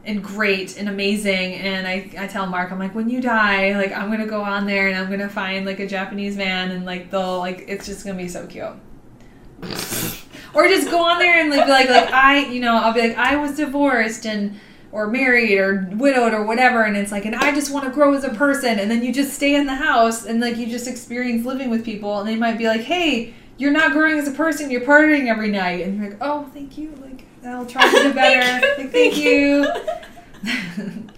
and 0.06 0.22
great 0.22 0.78
and 0.78 0.88
amazing. 0.88 1.54
And 1.54 1.86
I 1.86 2.10
I 2.18 2.26
tell 2.26 2.46
Mark, 2.46 2.72
I'm 2.72 2.78
like, 2.78 2.94
when 2.94 3.10
you 3.10 3.20
die, 3.20 3.76
like 3.76 3.92
I'm 3.92 4.10
gonna 4.10 4.26
go 4.26 4.42
on 4.42 4.66
there 4.66 4.88
and 4.88 4.96
I'm 4.96 5.10
gonna 5.10 5.28
find 5.28 5.66
like 5.66 5.80
a 5.80 5.86
Japanese 5.86 6.36
man 6.36 6.70
and 6.70 6.84
like 6.84 7.10
they'll 7.10 7.38
like 7.38 7.64
it's 7.68 7.86
just 7.86 8.04
gonna 8.06 8.16
be 8.16 8.28
so 8.28 8.46
cute. 8.46 8.66
or 10.54 10.68
just 10.68 10.90
go 10.90 11.02
on 11.02 11.18
there 11.18 11.40
and 11.40 11.50
like 11.50 11.66
be 11.66 11.70
like 11.70 11.88
like 11.88 12.10
I 12.12 12.46
you 12.46 12.60
know 12.60 12.76
I'll 12.76 12.92
be 12.92 13.00
like 13.00 13.16
I 13.16 13.36
was 13.36 13.56
divorced 13.56 14.26
and 14.26 14.58
or 14.92 15.08
married 15.08 15.58
or 15.58 15.88
widowed 15.92 16.32
or 16.32 16.44
whatever. 16.44 16.84
And 16.84 16.96
it's 16.96 17.12
like 17.12 17.26
and 17.26 17.34
I 17.34 17.52
just 17.52 17.72
want 17.72 17.84
to 17.84 17.90
grow 17.90 18.14
as 18.14 18.24
a 18.24 18.30
person. 18.30 18.78
And 18.78 18.90
then 18.90 19.02
you 19.02 19.12
just 19.12 19.34
stay 19.34 19.54
in 19.54 19.66
the 19.66 19.74
house 19.74 20.24
and 20.24 20.40
like 20.40 20.56
you 20.56 20.66
just 20.66 20.86
experience 20.86 21.44
living 21.44 21.68
with 21.68 21.84
people. 21.84 22.18
And 22.18 22.28
they 22.28 22.36
might 22.36 22.58
be 22.58 22.66
like 22.66 22.82
hey 22.82 23.34
you're 23.58 23.72
not 23.72 23.92
growing 23.92 24.18
as 24.18 24.28
a 24.28 24.32
person. 24.32 24.70
You're 24.70 24.82
partying 24.82 25.28
every 25.28 25.50
night. 25.50 25.84
And 25.84 25.98
you're 25.98 26.10
like 26.10 26.18
oh 26.20 26.48
thank 26.54 26.78
you. 26.78 26.94
Like 27.02 27.25
I'll 27.46 27.66
try 27.66 27.90
to 27.90 28.02
do 28.02 28.14
better 28.22 28.66
like 28.78 28.92
thank 28.92 29.16
you 29.16 29.66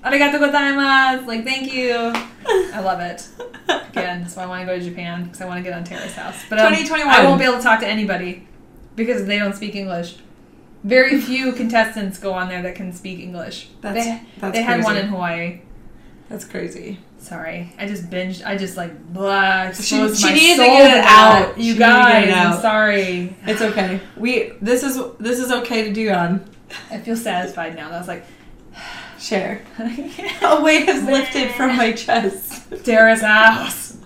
arigato 0.05 0.39
gozaimasu 0.39 1.27
like 1.27 1.45
thank 1.45 1.73
you 1.73 2.13
I 2.75 2.81
love 2.81 3.01
it 3.01 3.29
again 3.69 4.23
that's 4.23 4.37
why 4.37 4.45
I 4.45 4.47
want 4.47 4.61
to 4.63 4.67
go 4.67 4.79
to 4.79 4.85
Japan 4.85 5.25
because 5.25 5.41
I 5.41 5.47
want 5.47 5.59
to 5.59 5.63
get 5.63 5.77
on 5.77 5.85
Terrace 5.85 6.15
House 6.15 6.45
but 6.49 6.59
um, 6.59 6.69
2021. 6.69 7.15
I 7.15 7.25
won't 7.25 7.39
be 7.39 7.45
able 7.45 7.57
to 7.57 7.63
talk 7.63 7.81
to 7.81 7.87
anybody 7.87 8.47
because 8.99 9.27
they 9.27 9.39
don't 9.39 9.55
speak 9.55 9.75
English. 9.75 10.17
Very 10.85 11.21
few 11.21 11.53
contestants 11.61 12.19
go 12.19 12.33
on 12.35 12.49
there 12.49 12.63
that 12.63 12.75
can 12.75 12.93
speak 12.93 13.21
English. 13.21 13.69
That's 13.81 14.05
they 14.05 14.23
that's 14.39 14.53
they 14.53 14.63
had 14.63 14.85
one 14.85 14.97
in 14.97 15.09
Hawaii. 15.09 15.63
That's 16.29 16.45
crazy. 16.45 16.99
Sorry, 17.19 17.73
I 17.79 17.87
just 17.87 18.09
binged. 18.11 18.45
I 18.47 18.57
just 18.57 18.77
like 18.77 18.97
blah. 19.13 19.73
She- 19.73 19.83
she 19.83 19.97
my 19.99 20.33
needed 20.33 20.57
to 20.57 20.65
get 20.65 20.91
it 20.99 21.03
that. 21.03 21.47
out. 21.49 21.59
You 21.59 21.65
She 21.65 21.69
needed 21.71 21.75
to 21.75 21.79
get 21.79 22.03
guys, 22.03 22.29
it 22.29 22.33
I'm 22.35 22.61
sorry. 22.61 23.37
It's 23.47 23.61
okay. 23.61 24.01
We 24.17 24.53
this 24.63 24.83
is 24.83 25.01
this 25.19 25.39
is 25.39 25.51
okay 25.51 25.85
to 25.85 25.93
do 25.93 26.11
on. 26.11 26.49
I 26.91 26.99
feel 26.99 27.17
satisfied 27.17 27.75
now. 27.77 27.89
That 27.91 27.99
was 27.99 28.09
like 28.09 28.25
Share. 29.19 29.63
A 30.43 30.63
weight 30.63 30.89
is 30.89 31.03
lifted 31.05 31.51
from 31.53 31.77
my 31.77 31.93
chest. 31.93 32.73
Terrace 32.85 33.21
House. 33.23 33.97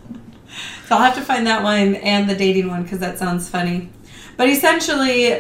So 0.87 0.97
I'll 0.97 1.03
have 1.03 1.15
to 1.17 1.21
find 1.23 1.47
that 1.47 1.63
one 1.63 1.97
and 1.97 2.29
the 2.29 2.35
dating 2.35 2.69
one 2.69 2.83
because 2.83 2.99
that 3.01 3.19
sounds 3.19 3.49
funny. 3.49 3.91
But 4.39 4.49
essentially, 4.49 5.35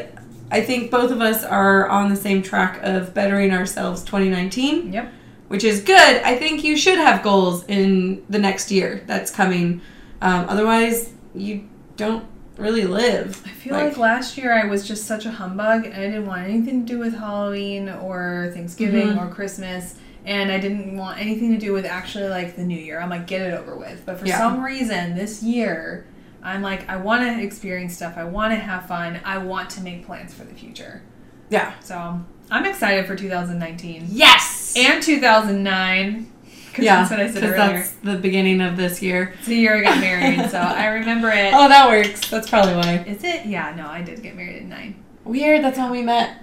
I 0.50 0.60
think 0.60 0.90
both 0.90 1.10
of 1.10 1.20
us 1.22 1.42
are 1.42 1.88
on 1.88 2.10
the 2.10 2.16
same 2.16 2.42
track 2.42 2.80
of 2.82 3.14
bettering 3.14 3.52
ourselves 3.52 4.02
2019, 4.04 4.92
Yep. 4.92 5.12
Which 5.52 5.64
is 5.64 5.82
good. 5.82 6.22
I 6.22 6.34
think 6.36 6.64
you 6.64 6.76
should 6.78 6.96
have 6.98 7.22
goals 7.22 7.64
in 7.68 8.24
the 8.30 8.38
next 8.38 8.70
year 8.70 9.02
that's 9.06 9.30
coming. 9.30 9.82
Um, 10.22 10.46
otherwise, 10.48 11.12
you 11.34 11.68
don't 11.98 12.24
really 12.56 12.84
live. 12.84 13.42
I 13.44 13.50
feel 13.50 13.74
like, 13.74 13.98
last 13.98 14.38
year 14.38 14.52
I 14.54 14.64
was 14.66 14.88
just 14.88 15.04
such 15.06 15.26
a 15.26 15.30
humbug 15.30 15.84
and 15.84 15.94
I 15.94 16.06
didn't 16.06 16.26
want 16.26 16.42
anything 16.48 16.86
to 16.86 16.92
do 16.94 16.98
with 16.98 17.14
Halloween 17.18 17.88
or 17.90 18.50
Thanksgiving 18.54 19.08
Mhm. 19.08 19.20
or 19.20 19.32
Christmas 19.34 19.94
and 20.24 20.52
I 20.52 20.58
didn't 20.58 20.96
want 20.96 21.18
anything 21.20 21.50
to 21.52 21.58
do 21.58 21.72
with 21.72 21.84
actually 21.84 22.28
like 22.28 22.56
the 22.56 22.62
new 22.62 22.78
year. 22.78 23.00
I'm 23.00 23.10
like 23.10 23.26
get 23.26 23.42
it 23.42 23.52
over 23.52 23.76
with. 23.76 24.04
But 24.06 24.18
for 24.20 24.26
Yeah. 24.26 24.38
some 24.38 24.62
reason 24.64 25.16
this 25.16 25.42
year 25.42 26.06
I'm 26.42 26.62
like 26.62 26.88
I 26.88 26.96
want 26.96 27.22
to 27.24 27.42
experience 27.42 27.94
stuff. 27.94 28.14
I 28.16 28.24
want 28.24 28.52
to 28.54 28.58
have 28.58 28.86
fun. 28.86 29.20
I 29.24 29.36
want 29.38 29.68
to 29.70 29.80
make 29.82 30.06
plans 30.06 30.32
for 30.32 30.44
the 30.44 30.54
future. 30.54 31.02
yeah. 31.50 31.72
So, 31.80 32.20
I'm 32.50 32.64
excited 32.66 33.06
for 33.06 33.14
2019 33.16 34.06
Yes. 34.10 34.61
And 34.76 35.02
2009 35.02 36.26
cuz 36.74 36.84
yeah, 36.84 36.96
that's 36.96 37.10
what 37.10 37.20
I 37.20 37.26
said 37.30 37.42
'cause 37.42 37.52
earlier. 37.52 37.76
that's 37.78 37.90
the 38.02 38.16
beginning 38.16 38.60
of 38.60 38.76
this 38.76 39.02
year. 39.02 39.34
It's 39.38 39.46
the 39.48 39.56
year 39.56 39.76
I 39.78 39.82
got 39.82 40.00
married, 40.00 40.50
so 40.50 40.58
I 40.58 40.86
remember 40.86 41.30
it. 41.30 41.52
Oh, 41.54 41.68
that 41.68 41.88
works. 41.88 42.28
That's 42.30 42.48
probably 42.48 42.74
why. 42.74 43.04
Is 43.06 43.22
it? 43.24 43.46
Yeah, 43.46 43.74
no, 43.76 43.86
I 43.88 44.02
did 44.02 44.22
get 44.22 44.34
married 44.36 44.56
at 44.56 44.64
9. 44.64 44.94
Weird. 45.24 45.62
That's 45.62 45.76
how 45.78 45.90
we 45.92 46.02
met. 46.02 46.38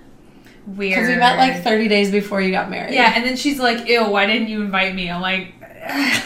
Weird. 0.68 0.96
Because 0.96 1.10
we 1.10 1.16
met 1.16 1.38
like 1.38 1.64
30 1.64 1.88
days 1.88 2.12
before 2.12 2.42
you 2.42 2.52
got 2.52 2.70
married. 2.70 2.94
Yeah, 2.94 3.14
and 3.16 3.26
then 3.26 3.36
she's 3.36 3.60
like, 3.60 3.88
"Ew, 3.88 4.06
why 4.10 4.28
didn't 4.28 4.50
you 4.50 4.62
invite 4.62 4.94
me?" 4.94 5.10
I'm 5.10 5.22
like, 5.22 5.54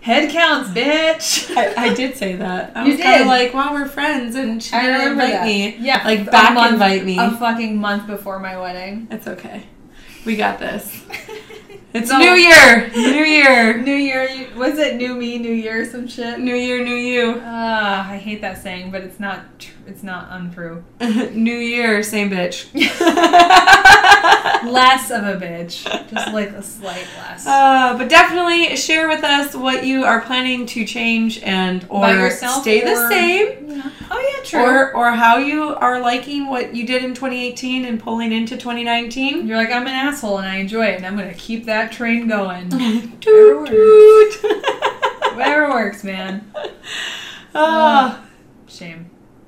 Head 0.00 0.30
counts, 0.30 0.70
bitch. 0.70 1.54
I, 1.56 1.86
I 1.90 1.94
did 1.94 2.16
say 2.16 2.36
that. 2.36 2.70
I 2.76 2.84
You 2.84 2.92
was 2.92 3.00
kind 3.00 3.14
did. 3.14 3.20
of 3.22 3.26
like, 3.26 3.52
wow, 3.52 3.72
we're 3.72 3.88
friends, 3.88 4.36
and 4.36 4.62
she 4.62 4.70
didn't 4.70 5.00
invite 5.12 5.32
that. 5.32 5.44
me. 5.44 5.76
Yeah, 5.80 6.00
Like 6.04 6.30
back 6.30 6.54
month- 6.54 6.74
invite 6.74 7.04
me. 7.04 7.18
A 7.18 7.32
fucking 7.32 7.76
month 7.76 8.06
before 8.06 8.38
my 8.38 8.56
wedding. 8.56 9.08
It's 9.10 9.26
okay. 9.26 9.64
We 10.26 10.36
got 10.36 10.58
this. 10.58 11.02
It's 11.94 12.10
No. 12.10 12.18
New 12.18 12.32
Year. 12.34 12.90
New 12.94 13.24
Year. 13.24 13.78
New 13.82 13.94
Year, 13.94 14.48
was 14.54 14.78
it 14.78 14.96
new 14.96 15.14
me, 15.14 15.38
new 15.38 15.50
year, 15.52 15.90
some 15.90 16.06
shit? 16.06 16.38
New 16.38 16.54
Year, 16.54 16.84
new 16.84 16.94
you. 16.94 17.40
Ah, 17.42 18.10
I 18.10 18.18
hate 18.18 18.42
that 18.42 18.62
saying, 18.62 18.90
but 18.90 19.00
it's 19.00 19.18
not. 19.18 19.58
Tr- 19.58 19.70
it's 19.86 20.02
not 20.02 20.28
untrue. 20.30 20.84
new 21.00 21.56
Year, 21.56 22.02
same 22.02 22.30
bitch. 22.30 22.72
Less 24.64 25.10
of 25.10 25.24
a 25.24 25.36
bitch, 25.36 25.84
just 26.10 26.32
like 26.32 26.48
a 26.50 26.62
slight 26.62 27.06
less. 27.16 27.46
Uh, 27.46 27.96
but 27.96 28.08
definitely 28.08 28.74
share 28.76 29.06
with 29.06 29.22
us 29.22 29.54
what 29.54 29.84
you 29.84 30.04
are 30.04 30.20
planning 30.20 30.66
to 30.66 30.84
change 30.84 31.40
and 31.42 31.86
or 31.88 32.08
yourself 32.08 32.62
stay 32.62 32.82
the 32.82 33.08
same. 33.08 33.70
Yeah. 33.70 33.90
Oh 34.10 34.34
yeah, 34.36 34.44
true. 34.44 34.60
Or, 34.60 34.94
or 34.94 35.10
how 35.12 35.38
you 35.38 35.74
are 35.76 36.00
liking 36.00 36.48
what 36.48 36.74
you 36.74 36.86
did 36.86 37.04
in 37.04 37.14
2018 37.14 37.84
and 37.84 38.00
pulling 38.00 38.32
into 38.32 38.56
2019. 38.56 39.46
You're 39.46 39.56
like 39.56 39.70
I'm 39.70 39.82
an 39.82 39.88
asshole 39.88 40.38
and 40.38 40.48
I 40.48 40.56
enjoy 40.56 40.86
it, 40.86 40.96
and 40.96 41.06
I'm 41.06 41.16
gonna 41.16 41.34
keep 41.34 41.66
that 41.66 41.92
train 41.92 42.26
going. 42.26 42.70
toot 43.20 43.60
Whatever 43.60 43.66
toot. 43.66 44.42
Whatever 45.36 45.68
works, 45.70 46.02
man. 46.02 46.50
Ah, 47.54 48.26
Shame. 48.68 49.05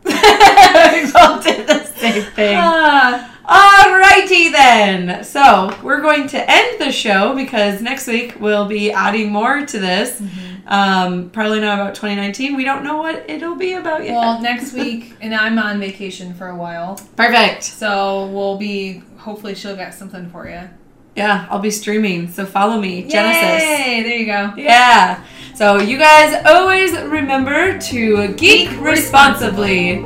we 1.05 1.13
both 1.13 1.45
did 1.45 1.67
the 1.67 1.85
same 1.97 2.23
thing. 2.33 2.57
Ah, 2.61 3.35
Alrighty 3.49 4.53
then. 4.53 5.25
So 5.25 5.75
we're 5.83 6.01
going 6.03 6.29
to 6.29 6.51
end 6.51 6.81
the 6.81 6.93
show 6.93 7.35
because 7.35 7.81
next 7.81 8.07
week 8.07 8.37
we'll 8.39 8.67
be 8.69 8.93
adding 8.93 9.33
more 9.33 9.65
to 9.65 9.79
this. 9.79 10.21
Mm-hmm. 10.21 10.69
Um, 10.69 11.31
probably 11.31 11.61
not 11.61 11.79
about 11.81 11.95
2019. 11.95 12.55
We 12.55 12.65
don't 12.65 12.85
know 12.85 12.99
what 12.99 13.25
it'll 13.29 13.55
be 13.55 13.73
about 13.73 14.05
yet. 14.05 14.13
well, 14.13 14.41
next 14.43 14.75
week, 14.75 15.15
and 15.23 15.35
I'm 15.35 15.59
on 15.59 15.81
vacation 15.81 16.35
for 16.35 16.49
a 16.49 16.57
while, 16.57 17.01
Perfect. 17.17 17.63
so 17.65 18.27
we'll 18.27 18.59
be. 18.59 19.03
Hopefully, 19.17 19.55
she'll 19.55 19.77
get 19.77 19.95
something 19.95 20.29
for 20.29 20.47
you. 20.47 20.69
Yeah, 21.17 21.47
I'll 21.51 21.59
be 21.59 21.71
streaming. 21.71 22.31
So 22.31 22.45
follow 22.45 22.79
me, 22.79 23.09
Genesis. 23.09 23.63
Yay! 23.67 24.03
There 24.03 24.17
you 24.19 24.27
go. 24.27 24.53
Yeah. 24.59 25.25
So 25.59 25.81
you 25.81 25.99
guys 25.99 26.41
always 26.47 26.97
remember 27.01 27.81
to 27.81 28.29
geek 28.35 28.71
responsibly. 28.81 30.05